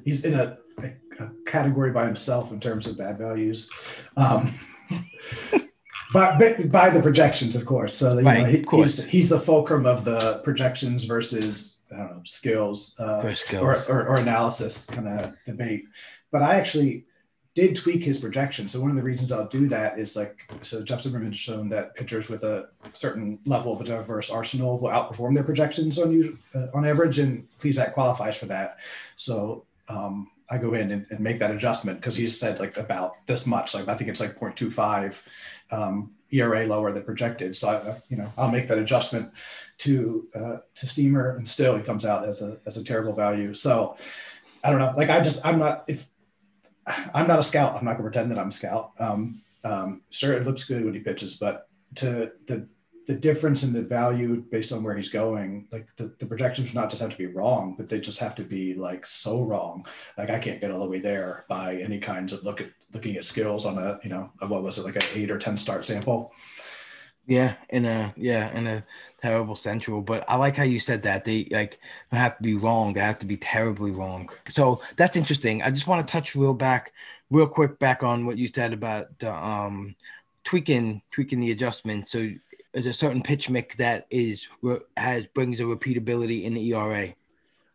he's 0.03 0.25
in 0.25 0.33
a, 0.33 0.57
a, 0.81 0.93
a 1.23 1.29
category 1.45 1.91
by 1.91 2.05
himself 2.05 2.51
in 2.51 2.59
terms 2.59 2.87
of 2.87 2.97
bad 2.97 3.19
values. 3.19 3.69
Um, 4.17 4.59
but, 6.13 6.37
but 6.39 6.71
by 6.71 6.89
the 6.89 7.01
projections, 7.01 7.55
of 7.55 7.65
course. 7.65 7.95
So 7.95 8.17
you 8.19 8.25
Right, 8.25 8.39
know, 8.43 8.45
he- 8.45 8.59
of 8.59 8.65
course. 8.65 8.95
He's, 8.97 9.05
he's 9.05 9.29
the 9.29 9.39
fulcrum 9.39 9.85
of 9.85 10.03
the 10.05 10.41
projections 10.43 11.03
versus 11.05 11.81
I 11.91 11.97
don't 11.97 12.09
know 12.17 12.21
skills, 12.25 12.95
uh, 12.99 13.21
For 13.21 13.57
or, 13.59 13.75
or, 13.89 14.07
or 14.09 14.15
analysis 14.17 14.85
kind 14.85 15.07
of 15.07 15.33
debate. 15.45 15.83
But 16.31 16.41
I 16.41 16.55
actually 16.55 17.05
did 17.53 17.75
tweak 17.75 18.01
his 18.01 18.17
projection. 18.21 18.69
So 18.69 18.79
one 18.79 18.89
of 18.91 18.95
the 18.95 19.03
reasons 19.03 19.29
I'll 19.29 19.47
do 19.47 19.67
that 19.67 19.99
is 19.99 20.15
like 20.15 20.49
so 20.61 20.81
Jeff 20.81 21.01
Zimmerman's 21.01 21.35
shown 21.37 21.67
that 21.69 21.93
pitchers 21.95 22.29
with 22.29 22.43
a 22.45 22.69
certain 22.93 23.39
level 23.45 23.73
of 23.73 23.81
a 23.81 23.83
diverse 23.83 24.29
arsenal 24.29 24.79
will 24.79 24.89
outperform 24.89 25.33
their 25.35 25.43
projections 25.43 25.99
on 25.99 26.13
you 26.13 26.37
uh, 26.55 26.67
on 26.73 26.85
average, 26.85 27.19
and 27.19 27.45
Plesac 27.59 27.91
qualifies 27.93 28.37
for 28.37 28.45
that. 28.45 28.77
So 29.17 29.65
um, 29.89 30.29
I 30.51 30.57
go 30.57 30.73
in 30.73 30.91
and, 30.91 31.05
and 31.09 31.19
make 31.21 31.39
that 31.39 31.51
adjustment 31.51 31.99
because 31.99 32.15
he's 32.15 32.37
said 32.37 32.59
like 32.59 32.77
about 32.77 33.25
this 33.25 33.47
much. 33.47 33.73
Like 33.73 33.87
I 33.87 33.95
think 33.95 34.09
it's 34.09 34.19
like 34.19 34.37
0.25 34.37 35.27
um, 35.71 36.11
ERA 36.31 36.67
lower 36.67 36.91
than 36.91 37.03
projected. 37.03 37.55
So 37.55 37.69
I, 37.69 38.01
you 38.09 38.17
know 38.17 38.31
I'll 38.37 38.51
make 38.51 38.67
that 38.67 38.77
adjustment 38.77 39.31
to 39.79 40.27
uh, 40.35 40.57
to 40.75 40.87
Steamer, 40.87 41.37
and 41.37 41.47
still 41.47 41.77
he 41.77 41.83
comes 41.83 42.05
out 42.05 42.25
as 42.27 42.41
a 42.41 42.59
as 42.65 42.77
a 42.77 42.83
terrible 42.83 43.13
value. 43.13 43.53
So 43.53 43.95
I 44.63 44.69
don't 44.69 44.79
know. 44.79 44.93
Like 44.95 45.09
I 45.09 45.21
just 45.21 45.45
I'm 45.45 45.57
not 45.57 45.85
if 45.87 46.05
I'm 46.85 47.27
not 47.27 47.39
a 47.39 47.43
scout. 47.43 47.75
I'm 47.75 47.85
not 47.85 47.93
gonna 47.93 48.03
pretend 48.03 48.31
that 48.31 48.39
I'm 48.39 48.49
a 48.49 48.51
scout. 48.51 48.91
Um, 48.99 49.41
um, 49.63 50.01
sure, 50.09 50.33
it 50.33 50.45
looks 50.45 50.65
good 50.65 50.83
when 50.83 50.93
he 50.93 50.99
pitches, 50.99 51.35
but 51.35 51.67
to 51.95 52.31
the 52.47 52.67
the 53.11 53.17
difference 53.17 53.63
in 53.63 53.73
the 53.73 53.81
value 53.81 54.37
based 54.37 54.71
on 54.71 54.83
where 54.83 54.95
he's 54.95 55.09
going, 55.09 55.67
like 55.69 55.85
the, 55.97 56.15
the 56.19 56.25
projections 56.25 56.73
not 56.73 56.89
just 56.89 57.01
have 57.01 57.11
to 57.11 57.17
be 57.17 57.25
wrong, 57.25 57.75
but 57.77 57.89
they 57.89 57.99
just 57.99 58.19
have 58.19 58.35
to 58.35 58.41
be 58.41 58.73
like 58.73 59.05
so 59.05 59.43
wrong. 59.43 59.85
Like 60.17 60.29
I 60.29 60.39
can't 60.39 60.61
get 60.61 60.71
all 60.71 60.79
the 60.79 60.87
way 60.87 60.99
there 60.99 61.43
by 61.49 61.75
any 61.75 61.99
kinds 61.99 62.31
of 62.31 62.45
look 62.45 62.61
at 62.61 62.69
looking 62.93 63.17
at 63.17 63.25
skills 63.25 63.65
on 63.65 63.77
a 63.77 63.99
you 64.01 64.09
know 64.09 64.31
a, 64.39 64.47
what 64.47 64.63
was 64.63 64.77
it 64.77 64.85
like 64.85 64.95
an 64.95 65.01
eight 65.13 65.29
or 65.29 65.37
ten 65.37 65.57
start 65.57 65.85
sample. 65.85 66.31
Yeah, 67.27 67.55
in 67.67 67.83
a 67.83 68.13
yeah, 68.15 68.57
in 68.57 68.65
a 68.65 68.81
terrible 69.21 69.57
central. 69.57 69.99
But 69.99 70.23
I 70.29 70.37
like 70.37 70.55
how 70.55 70.63
you 70.63 70.79
said 70.79 71.03
that. 71.03 71.25
They 71.25 71.49
like 71.51 71.79
don't 72.11 72.21
have 72.21 72.37
to 72.37 72.43
be 72.43 72.55
wrong. 72.55 72.93
They 72.93 73.01
have 73.01 73.19
to 73.19 73.25
be 73.25 73.35
terribly 73.35 73.91
wrong. 73.91 74.29
So 74.47 74.81
that's 74.95 75.17
interesting. 75.17 75.63
I 75.63 75.69
just 75.69 75.85
want 75.85 76.07
to 76.07 76.09
touch 76.09 76.33
real 76.33 76.53
back, 76.53 76.93
real 77.29 77.47
quick 77.47 77.77
back 77.77 78.03
on 78.03 78.25
what 78.25 78.37
you 78.37 78.47
said 78.47 78.71
about 78.71 79.19
the 79.19 79.33
um 79.33 79.97
tweaking 80.45 81.01
tweaking 81.11 81.41
the 81.41 81.51
adjustment. 81.51 82.07
So 82.07 82.29
there's 82.73 82.85
a 82.85 82.93
certain 82.93 83.21
pitch 83.21 83.49
mix 83.49 83.75
that 83.75 84.07
is 84.09 84.47
has 84.97 85.25
brings 85.33 85.59
a 85.59 85.63
repeatability 85.63 86.43
in 86.43 86.53
the 86.53 86.69
ERA. 86.73 87.13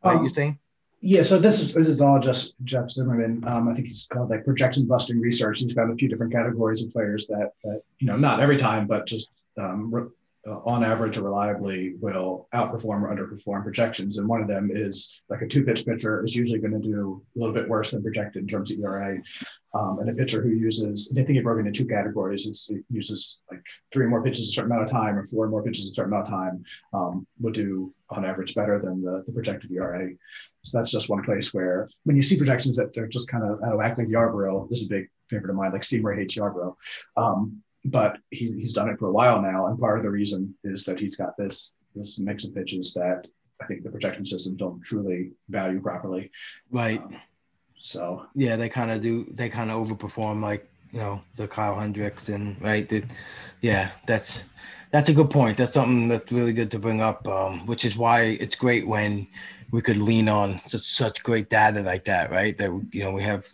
Right, 0.05 0.17
Um, 0.17 0.23
you 0.23 0.31
saying? 0.31 0.59
Yeah, 1.01 1.23
so 1.23 1.39
this 1.39 1.61
is 1.61 1.75
this 1.75 1.89
is 1.89 2.01
all 2.01 2.19
just 2.19 2.57
Jeff 2.65 2.91
Zimmerman. 2.91 3.47
Um, 3.47 3.69
I 3.69 3.75
think 3.75 3.87
he's 3.87 4.07
called 4.11 4.31
like 4.31 4.45
projection 4.45 4.87
busting 4.87 5.21
research. 5.21 5.61
He's 5.61 5.75
got 5.75 5.91
a 5.91 5.95
few 5.95 6.09
different 6.09 6.33
categories 6.33 6.83
of 6.83 6.93
players 6.93 7.27
that 7.27 7.53
that 7.65 7.83
you 7.99 8.07
know 8.07 8.17
not 8.17 8.41
every 8.41 8.57
time, 8.57 8.87
but 8.87 9.07
just 9.07 9.43
um, 9.59 9.95
re- 9.95 10.09
uh, 10.47 10.59
on 10.65 10.85
average 10.85 11.17
or 11.17 11.23
reliably 11.23 11.95
will 12.01 12.49
outperform 12.55 13.03
or 13.03 13.15
underperform 13.15 13.63
projections. 13.63 14.19
And 14.19 14.29
one 14.29 14.41
of 14.41 14.49
them 14.49 14.71
is 14.73 15.21
like 15.29 15.43
a 15.43 15.47
two 15.47 15.65
pitch 15.65 15.85
pitcher 15.85 16.23
is 16.23 16.37
usually 16.37 16.61
going 16.61 16.81
to 16.81 16.89
do 16.89 17.23
a 17.35 17.39
little 17.39 17.55
bit 17.55 17.69
worse 17.69 17.91
than 17.91 18.03
projected 18.03 18.43
in 18.43 18.49
terms 18.49 18.71
of 18.71 18.79
ERA. 18.79 19.19
Um, 19.75 19.99
and 19.99 20.09
a 20.09 20.15
pitcher 20.15 20.43
who 20.43 20.51
uses, 20.51 21.11
and 21.11 21.21
I 21.21 21.25
think 21.25 21.39
it 21.39 21.45
broke 21.45 21.59
into 21.59 21.73
two 21.73 21.87
categories. 21.87 22.47
It's, 22.47 22.71
it 22.71 22.85
uses 22.89 23.41
like 23.51 23.61
three 23.93 24.07
more 24.07 24.23
pitches 24.23 24.49
a 24.49 24.53
certain 24.53 24.71
amount 24.71 24.85
of 24.85 24.91
time 24.91 25.19
or 25.19 25.27
four 25.27 25.49
more 25.49 25.63
pitches 25.63 25.91
a 25.91 25.95
certain 25.95 26.13
amount 26.13 26.29
of 26.29 26.33
time 26.33 26.65
um, 26.95 27.27
would 27.41 27.55
do 27.55 27.93
on 28.11 28.25
average 28.25 28.55
better 28.55 28.81
than 28.81 29.03
the, 29.03 29.25
the 29.27 29.33
projected 29.33 29.71
ERA. 29.73 30.11
So 30.63 30.79
that's 30.79 30.91
just 30.91 31.11
one 31.11 31.25
place 31.25 31.53
where 31.53 31.89
when 32.05 32.17
you 32.17 32.23
see 32.23 32.37
projections 32.37 32.77
that 32.77 32.95
they're 32.95 33.09
just 33.09 33.29
kind 33.29 33.45
of 33.45 33.63
out 33.65 33.73
of 33.73 33.79
whack, 33.79 33.99
like 33.99 34.09
Yarbrough, 34.09 34.69
this 34.69 34.81
is 34.81 34.87
a 34.87 34.91
big 34.91 35.09
favorite 35.29 35.51
of 35.51 35.57
mine, 35.57 35.73
like 35.73 35.85
Steamer 35.85 36.15
hates 36.15 36.37
Yarbrough. 36.37 36.75
Um, 37.17 37.63
but 37.87 38.19
he, 38.31 38.53
he's 38.53 38.73
done 38.73 38.89
it 38.89 38.99
for 38.99 39.09
a 39.09 39.13
while 39.13 39.41
now. 39.41 39.67
And 39.67 39.79
part 39.79 39.99
of 39.99 40.05
the 40.05 40.11
reason 40.11 40.55
is 40.65 40.85
that 40.85 40.99
he's 40.99 41.17
got 41.17 41.37
this 41.37 41.73
this 41.95 42.19
mix 42.19 42.45
of 42.45 42.55
pitches 42.55 42.93
that 42.95 43.27
I 43.61 43.67
think 43.67 43.83
the 43.83 43.91
projection 43.91 44.25
systems 44.25 44.59
don't 44.59 44.83
truly 44.83 45.33
value 45.49 45.81
properly. 45.81 46.31
Right. 46.71 47.01
Um, 47.01 47.17
so 47.79 48.27
yeah, 48.35 48.57
they 48.57 48.69
kind 48.69 48.91
of 48.91 49.01
do. 49.01 49.27
They 49.31 49.49
kind 49.49 49.71
of 49.71 49.87
overperform, 49.87 50.43
like 50.43 50.69
you 50.93 50.99
know 50.99 51.23
the 51.37 51.49
Kyle 51.49 51.79
Hendricks 51.79 52.29
and 52.29 52.61
right. 52.63 52.89
The, 52.89 53.05
yeah, 53.61 53.91
that's 54.07 54.45
that's 54.91 55.09
a 55.09 55.15
good 55.15 55.31
point. 55.31 55.57
That's 55.57 55.73
something 55.73 56.09
that's 56.09 56.33
really 56.33 56.53
good 56.53 56.71
to 56.73 56.79
bring 56.79 57.01
up. 57.01 57.27
Um, 57.29 57.67
which 57.67 57.85
is 57.85 57.97
why 57.97 58.23
it's 58.23 58.57
great 58.57 58.87
when 58.87 59.27
we 59.71 59.83
could 59.83 59.99
lean 59.99 60.29
on 60.29 60.61
such, 60.69 60.87
such 60.87 61.23
great 61.23 61.51
data 61.51 61.83
like 61.83 62.05
that, 62.05 62.31
right? 62.31 62.57
That 62.59 62.71
you 62.93 63.05
know 63.05 63.13
we 63.13 63.23
have 63.23 63.47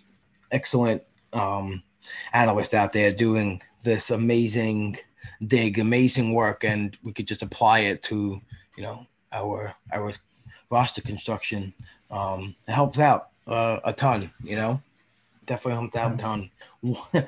excellent 0.51 1.03
um, 1.33 1.83
analysts 2.33 2.75
out 2.75 2.93
there 2.93 3.13
doing 3.13 3.63
this 3.85 4.11
amazing 4.11 4.99
dig, 5.47 5.79
amazing 5.79 6.35
work, 6.35 6.65
and 6.65 6.97
we 7.03 7.13
could 7.13 7.27
just 7.27 7.43
apply 7.43 7.81
it 7.81 8.03
to 8.05 8.41
you 8.77 8.83
know 8.83 9.07
our 9.33 9.75
our 9.93 10.13
roster 10.71 11.03
construction. 11.03 11.73
Um, 12.11 12.55
it 12.67 12.73
helps 12.73 12.99
out 12.99 13.29
uh, 13.47 13.81
a 13.85 13.93
ton, 13.93 14.31
you 14.43 14.57
know, 14.57 14.83
definitely 15.47 15.81
helps 15.81 15.97
out 15.97 16.15
a 16.15 16.17
ton. 16.17 16.51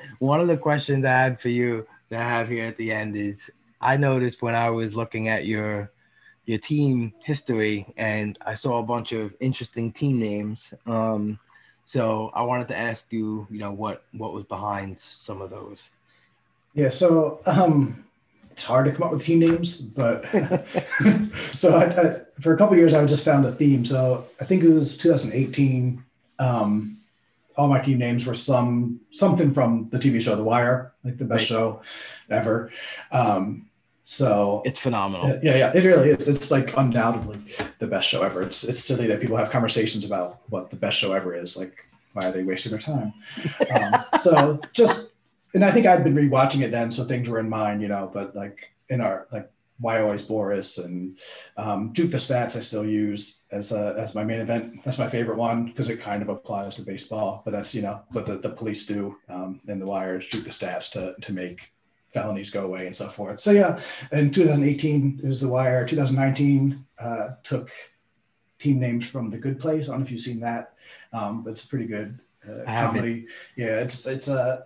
One 0.19 0.39
of 0.39 0.47
the 0.47 0.57
questions 0.57 1.05
I 1.05 1.11
had 1.11 1.39
for 1.39 1.49
you 1.49 1.87
that 2.09 2.21
I 2.21 2.29
have 2.29 2.47
here 2.47 2.65
at 2.65 2.77
the 2.77 2.91
end 2.91 3.15
is 3.15 3.49
I 3.81 3.97
noticed 3.97 4.41
when 4.41 4.55
I 4.55 4.69
was 4.69 4.95
looking 4.95 5.27
at 5.27 5.45
your 5.45 5.91
your 6.45 6.59
team 6.59 7.11
history 7.23 7.87
and 7.97 8.37
I 8.45 8.53
saw 8.53 8.77
a 8.77 8.83
bunch 8.83 9.13
of 9.13 9.33
interesting 9.39 9.91
team 9.91 10.19
names. 10.19 10.75
Um, 10.85 11.39
so 11.85 12.31
I 12.33 12.41
wanted 12.41 12.67
to 12.69 12.77
ask 12.77 13.13
you, 13.13 13.47
you 13.49 13.59
know, 13.59 13.71
what 13.71 14.03
what 14.11 14.33
was 14.33 14.43
behind 14.45 14.97
some 14.99 15.39
of 15.39 15.51
those. 15.51 15.91
Yeah, 16.73 16.89
so 16.89 17.39
um, 17.45 18.03
it's 18.51 18.63
hard 18.63 18.85
to 18.85 18.91
come 18.91 19.03
up 19.03 19.11
with 19.11 19.23
team 19.23 19.39
names, 19.39 19.77
but 19.77 20.25
so 21.53 21.75
I, 21.75 21.85
I, 21.85 22.21
for 22.41 22.53
a 22.53 22.57
couple 22.57 22.75
years 22.75 22.95
I 22.95 23.05
just 23.05 23.23
found 23.23 23.45
a 23.45 23.51
theme. 23.51 23.85
So 23.85 24.25
I 24.41 24.45
think 24.45 24.63
it 24.63 24.69
was 24.69 24.97
2018. 24.97 26.03
Um, 26.39 26.97
all 27.55 27.67
my 27.67 27.79
team 27.79 27.99
names 27.99 28.25
were 28.25 28.33
some 28.33 28.99
something 29.11 29.51
from 29.51 29.87
the 29.87 29.99
TV 29.99 30.19
show 30.19 30.35
The 30.35 30.43
Wire, 30.43 30.93
like 31.03 31.17
the 31.17 31.25
best 31.25 31.41
right. 31.41 31.47
show 31.47 31.81
ever. 32.31 32.71
Um, 33.11 33.69
so 34.07 34.61
it's 34.65 34.77
phenomenal. 34.77 35.39
Yeah, 35.41 35.55
yeah, 35.55 35.71
it 35.73 35.83
really 35.83 36.11
is. 36.11 36.27
It's 36.27 36.51
like 36.51 36.77
undoubtedly 36.77 37.41
the 37.79 37.87
best 37.87 38.07
show 38.07 38.21
ever. 38.21 38.43
It's 38.43 38.63
it's 38.63 38.79
silly 38.79 39.07
that 39.07 39.19
people 39.19 39.35
have 39.35 39.49
conversations 39.49 40.05
about 40.05 40.41
what 40.49 40.69
the 40.69 40.75
best 40.75 40.99
show 40.99 41.13
ever 41.13 41.33
is. 41.33 41.57
Like, 41.57 41.87
why 42.13 42.27
are 42.27 42.31
they 42.31 42.43
wasting 42.43 42.69
their 42.69 42.79
time? 42.79 43.13
um, 43.73 44.03
so 44.21 44.59
just 44.73 45.13
and 45.55 45.65
I 45.65 45.71
think 45.71 45.87
I'd 45.87 46.03
been 46.03 46.13
rewatching 46.13 46.61
it 46.61 46.69
then, 46.69 46.91
so 46.91 47.03
things 47.03 47.27
were 47.27 47.39
in 47.39 47.49
mind, 47.49 47.81
you 47.81 47.87
know. 47.87 48.11
But 48.13 48.35
like 48.35 48.75
in 48.89 49.01
our 49.01 49.25
like 49.31 49.49
why 49.79 49.99
always 50.01 50.23
Boris 50.23 50.77
and 50.77 51.17
um, 51.57 51.91
Juke 51.93 52.11
the 52.11 52.17
Stats 52.17 52.55
I 52.55 52.59
still 52.59 52.85
use 52.85 53.45
as 53.51 53.71
a, 53.71 53.95
as 53.97 54.13
my 54.13 54.23
main 54.23 54.39
event. 54.39 54.83
That's 54.85 54.99
my 54.99 55.09
favorite 55.09 55.39
one 55.39 55.65
because 55.65 55.89
it 55.89 55.99
kind 55.99 56.21
of 56.21 56.29
applies 56.29 56.75
to 56.75 56.83
baseball. 56.83 57.41
But 57.43 57.51
that's 57.51 57.73
you 57.73 57.81
know 57.81 58.03
what 58.11 58.27
the, 58.27 58.37
the 58.37 58.51
police 58.51 58.85
do 58.85 59.17
um, 59.29 59.61
in 59.67 59.79
the 59.79 59.87
wires, 59.87 60.27
Juke 60.27 60.43
the 60.43 60.51
Stats 60.51 60.91
to 60.91 61.15
to 61.19 61.33
make 61.33 61.71
felonies 62.15 62.49
go 62.49 62.63
away 62.63 62.87
and 62.87 62.95
so 62.95 63.09
forth. 63.09 63.41
So 63.41 63.51
yeah, 63.51 63.79
in 64.11 64.31
2018 64.31 65.19
it 65.21 65.27
was 65.27 65.41
the 65.41 65.49
wire. 65.49 65.85
2019 65.85 66.85
uh, 66.97 67.29
took 67.43 67.69
team 68.57 68.79
names 68.79 69.05
from 69.05 69.27
The 69.27 69.37
Good 69.37 69.59
Place. 69.59 69.89
I 69.89 69.91
don't 69.91 69.99
know 69.99 70.05
if 70.05 70.11
you've 70.11 70.21
seen 70.21 70.39
that. 70.39 70.73
Um, 71.11 71.45
it's 71.45 71.65
a 71.65 71.67
pretty 71.67 71.87
good 71.87 72.19
uh, 72.47 72.63
comedy. 72.65 73.27
Yeah, 73.57 73.81
it's 73.81 74.07
it's 74.07 74.29
a 74.29 74.65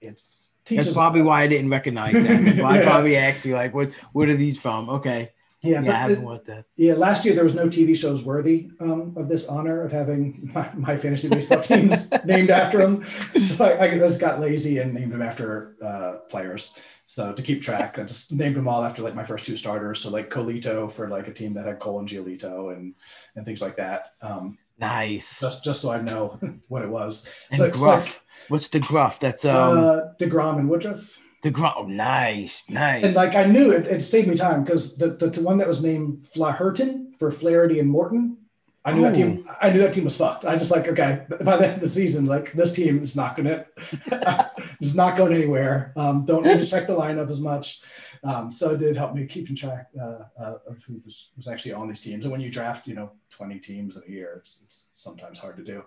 it's 0.00 0.50
teaches. 0.64 0.86
That's 0.86 0.96
probably 0.96 1.22
why 1.22 1.42
I 1.42 1.48
didn't 1.48 1.70
recognize 1.70 2.14
that. 2.14 2.54
yeah. 2.56 2.64
I 2.64 2.82
probably 2.82 3.16
asked 3.16 3.44
you 3.44 3.56
like, 3.56 3.74
what 3.74 3.90
what 4.12 4.28
are 4.28 4.36
these 4.36 4.60
from? 4.60 4.88
Okay. 4.88 5.32
Yeah, 5.60 5.80
yeah, 5.80 5.92
I 5.92 5.98
haven't 5.98 6.46
that. 6.46 6.66
Yeah, 6.76 6.94
last 6.94 7.24
year 7.24 7.34
there 7.34 7.42
was 7.42 7.54
no 7.54 7.68
TV 7.68 7.96
shows 7.96 8.24
worthy 8.24 8.70
um, 8.80 9.14
of 9.16 9.28
this 9.28 9.48
honor 9.48 9.82
of 9.82 9.90
having 9.90 10.50
my, 10.54 10.70
my 10.74 10.96
fantasy 10.96 11.28
baseball 11.28 11.60
teams 11.60 12.10
named 12.24 12.50
after 12.50 12.78
them. 12.78 13.02
So 13.38 13.64
I, 13.64 13.86
I, 13.86 13.98
just 13.98 14.20
got 14.20 14.40
lazy 14.40 14.78
and 14.78 14.94
named 14.94 15.12
them 15.12 15.22
after 15.22 15.74
uh, 15.82 16.18
players. 16.28 16.76
So 17.06 17.32
to 17.32 17.42
keep 17.42 17.60
track, 17.60 17.98
I 17.98 18.04
just 18.04 18.32
named 18.32 18.54
them 18.54 18.68
all 18.68 18.84
after 18.84 19.02
like 19.02 19.16
my 19.16 19.24
first 19.24 19.44
two 19.46 19.56
starters. 19.56 20.00
So 20.00 20.10
like 20.10 20.30
Colito 20.30 20.88
for 20.88 21.08
like 21.08 21.26
a 21.26 21.32
team 21.32 21.54
that 21.54 21.66
had 21.66 21.80
Cole 21.80 21.98
and 21.98 22.08
Giolito 22.08 22.72
and 22.72 22.94
and 23.34 23.44
things 23.44 23.60
like 23.60 23.76
that. 23.76 24.12
Um, 24.22 24.58
Nice. 24.78 25.40
Just 25.40 25.64
just 25.64 25.80
so 25.80 25.90
I 25.90 26.00
know 26.00 26.38
what 26.68 26.82
it 26.82 26.88
was. 26.88 27.28
And 27.50 27.58
so, 27.58 27.70
Gruff. 27.70 28.06
Like, 28.06 28.50
What's 28.50 28.68
the 28.68 28.80
Gruff? 28.80 29.18
That's 29.18 29.44
um 29.44 29.78
uh, 29.78 30.00
deGrom 30.20 30.58
and 30.58 30.68
Woodruff. 30.68 31.18
deGrom. 31.42 31.72
Oh, 31.76 31.86
nice, 31.86 32.68
nice. 32.68 33.04
And 33.04 33.14
like 33.14 33.34
I 33.34 33.44
knew 33.44 33.70
it, 33.70 33.86
it 33.86 34.02
saved 34.02 34.28
me 34.28 34.36
time 34.36 34.64
because 34.64 34.96
the, 34.96 35.10
the, 35.10 35.30
the 35.30 35.42
one 35.42 35.58
that 35.58 35.68
was 35.68 35.82
named 35.82 36.26
Flaherty 36.32 37.12
for 37.18 37.30
Flaherty 37.30 37.80
and 37.80 37.90
Morton. 37.90 38.36
I 38.84 38.92
knew 38.92 39.00
Ooh. 39.00 39.04
that 39.04 39.14
team. 39.14 39.46
I 39.60 39.70
knew 39.70 39.80
that 39.80 39.92
team 39.92 40.04
was 40.04 40.16
fucked. 40.16 40.44
I 40.44 40.56
just 40.56 40.70
like 40.70 40.88
okay. 40.88 41.26
By 41.42 41.56
the 41.56 41.66
end 41.66 41.74
of 41.74 41.80
the 41.80 41.88
season, 41.88 42.26
like 42.26 42.52
this 42.52 42.72
team 42.72 43.02
is 43.02 43.16
not 43.16 43.36
gonna, 43.36 43.66
it's 44.80 44.94
not 44.94 45.16
going 45.16 45.32
anywhere. 45.32 45.92
Um, 45.96 46.24
don't 46.24 46.44
need 46.44 46.60
to 46.60 46.66
check 46.66 46.86
the 46.86 46.96
lineup 46.96 47.28
as 47.28 47.40
much. 47.40 47.80
Um, 48.24 48.50
so 48.50 48.70
it 48.70 48.78
did 48.78 48.96
help 48.96 49.14
me 49.14 49.26
keeping 49.26 49.54
track 49.54 49.88
uh, 50.00 50.24
uh, 50.38 50.54
of 50.66 50.82
who 50.84 51.00
was, 51.04 51.30
was, 51.36 51.48
actually 51.48 51.72
on 51.72 51.88
these 51.88 52.00
teams. 52.00 52.24
And 52.24 52.32
when 52.32 52.40
you 52.40 52.50
draft, 52.50 52.86
you 52.86 52.94
know, 52.94 53.12
20 53.30 53.58
teams 53.60 53.96
in 53.96 54.02
a 54.06 54.10
year, 54.10 54.34
it's, 54.38 54.62
it's 54.64 54.88
sometimes 54.92 55.38
hard 55.38 55.56
to 55.58 55.64
do. 55.64 55.84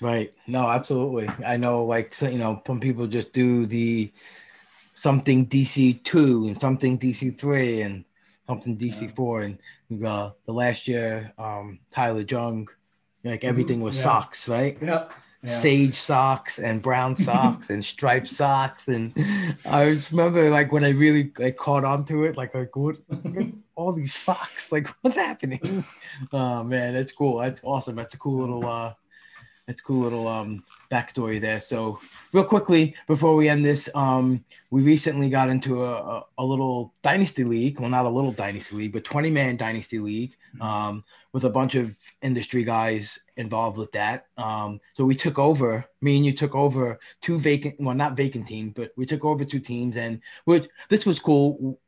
Right. 0.00 0.32
No, 0.46 0.68
absolutely. 0.68 1.28
I 1.44 1.56
know, 1.56 1.84
like, 1.84 2.14
so, 2.14 2.28
you 2.28 2.38
know, 2.38 2.62
some 2.66 2.80
people 2.80 3.06
just 3.06 3.32
do 3.32 3.66
the 3.66 4.12
something 5.02 5.46
DC 5.46 6.04
two 6.04 6.46
and 6.46 6.60
something 6.60 6.98
DC 6.98 7.34
three 7.34 7.82
and 7.82 8.04
something 8.46 8.78
DC 8.78 9.02
yeah. 9.02 9.08
four. 9.08 9.42
And 9.42 9.58
uh, 10.04 10.30
the 10.46 10.52
last 10.52 10.86
year, 10.86 11.32
um, 11.38 11.80
Tyler 11.90 12.24
Jung, 12.28 12.68
like 13.24 13.44
everything 13.44 13.80
was 13.80 13.96
yeah. 13.96 14.04
socks, 14.04 14.48
right? 14.48 14.78
Yep 14.80 15.12
yeah. 15.42 15.58
sage 15.58 15.94
socks 15.96 16.58
and 16.58 16.80
brown 16.82 17.16
socks 17.28 17.70
and 17.70 17.84
striped 17.84 18.28
socks 18.28 18.86
and 18.88 19.12
I 19.66 19.98
remember 20.10 20.50
like 20.50 20.72
when 20.72 20.84
I 20.84 20.90
really 20.90 21.32
like 21.38 21.56
caught 21.56 21.84
on 21.84 22.04
to 22.06 22.24
it 22.24 22.36
like 22.36 22.54
like 22.54 22.74
what 22.76 22.96
all 23.74 23.92
these 23.92 24.14
socks 24.14 24.70
like 24.70 24.86
what's 25.00 25.16
happening 25.16 25.84
oh 26.32 26.62
man 26.62 26.94
that's 26.94 27.12
cool 27.12 27.38
that's 27.38 27.60
awesome 27.64 27.96
that's 27.96 28.14
a 28.14 28.18
cool 28.18 28.40
little 28.40 28.68
uh 28.68 28.94
that's 29.66 29.80
cool 29.80 30.02
little 30.02 30.28
um 30.28 30.62
backstory 30.92 31.40
there. 31.40 31.58
So, 31.58 31.98
real 32.32 32.44
quickly 32.44 32.94
before 33.06 33.34
we 33.34 33.48
end 33.48 33.64
this, 33.64 33.88
um, 33.94 34.44
we 34.70 34.82
recently 34.82 35.30
got 35.30 35.48
into 35.48 35.84
a, 35.84 35.94
a, 35.94 36.24
a, 36.38 36.44
little 36.44 36.92
dynasty 37.02 37.44
league. 37.44 37.80
Well, 37.80 37.88
not 37.88 38.04
a 38.04 38.10
little 38.10 38.30
dynasty 38.30 38.76
league, 38.76 38.92
but 38.92 39.04
20 39.04 39.30
man 39.30 39.56
dynasty 39.56 39.98
league 39.98 40.36
um, 40.60 41.02
with 41.32 41.44
a 41.44 41.50
bunch 41.50 41.74
of 41.74 41.98
industry 42.20 42.62
guys 42.62 43.18
involved 43.36 43.78
with 43.78 43.90
that. 43.92 44.26
Um, 44.36 44.80
so, 44.94 45.04
we 45.04 45.16
took 45.16 45.38
over, 45.38 45.86
me 46.02 46.16
and 46.16 46.26
you 46.26 46.32
took 46.32 46.54
over 46.54 47.00
two 47.22 47.40
vacant, 47.40 47.76
well, 47.80 47.94
not 47.94 48.16
vacant 48.16 48.46
teams, 48.46 48.74
but 48.74 48.92
we 48.96 49.06
took 49.06 49.24
over 49.24 49.44
two 49.44 49.60
teams. 49.60 49.96
And 49.96 50.20
which, 50.44 50.68
this 50.90 51.06
was 51.06 51.18
cool. 51.18 51.80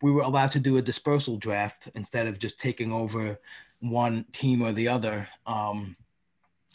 We 0.00 0.12
were 0.12 0.22
allowed 0.22 0.52
to 0.52 0.60
do 0.60 0.76
a 0.76 0.82
dispersal 0.82 1.36
draft 1.36 1.88
instead 1.94 2.28
of 2.28 2.38
just 2.38 2.60
taking 2.60 2.92
over 2.92 3.38
one 3.80 4.24
team 4.32 4.62
or 4.62 4.70
the 4.70 4.86
other. 4.86 5.28
Um, 5.46 5.96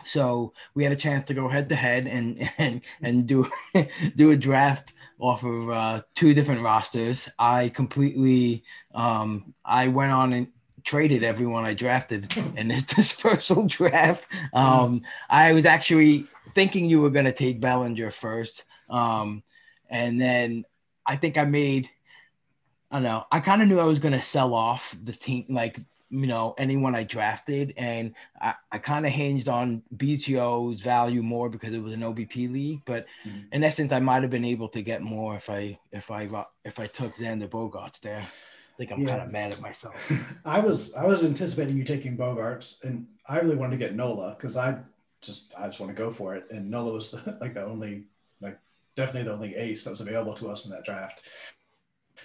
so 0.07 0.53
we 0.73 0.83
had 0.83 0.93
a 0.93 0.97
chance 0.97 1.27
to 1.27 1.33
go 1.33 1.47
head 1.47 1.69
to 1.69 1.75
head 1.75 2.07
and 2.07 2.49
and 2.57 2.83
and 3.01 3.27
do 3.27 3.49
do 4.15 4.31
a 4.31 4.37
draft 4.37 4.93
off 5.19 5.43
of 5.43 5.69
uh, 5.69 6.01
two 6.15 6.33
different 6.33 6.61
rosters. 6.61 7.27
I 7.39 7.69
completely 7.69 8.63
um, 8.93 9.53
I 9.65 9.87
went 9.87 10.11
on 10.11 10.33
and 10.33 10.47
traded 10.83 11.23
everyone 11.23 11.65
I 11.65 11.73
drafted 11.73 12.35
in 12.55 12.67
this 12.67 12.83
dispersal 12.95 13.67
draft. 13.67 14.27
Um, 14.53 15.01
I 15.29 15.53
was 15.53 15.65
actually 15.65 16.27
thinking 16.53 16.85
you 16.85 17.01
were 17.01 17.09
going 17.09 17.25
to 17.25 17.33
take 17.33 17.59
Bellinger 17.59 18.11
first, 18.11 18.63
um, 18.89 19.43
and 19.89 20.19
then 20.19 20.65
I 21.05 21.15
think 21.15 21.37
I 21.37 21.45
made. 21.45 21.89
I 22.89 22.97
don't 22.97 23.03
know. 23.03 23.25
I 23.29 23.41
kind 23.41 23.61
of 23.61 23.67
knew 23.67 23.81
I 23.81 23.83
was 23.83 23.99
going 23.99 24.13
to 24.13 24.21
sell 24.21 24.53
off 24.53 24.95
the 25.03 25.11
team, 25.11 25.45
like 25.49 25.77
you 26.09 26.27
know 26.27 26.55
anyone 26.57 26.95
I 26.95 27.03
drafted, 27.03 27.73
and 27.77 28.13
I, 28.41 28.55
I 28.71 28.77
kind 28.77 29.05
of 29.05 29.11
hinged 29.11 29.47
on 29.47 29.83
BTO's 29.95 30.81
value 30.81 31.21
more 31.21 31.49
because 31.49 31.73
it 31.73 31.81
was 31.81 31.93
an 31.93 32.01
OBP 32.01 32.51
league. 32.51 32.81
But 32.85 33.05
mm-hmm. 33.25 33.47
in 33.51 33.63
essence, 33.63 33.91
I 33.91 33.99
might 33.99 34.21
have 34.21 34.31
been 34.31 34.45
able 34.45 34.69
to 34.69 34.81
get 34.81 35.01
more 35.01 35.35
if 35.35 35.49
I 35.49 35.79
if 35.91 36.09
I 36.11 36.27
if 36.63 36.79
I 36.79 36.87
took 36.87 37.15
Xander 37.17 37.49
Bogaerts 37.49 37.99
there. 38.01 38.19
I 38.21 38.77
think 38.77 38.91
I'm 38.91 39.01
Yeah. 39.01 39.09
kind 39.09 39.21
of 39.23 39.31
mad 39.31 39.53
at 39.53 39.59
myself. 39.59 40.11
I 40.45 40.59
was 40.59 40.93
I 40.93 41.05
was 41.05 41.23
anticipating 41.23 41.77
you 41.77 41.83
taking 41.83 42.15
Bogarts, 42.15 42.83
and 42.83 43.07
I 43.27 43.39
really 43.39 43.55
wanted 43.55 43.71
to 43.71 43.85
get 43.85 43.95
Nola 43.95 44.35
because 44.37 44.55
I 44.55 44.77
just 45.21 45.53
I 45.57 45.65
just 45.65 45.79
want 45.79 45.89
to 45.89 45.97
go 45.97 46.11
for 46.11 46.35
it, 46.35 46.45
and 46.51 46.69
Nola 46.69 46.93
was 46.93 47.11
the, 47.11 47.37
like 47.41 47.53
the 47.53 47.65
only 47.65 48.05
like 48.39 48.59
definitely 48.95 49.23
the 49.23 49.33
only 49.33 49.55
ace 49.55 49.83
that 49.83 49.89
was 49.89 50.01
available 50.01 50.33
to 50.35 50.49
us 50.49 50.65
in 50.65 50.71
that 50.71 50.85
draft. 50.85 51.23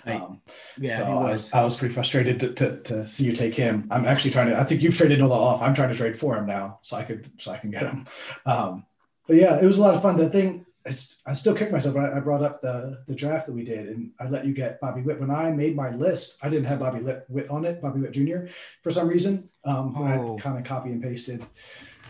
Um, 0.06 0.40
Yeah, 0.78 0.98
so 0.98 1.04
he 1.06 1.10
I 1.12 1.14
was. 1.14 1.30
was 1.30 1.52
I 1.52 1.64
was 1.64 1.76
pretty 1.76 1.94
frustrated 1.94 2.40
to, 2.40 2.52
to, 2.54 2.82
to 2.82 3.06
see 3.06 3.24
you 3.24 3.32
take 3.32 3.54
him. 3.54 3.86
I'm 3.90 4.04
actually 4.04 4.30
trying 4.32 4.48
to. 4.48 4.58
I 4.58 4.64
think 4.64 4.82
you've 4.82 4.96
traded 4.96 5.18
Nola 5.20 5.36
off. 5.38 5.62
I'm 5.62 5.74
trying 5.74 5.90
to 5.90 5.94
trade 5.96 6.16
for 6.16 6.36
him 6.36 6.46
now, 6.46 6.78
so 6.82 6.96
I 6.96 7.04
could 7.04 7.30
so 7.38 7.50
I 7.52 7.58
can 7.58 7.70
get 7.70 7.82
him. 7.82 8.06
Um, 8.46 8.84
but 9.26 9.36
yeah, 9.36 9.60
it 9.60 9.66
was 9.66 9.78
a 9.78 9.82
lot 9.82 9.94
of 9.94 10.02
fun. 10.02 10.16
The 10.16 10.28
thing 10.28 10.66
I 10.84 11.34
still 11.34 11.54
kick 11.54 11.70
myself. 11.70 11.94
when 11.94 12.04
I, 12.04 12.16
I 12.16 12.20
brought 12.20 12.42
up 12.42 12.60
the 12.60 13.04
the 13.06 13.14
draft 13.14 13.46
that 13.46 13.52
we 13.52 13.62
did, 13.64 13.88
and 13.88 14.10
I 14.18 14.28
let 14.28 14.44
you 14.44 14.52
get 14.52 14.80
Bobby 14.80 15.02
Witt. 15.02 15.20
When 15.20 15.30
I 15.30 15.50
made 15.52 15.76
my 15.76 15.90
list, 15.90 16.38
I 16.42 16.48
didn't 16.48 16.64
have 16.66 16.80
Bobby 16.80 17.00
Witt 17.28 17.48
on 17.50 17.64
it, 17.64 17.80
Bobby 17.80 18.00
Witt 18.00 18.12
Jr. 18.12 18.46
for 18.82 18.90
some 18.90 19.06
reason. 19.06 19.48
Um, 19.64 19.94
Oh. 19.96 20.36
I 20.36 20.40
kind 20.40 20.58
of 20.58 20.64
copy 20.64 20.90
and 20.90 21.00
pasted 21.00 21.46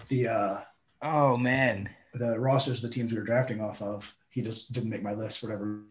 the 0.08 0.28
uh, 0.28 0.60
Oh 1.02 1.36
man. 1.36 1.90
the 2.14 2.38
rosters 2.38 2.80
the 2.80 2.88
teams 2.88 3.12
we 3.12 3.18
were 3.18 3.24
drafting 3.24 3.60
off 3.60 3.82
of. 3.82 4.14
He 4.30 4.40
just 4.40 4.72
didn't 4.72 4.88
make 4.88 5.02
my 5.02 5.12
list 5.12 5.40
for 5.40 5.48
whatever 5.48 5.82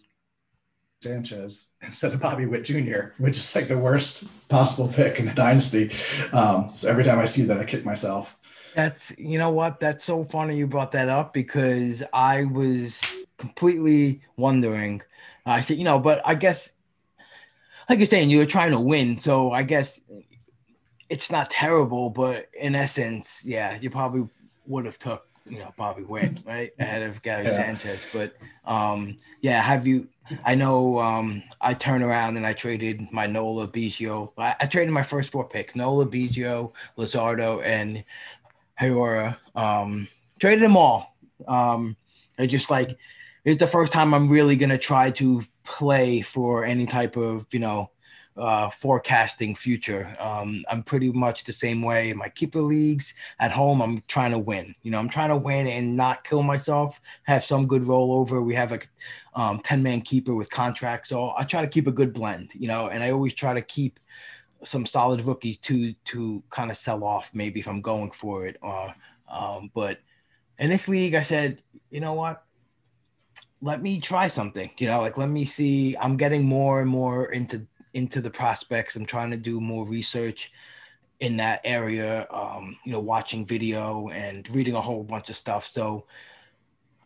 Sanchez 1.01 1.67
instead 1.81 2.13
of 2.13 2.19
Bobby 2.19 2.45
Witt 2.45 2.63
Jr., 2.63 3.13
which 3.17 3.37
is 3.37 3.55
like 3.55 3.67
the 3.67 3.77
worst 3.77 4.47
possible 4.49 4.87
pick 4.87 5.19
in 5.19 5.27
a 5.27 5.33
dynasty. 5.33 5.91
Um, 6.31 6.69
so 6.73 6.89
every 6.89 7.03
time 7.03 7.17
I 7.19 7.25
see 7.25 7.41
that, 7.43 7.59
I 7.59 7.63
kick 7.65 7.83
myself. 7.83 8.37
That's 8.75 9.11
you 9.17 9.37
know 9.37 9.49
what? 9.49 9.79
That's 9.79 10.05
so 10.05 10.23
funny 10.23 10.57
you 10.57 10.67
brought 10.67 10.91
that 10.93 11.09
up 11.09 11.33
because 11.33 12.03
I 12.13 12.45
was 12.45 13.01
completely 13.37 14.21
wondering. 14.37 15.01
I 15.45 15.61
said, 15.61 15.77
you 15.77 15.83
know, 15.83 15.99
but 15.99 16.21
I 16.23 16.35
guess 16.35 16.73
like 17.89 17.97
you're 17.99 18.05
saying, 18.05 18.29
you 18.29 18.37
were 18.37 18.45
trying 18.45 18.71
to 18.71 18.79
win, 18.79 19.17
so 19.19 19.51
I 19.51 19.63
guess 19.63 19.99
it's 21.09 21.31
not 21.31 21.49
terrible, 21.49 22.09
but 22.11 22.47
in 22.57 22.75
essence, 22.75 23.41
yeah, 23.43 23.77
you 23.81 23.89
probably 23.89 24.29
would 24.67 24.85
have 24.85 24.97
took 24.99 25.27
you 25.47 25.57
know 25.59 25.73
Bobby 25.75 26.03
Witt 26.03 26.37
right 26.45 26.71
ahead 26.79 27.01
of 27.01 27.21
Gary 27.23 27.45
Yeah. 27.45 27.57
Sanchez. 27.57 28.05
But 28.13 28.35
um, 28.63 29.17
yeah, 29.41 29.61
have 29.61 29.85
you? 29.87 30.07
I 30.43 30.55
know 30.55 30.99
um, 30.99 31.43
I 31.59 31.73
turned 31.73 32.03
around 32.03 32.37
and 32.37 32.45
I 32.45 32.53
traded 32.53 33.11
my 33.11 33.27
Nola 33.27 33.67
Biggio. 33.67 34.31
I, 34.37 34.55
I 34.59 34.65
traded 34.65 34.93
my 34.93 35.03
first 35.03 35.31
four 35.31 35.47
picks: 35.47 35.75
Nola 35.75 36.05
Biggio, 36.05 36.73
Luzardo, 36.97 37.63
and 37.63 38.03
Hayora. 38.79 39.37
Um, 39.55 40.07
traded 40.39 40.63
them 40.63 40.77
all. 40.77 41.15
Um, 41.47 41.95
I 42.37 42.45
just 42.47 42.69
like 42.69 42.97
it's 43.45 43.59
the 43.59 43.67
first 43.67 43.91
time 43.91 44.13
I'm 44.13 44.29
really 44.29 44.55
gonna 44.55 44.77
try 44.77 45.11
to 45.11 45.43
play 45.63 46.21
for 46.21 46.65
any 46.65 46.85
type 46.85 47.17
of 47.17 47.45
you 47.51 47.59
know 47.59 47.91
uh, 48.37 48.69
forecasting 48.69 49.55
future. 49.55 50.15
Um, 50.19 50.63
I'm 50.69 50.83
pretty 50.83 51.11
much 51.11 51.43
the 51.43 51.53
same 51.53 51.81
way 51.81 52.09
in 52.09 52.17
my 52.17 52.29
keeper 52.29 52.61
leagues 52.61 53.13
at 53.39 53.51
home. 53.51 53.81
I'm 53.81 54.01
trying 54.07 54.31
to 54.31 54.39
win. 54.39 54.73
You 54.83 54.91
know, 54.91 54.99
I'm 54.99 55.09
trying 55.09 55.29
to 55.29 55.37
win 55.37 55.67
and 55.67 55.97
not 55.97 56.23
kill 56.23 56.43
myself. 56.43 57.01
Have 57.23 57.43
some 57.43 57.67
good 57.67 57.83
rollover. 57.83 58.45
We 58.45 58.55
have 58.55 58.71
a 58.71 58.79
um, 59.35 59.59
10 59.59 59.83
man 59.83 60.01
keeper 60.01 60.33
with 60.33 60.49
contracts, 60.49 61.09
so 61.09 61.33
I 61.37 61.43
try 61.43 61.61
to 61.61 61.67
keep 61.67 61.87
a 61.87 61.91
good 61.91 62.13
blend. 62.13 62.51
You 62.55 62.67
know, 62.67 62.87
and 62.87 63.03
I 63.03 63.11
always 63.11 63.33
try 63.33 63.53
to 63.53 63.61
keep 63.61 63.99
some 64.63 64.85
solid 64.85 65.21
rookies 65.21 65.57
to 65.57 65.93
to 65.93 66.43
kind 66.49 66.71
of 66.71 66.77
sell 66.77 67.03
off 67.03 67.31
maybe 67.33 67.59
if 67.59 67.67
I'm 67.67 67.81
going 67.81 68.11
for 68.11 68.45
it. 68.45 68.57
Or 68.61 68.93
um, 69.27 69.71
but 69.73 69.99
in 70.57 70.69
this 70.69 70.87
league, 70.87 71.15
I 71.15 71.23
said, 71.23 71.63
you 71.89 71.99
know 71.99 72.13
what? 72.13 72.43
Let 73.61 73.81
me 73.81 73.99
try 73.99 74.27
something. 74.27 74.71
You 74.77 74.87
know, 74.87 75.01
like 75.01 75.17
let 75.17 75.29
me 75.29 75.45
see. 75.45 75.97
I'm 75.97 76.17
getting 76.17 76.43
more 76.43 76.81
and 76.81 76.89
more 76.89 77.31
into 77.31 77.67
into 77.93 78.21
the 78.21 78.29
prospects. 78.29 78.95
I'm 78.95 79.05
trying 79.05 79.31
to 79.31 79.37
do 79.37 79.59
more 79.59 79.87
research 79.87 80.51
in 81.19 81.37
that 81.37 81.61
area. 81.63 82.27
Um, 82.31 82.77
you 82.83 82.91
know, 82.91 82.99
watching 82.99 83.45
video 83.45 84.09
and 84.09 84.49
reading 84.49 84.75
a 84.75 84.81
whole 84.81 85.03
bunch 85.03 85.29
of 85.29 85.35
stuff. 85.35 85.65
So 85.65 86.05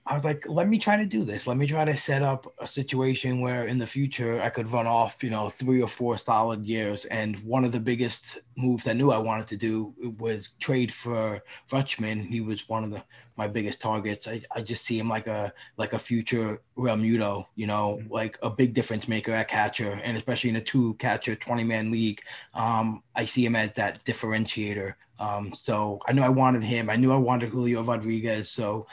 I 0.07 0.13
was 0.13 0.23
like, 0.23 0.45
let 0.47 0.69
me 0.69 0.77
try 0.77 0.97
to 0.97 1.05
do 1.05 1.25
this. 1.25 1.47
Let 1.47 1.57
me 1.57 1.65
try 1.65 1.83
to 1.83 1.97
set 1.97 2.21
up 2.21 2.53
a 2.59 2.67
situation 2.67 3.41
where 3.41 3.65
in 3.65 3.79
the 3.79 3.87
future 3.87 4.39
I 4.39 4.49
could 4.49 4.69
run 4.69 4.85
off, 4.85 5.23
you 5.23 5.31
know, 5.31 5.49
three 5.49 5.81
or 5.81 5.87
four 5.87 6.15
solid 6.19 6.63
years. 6.63 7.05
And 7.05 7.37
one 7.39 7.65
of 7.65 7.71
the 7.71 7.79
biggest 7.79 8.37
moves 8.55 8.87
I 8.87 8.93
knew 8.93 9.11
I 9.11 9.17
wanted 9.17 9.47
to 9.47 9.57
do 9.57 9.95
was 10.19 10.49
trade 10.59 10.91
for 10.93 11.41
Rutschman. 11.71 12.27
He 12.27 12.39
was 12.39 12.69
one 12.69 12.83
of 12.83 12.91
the 12.91 13.03
my 13.37 13.47
biggest 13.47 13.81
targets. 13.81 14.27
I, 14.27 14.41
I 14.51 14.61
just 14.61 14.85
see 14.85 14.99
him 14.99 15.09
like 15.09 15.25
a 15.25 15.51
like 15.77 15.93
a 15.93 15.99
future 15.99 16.61
Realmuto, 16.77 17.47
you 17.55 17.65
know, 17.65 17.99
like 18.09 18.37
a 18.43 18.49
big 18.49 18.75
difference 18.75 19.07
maker 19.07 19.33
at 19.33 19.47
catcher, 19.47 19.99
and 20.03 20.15
especially 20.15 20.51
in 20.51 20.55
a 20.57 20.61
two 20.61 20.93
catcher, 20.95 21.35
20 21.35 21.63
man 21.63 21.91
league. 21.91 22.21
Um, 22.53 23.01
I 23.15 23.25
see 23.25 23.43
him 23.43 23.55
as 23.55 23.71
that 23.73 24.03
differentiator. 24.05 24.93
Um, 25.17 25.53
so 25.53 25.99
I 26.07 26.13
knew 26.13 26.21
I 26.21 26.29
wanted 26.29 26.63
him. 26.63 26.89
I 26.89 26.95
knew 26.95 27.11
I 27.11 27.17
wanted 27.17 27.49
Julio 27.49 27.83
Rodriguez. 27.83 28.49
So 28.49 28.87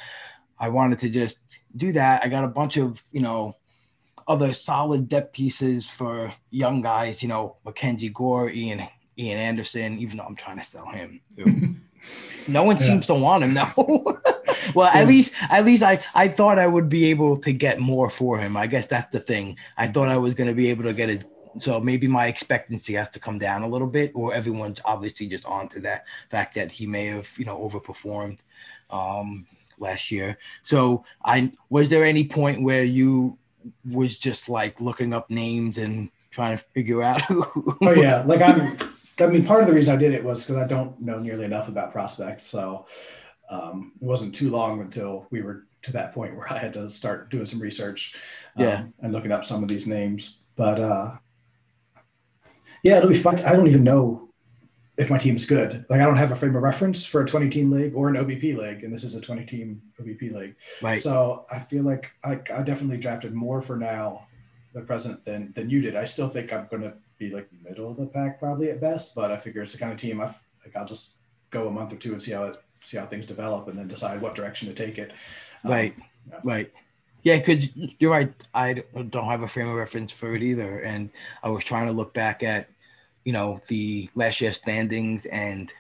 I 0.63 0.69
wanted 0.69 1.01
to 1.01 1.11
just 1.11 1.39
do 1.77 1.91
that. 1.93 2.23
I 2.25 2.29
got 2.29 2.45
a 2.45 2.49
bunch 2.49 2.77
of, 2.79 3.03
you 3.11 3.21
know, 3.21 3.57
other 4.29 4.53
solid 4.53 5.09
depth 5.09 5.33
pieces 5.35 5.91
for 5.91 6.33
young 6.51 6.81
guys, 6.81 7.21
you 7.23 7.29
know, 7.29 7.57
Mackenzie 7.65 8.09
Gore, 8.09 8.49
Ian 8.49 8.87
Ian 9.19 9.39
Anderson, 9.39 9.99
even 9.99 10.17
though 10.17 10.25
I'm 10.25 10.37
trying 10.37 10.59
to 10.59 10.65
sell 10.65 10.87
him. 10.87 11.21
no 12.49 12.63
one 12.63 12.77
Yeah. 12.77 12.83
seems 12.83 13.07
to 13.09 13.15
want 13.15 13.43
him 13.45 13.55
now. 13.55 13.75
well, 14.75 14.87
at 14.95 15.07
least 15.09 15.35
at 15.51 15.65
least 15.65 15.83
I 15.83 16.01
I 16.15 16.29
thought 16.29 16.59
I 16.61 16.69
would 16.69 16.89
be 16.89 17.07
able 17.07 17.37
to 17.39 17.53
get 17.53 17.81
more 17.81 18.09
for 18.09 18.39
him. 18.39 18.57
I 18.57 18.69
guess 18.69 18.87
that's 18.87 19.11
the 19.11 19.21
thing. 19.21 19.57
I 19.77 19.89
thought 19.89 20.09
I 20.09 20.17
was 20.17 20.33
going 20.35 20.49
to 20.49 20.55
be 20.55 20.71
able 20.71 20.85
to 20.85 20.93
get 20.93 21.11
it. 21.11 21.25
So 21.59 21.81
maybe 21.81 22.07
my 22.07 22.29
expectancy 22.29 22.95
has 22.95 23.11
to 23.11 23.19
come 23.19 23.39
down 23.39 23.63
a 23.63 23.69
little 23.69 23.89
bit, 23.89 24.13
or 24.15 24.33
everyone's 24.33 24.81
obviously 24.85 25.27
just 25.27 25.45
on 25.45 25.69
to 25.71 25.81
that 25.81 26.05
fact 26.31 26.55
that 26.55 26.71
he 26.73 26.87
may 26.87 27.07
have, 27.07 27.29
you 27.37 27.45
know, 27.45 27.59
overperformed 27.59 28.39
um, 28.89 29.47
last 29.79 30.11
year. 30.11 30.39
So 30.63 31.05
I 31.25 31.53
was 31.71 31.89
there 31.89 32.05
any 32.05 32.25
point 32.25 32.63
where 32.63 32.85
you 32.85 33.39
was 33.91 34.19
just 34.19 34.49
like 34.49 34.81
looking 34.81 35.13
up 35.13 35.31
names 35.31 35.79
and 35.79 36.11
trying 36.31 36.57
to 36.57 36.65
figure 36.75 37.03
out 37.03 37.21
who? 37.27 37.77
Oh 37.83 37.93
yeah, 37.93 38.23
like 38.27 38.43
I'm. 38.43 38.79
I 39.21 39.27
mean, 39.27 39.45
part 39.45 39.61
of 39.61 39.69
the 39.69 39.75
reason 39.75 39.95
I 39.95 39.99
did 39.99 40.15
it 40.15 40.25
was 40.25 40.43
because 40.43 40.57
I 40.57 40.67
don't 40.67 41.01
know 41.01 41.19
nearly 41.19 41.45
enough 41.45 41.69
about 41.69 41.93
prospects, 41.93 42.45
so 42.45 42.87
um, 43.51 43.93
it 44.01 44.05
wasn't 44.05 44.35
too 44.35 44.51
long 44.51 44.81
until 44.81 45.27
we 45.31 45.43
were 45.43 45.67
to 45.83 45.93
that 45.93 46.15
point 46.15 46.35
where 46.35 46.51
I 46.53 46.59
had 46.59 46.73
to 46.75 46.89
start 46.89 47.29
doing 47.31 47.47
some 47.47 47.61
research, 47.61 48.15
um, 48.57 48.65
Yeah. 48.65 48.85
and 49.01 49.13
looking 49.13 49.31
up 49.33 49.45
some 49.45 49.63
of 49.63 49.69
these 49.69 49.87
names. 49.87 50.39
But 50.57 50.81
uh, 50.81 51.17
yeah, 52.83 52.97
it'll 52.99 53.11
be 53.11 53.19
fun. 53.19 53.39
I 53.41 53.53
don't 53.53 53.69
even 53.69 53.85
know 53.85 54.29
if 54.97 55.09
my 55.09 55.19
team's 55.19 55.47
good. 55.47 55.85
Like 55.89 56.01
I 56.01 56.05
don't 56.05 56.17
have 56.17 56.33
a 56.33 56.37
frame 56.37 56.55
of 56.55 56.63
reference 56.63 57.05
for 57.05 57.23
a 57.23 57.27
20 57.27 57.49
team 57.49 57.71
league 57.71 57.95
or 57.95 58.09
an 58.09 58.17
OBP 58.17 58.57
league, 58.57 58.85
and 58.85 58.93
this 58.93 59.05
is 59.05 59.15
a 59.15 59.21
20 59.21 59.45
team 59.47 59.81
OBP 60.01 60.33
league. 60.33 60.55
Right. 60.83 61.01
So 61.01 61.47
I 61.51 61.61
feel 61.61 61.83
like 61.83 62.11
I, 62.23 62.33
I 62.53 62.63
definitely 62.63 62.99
drafted 62.99 63.33
more 63.33 63.63
for 63.63 63.77
now, 63.77 64.27
the 64.75 64.83
present 64.83 65.25
than 65.25 65.53
than 65.55 65.71
you 65.71 65.81
did. 65.81 65.97
I 65.97 66.05
still 66.05 66.29
think 66.29 66.53
I'm 66.53 66.67
going 66.71 66.83
to 66.83 66.95
be 67.19 67.31
like 67.31 67.49
middle 67.63 67.91
of 67.91 67.97
the 67.97 68.07
pack 68.07 68.39
probably 68.39 68.71
at 68.71 68.81
best, 68.81 69.15
but 69.15 69.31
I 69.31 69.37
figure 69.37 69.63
it's 69.63 69.73
the 69.73 69.79
kind 69.79 69.93
of 69.93 69.99
team 69.99 70.21
I 70.21 70.27
like. 70.65 70.77
I'll 70.77 70.87
just 70.87 71.17
go 71.51 71.69
a 71.69 71.71
month 71.71 71.93
or 71.93 71.97
two 71.97 72.13
and 72.13 72.23
see 72.23 72.33
how 72.33 72.45
it 72.45 72.57
see 72.83 72.97
how 72.97 73.07
things 73.07 73.27
develop, 73.27 73.69
and 73.69 73.79
then 73.79 73.89
decide 73.89 74.21
what 74.21 74.35
direction 74.35 74.69
to 74.69 74.75
take 74.75 74.99
it. 74.99 75.13
Um, 75.65 75.71
Right. 75.71 75.95
yeah. 76.29 76.41
Right. 76.45 76.73
Yeah, 77.23 77.39
because 77.39 77.67
you're 78.01 78.11
right. 78.11 78.33
I 78.53 78.83
don't 79.11 79.27
have 79.27 79.43
a 79.43 79.49
frame 79.49 79.69
of 79.69 79.77
reference 79.77 80.11
for 80.13 80.35
it 80.35 80.43
either, 80.43 80.81
and 80.81 81.11
I 81.43 81.51
was 81.51 81.63
trying 81.65 81.87
to 81.87 81.93
look 81.93 82.13
back 82.13 82.43
at, 82.43 82.69
you 83.25 83.33
know, 83.33 83.61
the 83.69 84.09
last 84.15 84.41
year 84.41 84.53
standings 84.53 85.27
and 85.27 85.73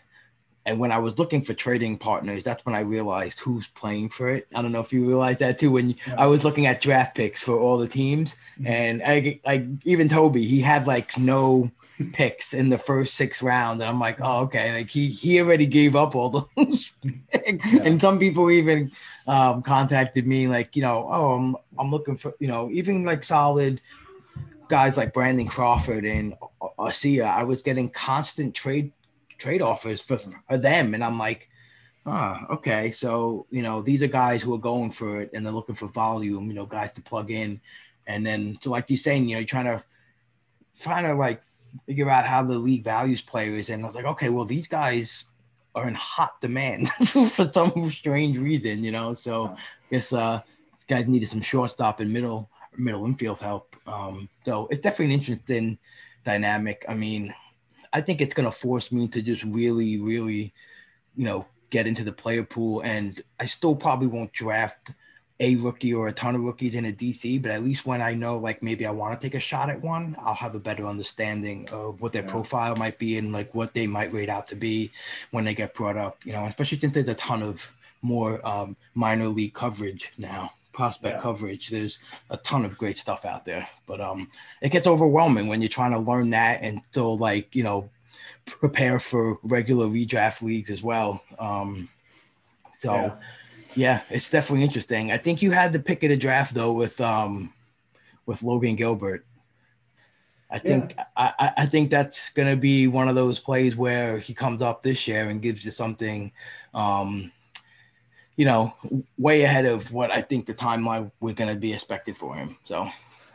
and 0.64 0.78
when 0.78 0.92
I 0.92 0.98
was 0.98 1.18
looking 1.18 1.42
for 1.42 1.54
trading 1.54 1.98
partners, 1.98 2.44
that's 2.44 2.64
when 2.64 2.76
I 2.76 2.80
realized 2.80 3.40
who's 3.40 3.66
playing 3.66 4.10
for 4.10 4.30
it. 4.30 4.46
I 4.54 4.62
don't 4.62 4.70
know 4.70 4.78
if 4.80 4.92
you 4.92 5.04
realized 5.04 5.40
that 5.40 5.58
too. 5.58 5.72
When 5.72 5.90
Yeah. 6.06 6.14
I 6.18 6.26
was 6.26 6.44
looking 6.44 6.66
at 6.66 6.80
draft 6.80 7.16
picks 7.16 7.42
for 7.42 7.58
all 7.58 7.78
the 7.78 7.88
teams, 7.88 8.36
Mhm. 8.60 8.68
and 8.68 9.02
I, 9.04 9.40
I 9.44 9.66
even 9.84 10.08
Toby, 10.08 10.44
he 10.46 10.60
had 10.60 10.86
like 10.86 11.18
no 11.18 11.72
picks 12.12 12.54
in 12.54 12.68
the 12.70 12.78
first 12.78 13.14
six 13.14 13.42
rounds, 13.42 13.80
and 13.80 13.88
I'm 13.90 13.98
like, 13.98 14.18
oh 14.20 14.42
okay, 14.44 14.72
like 14.72 14.88
he 14.88 15.08
he 15.08 15.40
already 15.40 15.66
gave 15.66 15.96
up 15.96 16.14
all 16.14 16.30
those. 16.56 16.92
Yeah. 17.02 17.82
And 17.82 18.00
some 18.00 18.20
people 18.20 18.48
even 18.48 18.92
um, 19.26 19.62
contacted 19.62 20.28
me 20.28 20.46
like, 20.46 20.76
you 20.76 20.82
know, 20.82 21.08
oh, 21.10 21.32
I'm 21.32 21.56
I'm 21.76 21.90
looking 21.90 22.14
for, 22.14 22.34
you 22.38 22.46
know, 22.46 22.70
even 22.70 23.04
like 23.04 23.24
solid 23.24 23.80
guys 24.72 24.96
like 24.96 25.12
Brandon 25.12 25.46
Crawford 25.46 26.06
and 26.06 26.34
Arcia. 26.78 27.26
I 27.26 27.44
was 27.44 27.60
getting 27.60 27.90
constant 27.90 28.54
trade 28.54 28.90
trade 29.36 29.60
offers 29.60 30.00
for, 30.00 30.16
for 30.16 30.56
them, 30.56 30.94
and 30.94 31.04
I'm 31.04 31.18
like, 31.18 31.50
ah, 32.06 32.46
okay. 32.48 32.90
So 32.90 33.46
you 33.50 33.60
know, 33.60 33.82
these 33.82 34.02
are 34.02 34.06
guys 34.06 34.40
who 34.40 34.54
are 34.54 34.58
going 34.72 34.90
for 34.90 35.20
it, 35.20 35.28
and 35.34 35.44
they're 35.44 35.52
looking 35.52 35.74
for 35.74 35.88
volume. 35.88 36.46
You 36.46 36.54
know, 36.54 36.64
guys 36.64 36.90
to 36.94 37.02
plug 37.02 37.30
in, 37.30 37.60
and 38.06 38.24
then 38.24 38.56
so 38.62 38.70
like 38.70 38.88
you're 38.88 38.96
saying, 38.96 39.28
you 39.28 39.34
know, 39.36 39.40
you're 39.40 39.46
trying 39.46 39.66
to 39.66 39.84
trying 40.80 41.04
to 41.04 41.14
like 41.16 41.42
figure 41.86 42.08
out 42.08 42.24
how 42.24 42.42
the 42.42 42.58
league 42.58 42.82
values 42.82 43.20
players, 43.20 43.68
and 43.68 43.82
I 43.82 43.86
was 43.86 43.94
like, 43.94 44.06
okay, 44.06 44.30
well, 44.30 44.46
these 44.46 44.68
guys 44.68 45.26
are 45.74 45.86
in 45.86 45.94
hot 45.94 46.40
demand 46.40 46.88
for 47.04 47.50
some 47.52 47.90
strange 47.90 48.38
reason, 48.38 48.84
you 48.84 48.90
know. 48.90 49.12
So 49.12 49.48
I 49.48 49.56
guess 49.90 50.14
uh, 50.14 50.40
this 50.72 50.84
guys 50.84 51.06
needed 51.06 51.28
some 51.28 51.42
shortstop 51.42 52.00
and 52.00 52.10
middle 52.10 52.48
middle 52.76 53.04
infield 53.04 53.38
help. 53.38 53.76
Um, 53.86 54.28
so 54.44 54.68
it's 54.70 54.80
definitely 54.80 55.14
an 55.14 55.20
interesting 55.20 55.78
dynamic. 56.24 56.84
I 56.88 56.94
mean, 56.94 57.34
I 57.92 58.00
think 58.00 58.20
it's 58.20 58.34
going 58.34 58.46
to 58.46 58.56
force 58.56 58.90
me 58.92 59.08
to 59.08 59.22
just 59.22 59.44
really, 59.44 59.98
really, 59.98 60.52
you 61.16 61.24
know, 61.24 61.46
get 61.70 61.86
into 61.86 62.04
the 62.04 62.12
player 62.12 62.44
pool. 62.44 62.80
And 62.82 63.20
I 63.40 63.46
still 63.46 63.74
probably 63.76 64.06
won't 64.06 64.32
draft 64.32 64.92
a 65.40 65.56
rookie 65.56 65.92
or 65.92 66.06
a 66.06 66.12
ton 66.12 66.36
of 66.36 66.42
rookies 66.42 66.74
in 66.76 66.84
a 66.84 66.92
DC, 66.92 67.42
but 67.42 67.50
at 67.50 67.64
least 67.64 67.84
when 67.84 68.00
I 68.00 68.14
know, 68.14 68.38
like, 68.38 68.62
maybe 68.62 68.86
I 68.86 68.92
want 68.92 69.18
to 69.20 69.26
take 69.26 69.34
a 69.34 69.40
shot 69.40 69.70
at 69.70 69.80
one, 69.80 70.14
I'll 70.20 70.34
have 70.34 70.54
a 70.54 70.60
better 70.60 70.86
understanding 70.86 71.68
of 71.72 72.00
what 72.00 72.12
their 72.12 72.22
Yeah. 72.22 72.30
profile 72.30 72.76
might 72.76 72.96
be 72.98 73.18
and 73.18 73.32
like 73.32 73.52
what 73.54 73.74
they 73.74 73.86
might 73.88 74.12
rate 74.12 74.28
out 74.28 74.46
to 74.48 74.54
be 74.54 74.92
when 75.32 75.44
they 75.44 75.54
get 75.54 75.74
brought 75.74 75.96
up, 75.96 76.24
you 76.24 76.32
know, 76.32 76.46
especially 76.46 76.78
since 76.78 76.92
there's 76.92 77.08
a 77.08 77.14
ton 77.14 77.42
of 77.42 77.68
more 78.02 78.46
um, 78.46 78.76
minor 78.94 79.28
league 79.28 79.54
coverage 79.54 80.12
now, 80.16 80.52
prospect 80.72 81.16
Yeah. 81.16 81.20
coverage. 81.22 81.68
There's 81.68 81.98
a 82.30 82.36
ton 82.38 82.64
of 82.64 82.78
great 82.78 82.98
stuff 82.98 83.24
out 83.24 83.44
there, 83.44 83.68
but 83.86 84.00
um, 84.00 84.28
it 84.60 84.70
gets 84.70 84.86
overwhelming 84.86 85.46
when 85.48 85.60
you're 85.62 85.68
trying 85.68 85.92
to 85.92 85.98
learn 85.98 86.30
that 86.30 86.60
and 86.62 86.80
still 86.90 87.16
like 87.18 87.54
you 87.54 87.62
know 87.62 87.88
prepare 88.46 88.98
for 88.98 89.38
regular 89.44 89.86
redraft 89.86 90.42
leagues 90.42 90.70
as 90.70 90.82
well. 90.82 91.22
Um, 91.38 91.88
so 92.74 92.94
Yeah. 92.94 93.14
yeah. 93.76 94.00
it's 94.10 94.30
definitely 94.30 94.64
interesting. 94.64 95.12
I 95.12 95.18
think 95.18 95.42
you 95.42 95.50
had 95.52 95.72
the 95.72 95.78
pick 95.80 96.02
of 96.02 96.08
the 96.10 96.16
draft 96.16 96.54
though 96.54 96.72
with 96.72 97.00
um 97.00 97.52
with 98.26 98.42
Logan 98.42 98.76
Gilbert. 98.76 99.24
I 100.50 100.58
think 100.58 100.94
I, 101.16 101.32
I- 101.38 101.52
I 101.58 101.66
think 101.66 101.90
that's 101.90 102.28
gonna 102.30 102.56
be 102.56 102.86
one 102.86 103.08
of 103.08 103.14
those 103.14 103.38
plays 103.38 103.74
where 103.76 104.18
he 104.18 104.34
comes 104.34 104.60
up 104.62 104.82
this 104.82 105.06
year 105.08 105.28
and 105.28 105.40
gives 105.40 105.64
you 105.64 105.70
something 105.70 106.32
um 106.74 107.32
you 108.36 108.44
know, 108.46 108.74
way 109.18 109.42
ahead 109.42 109.66
of 109.66 109.92
what 109.92 110.10
I 110.10 110.22
think 110.22 110.46
the 110.46 110.54
timeline 110.54 111.10
we're 111.20 111.34
going 111.34 111.52
to 111.52 111.60
be 111.60 111.72
expected 111.72 112.16
for 112.16 112.34
him. 112.34 112.56
So, 112.64 112.88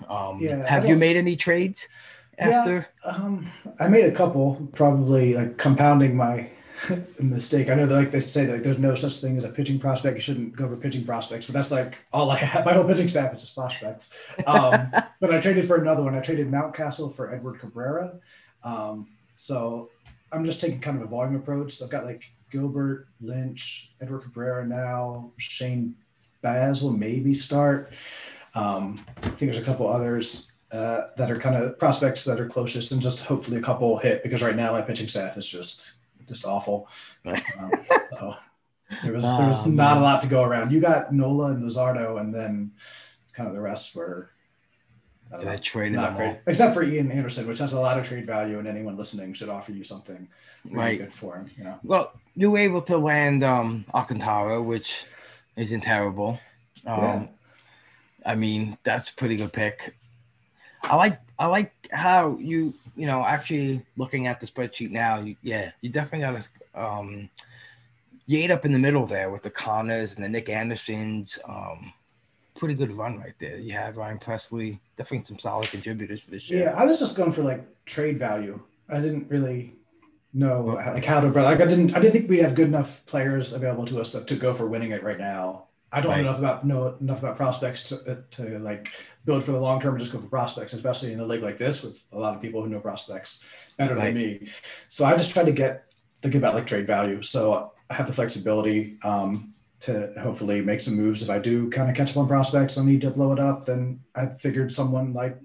um, 0.10 0.40
Yeah, 0.40 0.68
have 0.68 0.86
you 0.88 0.95
made 0.95 1.18
any 1.18 1.36
trades 1.36 1.88
Yeah. 2.38 2.49
after? 2.49 2.88
Um, 3.06 3.48
I 3.80 3.88
made 3.88 4.06
a 4.06 4.11
couple, 4.11 4.69
probably 4.74 5.34
like 5.36 5.57
compounding 5.57 6.15
my 6.15 6.49
mistake. 7.19 7.69
I 7.69 7.76
know 7.76 7.86
that 7.86 7.95
like 7.95 8.11
they 8.11 8.19
say 8.19 8.48
like 8.48 8.64
there's 8.64 8.80
no 8.80 8.95
such 8.95 9.18
thing 9.18 9.38
as 9.38 9.44
a 9.44 9.49
pitching 9.49 9.80
prospect. 9.80 10.15
You 10.15 10.22
shouldn't 10.22 10.56
go 10.56 10.68
for 10.68 10.76
pitching 10.76 11.06
prospects, 11.06 11.45
but 11.48 11.53
that's 11.53 11.72
like 11.72 11.98
all 12.14 12.30
I 12.30 12.38
have. 12.38 12.65
My 12.69 12.74
whole 12.74 12.86
pitching 12.86 13.07
staff 13.07 13.34
is 13.34 13.41
just 13.41 13.56
prospects. 13.56 14.14
Um, 14.45 14.91
but 15.19 15.34
I 15.34 15.40
traded 15.40 15.65
for 15.65 15.78
another 15.82 16.03
one. 16.03 16.15
I 16.15 16.22
traded 16.22 16.52
Mountcastle 16.52 17.15
for 17.15 17.34
Edward 17.34 17.60
Cabrera. 17.60 18.19
Um, 18.64 19.07
so 19.36 19.90
I'm 20.32 20.45
just 20.45 20.60
taking 20.61 20.80
kind 20.80 20.98
of 20.98 21.03
a 21.03 21.07
volume 21.07 21.36
approach. 21.36 21.74
So 21.74 21.86
I've 21.86 21.91
got 21.91 22.06
like 22.06 22.32
Gilbert, 22.52 23.07
Lynch, 23.22 23.91
Edward 24.02 24.22
Cabrera 24.24 24.65
now, 24.65 25.32
Shane 25.38 25.95
Baz 26.41 26.82
will 26.84 26.94
maybe 26.94 27.34
start. 27.34 27.94
Um, 28.56 29.06
I 29.18 29.30
think 29.30 29.40
there's 29.52 29.57
a 29.57 29.61
couple 29.61 29.88
others 29.88 30.52
uh, 30.72 31.03
that 31.18 31.30
are 31.32 31.40
kind 31.40 31.56
of 31.56 31.78
prospects 31.80 32.24
that 32.26 32.40
are 32.40 32.45
closest, 32.48 32.91
and 32.91 33.02
just 33.02 33.22
hopefully 33.22 33.57
a 33.57 33.61
couple 33.61 33.98
hit 33.98 34.24
because 34.24 34.41
right 34.41 34.56
now 34.56 34.72
my 34.72 34.82
pitching 34.82 35.07
staff 35.07 35.38
is 35.38 35.48
just 35.48 35.94
just 36.28 36.45
awful. 36.45 36.90
Um, 37.26 37.40
so 38.11 38.36
there 39.03 39.14
was 39.14 39.24
there 39.24 39.48
was 39.48 39.64
Oh, 39.68 39.69
not 39.69 39.94
man. 39.94 39.98
a 39.98 40.02
lot 40.02 40.22
to 40.22 40.28
go 40.28 40.44
around. 40.44 40.72
You 40.72 40.80
got 40.80 41.14
Nola 41.14 41.52
and 41.52 41.64
Luzardo, 41.64 42.19
and 42.19 42.34
then 42.34 42.72
kind 43.34 43.48
of 43.48 43.53
the 43.53 43.61
rest 43.61 43.95
were. 43.95 44.30
I 45.30 45.34
don't 45.34 45.40
Did 45.41 45.49
I 45.49 45.56
know, 45.56 45.62
traded 45.62 45.94
not 45.94 46.16
great, 46.18 46.28
all? 46.30 46.40
except 46.48 46.74
for 46.74 46.84
Ian 46.84 47.12
Anderson, 47.12 47.48
which 47.48 47.60
has 47.60 47.74
a 47.74 47.80
lot 47.80 47.99
of 47.99 48.08
trade 48.08 48.26
value, 48.26 48.60
and 48.60 48.68
anyone 48.68 48.95
listening 48.98 49.34
should 49.34 49.49
offer 49.49 49.72
you 49.72 49.84
something 49.84 50.28
really 50.66 50.78
Right. 50.78 50.99
good 50.99 51.14
for 51.14 51.36
him. 51.36 51.52
You 51.58 51.64
know? 51.66 51.80
Well, 51.84 52.14
you 52.36 52.52
were 52.52 52.60
able 52.60 52.82
to 52.84 52.98
land 52.98 53.44
um, 53.44 53.86
Alcantara, 53.94 54.62
which 54.62 55.06
isn't 55.56 55.82
terrible. 55.82 56.40
Um, 56.86 57.02
Yeah. 57.04 57.28
I 58.26 58.36
mean, 58.36 58.78
that's 58.84 59.10
a 59.12 59.16
pretty 59.16 59.36
good 59.38 59.54
pick. 59.54 59.95
I 60.84 60.95
like 60.95 61.20
I 61.40 61.48
like 61.48 61.74
how 61.91 62.38
you 62.40 62.74
you 62.95 63.06
know 63.08 63.24
actually 63.26 63.84
looking 63.95 64.28
at 64.28 64.40
the 64.41 64.48
spreadsheet 64.48 64.91
now. 64.91 65.20
You, 65.20 65.36
yeah, 65.41 65.72
you 65.82 65.90
definitely 65.90 66.20
got 66.28 66.41
to 66.74 66.82
um, 66.82 67.30
you 68.26 68.40
ate 68.40 68.52
up 68.52 68.66
in 68.66 68.72
the 68.74 68.80
middle 68.80 69.06
there 69.06 69.30
with 69.30 69.44
the 69.44 69.49
Connors 69.49 70.16
and 70.16 70.24
the 70.24 70.30
Nick 70.30 70.49
Andersons. 70.49 71.40
Um, 71.45 71.94
pretty 72.58 72.74
good 72.76 72.92
run 72.94 73.18
right 73.20 73.34
there. 73.40 73.58
You 73.58 73.74
have 73.74 73.98
Ryan 73.98 74.20
Pressly, 74.20 74.80
definitely 74.98 75.26
some 75.26 75.40
solid 75.40 75.70
contributors 75.70 76.22
for 76.22 76.32
this 76.32 76.50
year. 76.50 76.66
Yeah, 76.66 76.74
I 76.76 76.86
was 76.86 77.00
just 77.00 77.16
going 77.16 77.32
for 77.32 77.44
like 77.44 77.66
trade 77.86 78.20
value. 78.20 78.60
I 78.90 79.00
didn't 79.00 79.30
really 79.30 79.76
know 80.34 80.76
how, 80.76 80.94
like 80.94 81.06
how 81.06 81.20
to, 81.22 81.30
but 81.30 81.44
like 81.46 81.62
I 81.62 81.66
didn't, 81.66 81.96
I 81.96 82.00
didn't 82.00 82.14
think 82.14 82.30
we 82.30 82.40
had 82.40 82.56
good 82.56 82.68
enough 82.68 83.06
players 83.06 83.54
available 83.54 83.86
to 83.86 84.00
us 84.02 84.12
to, 84.12 84.24
to 84.24 84.36
go 84.36 84.54
for 84.54 84.68
winning 84.68 84.92
it 84.92 85.04
right 85.04 85.18
now. 85.18 85.66
I 85.92 86.02
don't 86.02 86.12
Right. 86.12 86.22
know 86.22 86.30
enough 86.30 86.40
about 86.40 86.66
know 86.68 86.98
enough 87.00 87.20
about 87.20 87.38
prospects 87.38 87.84
to, 87.90 88.12
uh, 88.12 88.16
to 88.32 88.60
like 88.60 88.90
build 89.24 89.44
for 89.46 89.54
the 89.54 89.60
long 89.60 89.80
term 89.80 89.94
and 89.94 90.00
just 90.02 90.12
go 90.12 90.20
for 90.20 90.28
prospects, 90.28 90.74
especially 90.74 91.14
in 91.14 91.20
a 91.22 91.26
league 91.26 91.42
like 91.44 91.58
this 91.58 91.82
with 91.82 92.04
a 92.12 92.20
lot 92.20 92.36
of 92.36 92.42
people 92.42 92.62
who 92.62 92.68
know 92.70 92.82
prospects 92.82 93.42
better 93.78 93.96
Right. 93.96 94.14
than 94.14 94.16
me. 94.16 94.50
So 94.90 95.06
I 95.06 95.14
just 95.14 95.32
tried 95.32 95.46
to 95.46 95.54
get 95.54 95.86
think 96.22 96.36
about 96.36 96.56
like 96.56 96.68
trade 96.68 96.88
value. 96.88 97.22
So 97.24 97.72
I 97.90 97.94
have 97.94 98.08
the 98.08 98.14
flexibility 98.14 98.98
um, 99.04 99.54
to 99.82 100.12
hopefully 100.20 100.62
make 100.62 100.82
some 100.82 100.95
moves 100.95 101.22
if 101.22 101.30
I 101.30 101.40
do 101.40 101.70
kind 101.70 101.90
of 101.90 101.95
catch 101.95 102.12
up 102.12 102.18
on 102.18 102.28
prospects. 102.28 102.78
I 102.78 102.86
need 102.86 103.02
to 103.02 103.12
blow 103.12 103.32
it 103.32 103.40
up. 103.40 103.66
Then 103.66 103.99
I 104.16 104.28
figured 104.28 104.74
someone 104.74 105.14
like 105.14 105.38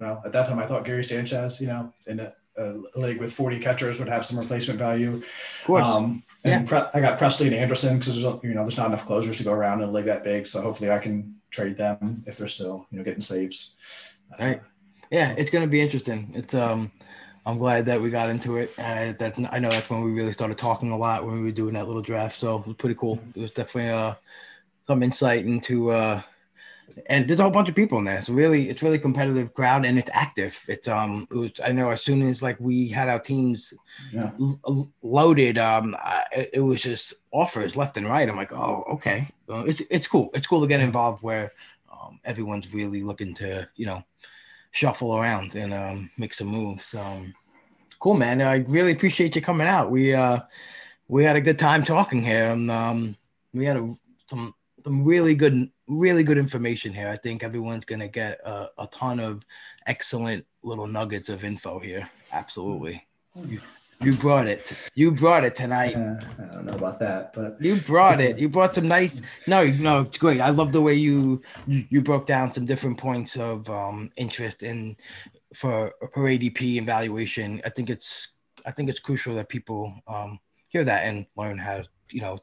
well, 0.00 0.22
at 0.24 0.32
that 0.32 0.46
time, 0.46 0.58
I 0.58 0.66
thought 0.66 0.84
Gary 0.84 1.04
Sanchez, 1.04 1.60
you 1.60 1.66
know, 1.66 1.92
in 2.06 2.20
a, 2.20 2.32
a 2.56 2.76
league 2.94 3.18
with 3.18 3.32
40 3.32 3.58
catchers 3.58 3.98
would 3.98 4.08
have 4.08 4.24
some 4.24 4.38
replacement 4.38 4.78
value. 4.78 5.16
Of 5.16 5.66
course. 5.66 5.84
Um, 5.84 6.22
and 6.44 6.68
Pre- 6.68 6.78
I 6.94 7.00
got 7.00 7.18
Pressly 7.18 7.46
and 7.46 7.54
Anderson 7.54 7.98
because 7.98 8.22
there's 8.22 8.42
you 8.44 8.54
know 8.54 8.62
there's 8.62 8.76
not 8.76 8.86
enough 8.86 9.06
closers 9.06 9.38
to 9.38 9.44
go 9.44 9.52
around 9.52 9.82
in 9.82 9.88
a 9.88 9.92
league 9.92 10.06
that 10.06 10.22
big, 10.22 10.46
so 10.46 10.62
hopefully 10.62 10.90
I 10.90 10.98
can 10.98 11.34
trade 11.50 11.76
them 11.76 12.22
if 12.26 12.38
they're 12.38 12.46
still 12.46 12.86
you 12.90 12.98
know 12.98 13.04
getting 13.04 13.20
saves. 13.20 13.74
Right. 14.38 14.62
Yeah, 15.10 15.34
it's 15.36 15.50
gonna 15.50 15.66
be 15.66 15.80
interesting. 15.80 16.30
It's 16.34 16.54
um, 16.54 16.92
I'm 17.46 17.58
glad 17.58 17.86
that 17.86 18.00
we 18.00 18.10
got 18.10 18.28
into 18.28 18.58
it. 18.58 18.72
Uh, 18.78 19.14
that's 19.18 19.40
I 19.50 19.58
know 19.58 19.70
that's 19.70 19.88
when 19.88 20.02
we 20.02 20.12
really 20.12 20.32
started 20.32 20.58
talking 20.58 20.90
a 20.90 20.98
lot 20.98 21.24
when 21.24 21.34
we 21.36 21.42
were 21.46 21.50
doing 21.50 21.74
that 21.74 21.86
little 21.86 22.02
draft. 22.02 22.38
So 22.38 22.58
it 22.58 22.66
was 22.66 22.76
pretty 22.76 22.94
cool. 22.96 23.18
It 23.34 23.40
was 23.40 23.50
definitely 23.52 23.90
uh, 23.90 24.14
some 24.86 25.02
insight 25.02 25.46
into 25.46 25.90
uh, 25.90 26.22
and 27.06 27.28
there's 27.28 27.38
a 27.38 27.42
whole 27.44 27.52
bunch 27.52 27.68
of 27.68 27.74
people 27.74 27.98
in 27.98 28.04
there. 28.04 28.18
It's 28.18 28.28
really 28.28 28.68
it's 28.68 28.82
really 28.82 28.98
competitive 28.98 29.54
crowd 29.54 29.84
and 29.84 29.98
it's 29.98 30.10
active. 30.12 30.62
It's 30.68 30.88
um, 30.88 31.26
it 31.30 31.34
was 31.36 31.50
I 31.64 31.72
know 31.72 31.90
as 31.90 32.02
soon 32.02 32.22
as 32.28 32.42
like 32.42 32.56
we 32.60 32.88
had 32.88 33.08
our 33.08 33.20
teams 33.20 33.72
Yeah. 34.12 34.30
l- 34.40 34.90
loaded, 35.02 35.58
um, 35.58 35.94
I, 35.98 36.24
it- 36.34 36.50
it 36.54 36.60
was 36.60 36.82
just 36.82 37.14
offers 37.32 37.76
left 37.76 37.96
and 37.96 38.06
right. 38.06 38.28
I'm 38.28 38.36
like, 38.36 38.52
oh, 38.52 38.84
okay. 38.94 39.28
Uh, 39.48 39.60
it's 39.64 39.80
it's 39.90 40.08
cool. 40.08 40.30
It's 40.34 40.46
cool 40.46 40.60
to 40.60 40.66
get 40.66 40.80
involved 40.80 41.22
where 41.22 41.52
um, 41.90 42.20
everyone's 42.24 42.74
really 42.74 43.02
looking 43.02 43.34
to 43.36 43.68
you 43.76 43.86
know 43.86 44.02
shuffle 44.70 45.16
around 45.16 45.54
and 45.54 45.72
um, 45.72 46.10
make 46.18 46.34
some 46.34 46.48
moves. 46.48 46.94
Um, 46.94 47.34
cool, 47.98 48.14
man. 48.14 48.40
I 48.42 48.56
really 48.68 48.92
appreciate 48.92 49.34
you 49.36 49.42
coming 49.42 49.66
out. 49.66 49.90
We 49.90 50.14
uh, 50.14 50.40
we 51.08 51.24
had 51.24 51.36
a 51.36 51.40
good 51.40 51.58
time 51.58 51.84
talking 51.84 52.22
here, 52.22 52.50
and 52.50 52.70
um, 52.70 53.16
we 53.52 53.64
had 53.64 53.76
a, 53.76 53.88
some 54.26 54.54
some 54.84 55.04
really 55.04 55.34
good 55.34 55.70
really 55.88 56.22
good 56.22 56.38
information 56.38 56.92
here. 56.92 57.08
I 57.08 57.16
think 57.16 57.42
everyone's 57.42 57.84
gonna 57.84 58.08
get 58.08 58.40
a, 58.44 58.68
a 58.78 58.86
ton 58.88 59.20
of 59.20 59.44
excellent 59.86 60.46
little 60.62 60.86
nuggets 60.86 61.28
of 61.28 61.44
info 61.44 61.78
here. 61.78 62.08
Absolutely. 62.32 63.06
You, 63.34 63.60
you 64.00 64.16
brought 64.16 64.46
it. 64.46 64.72
You 64.94 65.10
brought 65.10 65.44
it 65.44 65.54
tonight. 65.54 65.96
Uh, 65.96 66.20
I 66.38 66.54
don't 66.54 66.66
know 66.66 66.74
about 66.74 66.98
that, 67.00 67.32
but 67.32 67.60
You 67.60 67.76
brought 67.76 68.20
it. 68.20 68.38
You 68.42 68.48
brought 68.48 68.74
some 68.74 68.86
nice. 68.86 69.20
No, 69.46 69.66
no, 69.66 70.02
it's 70.02 70.18
great. 70.18 70.40
I 70.40 70.50
love 70.50 70.72
the 70.72 70.80
way 70.80 70.94
you 70.94 71.42
you 71.66 72.00
broke 72.00 72.26
down 72.26 72.54
some 72.54 72.64
different 72.64 72.98
points 72.98 73.36
of 73.36 73.68
um, 73.68 74.10
interest 74.16 74.62
in 74.62 74.96
for 75.54 75.92
for 76.12 76.28
ADP 76.28 76.60
evaluation. 76.76 77.60
I 77.64 77.70
think 77.70 77.90
it's 77.90 78.28
I 78.64 78.70
think 78.70 78.88
it's 78.88 79.00
crucial 79.00 79.34
that 79.36 79.48
people 79.48 79.94
um, 80.06 80.38
hear 80.68 80.84
that 80.84 81.04
and 81.04 81.26
learn 81.36 81.58
how 81.58 81.82
you 82.10 82.20
know 82.20 82.38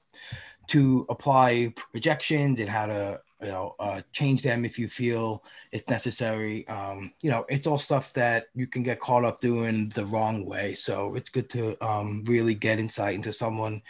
to 0.68 1.06
apply 1.10 1.73
projections 1.91 2.60
and 2.60 2.69
how 2.69 2.88
to 2.88 3.22
you 3.41 3.48
know 3.48 3.76
uh, 3.80 4.02
change 4.12 4.41
them 4.41 4.66
if 4.66 4.80
you 4.80 4.88
feel 4.88 5.44
it's 5.72 5.90
necessary. 5.90 6.68
Um, 6.68 7.14
you 7.22 7.30
know, 7.30 7.45
it's 7.49 7.68
all 7.68 7.80
stuff 7.80 8.14
that 8.14 8.48
you 8.56 8.68
can 8.68 8.84
get 8.84 8.99
caught 8.99 9.26
up 9.26 9.40
doing 9.40 9.90
the 9.90 10.06
wrong 10.06 10.45
way. 10.45 10.76
So 10.76 11.16
it's 11.16 11.30
good 11.30 11.49
to 11.52 11.78
um, 11.86 12.24
really 12.26 12.56
get 12.56 12.80
insight 12.80 13.16
into 13.16 13.34
someone 13.34 13.82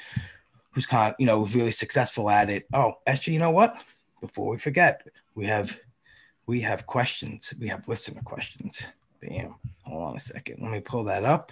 who's 0.72 0.86
kind 0.86 1.12
of, 1.12 1.16
you 1.20 1.26
know, 1.26 1.40
who's 1.40 1.56
really 1.56 1.72
successful 1.72 2.30
at 2.30 2.50
it. 2.50 2.68
Oh, 2.74 2.94
actually, 3.08 3.34
you 3.34 3.40
know 3.40 3.52
what? 3.52 3.78
Before 4.20 4.50
we 4.50 4.58
forget, 4.58 5.08
we 5.36 5.46
have 5.46 5.80
we 6.48 6.62
have 6.62 6.86
questions. 6.86 7.54
We 7.60 7.68
have 7.68 7.88
listener 7.88 8.22
questions. 8.24 8.88
Bam. 9.22 9.56
Hold 9.84 10.10
on 10.10 10.18
a 10.18 10.20
second. 10.20 10.62
Let 10.62 10.72
me 10.72 10.80
pull 10.80 11.04
that 11.06 11.24
up. 11.24 11.52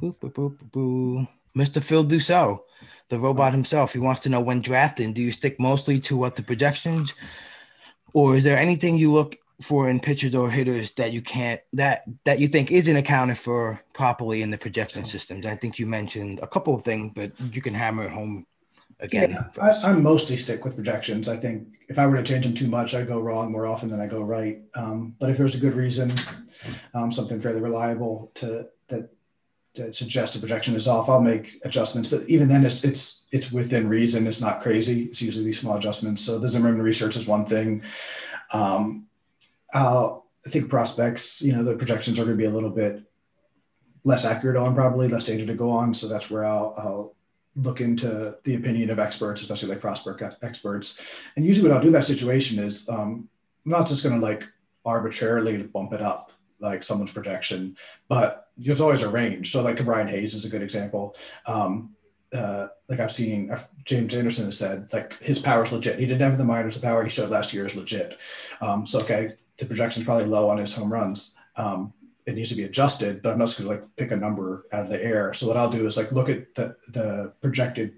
Boop, 0.00 0.16
boop, 0.18 0.32
boop, 0.32 0.58
boop. 0.70 1.28
Mr. 1.56 1.82
Phil 1.82 2.04
Dussault, 2.04 2.60
the 3.08 3.18
robot 3.18 3.52
himself. 3.52 3.92
He 3.92 3.98
wants 3.98 4.20
to 4.22 4.28
know 4.28 4.40
when 4.40 4.60
drafting, 4.60 5.12
do 5.12 5.22
you 5.22 5.32
stick 5.32 5.60
mostly 5.60 6.00
to 6.00 6.16
what 6.16 6.36
the 6.36 6.42
projections, 6.42 7.14
or 8.12 8.36
is 8.36 8.44
there 8.44 8.58
anything 8.58 8.96
you 8.96 9.12
look 9.12 9.36
for 9.62 9.88
in 9.88 10.00
pitchers 10.00 10.34
or 10.34 10.50
hitters 10.50 10.92
that 10.92 11.12
you 11.12 11.22
can't 11.22 11.60
that 11.72 12.04
that 12.24 12.40
you 12.40 12.48
think 12.48 12.70
isn't 12.70 12.96
accounted 12.96 13.38
for 13.38 13.80
properly 13.92 14.42
in 14.42 14.50
the 14.50 14.58
projection 14.58 15.04
systems? 15.04 15.46
I 15.46 15.56
think 15.56 15.78
you 15.78 15.86
mentioned 15.86 16.40
a 16.42 16.46
couple 16.46 16.74
of 16.74 16.82
things, 16.82 17.12
but 17.14 17.32
you 17.52 17.62
can 17.62 17.74
hammer 17.74 18.04
it 18.04 18.10
home 18.10 18.46
again. 19.00 19.30
Yeah, 19.30 19.62
I. 19.62 19.90
I'm 19.90 20.02
mostly 20.02 20.36
stick 20.36 20.64
with 20.64 20.74
projections. 20.74 21.28
I 21.28 21.36
think 21.36 21.68
if 21.88 21.98
I 21.98 22.06
were 22.06 22.16
to 22.16 22.22
change 22.22 22.44
them 22.44 22.54
too 22.54 22.68
much, 22.68 22.94
I'd 22.94 23.06
go 23.06 23.20
wrong 23.20 23.52
more 23.52 23.66
often 23.66 23.88
than 23.88 24.00
I 24.00 24.06
go 24.06 24.22
right. 24.22 24.60
Um, 24.74 25.14
but 25.18 25.30
if 25.30 25.38
there's 25.38 25.54
a 25.54 25.60
good 25.60 25.74
reason, 25.74 26.12
um, 26.94 27.12
something 27.12 27.40
fairly 27.40 27.60
reliable 27.60 28.32
to 28.34 28.68
that 28.88 29.10
that 29.74 29.94
suggests 29.94 30.34
the 30.34 30.40
projection 30.40 30.74
is 30.74 30.86
off, 30.86 31.08
I'll 31.08 31.20
make 31.20 31.60
adjustments. 31.64 32.08
But 32.08 32.28
even 32.28 32.48
then, 32.48 32.64
it's 32.64 32.84
it's 32.84 33.26
it's 33.30 33.50
within 33.50 33.88
reason. 33.88 34.26
It's 34.26 34.40
not 34.40 34.60
crazy. 34.60 35.04
It's 35.04 35.22
usually 35.22 35.44
these 35.44 35.60
small 35.60 35.76
adjustments. 35.76 36.22
So 36.22 36.38
the 36.38 36.48
Zimmerman 36.48 36.82
research 36.82 37.16
is 37.16 37.26
one 37.26 37.46
thing. 37.46 37.82
Um, 38.52 39.06
I 40.46 40.50
think 40.50 40.68
prospects, 40.68 41.42
you 41.42 41.54
know, 41.54 41.64
the 41.64 41.74
projections 41.74 42.18
are 42.18 42.24
going 42.24 42.36
to 42.36 42.42
be 42.42 42.48
a 42.48 42.50
little 42.50 42.70
bit 42.70 43.02
less 44.04 44.24
accurate 44.24 44.56
on, 44.56 44.74
probably 44.74 45.08
less 45.08 45.24
data 45.24 45.46
to 45.46 45.54
go 45.54 45.70
on. 45.70 45.94
So 45.94 46.06
that's 46.06 46.30
where 46.30 46.44
I'll, 46.44 46.74
I'll 46.76 47.14
look 47.56 47.80
into 47.80 48.36
the 48.44 48.54
opinion 48.56 48.90
of 48.90 48.98
experts, 48.98 49.40
especially 49.40 49.70
like 49.70 49.80
prospect 49.80 50.22
experts. 50.42 51.00
And 51.36 51.46
usually, 51.46 51.68
what 51.68 51.76
I'll 51.76 51.82
do 51.82 51.88
in 51.88 51.94
that 51.94 52.04
situation 52.04 52.62
is 52.62 52.88
um, 52.88 53.28
I'm 53.64 53.72
not 53.72 53.88
just 53.88 54.02
going 54.02 54.14
to 54.14 54.24
like 54.24 54.44
arbitrarily 54.84 55.62
bump 55.62 55.94
it 55.94 56.02
up 56.02 56.32
like 56.64 56.82
someone's 56.82 57.12
projection, 57.12 57.76
but 58.08 58.48
there's 58.56 58.80
always 58.80 59.02
a 59.02 59.08
range. 59.08 59.52
So 59.52 59.62
like 59.62 59.84
Brian 59.84 60.08
Hayes 60.08 60.34
is 60.34 60.44
a 60.44 60.48
good 60.48 60.62
example. 60.62 61.14
Um, 61.46 61.94
uh, 62.32 62.68
like 62.88 62.98
I've 62.98 63.12
seen 63.12 63.50
I've, 63.52 63.68
James 63.84 64.14
Anderson 64.14 64.46
has 64.46 64.58
said, 64.58 64.88
like 64.92 65.18
his 65.22 65.38
power 65.38 65.64
is 65.64 65.70
legit. 65.70 65.98
He 65.98 66.06
didn't 66.06 66.22
have 66.28 66.38
the 66.38 66.44
minors. 66.44 66.74
The 66.74 66.86
power 66.86 67.04
he 67.04 67.10
showed 67.10 67.30
last 67.30 67.52
year 67.52 67.66
is 67.66 67.76
legit. 67.76 68.18
Um, 68.60 68.86
so 68.86 68.98
okay, 69.00 69.34
the 69.58 69.66
projection 69.66 70.02
is 70.02 70.06
probably 70.06 70.26
low 70.26 70.48
on 70.48 70.58
his 70.58 70.74
home 70.74 70.92
runs. 70.92 71.36
Um, 71.56 71.92
it 72.26 72.34
needs 72.34 72.48
to 72.48 72.56
be 72.56 72.64
adjusted, 72.64 73.22
but 73.22 73.32
I'm 73.32 73.38
not 73.38 73.46
just 73.46 73.58
to 73.58 73.68
like 73.68 73.84
pick 73.96 74.10
a 74.10 74.16
number 74.16 74.66
out 74.72 74.82
of 74.82 74.88
the 74.88 75.04
air. 75.04 75.34
So 75.34 75.46
what 75.46 75.56
I'll 75.56 75.70
do 75.70 75.86
is 75.86 75.96
like 75.96 76.10
look 76.10 76.28
at 76.28 76.54
the, 76.54 76.74
the 76.88 77.32
projected 77.40 77.94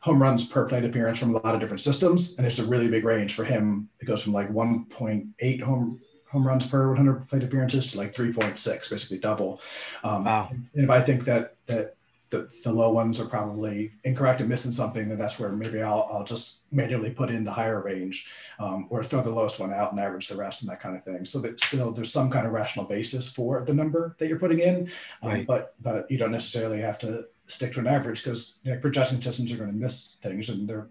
home 0.00 0.20
runs 0.20 0.46
per 0.46 0.66
plate 0.66 0.84
appearance 0.84 1.18
from 1.18 1.34
a 1.34 1.38
lot 1.38 1.54
of 1.54 1.60
different 1.60 1.80
systems, 1.80 2.36
and 2.36 2.46
it's 2.46 2.58
a 2.58 2.64
really 2.64 2.88
big 2.88 3.04
range 3.04 3.34
for 3.34 3.44
him. 3.44 3.88
It 4.00 4.04
goes 4.04 4.22
from 4.22 4.34
like 4.34 4.50
1.8 4.50 5.62
home 5.62 6.00
home 6.30 6.46
runs 6.46 6.66
per 6.66 6.88
100 6.88 7.28
plate 7.28 7.42
appearances 7.42 7.90
to 7.92 7.98
like 7.98 8.14
3.6, 8.14 8.90
basically 8.90 9.18
double. 9.18 9.60
Um, 10.04 10.24
Wow. 10.24 10.48
And 10.50 10.84
if 10.84 10.90
I 10.90 11.00
think 11.00 11.24
that 11.24 11.56
that 11.66 11.96
the, 12.30 12.48
the 12.62 12.72
low 12.72 12.92
ones 12.92 13.18
are 13.18 13.24
probably 13.26 13.90
incorrect 14.04 14.38
and 14.40 14.48
missing 14.48 14.70
something, 14.70 15.08
then 15.08 15.18
that's 15.18 15.40
where 15.40 15.50
maybe 15.50 15.82
I'll, 15.82 16.08
I'll 16.12 16.22
just 16.22 16.58
manually 16.70 17.10
put 17.10 17.28
in 17.28 17.42
the 17.42 17.50
higher 17.50 17.80
range 17.82 18.28
um, 18.60 18.86
or 18.88 19.02
throw 19.02 19.20
the 19.20 19.30
lowest 19.32 19.58
one 19.58 19.72
out 19.72 19.90
and 19.90 19.98
average 20.00 20.28
the 20.28 20.36
rest 20.36 20.62
and 20.62 20.70
that 20.70 20.78
kind 20.80 20.94
of 20.96 21.02
thing. 21.02 21.24
So 21.24 21.40
that 21.40 21.58
still 21.58 21.90
there's 21.90 22.12
some 22.12 22.30
kind 22.30 22.46
of 22.46 22.52
rational 22.52 22.84
basis 22.84 23.28
for 23.28 23.64
the 23.64 23.74
number 23.74 24.14
that 24.18 24.28
you're 24.28 24.38
putting 24.38 24.60
in, 24.60 24.88
um, 25.22 25.28
Right. 25.30 25.46
but 25.46 25.74
but 25.82 26.08
you 26.08 26.18
don't 26.18 26.30
necessarily 26.30 26.80
have 26.80 26.98
to 26.98 27.24
stick 27.48 27.72
to 27.72 27.80
an 27.80 27.88
average 27.88 28.22
because 28.22 28.54
you 28.62 28.72
know, 28.72 28.78
projection 28.78 29.20
systems 29.20 29.52
are 29.52 29.56
going 29.56 29.72
to 29.72 29.76
miss 29.76 30.16
things 30.22 30.48
and 30.50 30.68
they're 30.68 30.86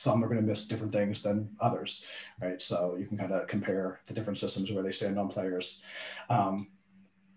some 0.00 0.24
are 0.24 0.28
going 0.28 0.40
to 0.40 0.46
miss 0.46 0.66
different 0.66 0.92
things 0.92 1.22
than 1.22 1.50
others, 1.60 2.04
right? 2.40 2.60
So 2.62 2.96
you 2.98 3.06
can 3.06 3.18
kind 3.18 3.32
of 3.32 3.46
compare 3.46 4.00
the 4.06 4.14
different 4.14 4.38
systems 4.38 4.72
where 4.72 4.82
they 4.82 4.92
stand 4.92 5.18
on 5.18 5.28
players. 5.28 5.82
Um, 6.30 6.68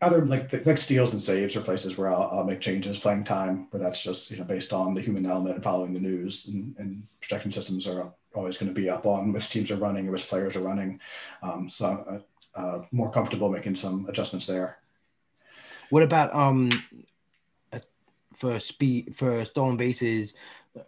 other 0.02 0.26
like 0.26 0.52
like 0.66 0.78
steals 0.78 1.14
and 1.14 1.22
saves 1.22 1.56
are 1.56 1.62
places 1.62 1.98
where 1.98 2.10
I'll, 2.10 2.30
I'll 2.32 2.44
make 2.44 2.60
changes 2.60 3.00
playing 3.00 3.24
time 3.24 3.68
where 3.72 3.82
that's 3.82 4.04
just 4.04 4.32
you 4.32 4.38
know 4.38 4.44
based 4.44 4.74
on 4.74 4.94
the 4.94 5.02
human 5.02 5.26
element 5.26 5.56
and 5.56 5.64
following 5.64 5.94
the 5.94 6.00
news 6.02 6.48
and, 6.48 6.76
and 6.78 7.04
projection 7.22 7.52
systems 7.52 7.88
are 7.88 8.14
always 8.36 8.58
going 8.58 8.74
to 8.74 8.82
be 8.82 8.90
up 8.90 9.06
on 9.06 9.32
which 9.32 9.50
teams 9.50 9.72
are 9.72 9.78
running 9.78 10.04
and 10.04 10.12
which 10.12 10.28
players 10.28 10.58
are 10.58 10.62
running 10.62 11.00
um, 11.42 11.70
so 11.70 11.86
I'm 12.10 12.16
uh, 12.16 12.20
uh, 12.60 12.86
more 12.92 13.10
comfortable 13.12 13.50
making 13.50 13.76
some 13.76 14.06
adjustments 14.10 14.46
there 14.46 14.80
What 15.90 16.04
about 16.04 16.36
um 16.36 16.70
uh, 17.72 17.80
for 18.34 18.60
speed 18.60 19.16
for 19.16 19.46
stolen 19.46 19.78
bases? 19.78 20.34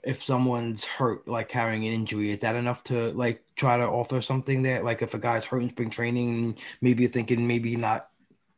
If 0.03 0.23
someone's 0.23 0.83
hurt, 0.83 1.27
like 1.27 1.49
carrying 1.49 1.85
an 1.85 1.93
injury, 1.93 2.31
is 2.31 2.39
that 2.39 2.55
enough 2.55 2.83
to 2.85 3.11
like 3.13 3.43
try 3.55 3.77
to 3.77 3.85
alter 3.87 4.21
something 4.21 4.63
there? 4.63 4.81
Like 4.83 5.01
if 5.01 5.13
a 5.13 5.19
guy's 5.19 5.45
hurt 5.45 5.61
in 5.61 5.69
spring 5.69 5.89
training, 5.91 6.57
maybe 6.81 7.03
you're 7.03 7.09
thinking 7.11 7.47
maybe 7.47 7.75
not 7.75 8.09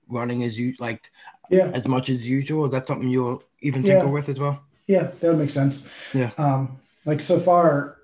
running 0.08 0.44
as 0.44 0.58
you 0.58 0.74
like 0.80 1.12
yeah 1.50 1.70
as 1.74 1.86
much 1.86 2.10
as 2.10 2.22
usual. 2.22 2.66
Is 2.66 2.72
that 2.72 2.88
something 2.88 3.10
you'll 3.10 3.44
even 3.62 3.84
Yeah. 3.84 3.96
tinker 3.96 4.08
with 4.08 4.30
as 4.30 4.40
well? 4.40 4.62
yeah 4.88 5.12
that 5.20 5.28
would 5.28 5.38
make 5.38 5.50
sense 5.50 5.86
Yeah. 6.14 6.32
um, 6.38 6.80
like 7.06 7.22
so 7.22 7.40
far 7.42 7.98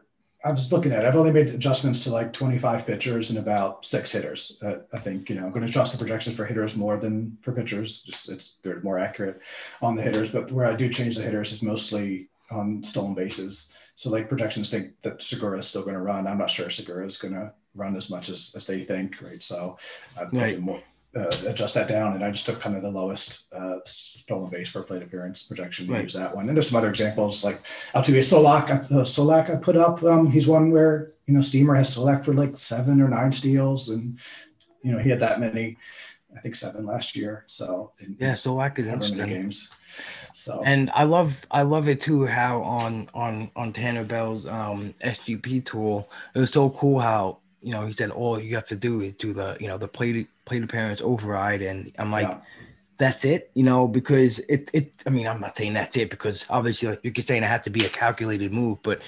I 0.45 0.51
was 0.51 0.69
looking 0.73 0.91
at 0.91 1.05
it. 1.05 1.07
I've 1.07 1.15
only 1.15 1.31
made 1.31 1.47
adjustments 1.47 2.03
to 2.03 2.11
like 2.11 2.33
25 2.33 2.85
pitchers 2.85 3.29
and 3.29 3.39
about 3.39 3.85
six 3.85 4.11
hitters. 4.11 4.61
Uh, 4.61 4.79
I 4.91 4.99
think, 4.99 5.29
you 5.29 5.35
know, 5.37 5.45
I'm 5.45 5.51
going 5.51 5.61
to 5.61 5.69
adjust 5.69 5.93
the 5.93 5.97
projections 5.97 6.35
for 6.35 6.43
hitters 6.43 6.75
more 6.75 6.97
than 6.97 7.37
for 7.39 7.53
pitchers. 7.53 8.01
Just 8.01 8.27
it's 8.27 8.57
they're 8.63 8.81
more 8.81 8.99
accurate 8.99 9.39
on 9.81 9.95
the 9.95 10.01
hitters, 10.01 10.33
but 10.33 10.51
where 10.51 10.65
I 10.65 10.75
do 10.75 10.89
change 10.89 11.15
the 11.15 11.23
hitters 11.23 11.53
is 11.53 11.61
mostly 11.63 12.27
on 12.55 12.83
stolen 12.83 13.13
bases. 13.13 13.71
So 13.95 14.09
like 14.09 14.29
projections 14.29 14.69
think 14.69 15.01
that 15.03 15.21
Segura 15.21 15.59
is 15.59 15.67
still 15.67 15.83
going 15.83 15.93
to 15.93 16.01
run. 16.01 16.27
I'm 16.27 16.37
not 16.39 16.49
sure 16.49 16.69
Segura 16.69 17.05
is 17.05 17.17
going 17.17 17.33
to 17.33 17.53
run 17.75 17.95
as 17.95 18.09
much 18.09 18.29
as, 18.29 18.53
as 18.55 18.65
they 18.65 18.79
think. 18.81 19.21
Right. 19.21 19.43
So 19.43 19.77
I've 20.19 20.33
Right. 20.33 20.59
more, 20.59 20.81
uh, 21.15 21.31
adjust 21.47 21.75
that 21.75 21.87
down. 21.87 22.13
And 22.13 22.23
I 22.23 22.31
just 22.31 22.45
took 22.45 22.59
kind 22.59 22.75
of 22.75 22.81
the 22.81 22.89
lowest 22.91 23.43
uh, 23.51 23.77
stolen 23.85 24.49
base 24.49 24.71
per 24.71 24.81
plate 24.81 25.03
appearance 25.03 25.43
projection 25.43 25.85
to 25.87 25.93
Right. 25.93 26.03
use 26.03 26.13
that 26.13 26.35
one. 26.35 26.47
And 26.47 26.57
there's 26.57 26.69
some 26.69 26.77
other 26.77 26.89
examples 26.89 27.43
like 27.43 27.61
Altuve 27.93 28.17
Solak, 28.23 28.69
uh, 28.91 29.03
Solak 29.03 29.51
I 29.51 29.57
put 29.57 29.77
up. 29.77 30.03
Um, 30.03 30.31
he's 30.31 30.47
one 30.47 30.71
where, 30.71 31.11
you 31.27 31.33
know, 31.35 31.41
Steamer 31.41 31.75
has 31.75 31.95
Solak 31.95 32.25
for 32.25 32.33
like 32.33 32.57
seven 32.57 32.99
or 33.01 33.09
nine 33.09 33.31
steals. 33.31 33.89
And, 33.89 34.19
you 34.81 34.91
know, 34.91 34.97
he 34.97 35.09
had 35.11 35.19
that 35.19 35.39
many, 35.39 35.77
I 36.35 36.39
think 36.39 36.55
seven 36.55 36.85
last 36.85 37.15
year. 37.15 37.43
So 37.47 37.91
Yeah, 38.17 38.33
so 38.33 38.59
I 38.59 38.69
could 38.69 38.87
understand. 38.87 39.29
games. 39.29 39.69
So 40.33 40.61
And 40.65 40.89
I 40.91 41.03
love 41.03 41.45
I 41.51 41.61
love 41.61 41.87
it 41.87 42.01
too 42.01 42.25
how 42.25 42.61
on 42.61 43.07
on 43.13 43.51
on 43.55 43.73
Tanner 43.73 44.03
Bell's 44.03 44.45
um 44.45 44.93
SGP 45.03 45.63
tool 45.65 46.09
it 46.35 46.39
was 46.39 46.51
so 46.51 46.69
cool 46.71 46.99
how 46.99 47.39
you 47.61 47.71
know 47.71 47.85
he 47.85 47.93
said 47.93 48.09
all 48.11 48.39
you 48.39 48.55
have 48.55 48.67
to 48.67 48.75
do 48.75 49.01
is 49.01 49.13
do 49.13 49.33
the 49.33 49.57
you 49.59 49.67
know 49.67 49.77
the 49.77 49.87
plate 49.87 50.27
plate 50.45 50.63
appearance 50.63 51.01
override 51.01 51.61
and 51.61 51.91
I'm 51.99 52.11
like 52.11 52.27
yeah. 52.27 52.37
that's 52.97 53.25
it 53.25 53.51
you 53.53 53.63
know 53.63 53.87
because 53.87 54.39
it 54.49 54.69
it 54.73 54.91
I 55.05 55.09
mean 55.11 55.27
I'm 55.27 55.39
not 55.39 55.55
saying 55.55 55.73
that's 55.73 55.95
it 55.97 56.09
because 56.09 56.45
obviously 56.49 56.89
like 56.89 56.99
you 57.03 57.11
could 57.11 57.27
say 57.27 57.37
it 57.37 57.43
had 57.43 57.63
to 57.65 57.69
be 57.69 57.85
a 57.85 57.89
calculated 57.89 58.51
move 58.51 58.79
but 58.83 59.01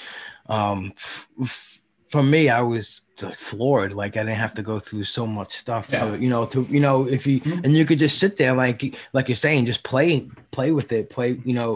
um 0.48 0.94
f- 0.96 1.28
f- 1.42 1.80
for 2.16 2.24
me 2.24 2.42
I 2.60 2.62
was 2.62 3.02
like 3.22 3.40
floored 3.40 3.94
like 4.02 4.14
I 4.20 4.24
didn't 4.28 4.44
have 4.46 4.54
to 4.60 4.64
go 4.72 4.76
through 4.86 5.06
so 5.20 5.24
much 5.40 5.52
stuff 5.64 5.86
Yeah. 5.92 6.00
so 6.02 6.06
you 6.24 6.30
know 6.34 6.44
to 6.54 6.60
you 6.76 6.82
know 6.86 6.98
if 7.18 7.22
you 7.30 7.38
Mhm. 7.42 7.64
and 7.64 7.72
you 7.78 7.84
could 7.88 8.00
just 8.06 8.18
sit 8.24 8.34
there 8.42 8.54
like 8.64 8.80
like 9.18 9.26
you're 9.30 9.44
saying 9.48 9.62
just 9.74 9.84
play 9.84 10.10
play 10.58 10.70
with 10.80 10.90
it 10.98 11.04
play 11.16 11.30
you 11.50 11.56
know 11.62 11.70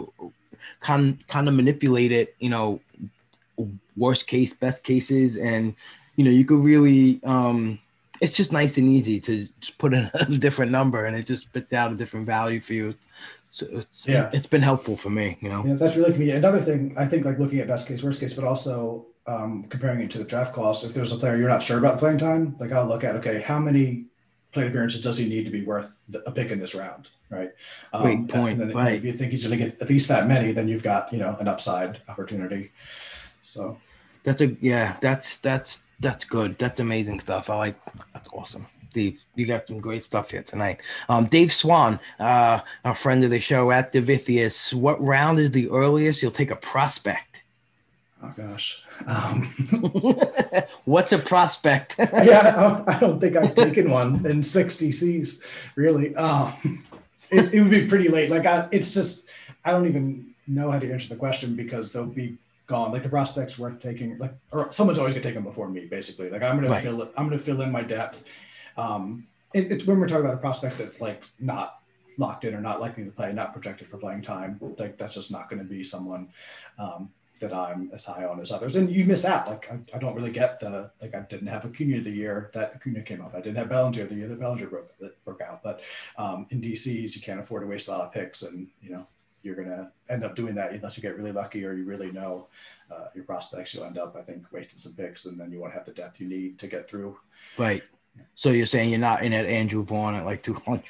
kind 0.90 1.03
kind 1.36 1.48
of 1.49 1.53
manipulate 1.61 2.11
it 2.22 2.28
you 2.45 2.49
know 2.57 2.66
worst 3.98 4.28
case 4.28 4.53
best 4.53 4.84
cases 4.91 5.38
and 5.38 5.64
you 6.16 6.24
know 6.26 6.32
you 6.40 6.45
could 6.49 6.64
really 6.72 7.20
um 7.24 7.80
it's 8.22 8.36
just 8.41 8.52
nice 8.52 8.78
and 8.78 8.88
easy 8.98 9.18
to 9.28 9.48
just 9.61 9.78
put 9.78 9.94
in 9.94 10.10
a 10.14 10.26
different 10.45 10.72
number 10.72 10.99
and 11.06 11.16
it 11.20 11.26
just 11.32 11.44
spits 11.44 11.74
out 11.74 11.91
a 11.91 11.95
different 11.95 12.26
value 12.26 12.61
for 12.61 12.74
you 12.74 12.95
so 13.52 13.66
it's, 13.72 14.06
Yeah. 14.06 14.30
it's 14.34 14.48
been 14.48 14.61
helpful 14.72 14.95
for 15.03 15.10
me 15.10 15.38
you 15.41 15.49
know 15.52 15.61
Yeah, 15.66 15.76
that's 15.82 15.95
really 15.98 16.11
convenient. 16.11 16.40
Another 16.45 16.61
thing, 16.61 16.82
I 17.03 17.06
think, 17.10 17.26
like 17.26 17.40
looking 17.40 17.60
at 17.64 17.68
best 17.68 17.88
case, 17.88 18.03
worst 18.03 18.20
case, 18.20 18.34
but 18.36 18.44
also 18.45 19.06
um, 19.27 19.65
comparing 19.69 20.01
it 20.01 20.11
to 20.11 20.17
the 20.17 20.23
draft 20.23 20.53
cost. 20.53 20.83
If 20.83 20.93
there's 20.93 21.11
a 21.11 21.17
player 21.17 21.37
you're 21.37 21.49
not 21.49 21.63
sure 21.63 21.77
about 21.77 21.95
the 21.95 21.99
playing 21.99 22.17
time, 22.17 22.55
like 22.59 22.71
I'll 22.71 22.87
look 22.87 23.03
at, 23.03 23.15
okay, 23.17 23.41
how 23.41 23.59
many 23.59 24.05
plate 24.51 24.67
appearances 24.67 25.03
does 25.03 25.17
he 25.17 25.27
need 25.27 25.45
to 25.45 25.51
be 25.51 25.63
worth 25.63 26.01
the, 26.09 26.27
a 26.27 26.31
pick 26.31 26.51
in 26.51 26.59
this 26.59 26.73
round, 26.73 27.09
right? 27.29 27.51
Um, 27.93 28.03
Great 28.03 28.27
point, 28.27 28.61
And 28.61 28.71
then 28.71 28.77
right. 28.77 28.95
if 28.95 29.03
you 29.03 29.11
think 29.11 29.31
he's 29.31 29.45
going 29.45 29.57
to 29.57 29.65
get 29.65 29.81
at 29.81 29.89
least 29.89 30.07
that 30.07 30.27
many, 30.27 30.51
then 30.51 30.67
you've 30.67 30.83
got 30.83 31.11
you 31.13 31.19
know 31.19 31.35
an 31.39 31.47
upside 31.47 32.01
opportunity. 32.07 32.71
So 33.41 33.77
That's 34.23 34.41
a 34.41 34.55
yeah. 34.61 34.97
That's 35.01 35.37
that's 35.37 35.81
that's 35.99 36.25
good. 36.25 36.57
That's 36.57 36.79
amazing 36.79 37.19
stuff. 37.19 37.49
I 37.49 37.55
like. 37.57 37.79
That's 38.13 38.29
awesome, 38.33 38.65
Dave. 38.93 39.23
You 39.35 39.45
got 39.45 39.67
some 39.67 39.79
great 39.79 40.05
stuff 40.05 40.31
here 40.31 40.43
tonight. 40.43 40.79
Um, 41.07 41.25
Dave 41.25 41.51
Swan, 41.51 41.99
uh, 42.19 42.59
a 42.83 42.95
friend 42.95 43.23
of 43.23 43.29
the 43.29 43.39
show 43.39 43.71
at 43.71 43.93
Divithius. 43.93 44.73
What 44.73 44.99
round 45.01 45.39
is 45.39 45.51
the 45.51 45.69
earliest 45.69 46.21
you'll 46.21 46.31
take 46.31 46.51
a 46.51 46.55
prospect? 46.55 47.41
oh 48.23 48.33
gosh, 48.35 48.81
um, 49.07 49.43
What's 50.85 51.11
a 51.13 51.19
prospect? 51.19 51.95
yeah, 51.99 52.84
I, 52.88 52.99
don't 52.99 53.19
think 53.19 53.35
I've 53.35 53.55
taken 53.55 53.89
one 53.89 54.26
in 54.26 54.43
60 54.43 54.91
Cs, 54.91 55.41
really. 55.76 56.15
Um, 56.15 56.84
it, 57.30 57.53
it 57.53 57.61
would 57.61 57.71
be 57.71 57.88
pretty 57.88 58.09
late. 58.09 58.30
Like, 58.30 58.45
I, 58.45 58.67
it's 58.71 58.93
just, 58.93 59.30
I 59.63 59.71
don't 59.71 59.88
even 59.88 60.34
know 60.47 60.71
how 60.71 60.80
to 60.80 60.91
answer 60.91 61.09
the 61.09 61.15
question 61.15 61.55
because 61.55 61.91
they'll 61.91 62.05
be 62.05 62.38
gone. 62.67 62.91
Like, 62.91 63.03
the 63.03 63.09
prospect's 63.09 63.57
worth 63.57 63.80
taking, 63.80 64.17
like, 64.17 64.34
or 64.51 64.71
someone's 64.71 64.99
always 64.99 65.13
gonna 65.13 65.23
take 65.23 65.35
them 65.35 65.43
before 65.43 65.69
me, 65.69 65.85
basically. 65.85 66.30
Like, 66.30 66.43
I'm 66.43 66.55
gonna 66.55 66.69
Right. 66.69 66.84
fill 66.84 67.01
it, 67.01 67.11
I'm 67.17 67.26
gonna 67.27 67.38
fill 67.38 67.61
in 67.61 67.71
my 67.71 67.84
depth. 67.84 68.23
Um, 68.77 69.27
it, 69.53 69.71
it's 69.71 69.85
when 69.85 69.99
we're 69.99 70.07
talking 70.07 70.26
about 70.26 70.35
a 70.35 70.38
prospect 70.38 70.77
that's 70.77 71.01
like 71.01 71.23
not 71.39 71.80
locked 72.17 72.43
in 72.43 72.53
or 72.53 72.61
not 72.61 72.80
likely 72.81 73.03
to 73.05 73.11
play, 73.11 73.31
not 73.34 73.53
projected 73.53 73.88
for 73.88 73.97
playing 73.97 74.21
time. 74.21 74.59
Like, 74.77 74.97
that's 74.97 75.15
just 75.15 75.31
not 75.31 75.49
gonna 75.49 75.63
be 75.63 75.84
someone. 75.84 76.30
Um, 76.77 77.09
that 77.40 77.53
I'm 77.53 77.90
as 77.94 78.06
high 78.06 78.26
on 78.26 78.40
as 78.40 78.52
others. 78.52 78.76
And 78.76 78.90
you 78.90 79.06
miss 79.06 79.26
out. 79.26 79.48
Like 79.48 79.72
I, 79.72 79.80
I 79.95 79.99
don't 79.99 80.16
really 80.16 80.32
get 80.32 80.60
the 80.60 80.91
like 81.02 81.16
I 81.16 81.22
didn't 81.22 81.48
have 81.48 81.66
Acuna 81.66 82.02
the 82.02 82.10
year 82.10 82.49
that 82.53 82.74
Acuna 82.76 83.02
came 83.02 83.22
up. 83.22 83.34
I 83.34 83.41
didn't 83.41 83.57
have 83.57 83.70
Bellinger 83.70 84.06
the 84.06 84.16
year 84.16 84.28
that 84.28 84.40
Bellinger 84.40 84.68
broke 84.68 84.98
that 84.99 85.24
broke 85.26 85.41
out. 85.41 85.64
But 85.64 85.82
um, 86.18 86.45
in 86.49 86.61
DCs, 86.61 87.16
you 87.16 87.22
can't 87.22 87.40
afford 87.40 87.64
to 87.64 87.68
waste 87.68 87.88
a 87.88 87.91
lot 87.91 88.02
of 88.02 88.11
picks, 88.11 88.41
and 88.41 88.68
you 88.82 88.91
know 88.91 89.07
you're 89.41 89.56
going 89.56 89.70
to 89.70 89.90
end 90.10 90.24
up 90.24 90.36
doing 90.36 90.56
that 90.56 90.72
unless 90.72 90.98
you 90.98 91.02
get 91.02 91.16
really 91.16 91.32
lucky 91.32 91.64
or 91.66 91.74
you 91.74 91.86
really 91.86 92.11
know 92.11 92.48
uh, 92.91 93.06
your 93.16 93.24
prospects. 93.24 93.74
You'll 93.74 93.86
end 93.86 93.98
up, 93.98 94.16
I 94.18 94.22
think, 94.22 94.45
wasting 94.52 94.80
some 94.80 94.94
picks, 94.94 95.26
and 95.26 95.40
then 95.40 95.52
you 95.52 95.60
won't 95.60 95.74
have 95.74 95.86
the 95.86 95.91
depth 95.91 96.20
you 96.20 96.28
need 96.28 96.60
to 96.60 96.68
get 96.68 96.90
through. 96.90 97.18
Right. 97.57 97.84
So 98.36 98.49
you're 98.49 98.66
saying 98.66 98.90
you're 98.90 98.99
not 98.99 99.24
in 99.24 99.32
at 99.32 99.45
Andrew 99.45 99.84
Vaughn 99.84 100.16
at 100.16 100.26
like 100.26 100.44
200. 100.44 100.84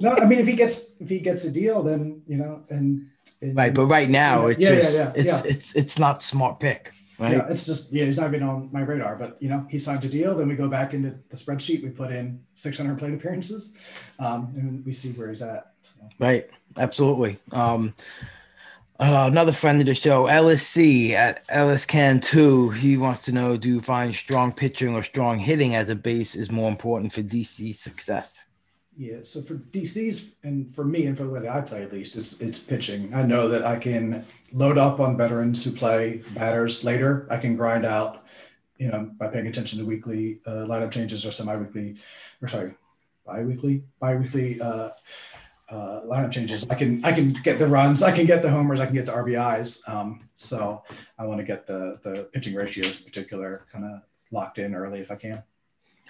No, 0.00 0.16
I 0.20 0.26
mean 0.26 0.38
if 0.38 0.46
he 0.46 0.54
gets 0.54 0.96
if 1.00 1.08
he 1.08 1.18
gets 1.18 1.44
a 1.44 1.50
deal, 1.50 1.82
then 1.82 2.22
you 2.26 2.36
know, 2.36 2.62
and, 2.70 3.08
and 3.40 3.56
right. 3.56 3.74
But 3.74 3.86
right 3.86 4.08
now, 4.08 4.46
it's 4.46 4.60
yeah, 4.60 4.74
just 4.74 4.94
yeah, 4.94 5.04
yeah, 5.04 5.12
it's 5.14 5.28
yeah. 5.28 5.42
it's 5.44 5.74
it's 5.74 5.98
not 5.98 6.22
smart 6.22 6.60
pick. 6.60 6.92
Right. 7.18 7.32
Yeah, 7.32 7.46
it's 7.48 7.64
just 7.64 7.92
yeah, 7.92 8.04
he's 8.06 8.16
not 8.16 8.28
even 8.28 8.42
on 8.42 8.70
my 8.72 8.80
radar. 8.80 9.16
But 9.16 9.40
you 9.40 9.48
know, 9.48 9.66
he 9.70 9.78
signs 9.78 10.04
a 10.04 10.08
deal, 10.08 10.34
then 10.34 10.48
we 10.48 10.56
go 10.56 10.68
back 10.68 10.94
into 10.94 11.14
the 11.28 11.36
spreadsheet. 11.36 11.82
We 11.82 11.90
put 11.90 12.10
in 12.10 12.40
600 12.54 12.98
plate 12.98 13.14
appearances, 13.14 13.76
um, 14.18 14.52
and 14.56 14.84
we 14.84 14.92
see 14.92 15.12
where 15.12 15.28
he's 15.28 15.42
at. 15.42 15.72
So. 15.82 16.08
Right. 16.18 16.50
Absolutely. 16.76 17.38
Um, 17.52 17.94
uh, 19.00 19.28
another 19.30 19.52
friend 19.52 19.80
of 19.80 19.86
the 19.86 19.94
show, 19.94 20.26
Ellis 20.26 20.66
C 20.66 21.16
at 21.16 21.44
Ellis 21.48 21.84
Can 21.84 22.20
Two. 22.20 22.70
He 22.70 22.96
wants 22.96 23.20
to 23.22 23.32
know: 23.32 23.56
Do 23.56 23.68
you 23.68 23.80
find 23.80 24.14
strong 24.14 24.52
pitching 24.52 24.94
or 24.94 25.02
strong 25.02 25.38
hitting 25.38 25.74
as 25.74 25.88
a 25.88 25.96
base 25.96 26.36
is 26.36 26.50
more 26.50 26.70
important 26.70 27.12
for 27.12 27.22
DC 27.22 27.74
success? 27.74 28.44
Yeah. 28.96 29.18
So 29.22 29.42
for 29.42 29.54
DC's 29.54 30.30
and 30.42 30.74
for 30.74 30.84
me 30.84 31.06
and 31.06 31.16
for 31.16 31.24
the 31.24 31.30
way 31.30 31.40
that 31.40 31.50
I 31.50 31.60
play 31.60 31.82
at 31.82 31.92
least, 31.92 32.16
is 32.16 32.40
it's 32.40 32.58
pitching. 32.58 33.12
I 33.12 33.22
know 33.22 33.48
that 33.48 33.66
I 33.66 33.76
can 33.78 34.24
load 34.52 34.78
up 34.78 35.00
on 35.00 35.16
veterans 35.16 35.64
who 35.64 35.72
play 35.72 36.22
batters 36.34 36.84
later. 36.84 37.26
I 37.28 37.38
can 37.38 37.56
grind 37.56 37.84
out, 37.84 38.24
you 38.78 38.88
know, 38.88 39.10
by 39.18 39.28
paying 39.28 39.48
attention 39.48 39.80
to 39.80 39.84
weekly 39.84 40.40
uh, 40.46 40.66
lineup 40.66 40.92
changes 40.92 41.26
or 41.26 41.32
semi-weekly, 41.32 41.96
or 42.40 42.48
sorry, 42.48 42.74
bi-weekly, 43.26 43.82
bi-weekly 43.98 44.60
uh, 44.60 44.90
uh, 45.70 46.00
lineup 46.02 46.30
changes. 46.30 46.64
I 46.70 46.76
can 46.76 47.04
I 47.04 47.12
can 47.12 47.32
get 47.32 47.58
the 47.58 47.66
runs, 47.66 48.02
I 48.02 48.12
can 48.12 48.26
get 48.26 48.42
the 48.42 48.50
homers, 48.50 48.78
I 48.78 48.86
can 48.86 48.94
get 48.94 49.06
the 49.06 49.12
RBIs. 49.12 49.88
Um, 49.88 50.28
so 50.36 50.84
I 51.18 51.24
want 51.24 51.38
to 51.38 51.44
get 51.44 51.66
the 51.66 51.98
the 52.02 52.28
pitching 52.32 52.54
ratios 52.54 52.98
in 52.98 53.04
particular 53.04 53.66
kind 53.72 53.84
of 53.84 54.02
locked 54.30 54.58
in 54.58 54.74
early 54.74 55.00
if 55.00 55.10
I 55.10 55.16
can. 55.16 55.42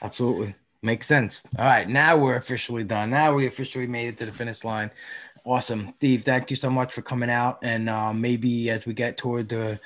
Absolutely. 0.03 0.55
Makes 0.85 1.07
sense. 1.07 1.41
All 1.59 1.65
right, 1.65 1.89
now 1.89 2.15
we're 2.15 2.37
officially 2.37 2.85
done. 2.85 3.09
Now 3.09 3.33
we 3.33 3.47
officially 3.47 3.87
made 3.87 4.09
it 4.09 4.19
to 4.19 4.27
the 4.27 4.33
finish 4.33 4.65
line. 4.65 4.91
Awesome, 5.43 5.95
Steve. 5.97 6.25
Thank 6.25 6.51
you 6.51 6.57
so 6.57 6.69
much 6.69 6.93
for 6.93 7.01
coming 7.01 7.31
out. 7.31 7.59
And 7.63 7.89
uh, 7.89 8.13
maybe 8.13 8.69
as 8.69 8.85
we 8.85 8.93
get 8.93 9.17
toward 9.17 9.49
the 9.49 9.81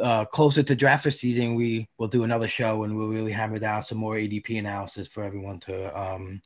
uh, 0.00 0.24
closer 0.26 0.62
to 0.62 0.76
draft 0.76 1.02
season, 1.12 1.56
we 1.56 1.88
will 1.98 2.06
do 2.06 2.22
another 2.22 2.46
show 2.46 2.84
and 2.84 2.96
we'll 2.96 3.08
really 3.08 3.32
hammer 3.32 3.58
down 3.58 3.82
some 3.82 3.98
more 3.98 4.14
ADP 4.14 4.56
analysis 4.56 5.08
for 5.08 5.24
everyone 5.24 5.58
to 5.60 6.00
um, 6.00 6.40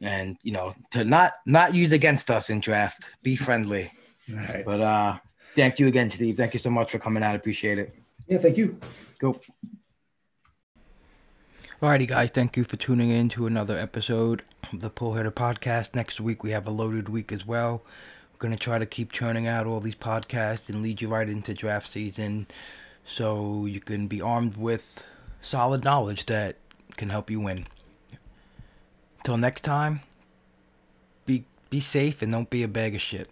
and 0.00 0.36
you 0.42 0.50
know 0.50 0.74
to 0.90 1.04
not 1.04 1.34
not 1.46 1.74
use 1.74 1.92
against 1.92 2.32
us 2.32 2.50
in 2.50 2.58
draft. 2.58 3.10
Be 3.22 3.36
friendly. 3.36 3.92
Right. 4.28 4.64
But 4.64 4.80
uh, 4.80 5.18
thank 5.54 5.78
you 5.78 5.86
again, 5.86 6.10
Steve. 6.10 6.36
Thank 6.36 6.54
you 6.54 6.60
so 6.60 6.70
much 6.70 6.90
for 6.90 6.98
coming 6.98 7.22
out. 7.22 7.36
Appreciate 7.36 7.78
it. 7.78 7.94
Yeah. 8.26 8.38
Thank 8.38 8.56
you. 8.56 8.80
Go. 9.20 9.40
Alrighty, 11.84 12.08
guys, 12.08 12.30
thank 12.30 12.56
you 12.56 12.64
for 12.64 12.76
tuning 12.76 13.10
in 13.10 13.28
to 13.28 13.46
another 13.46 13.76
episode 13.78 14.42
of 14.72 14.80
the 14.80 14.88
Pull 14.88 15.16
Hitter 15.16 15.30
Podcast. 15.30 15.94
Next 15.94 16.18
week, 16.18 16.42
we 16.42 16.50
have 16.52 16.66
a 16.66 16.70
loaded 16.70 17.10
week 17.10 17.30
as 17.30 17.46
well. 17.46 17.82
We're 18.32 18.38
going 18.38 18.56
to 18.56 18.58
try 18.58 18.78
to 18.78 18.86
keep 18.86 19.12
churning 19.12 19.46
out 19.46 19.66
all 19.66 19.80
these 19.80 19.94
podcasts 19.94 20.70
and 20.70 20.82
lead 20.82 21.02
you 21.02 21.08
right 21.08 21.28
into 21.28 21.52
draft 21.52 21.86
season 21.86 22.46
so 23.04 23.66
you 23.66 23.80
can 23.80 24.08
be 24.08 24.22
armed 24.22 24.56
with 24.56 25.06
solid 25.42 25.84
knowledge 25.84 26.24
that 26.24 26.56
can 26.96 27.10
help 27.10 27.30
you 27.30 27.40
win. 27.40 27.66
Until 29.18 29.36
next 29.36 29.62
time, 29.62 30.00
be, 31.26 31.44
be 31.68 31.80
safe 31.80 32.22
and 32.22 32.32
don't 32.32 32.48
be 32.48 32.62
a 32.62 32.68
bag 32.68 32.94
of 32.94 33.02
shit. 33.02 33.28